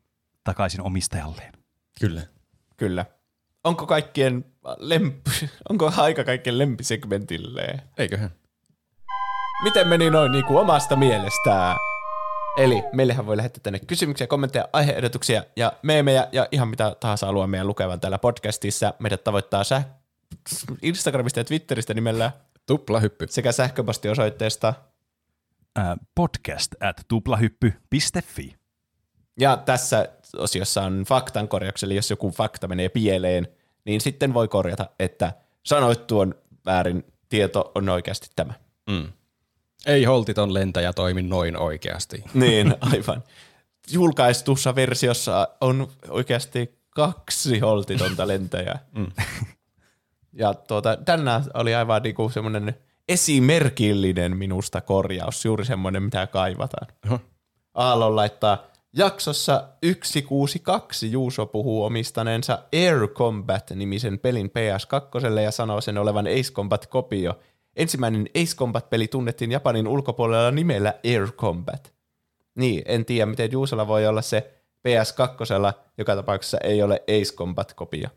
takaisin 0.45 0.83
omistajalleen. 0.83 1.53
Kyllä. 2.01 2.23
Kyllä. 2.77 3.05
Onko 3.65 3.87
kaikkien 3.87 4.45
lempi, 4.79 5.31
onko 5.71 5.93
aika 5.97 6.25
kaikkien 6.25 6.59
lempisegmentilleen? 6.59 7.83
Eiköhän. 7.99 8.31
Miten 9.65 9.89
meni 9.89 10.11
noin 10.11 10.33
niin 10.33 10.45
kuin 10.45 10.61
omasta 10.61 10.97
mielestään? 10.97 11.77
Eli 12.57 12.83
meillähän 12.93 13.27
voi 13.27 13.37
lähettää 13.37 13.61
tänne 13.63 13.79
kysymyksiä, 13.79 14.27
kommentteja, 14.27 14.69
aiheehdotuksia 14.73 15.45
ja 15.57 15.73
meemejä 15.83 16.29
ja 16.33 16.49
ihan 16.53 16.69
mitä 16.69 16.97
tahansa 17.01 17.27
haluaa 17.27 17.47
meidän 17.47 17.67
lukevan 17.67 18.01
täällä 18.01 18.19
podcastissa. 18.19 18.95
Meidät 18.99 19.25
tavoittaa 19.25 19.63
säh- 19.63 19.89
Instagramista 20.83 21.41
ja 21.41 21.45
Twitteristä 21.45 21.95
nimellä 21.95 22.33
Tupla 22.67 23.01
hyppy. 23.01 23.27
sekä 23.31 23.53
sähköpostiosoitteesta. 23.53 24.75
Ää, 25.77 25.97
podcast 26.15 26.73
at 26.81 27.01
tuplahyppy.fi. 27.09 28.55
Ja 29.41 29.57
tässä 29.57 30.09
osiossa 30.37 30.83
on 30.83 31.05
faktan 31.09 31.49
korjaus, 31.49 31.83
eli 31.83 31.97
jos 31.97 32.11
joku 32.11 32.31
fakta 32.31 32.69
menee 32.69 32.89
pieleen, 32.89 33.49
niin 33.85 34.01
sitten 34.01 34.35
voi 34.35 34.49
korjata, 34.49 34.91
että 34.99 35.33
sanoit 35.63 36.07
tuon 36.07 36.35
väärin, 36.67 37.05
tieto 37.29 37.73
on 37.75 37.89
oikeasti 37.89 38.29
tämä. 38.37 38.53
Mm. 38.91 39.13
Ei 39.87 40.05
holtiton 40.05 40.55
lentäjä 40.55 40.93
toimi 40.93 41.23
noin 41.23 41.57
oikeasti. 41.57 42.25
Niin, 42.35 42.75
aivan. 42.81 43.23
Julkaistussa 43.93 44.75
versiossa 44.75 45.49
on 45.61 45.89
oikeasti 46.09 46.79
kaksi 46.91 47.59
holtitonta 47.59 48.29
lentäjää. 48.29 48.79
Mm. 48.93 49.07
Ja 50.33 50.55
tuota, 50.55 50.97
tänään 50.97 51.45
oli 51.55 51.75
aivan 51.75 52.03
niinku 52.03 52.29
semmoinen 52.31 52.75
esimerkillinen 53.09 54.37
minusta 54.37 54.81
korjaus, 54.81 55.45
juuri 55.45 55.65
semmoinen, 55.65 56.03
mitä 56.03 56.27
kaivataan. 56.27 56.87
Oho. 57.07 57.21
Aallon 57.75 58.17
laittaa, 58.17 58.67
Jaksossa 58.97 59.69
162 59.85 61.13
Juuso 61.13 61.47
puhuu 61.47 61.85
omistaneensa 61.85 62.59
Air 62.73 63.09
Combat-nimisen 63.09 64.19
pelin 64.19 64.47
PS2 64.51 65.41
ja 65.41 65.51
sanoo 65.51 65.81
sen 65.81 65.99
olevan 65.99 66.27
Ace 66.27 66.53
Combat-kopio. 66.53 67.39
Ensimmäinen 67.77 68.27
Ace 68.43 68.57
Combat-peli 68.57 69.09
tunnettiin 69.09 69.53
Japanin 69.53 69.89
ulkopuolella 69.89 70.51
nimellä 70.51 70.95
Air 71.05 71.33
Combat. 71.33 71.95
Niin, 72.55 72.83
en 72.87 73.05
tiedä, 73.05 73.27
miten 73.27 73.53
Juusolla 73.53 73.87
voi 73.87 74.07
olla 74.07 74.23
se 74.23 74.55
PS2, 74.89 75.81
joka 75.99 76.17
tapauksessa 76.17 76.59
ei 76.65 76.83
ole 76.83 77.03
Ace 77.03 77.35
Combat-kopio. 77.35 78.09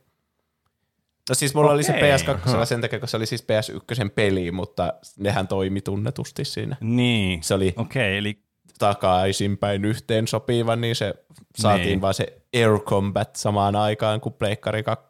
No 1.30 1.36
siis 1.36 1.56
mulla 1.56 1.72
oli 1.72 1.84
se 1.84 1.92
Okei. 1.92 2.12
PS2 2.18 2.66
sen 2.66 2.82
takia, 2.82 3.00
kun 3.00 3.08
se 3.08 3.18
oli 3.18 3.26
siis 3.26 3.44
PS1 3.44 4.10
peli, 4.16 4.52
mutta 4.52 4.94
nehän 5.18 5.48
toimi 5.48 5.82
tunnetusti 5.82 6.46
siinä. 6.46 6.76
Niin. 6.82 7.44
Se 7.44 7.54
oli 7.54 7.74
Okei, 7.78 8.18
eli 8.18 8.40
takaisinpäin 8.80 9.86
yhteen 9.86 10.28
sopiva, 10.28 10.76
niin 10.76 10.96
se 10.96 11.14
saatiin 11.58 11.88
Niin. 11.88 12.02
vaan 12.02 12.14
se 12.14 12.42
Air 12.56 12.80
Combat 12.80 13.36
samaan 13.36 13.76
aikaan 13.76 14.22
kuin 14.22 14.34
Pleikkari 14.34 14.84
2. 14.84 15.08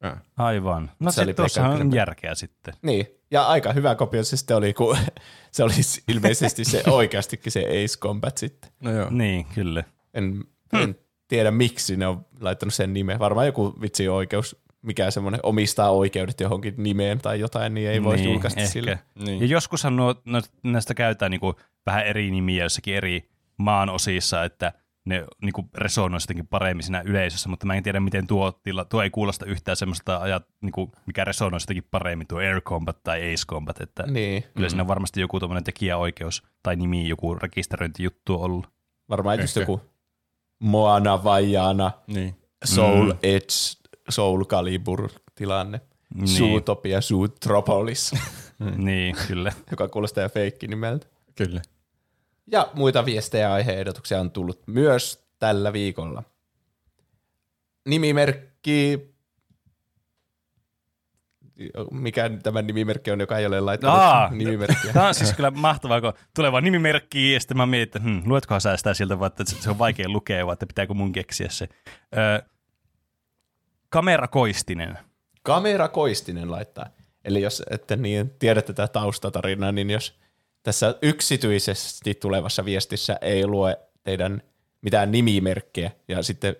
Ah. 0.00 0.18
aivan. 0.36 0.90
No 1.00 1.10
Se 1.10 1.14
se, 1.14 1.22
oli 1.22 1.34
tuossa 1.34 1.68
on 1.68 1.94
järkeä 1.94 2.34
sitten. 2.34 2.74
Niin, 2.82 3.06
ja 3.32 3.46
aika 3.46 3.72
hyvä 3.72 3.94
kopio 3.94 4.24
se 4.24 4.36
sitten 4.36 4.56
oli, 4.56 4.74
kun 4.74 4.96
se 5.52 5.64
oli 5.64 5.72
ilmeisesti 6.08 6.64
se 6.64 6.82
oikeastikin 6.90 7.52
se 7.52 7.60
Ace 7.60 7.98
Combat 7.98 8.38
sitten. 8.38 8.70
No 8.80 8.90
joo. 8.90 9.10
Niin, 9.10 9.46
kyllä. 9.54 9.84
En, 10.14 10.44
en 10.72 10.96
tiedä, 11.28 11.50
miksi 11.50 11.96
ne 11.96 12.06
on 12.06 12.26
laittanut 12.40 12.74
sen 12.74 12.92
nimen. 12.92 13.18
Varmaan 13.18 13.46
joku 13.46 13.74
vitsi 13.80 14.08
oikeus, 14.08 14.62
mikä 14.82 15.10
semmoinen 15.10 15.40
omistaa 15.42 15.90
oikeudet 15.90 16.40
johonkin 16.40 16.74
nimeen 16.76 17.18
tai 17.18 17.40
jotain, 17.40 17.74
niin 17.74 17.90
ei 17.90 18.04
voi 18.04 18.16
niin, 18.16 18.30
julkaista 18.30 18.60
ehkä. 18.60 18.72
sille. 18.72 18.98
Niin. 19.14 19.40
Ja 19.40 19.46
joskushan 19.46 19.96
nuo, 19.96 20.14
no, 20.24 20.40
näistä 20.62 20.94
käytetään 20.94 21.30
niinku 21.30 21.54
vähän 21.86 22.06
eri 22.06 22.30
nimiä 22.30 22.62
jossakin 22.62 22.94
eri 22.94 23.28
maan 23.56 23.90
osissa, 23.90 24.44
että 24.44 24.72
ne 25.04 25.24
niinku 25.42 25.68
resonoi 25.74 26.18
jotenkin 26.22 26.46
paremmin 26.46 26.84
siinä 26.84 27.02
yleisössä, 27.04 27.48
mutta 27.48 27.66
mä 27.66 27.74
en 27.74 27.82
tiedä, 27.82 28.00
miten 28.00 28.26
tuo, 28.26 28.52
tila, 28.52 28.84
tuo 28.84 29.02
ei 29.02 29.10
kuulosta 29.10 29.46
yhtään 29.46 29.76
semmoista, 29.76 30.16
ajat, 30.18 30.46
niinku, 30.60 30.92
mikä 31.06 31.24
resonoi 31.24 31.60
jotenkin 31.62 31.84
paremmin, 31.90 32.26
tuo 32.26 32.38
Air 32.38 32.60
Combat 32.60 33.02
tai 33.02 33.32
Ace 33.32 33.46
Combat, 33.46 33.80
että 33.80 34.02
Niin, 34.02 34.44
kyllä 34.54 34.68
siinä 34.68 34.82
on 34.82 34.88
varmasti 34.88 35.20
joku 35.20 35.38
tuommoinen 35.40 35.64
tekijäoikeus 35.64 36.42
tai 36.62 36.76
nimi, 36.76 37.08
joku 37.08 37.34
rekisteröintijuttu 37.34 38.42
ollut. 38.42 38.66
varmaan 39.08 39.40
just 39.40 39.56
joku 39.56 39.80
Moana 40.58 41.24
Vajana, 41.24 41.90
Niin. 42.06 42.34
Soul 42.64 43.12
Edge, 43.22 43.54
Soul 44.08 44.44
Calibur 44.44 45.08
tilanne. 45.34 45.80
Niin. 46.14 46.28
Zootopia, 46.28 47.00
Zootropolis, 47.00 48.12
Niin, 48.76 49.16
kyllä. 49.26 49.52
joka 49.70 49.88
kuulostaa 49.88 50.28
feikki 50.28 50.66
nimeltä. 50.68 51.06
Kyllä. 51.34 51.62
Ja 52.46 52.68
muita 52.74 53.04
viestejä 53.04 53.48
ja 53.48 53.54
aiheehdotuksia 53.54 54.20
on 54.20 54.30
tullut 54.30 54.62
myös 54.66 55.26
tällä 55.38 55.72
viikolla. 55.72 56.22
Nimimerkki... 57.88 59.12
Mikä 61.90 62.30
tämä 62.42 62.62
nimimerkki 62.62 63.10
on, 63.10 63.20
joka 63.20 63.38
ei 63.38 63.46
ole 63.46 63.60
laittanut 63.60 63.98
Aa, 63.98 64.30
nimimerkkiä? 64.34 64.92
Tämä 64.92 65.08
on 65.08 65.14
siis 65.14 65.32
kyllä 65.32 65.50
mahtavaa, 65.50 66.00
kun 66.00 66.12
tulee 66.34 66.52
vaan 66.52 66.64
nimimerkki 66.64 67.32
ja 67.32 67.40
sitten 67.40 67.56
mä 67.56 67.66
mietin, 67.66 67.82
että 67.82 67.98
hmm, 67.98 68.22
luetkohan 68.26 68.60
sä 68.60 68.76
sitä 68.76 68.94
sieltä, 68.94 69.18
vaan 69.18 69.26
että 69.26 69.44
se 69.44 69.70
on 69.70 69.78
vaikea 69.78 70.08
lukea, 70.08 70.46
vaan 70.46 70.52
että 70.52 70.66
pitääkö 70.66 70.94
mun 70.94 71.12
keksiä 71.12 71.48
se. 71.50 71.68
Öö, 72.16 72.42
kamerakoistinen. 73.88 74.98
Kamera 75.42 75.88
Koistinen 75.88 76.50
laittaa. 76.50 76.86
Eli 77.24 77.42
jos 77.42 77.62
ette 77.70 77.96
niin 77.96 78.30
tiedä 78.38 78.62
tätä 78.62 78.88
taustatarinaa, 78.88 79.72
niin 79.72 79.90
jos 79.90 80.18
tässä 80.62 80.94
yksityisesti 81.02 82.14
tulevassa 82.14 82.64
viestissä 82.64 83.18
ei 83.20 83.46
lue 83.46 83.78
teidän 84.02 84.42
mitään 84.80 85.12
nimimerkkiä 85.12 85.90
ja 86.08 86.22
sitten 86.22 86.56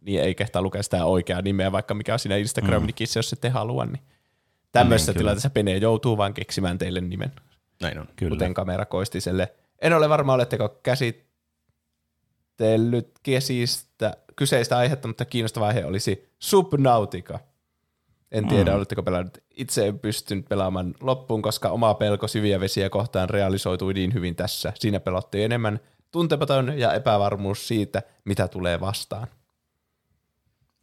niin 0.00 0.22
ei 0.22 0.34
kehtaa 0.34 0.62
lukea 0.62 0.82
sitä 0.82 1.04
oikeaa 1.04 1.42
nimeä, 1.42 1.72
vaikka 1.72 1.94
mikä 1.94 2.12
on 2.12 2.18
siinä 2.18 2.36
Instagram-nikissä, 2.36 3.18
jos 3.18 3.32
ette 3.32 3.48
halua, 3.48 3.84
niin 3.84 4.02
tämmöisessä 4.72 5.12
Niin, 5.12 5.18
tilanteessa 5.18 5.50
Pene 5.50 5.76
joutuu 5.76 6.16
vaan 6.16 6.34
keksimään 6.34 6.78
teille 6.78 7.00
nimen, 7.00 7.32
Näin 7.80 7.98
on. 7.98 8.08
Kyllä. 8.16 8.30
kuten 8.30 8.54
kamera 8.54 8.86
Koistiselle. 8.86 9.54
En 9.82 9.92
ole 9.92 10.08
varma, 10.08 10.34
oletteko 10.34 10.68
käsitellyt 10.82 11.24
kesistä, 13.22 14.16
kyseistä 14.36 14.78
aihetta, 14.78 15.08
mutta 15.08 15.24
kiinnostava 15.24 15.66
aihe 15.66 15.84
olisi 15.84 16.28
Subnautica. 16.38 17.38
En 18.34 18.48
tiedä, 18.48 18.70
mm. 18.70 18.76
oletteko 18.76 19.02
pelannut. 19.02 19.38
Itse 19.56 19.86
en 19.86 19.98
pystynyt 19.98 20.48
pelaamaan 20.48 20.94
loppuun, 21.00 21.42
koska 21.42 21.68
oma 21.68 21.94
pelko 21.94 22.28
syviä 22.28 22.60
vesiä 22.60 22.90
kohtaan 22.90 23.30
realisoitui 23.30 23.94
niin 23.94 24.14
hyvin 24.14 24.36
tässä. 24.36 24.72
Siinä 24.74 25.00
pelotti 25.00 25.42
enemmän 25.42 25.80
tuntematon 26.10 26.78
ja 26.78 26.92
epävarmuus 26.92 27.68
siitä, 27.68 28.02
mitä 28.24 28.48
tulee 28.48 28.80
vastaan. 28.80 29.26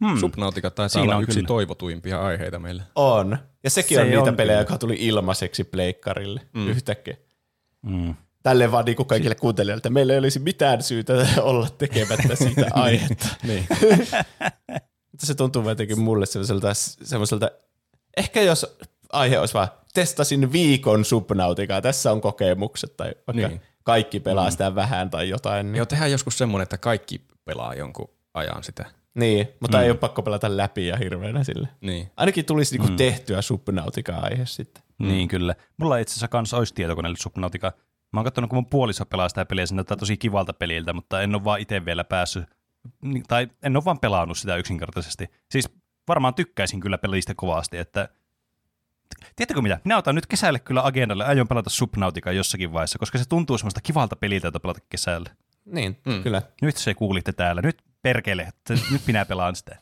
Hmm. 0.05 0.19
Subnautica 0.19 0.69
taitaa 0.69 0.89
Siinä 0.89 1.03
olla 1.03 1.15
on 1.15 1.23
yksi 1.23 1.35
kyllä. 1.35 1.47
toivotuimpia 1.47 2.21
aiheita 2.21 2.59
meille. 2.59 2.83
On. 2.95 3.37
Ja 3.63 3.69
sekin 3.69 3.97
Se 3.97 4.01
on 4.01 4.09
niitä 4.09 4.23
on 4.23 4.35
pelejä, 4.35 4.57
kyllä. 4.57 4.61
joka 4.61 4.77
tuli 4.77 4.95
ilmaiseksi 4.99 5.63
pleikkarille 5.63 6.41
mm. 6.53 6.67
yhtäkkiä. 6.67 7.17
Mm. 7.81 8.15
Tälle 8.43 8.71
vaan 8.71 8.85
niin 8.85 9.05
kaikille 9.07 9.35
kuuntelijoille, 9.35 9.77
että 9.79 9.89
meillä 9.89 10.13
ei 10.13 10.19
olisi 10.19 10.39
mitään 10.39 10.83
syytä 10.83 11.27
olla 11.41 11.67
tekemättä 11.77 12.35
siitä 12.35 12.67
aihetta. 12.73 13.27
Niin. 13.43 13.67
Mutta 15.21 15.27
se 15.27 15.35
tuntuu 15.35 15.69
jotenkin 15.69 15.99
mulle 15.99 16.25
semmoiselta, 16.25 16.73
semmoiselta, 16.73 17.51
ehkä 18.17 18.41
jos 18.41 18.77
aihe 19.11 19.39
olisi 19.39 19.53
vaan, 19.53 19.67
testasin 19.93 20.51
viikon 20.51 21.05
subnautikaa, 21.05 21.81
tässä 21.81 22.11
on 22.11 22.21
kokemukset, 22.21 22.97
tai 22.97 23.13
vaikka 23.27 23.47
Niin. 23.47 23.61
kaikki 23.83 24.19
pelaa 24.19 24.45
mm. 24.47 24.51
sitä 24.51 24.75
vähän 24.75 25.09
tai 25.09 25.29
jotain. 25.29 25.65
Niin, 25.71 25.75
Joo, 25.77 25.85
tehdään 25.85 26.11
joskus 26.11 26.37
semmoinen, 26.37 26.63
että 26.63 26.77
kaikki 26.77 27.21
pelaa 27.45 27.73
jonkun 27.73 28.09
ajan 28.33 28.63
sitä. 28.63 28.85
niin 29.15 29.47
mutta 29.59 29.77
mm. 29.77 29.83
ei 29.83 29.89
ole 29.89 29.97
pakko 29.97 30.21
pelata 30.21 30.57
läpi 30.57 30.87
ja 30.87 30.97
hirveänä 30.97 31.43
sille. 31.43 31.67
Niin. 31.81 32.11
Ainakin 32.17 32.45
tulisi 32.45 32.77
niinku 32.77 32.93
tehtyä 32.95 33.41
subnautika-aihe 33.41 34.45
sitten. 34.45 34.83
Mm. 34.99 35.07
Niin 35.07 35.27
kyllä. 35.27 35.55
Mulla 35.77 35.97
itse 35.97 36.11
asiassa 36.11 36.27
kanssa 36.27 36.57
olisi 36.57 36.73
tietokoneelle 36.73 37.17
Subnautica. 37.21 37.71
Mä 38.13 38.19
oon 38.19 38.23
katsonut, 38.25 38.49
kun 38.49 38.57
mun 38.57 38.65
puoliso 38.65 39.05
pelaa 39.05 39.29
sitä 39.29 39.45
peliä, 39.45 39.65
se 39.65 39.75
näyttää 39.75 39.97
tosi 39.97 40.17
kivalta 40.17 40.53
peliltä, 40.53 40.93
mutta 40.93 41.21
en 41.21 41.35
ole 41.35 41.43
vaan 41.43 41.59
itse 41.59 41.85
vielä 41.85 42.03
päässyt, 42.03 42.45
tai 43.27 43.47
en 43.63 43.75
ole 43.75 43.85
vaan 43.85 43.99
pelannut 43.99 44.37
sitä 44.37 44.55
yksinkertaisesti. 44.55 45.29
Siis 45.51 45.69
varmaan 46.07 46.33
tykkäisin 46.33 46.79
kyllä 46.79 46.97
pelistä 46.97 47.33
kovasti, 47.35 47.77
että 47.77 48.09
Tiedätkö 49.35 49.61
mitä? 49.61 49.79
Minä 49.83 49.97
otan 49.97 50.15
nyt 50.15 50.27
kesälle 50.27 50.59
kyllä 50.59 50.85
agendalle, 50.85 51.25
aion 51.25 51.47
pelata 51.47 51.69
Subnautica 51.69 52.31
jossakin 52.31 52.73
vaiheessa, 52.73 52.99
koska 52.99 53.17
se 53.17 53.29
tuntuu 53.29 53.57
semmoista 53.57 53.81
kivalta 53.81 54.15
peliltä, 54.15 54.47
jota 54.47 54.59
pelata 54.59 54.79
kesällä. 54.89 55.29
Niin, 55.65 55.97
mm. 56.05 56.23
kyllä. 56.23 56.41
Nyt 56.61 56.77
se 56.77 56.93
kuulitte 56.93 57.31
täällä, 57.31 57.61
nyt 57.61 57.81
perkele, 58.01 58.49
nyt 58.91 59.01
minä 59.07 59.25
pelaan 59.25 59.55
sitä. 59.55 59.77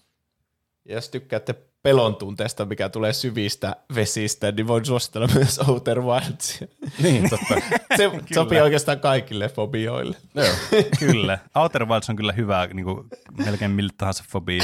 Ja 0.85 0.95
jos 0.95 1.09
tykkäätte 1.09 1.55
pelon 1.83 2.15
tunteesta, 2.15 2.65
mikä 2.65 2.89
tulee 2.89 3.13
syvistä 3.13 3.75
vesistä, 3.95 4.51
niin 4.51 4.67
voin 4.67 4.85
suositella 4.85 5.27
myös 5.33 5.59
Outer 5.59 6.01
Wildsia. 6.01 6.67
Niin, 7.03 7.29
totta. 7.29 7.55
Se 7.97 8.11
sopii 8.33 8.61
oikeastaan 8.61 8.99
kaikille 8.99 9.49
fobioille. 9.49 10.17
Joo. 10.35 10.47
Kyllä. 10.99 11.39
Outer 11.55 11.85
Wilds 11.85 12.09
on 12.09 12.15
kyllä 12.15 12.33
hyvä 12.33 12.67
niin 12.73 12.85
kuin 12.85 13.07
melkein 13.45 13.71
millä 13.71 13.93
tahansa 13.97 14.23
fobia. 14.29 14.63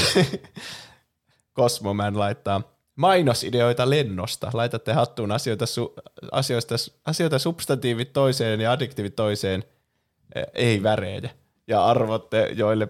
Cosmoman 1.56 2.18
laittaa 2.18 2.62
mainosideoita 2.96 3.90
lennosta. 3.90 4.50
Laitatte 4.52 4.92
hattuun 4.92 5.32
asioita, 5.32 5.64
su- 5.64 6.02
asioista, 6.32 6.74
asioita 7.04 7.38
substantiivit 7.38 8.12
toiseen 8.12 8.60
ja 8.60 8.72
adjektiivit 8.72 9.16
toiseen, 9.16 9.64
ei 10.54 10.82
värejä. 10.82 11.30
Ja 11.66 11.84
arvotte, 11.86 12.50
joille, 12.54 12.88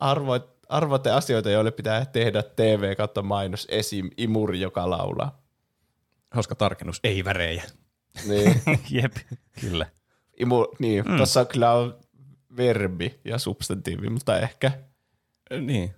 arvoit, 0.00 0.44
arvotte 0.68 1.10
asioita, 1.10 1.50
joille 1.50 1.70
pitää 1.70 2.04
tehdä 2.04 2.42
TV 2.42 2.96
kautta 2.96 3.22
mainos, 3.22 3.66
esim. 3.70 4.10
Imuri, 4.16 4.60
joka 4.60 4.90
laulaa. 4.90 5.42
Hauska 6.30 6.54
tarkennus. 6.54 7.00
Ei 7.04 7.24
värejä. 7.24 7.62
Niin, 8.28 8.62
Jep, 8.90 9.12
kyllä. 9.60 9.86
Imu, 10.40 10.66
niin 10.78 11.04
mm. 11.04 11.46
kyllä 11.52 11.72
on 11.72 11.98
verbi 12.56 13.20
ja 13.24 13.38
substantiivi, 13.38 14.10
mutta 14.10 14.38
ehkä 14.38 14.72
Niin. 15.60 15.94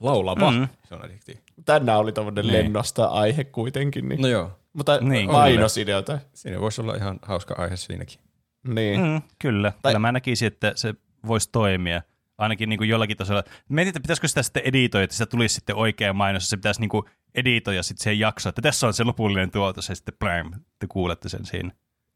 Laulava. 0.00 0.50
Mm. 0.50 0.68
Se 0.88 0.94
on 0.94 1.04
adjektiivi. 1.04 1.40
tänään 1.64 1.98
oli 1.98 2.12
tämmöinen 2.12 2.44
Niin. 2.46 2.52
lennosta 2.54 3.04
aihe 3.06 3.44
kuitenkin. 3.44 4.08
Niin. 4.08 4.20
No 4.22 4.28
joo. 4.28 4.50
mutta 4.72 4.98
Niin, 5.00 5.26
kyllä. 5.26 5.38
mainosideoita. 5.38 6.18
Siinä 6.34 6.60
voisi 6.60 6.80
olla 6.80 6.94
ihan 6.94 7.18
hauska 7.22 7.54
aihe 7.58 7.76
siinäkin. 7.76 8.20
Niin. 8.68 9.00
Mm. 9.00 9.22
Kyllä. 9.38 9.70
Tai- 9.70 9.78
Tai... 9.82 9.92
Kyllä 9.92 9.98
mä 9.98 10.12
näkisin, 10.12 10.46
että 10.46 10.72
se 10.76 10.94
voisi 11.26 11.48
toimia. 11.52 12.02
Ainakin 12.38 12.68
niin 12.68 12.78
kuin 12.78 12.88
jollakin 12.90 13.16
tasolla. 13.16 13.42
Mietin, 13.68 13.88
että 13.88 14.00
pitäisikö 14.00 14.28
sitä 14.28 14.42
sitten 14.42 14.62
editoida, 14.64 15.04
että 15.04 15.16
sitä 15.16 15.26
tulisi 15.26 15.54
sitten 15.54 15.76
oikea 15.76 16.12
mainos. 16.12 16.50
Se 16.50 16.56
pitäisi 16.56 16.80
niin 16.80 16.88
kuin 16.88 17.04
editoida 17.34 17.82
sitten 17.82 18.02
siihen 18.02 18.18
jaksoon, 18.18 18.50
että 18.50 18.62
tässä 18.62 18.86
on 18.86 18.94
se 18.94 19.04
lopullinen 19.04 19.50
tuotos 19.50 19.88
ja 19.88 19.94
sitten 19.94 20.14
blam, 20.18 20.52
te 20.78 20.86
kuulette 20.86 21.28
sen 21.28 21.46
siinä. 21.46 21.70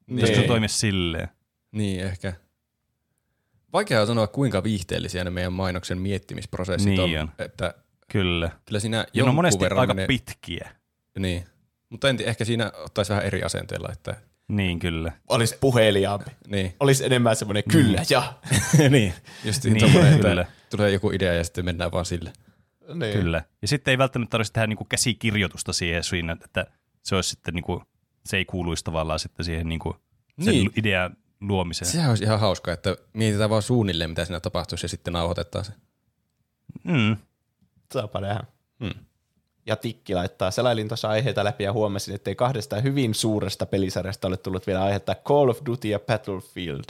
Pitäisikö 0.06 0.34
se 0.34 0.40
Niin. 0.40 0.48
toimia 0.48 0.68
silleen? 0.68 1.28
Niin, 1.72 2.00
ehkä. 2.00 2.32
Vaikea 3.72 4.06
sanoa, 4.06 4.26
kuinka 4.26 4.62
viihteellisiä 4.64 5.24
ne 5.24 5.30
meidän 5.30 5.52
mainoksen 5.52 5.98
miettimisprosessit 5.98 6.88
Niin 6.92 7.00
on. 7.20 7.22
on. 7.22 7.32
Että 7.38 7.74
Kyllä. 8.12 8.50
kyllä 8.64 8.80
siinä 8.80 9.06
Ja 9.14 9.22
ne 9.24 9.28
on 9.28 9.34
monesti 9.34 9.64
aika 9.64 9.94
menee, 9.94 10.06
pitkiä. 10.06 10.70
Niin. 11.18 11.44
Mutta 11.88 12.08
en, 12.08 12.18
ehkä 12.24 12.44
siinä 12.44 12.72
ottaisi 12.74 13.10
vähän 13.12 13.24
eri 13.26 13.42
asenteella, 13.42 13.88
että 13.92 14.16
Niin, 14.48 14.78
kyllä. 14.78 15.12
Olisi 15.28 15.56
puheliaampi. 15.60 16.30
Niin. 16.48 16.74
Olisi 16.80 17.04
enemmän 17.04 17.36
semmoinen 17.36 17.62
kyllä 17.68 18.02
ja. 18.10 18.32
niin, 18.90 19.14
just 19.44 19.64
Niin, 19.64 19.74
niin, 19.74 19.92
kyllä. 20.20 20.42
että 20.42 20.52
tulee 20.70 20.90
joku 20.90 21.10
idea 21.10 21.34
ja 21.34 21.44
sitten 21.44 21.64
mennään 21.64 21.92
vaan 21.92 22.04
sille. 22.04 22.32
Niin. 22.94 23.18
Kyllä. 23.18 23.42
Ja 23.62 23.68
sitten 23.68 23.92
ei 23.92 23.98
välttämättä 23.98 24.30
tarvitse 24.30 24.52
tehdä 24.52 24.66
niinku 24.66 24.84
käsikirjoitusta 24.84 25.72
siihen 25.72 26.04
siinä, 26.04 26.36
että 26.44 26.66
se 27.02 27.14
olisi 27.14 27.30
sitten 27.30 27.54
niinku, 27.54 27.82
se 28.26 28.36
ei 28.36 28.44
kuuluisi 28.44 28.84
tavallaan 28.84 29.18
sitten 29.18 29.44
siihen 29.44 29.68
niinku 29.68 29.96
sen 30.44 30.52
Niin. 30.52 30.64
niin. 30.64 30.72
idean 30.76 31.16
luomiseen. 31.40 31.90
Sehän 31.90 32.10
olisi 32.10 32.24
ihan 32.24 32.40
hauska, 32.40 32.72
että 32.72 32.96
mietitään 33.12 33.50
vaan 33.50 33.62
suunnilleen, 33.62 34.10
mitä 34.10 34.24
siinä 34.24 34.40
tapahtuisi 34.40 34.84
ja 34.84 34.88
sitten 34.88 35.12
nauhoitetaan 35.12 35.64
se. 35.64 35.72
Mm. 36.84 37.16
Saapa 37.92 38.20
nähdä. 38.20 38.44
Hmm. 38.80 39.06
Ja 39.66 39.76
Tikki 39.76 40.14
laittaa 40.14 40.50
selailin 40.50 40.88
tuossa 40.88 41.08
aiheita 41.08 41.44
läpi 41.44 41.64
ja 41.64 41.72
huomasin, 41.72 42.14
että 42.14 42.30
ei 42.30 42.34
kahdesta 42.34 42.80
hyvin 42.80 43.14
suuresta 43.14 43.66
pelisarjasta 43.66 44.28
ole 44.28 44.36
tullut 44.36 44.66
vielä 44.66 44.82
aihetta 44.82 45.14
Call 45.14 45.48
of 45.48 45.58
Duty 45.66 45.88
ja 45.88 45.98
Battlefield. 45.98 46.84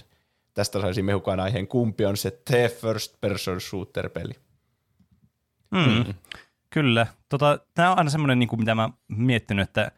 Tästä 0.54 0.80
saisi 0.80 1.02
mehukaan 1.02 1.40
aiheen, 1.40 1.68
kumpi 1.68 2.06
on 2.06 2.16
se 2.16 2.40
The 2.44 2.68
First 2.68 3.20
Person 3.20 3.60
Shooter-peli. 3.60 4.32
Mm. 5.70 6.14
Kyllä. 6.70 7.06
Tota, 7.28 7.58
tämä 7.74 7.92
on 7.92 7.98
aina 7.98 8.10
semmoinen, 8.10 8.38
niin 8.38 8.48
kuin, 8.48 8.60
mitä 8.60 8.74
mä 8.74 8.82
oon 8.82 8.94
miettinyt, 9.08 9.68
että 9.68 9.90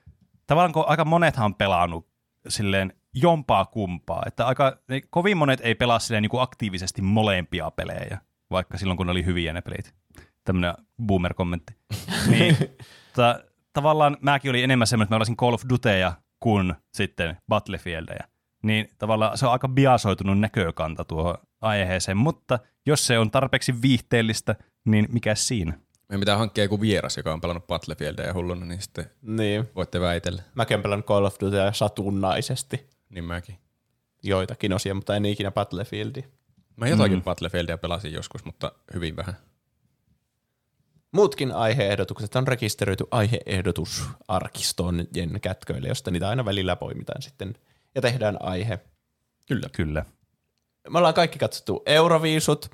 tavallaan 0.47 0.73
kun 0.73 0.85
aika 0.87 1.05
monethan 1.05 1.45
on 1.45 1.55
pelannut 1.55 2.09
silleen 2.49 2.93
jompaa 3.15 3.65
kumpaa, 3.65 4.23
että 4.27 4.47
aika, 4.47 4.79
ne, 4.89 5.01
kovin 5.11 5.37
monet 5.37 5.61
ei 5.63 5.75
pelaa 5.75 5.99
silleen 5.99 6.23
niin 6.23 6.31
kuin 6.31 6.43
aktiivisesti 6.43 7.03
molempia 7.03 7.71
pelejä, 7.71 8.19
vaikka 8.51 8.79
silloin 8.79 8.97
kun 8.97 9.07
ne 9.07 9.11
oli 9.11 9.25
hyviä 9.25 9.53
ne 9.53 9.63
pelit. 9.63 9.95
Tämmöinen 10.49 10.75
boomer-kommentti. 11.07 11.75
niin, 12.31 12.57
ta, 13.17 13.41
tavallaan 13.73 14.17
mäkin 14.21 14.51
oli 14.51 14.63
enemmän 14.63 14.87
semmoinen, 14.87 15.05
että 15.07 15.15
mä 15.15 15.17
olisin 15.17 15.37
Call 15.37 15.55
of 15.55 15.63
Dutyja 15.69 16.13
kuin 16.41 16.75
sitten 16.95 17.37
Battlefieldeja. 17.49 18.25
Niin 18.63 18.89
tavallaan 18.99 19.39
se 19.39 19.47
on 19.47 19.53
aika 19.53 19.69
biasoitunut 19.69 20.39
näkökanta 20.41 21.05
tuohon 21.05 21.35
aiheeseen, 21.61 22.17
mutta 22.17 22.59
jos 22.87 23.07
se 23.07 23.19
on 23.19 23.31
tarpeeksi 23.31 23.83
viihteellistä, 23.83 24.55
niin 24.85 25.07
mikä 25.13 25.35
siinä? 25.35 25.73
Meidän 26.09 26.21
pitää 26.21 26.37
hankkia 26.39 26.65
joku 26.65 26.81
vieras, 26.81 27.17
joka 27.17 27.33
on 27.33 27.41
pelannut 27.41 27.67
Battlefieldia 27.67 28.27
ja 28.27 28.35
hulluna, 28.35 28.67
niin 28.67 28.83
sitten 28.83 29.05
Niin. 29.23 29.69
voitte 29.77 30.01
väitellä. 30.01 30.43
Mäkin 30.55 30.75
olen 30.75 30.83
pelannut 30.83 31.07
Call 31.07 31.25
of 31.25 31.37
Dutyä 31.41 31.73
satunnaisesti 31.73 32.87
Niin 33.09 33.25
mäkin. 33.25 33.59
joitakin 34.23 34.73
osia, 34.73 34.95
mutta 34.95 35.17
en 35.17 35.25
ikinä 35.25 35.51
Battlefieldia. 35.51 36.23
Mä 36.77 36.89
jotakin 36.89 37.19
mm. 37.19 37.23
Battlefieldia 37.23 37.79
pelasin 37.79 38.13
joskus, 38.13 38.45
mutta 38.45 38.73
hyvin 38.95 39.17
vähän. 39.17 39.35
Muutkin 41.13 41.53
aiheehdotukset 41.53 42.37
on 42.37 42.49
rekisteröity 42.49 43.05
aiheehdotusarkistoon 43.11 45.05
jen 45.15 45.41
kätköille, 45.41 45.89
josta 45.89 46.11
niitä 46.11 46.29
aina 46.29 46.45
välillä 46.45 46.77
poimitaan 46.77 47.23
sitten 47.23 47.55
ja 47.95 48.01
tehdään 48.03 48.37
aihe. 48.41 48.79
Kyllä. 49.49 49.69
Kyllä. 49.73 50.05
Me 50.91 50.99
ollaan 50.99 51.15
kaikki 51.15 51.39
katsottu 51.39 51.83
Euroviisut, 51.87 52.71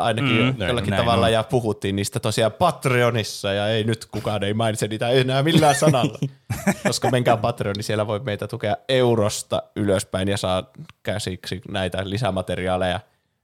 ainakin 0.00 0.36
Mm, 0.36 0.54
näin 0.58 0.68
jollakin 0.68 0.92
on. 0.94 0.98
tavalla, 1.00 1.20
Näin 1.20 1.30
on. 1.30 1.32
ja 1.32 1.42
puhuttiin 1.42 1.96
niistä 1.96 2.20
tosiaan 2.20 2.52
Patreonissa, 2.52 3.52
ja 3.52 3.68
ei 3.68 3.84
nyt 3.84 4.06
kukaan 4.06 4.44
ei 4.44 4.54
mainitse 4.54 4.88
niitä 4.88 5.08
enää 5.08 5.42
millään 5.42 5.74
sanalla, 5.74 6.18
koska 6.86 7.10
menkää 7.10 7.36
Patreoni, 7.36 7.82
siellä 7.82 8.06
voi 8.06 8.20
meitä 8.20 8.48
tukea 8.48 8.76
eurosta 8.88 9.62
ylöspäin 9.76 10.28
ja 10.28 10.36
saa 10.36 10.70
käsiksi 11.02 11.60
näitä 11.68 12.10
lisämateriaaleja. 12.10 13.00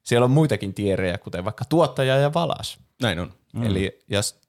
Siellä 0.06 0.24
on 0.24 0.30
muitakin 0.30 0.74
tierejä, 0.74 1.18
kuten 1.18 1.44
vaikka 1.44 1.64
tuottaja 1.64 2.16
ja 2.16 2.34
valas. 2.34 2.78
Näin 3.02 3.18
on. 3.18 3.32
Mm. 3.52 3.62
Eli 3.62 3.98
jos 4.08 4.40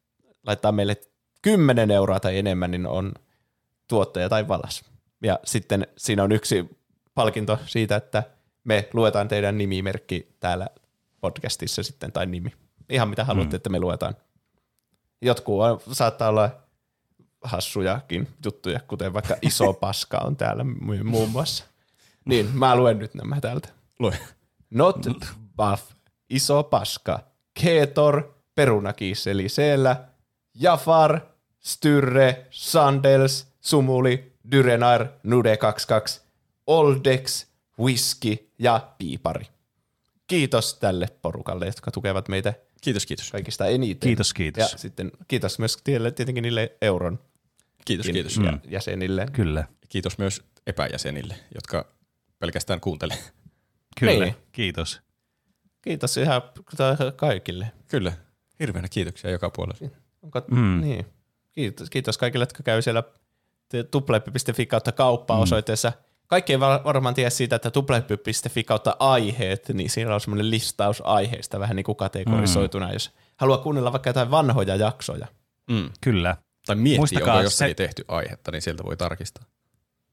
laittaa 0.47 0.71
meille 0.71 1.01
10 1.41 1.91
euroa 1.91 2.19
tai 2.19 2.37
enemmän, 2.37 2.71
niin 2.71 2.87
on 2.87 3.13
tuottaja 3.87 4.29
tai 4.29 4.47
valas. 4.47 4.83
Ja 5.23 5.39
sitten 5.45 5.87
siinä 5.97 6.23
on 6.23 6.31
yksi 6.31 6.77
palkinto 7.15 7.59
siitä, 7.65 7.95
että 7.95 8.23
me 8.63 8.89
luetaan 8.93 9.27
teidän 9.27 9.57
nimimerkki 9.57 10.27
täällä 10.39 10.67
podcastissa 11.21 11.83
sitten, 11.83 12.11
tai 12.11 12.25
nimi. 12.25 12.53
Ihan 12.89 13.09
mitä 13.09 13.23
haluatte, 13.23 13.55
mm. 13.55 13.57
että 13.57 13.69
me 13.69 13.79
luetaan. 13.79 14.15
Jotkut 15.21 15.61
on, 15.61 15.79
saattaa 15.91 16.29
olla 16.29 16.49
hassujakin 17.43 18.27
juttuja, 18.45 18.79
kuten 18.87 19.13
vaikka 19.13 19.35
iso 19.41 19.73
paska 19.83 20.17
on 20.17 20.35
täällä 20.35 20.63
mu- 20.63 21.03
muun 21.03 21.29
muassa. 21.29 21.65
Niin, 22.25 22.49
mä 22.53 22.75
luen 22.75 22.99
nyt 22.99 23.13
nämä 23.13 23.41
täältä. 23.41 23.69
Lue. 23.99 24.19
Not 24.69 25.05
buff, 25.57 25.91
iso 26.29 26.63
paska, 26.63 27.19
Keetor, 27.61 28.33
perunakiisseli 28.55 29.49
siellä, 29.49 30.03
Jafar, 30.59 31.19
Styrre, 31.59 32.45
Sandels, 32.51 33.47
Sumuli, 33.61 34.33
Dyrenar, 34.51 35.07
Nude 35.23 35.57
22, 35.57 36.21
Oldex, 36.67 37.45
Whisky 37.79 38.49
ja 38.59 38.89
Piipari. 38.97 39.45
Kiitos 40.27 40.73
tälle 40.73 41.07
porukalle, 41.21 41.65
jotka 41.65 41.91
tukevat 41.91 42.27
meitä 42.27 42.53
Kiitos, 42.81 43.05
kiitos. 43.05 43.31
kaikista 43.31 43.65
eniten. 43.65 44.07
Kiitos, 44.07 44.33
kiitos. 44.33 44.71
Ja 44.71 44.77
sitten 44.77 45.11
kiitos 45.27 45.59
myös 45.59 45.77
tielle- 45.83 46.11
tietenkin 46.11 46.41
niille 46.41 46.75
euron 46.81 47.19
Kiitos, 47.85 48.05
kiitos. 48.05 48.37
ja 48.37 48.57
jäsenille. 48.69 49.25
Kyllä. 49.33 49.67
Kiitos 49.89 50.17
myös 50.17 50.41
epäjäsenille, 50.67 51.35
jotka 51.55 51.85
pelkästään 52.39 52.79
kuuntelee. 52.79 53.17
Kyllä. 53.99 54.25
Niin. 54.25 54.35
Kiitos. 54.51 55.01
Kiitos 55.87 56.17
ihan 56.17 56.41
kaikille. 57.15 57.71
Kyllä. 57.87 58.13
Hirveänä 58.59 58.87
kiitoksia 58.89 59.31
joka 59.31 59.49
puolella. 59.49 59.89
Onko, 60.21 60.41
mm. 60.51 60.81
niin. 60.81 61.05
kiitos, 61.51 61.89
kiitos 61.89 62.17
kaikille, 62.17 62.41
jotka 62.43 62.63
käy 62.63 62.81
siellä 62.81 63.03
tupleppi.fi 63.91 64.65
kautta 64.65 64.91
kauppaa 64.91 65.37
osoitteessa. 65.39 65.91
Kaikki 66.27 66.53
ei 66.53 66.59
var- 66.59 66.83
varmaan 66.83 67.15
tiedä 67.15 67.29
siitä, 67.29 67.55
että 67.55 67.71
tupleppi.fi 67.71 68.63
kautta 68.63 68.95
aiheet, 68.99 69.69
niin 69.73 69.89
siellä 69.89 70.13
on 70.15 70.21
semmoinen 70.21 70.51
listaus 70.51 71.01
aiheista 71.05 71.59
vähän 71.59 71.75
niin 71.75 71.83
kuin 71.83 71.95
kategorisoituna, 71.95 72.87
mm. 72.87 72.93
jos 72.93 73.11
haluaa 73.37 73.57
kuunnella 73.57 73.91
vaikka 73.91 74.09
jotain 74.09 74.31
vanhoja 74.31 74.75
jaksoja. 74.75 75.27
Mm. 75.69 75.89
Kyllä. 76.01 76.37
Tai 76.65 76.75
miettiä, 76.75 76.99
Muistakaa 76.99 77.33
onko 77.33 77.43
jostakin 77.43 77.71
se- 77.71 77.75
tehty 77.75 78.05
aihetta, 78.07 78.51
niin 78.51 78.61
sieltä 78.61 78.83
voi 78.83 78.97
tarkistaa. 78.97 79.43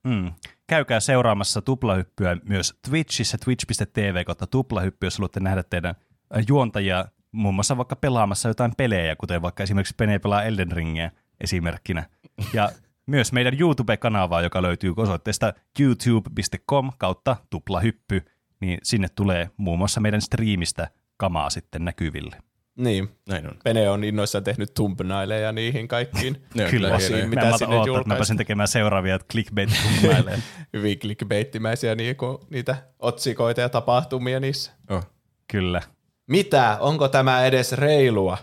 Mm. 0.04 0.32
Käykää 0.66 1.00
seuraamassa 1.00 1.62
tuplahyppyä 1.62 2.36
myös 2.48 2.74
Twitchissä, 2.88 3.38
twitch.tv 3.44 4.24
kautta 4.24 4.46
tuplahyppy, 4.46 5.06
jos 5.06 5.18
haluatte 5.18 5.40
nähdä 5.40 5.62
teidän 5.62 5.94
äh, 6.36 6.44
juontajia 6.48 7.04
muun 7.32 7.54
muassa 7.54 7.76
vaikka 7.76 7.96
pelaamassa 7.96 8.48
jotain 8.48 8.72
pelejä, 8.76 9.16
kuten 9.16 9.42
vaikka 9.42 9.62
esimerkiksi 9.62 9.94
Pene 9.96 10.18
pelaa 10.18 10.42
Elden 10.42 10.72
Ringiä 10.72 11.10
esimerkkinä. 11.40 12.08
Ja 12.52 12.70
myös 13.06 13.32
meidän 13.32 13.60
YouTube-kanavaa, 13.60 14.42
joka 14.42 14.62
löytyy 14.62 14.94
osoitteesta 14.96 15.52
youtube.com 15.80 16.92
kautta 16.98 17.36
tuplahyppy, 17.50 18.22
niin 18.60 18.78
sinne 18.82 19.08
tulee 19.08 19.50
muun 19.56 19.78
muassa 19.78 20.00
meidän 20.00 20.20
striimistä 20.20 20.90
kamaa 21.16 21.50
sitten 21.50 21.84
näkyville. 21.84 22.36
Niin, 22.76 23.08
Näin 23.28 23.46
on. 23.46 23.54
Pene 23.64 23.90
on 23.90 24.04
innoissaan 24.04 24.44
tehnyt 24.44 24.74
thumbnaileja 24.74 25.52
niihin 25.52 25.88
kaikkiin. 25.88 26.42
Ne 26.54 26.64
on 26.64 26.70
Kyllä, 26.70 26.94
osiin, 26.94 27.28
mitä 27.28 27.44
Mä 27.44 27.58
sinne 27.58 27.76
että 27.76 28.02
mä 28.06 28.14
pääsen 28.14 28.36
tekemään 28.36 28.68
seuraavia 28.68 29.18
clickbait 29.18 29.70
thumbnaileja. 29.70 30.38
Hyvin 30.72 30.98
clickbaittimäisiä 30.98 31.94
niinku, 31.94 32.46
niitä 32.50 32.76
otsikoita 32.98 33.60
ja 33.60 33.68
tapahtumia 33.68 34.40
niissä. 34.40 34.72
Oh. 34.90 35.06
Kyllä. 35.52 35.82
Mitä? 36.26 36.76
Onko 36.80 37.08
tämä 37.08 37.44
edes 37.44 37.72
reilua? 37.72 38.38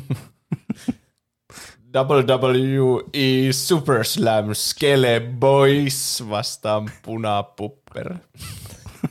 WWE 1.94 3.52
Super 3.52 4.04
Slam 4.04 4.54
Skele 4.54 5.20
Boys 5.20 6.24
vastaan 6.30 6.90
Punapupper. 7.02 8.14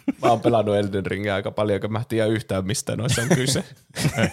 Mä 0.22 0.30
oon 0.30 0.42
pelannut 0.42 0.76
Elden 0.76 1.06
Ringia 1.06 1.36
aika 1.36 1.52
paljon, 1.52 1.82
kun 1.82 1.92
mä 1.92 2.00
en 2.00 2.06
tiedä 2.08 2.28
yhtään 2.28 2.66
mistä 2.66 2.96
noissa 2.96 3.22
on 3.22 3.30
kyse. 3.30 3.64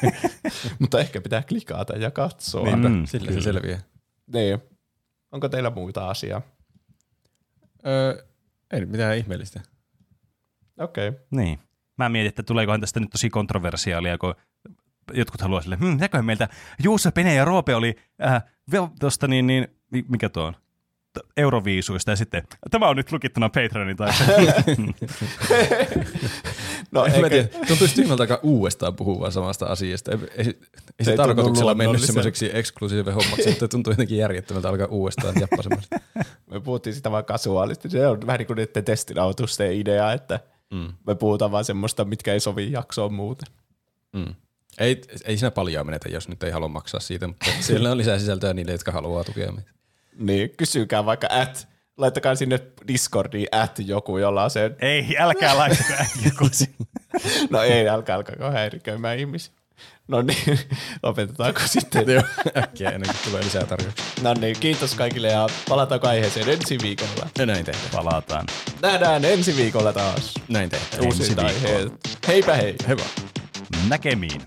Mutta 0.79 1.01
ehkä 1.01 1.21
pitää 1.21 1.43
klikata 1.43 1.93
ja 1.97 2.11
katsoa. 2.11 2.65
Niinpä, 2.65 2.89
Mm, 2.89 3.07
sillä 3.07 3.29
kyllä. 3.29 3.41
se 3.41 3.45
selviää. 3.45 3.81
Niin. 4.33 4.59
Onko 5.33 5.49
teillä 5.49 5.71
muita 5.71 6.11
asiaa? 6.11 6.43
Öö, 7.87 8.25
ei 8.71 8.87
mitään 8.87 9.17
ihmeellistä. 9.17 9.61
Okei. 10.79 11.09
Okay. 11.09 11.21
Niin. 11.31 11.59
Mä 11.99 12.09
mietin, 12.09 12.29
että 12.29 12.43
tuleekohan 12.43 12.81
tästä 12.81 13.01
nyt 13.01 13.11
tosi 13.11 13.31
kontroversiaalia, 13.31 14.19
kun 14.19 14.35
jotkut 15.13 15.41
haluaa 15.41 15.61
sille, 15.63 15.77
hm, 15.77 15.85
mitäköhän 15.85 16.25
meiltä 16.25 16.49
Juuso, 16.83 17.13
Pene 17.13 17.35
ja 17.35 17.45
Roope 17.45 17.75
oli 17.75 17.97
äh, 18.27 18.45
tuosta 19.01 19.29
niin, 19.29 19.47
niin, 19.47 19.69
mi- 19.91 20.05
mikä 20.09 20.29
tuo 20.29 20.45
on? 20.45 20.55
Euroviisuista 21.37 22.11
ja 22.11 22.17
sitten, 22.17 22.43
tämä 22.71 22.89
on 22.89 22.97
nyt 22.97 23.13
lukittuna 23.13 23.49
Patreonin 23.49 23.97
tai 23.97 24.11
No, 26.93 27.05
En 27.05 27.13
tiedä, 27.31 27.49
tuntuisi 27.69 27.95
tyhmältä 27.95 28.23
aika 28.23 28.41
uudestaan 28.43 28.97
puhua 28.97 29.31
samasta 29.31 29.67
asiasta. 29.67 30.13
Ei, 30.13 30.19
ei, 30.37 30.59
ei 30.99 31.05
se 31.05 31.17
tarkoituksella 31.17 31.75
mennyt 31.75 32.03
semmoiseksi 32.03 32.51
eksklusiivisen 32.53 33.15
hommaksi, 33.15 33.49
että 33.51 33.69
tuntuu 33.69 33.93
jotenkin 33.93 34.19
järjettömältä 34.19 34.69
alkaa 34.69 34.87
uudestaan 34.87 35.35
jappasemaan. 35.41 35.83
me 36.51 36.61
puhuttiin 36.61 36.95
sitä 36.95 37.11
vaan 37.11 37.25
kasuaalisti. 37.25 37.91
Se 37.91 38.07
on 38.07 38.27
vähän 38.27 38.39
niin 38.39 38.47
kuin 38.47 38.57
niiden 38.57 38.85
testinautusten 38.85 39.73
idea, 39.73 40.13
että 40.13 40.41
Mm. 40.73 40.93
me 41.07 41.15
puhutaan 41.15 41.51
vaan 41.51 41.65
semmoista, 41.65 42.05
mitkä 42.05 42.33
ei 42.33 42.41
sovi 42.41 42.73
jaksoon 42.73 43.15
muuten. 43.15 43.49
Mm. 44.13 44.35
Ei, 44.79 45.01
ei 45.25 45.37
siinä 45.37 45.51
paljon 45.51 45.87
menetä, 45.87 46.09
jos 46.09 46.29
nyt 46.29 46.43
ei 46.43 46.51
halua 46.51 46.69
maksaa 46.69 47.01
siitä, 47.01 47.27
mutta 47.27 47.47
siellä 47.61 47.91
on 47.91 47.99
lisää 47.99 48.19
sisältöä 48.19 48.55
niille, 48.55 48.73
jotka 48.73 48.93
haluaa 48.93 49.25
tukea 49.25 49.53
meitä. 49.53 49.71
Niin, 50.19 50.51
kysykää 50.57 51.07
vaikka 51.07 51.27
at 51.31 51.69
laittakaa 51.97 52.35
sinne 52.35 52.61
Discordiin 52.89 53.47
at 53.53 53.79
joku, 53.79 54.19
jolla 54.19 54.45
on 54.45 54.51
se... 54.51 54.71
Ei, 54.81 55.17
älkää 55.19 55.57
laittako 55.59 55.93
joku 56.25 56.49
sinne. 56.53 56.77
No 57.51 57.63
ei, 57.63 57.89
älkää 57.89 58.17
alkaa 58.17 58.51
häiriköimään 58.51 59.19
ihmisiä. 59.19 59.55
No 60.09 60.23
niin, 60.23 60.59
lopetetaanko 61.03 61.61
sitten? 61.67 62.11
Joo, 62.11 62.23
äkkiä 62.57 62.91
ennen 62.91 63.11
kuin 63.11 63.25
tulee 63.25 63.45
lisää 63.45 63.65
tarjouksia. 63.67 64.05
No 64.23 64.35
niin, 64.35 64.57
kiitos 64.61 64.95
kaikille 64.95 65.29
ja 65.29 65.49
palataanko 65.69 66.09
aiheeseen 66.09 66.49
ensi 66.49 66.79
viikolla. 66.83 67.29
Ja 67.39 67.47
näin 67.47 67.65
tehdään. 67.65 67.91
Palataan. 67.93 68.47
Nähdään 68.83 69.25
ensi 69.25 69.57
viikolla 69.57 69.93
taas. 69.93 70.35
Näin 70.49 70.71
tehdään. 70.71 71.05
Uusit 71.07 71.39
aiheet. 71.39 71.93
Heipä 72.29 72.55
hei. 72.55 72.77
Hyvä. 72.89 73.05
Näkemiin. 73.89 74.43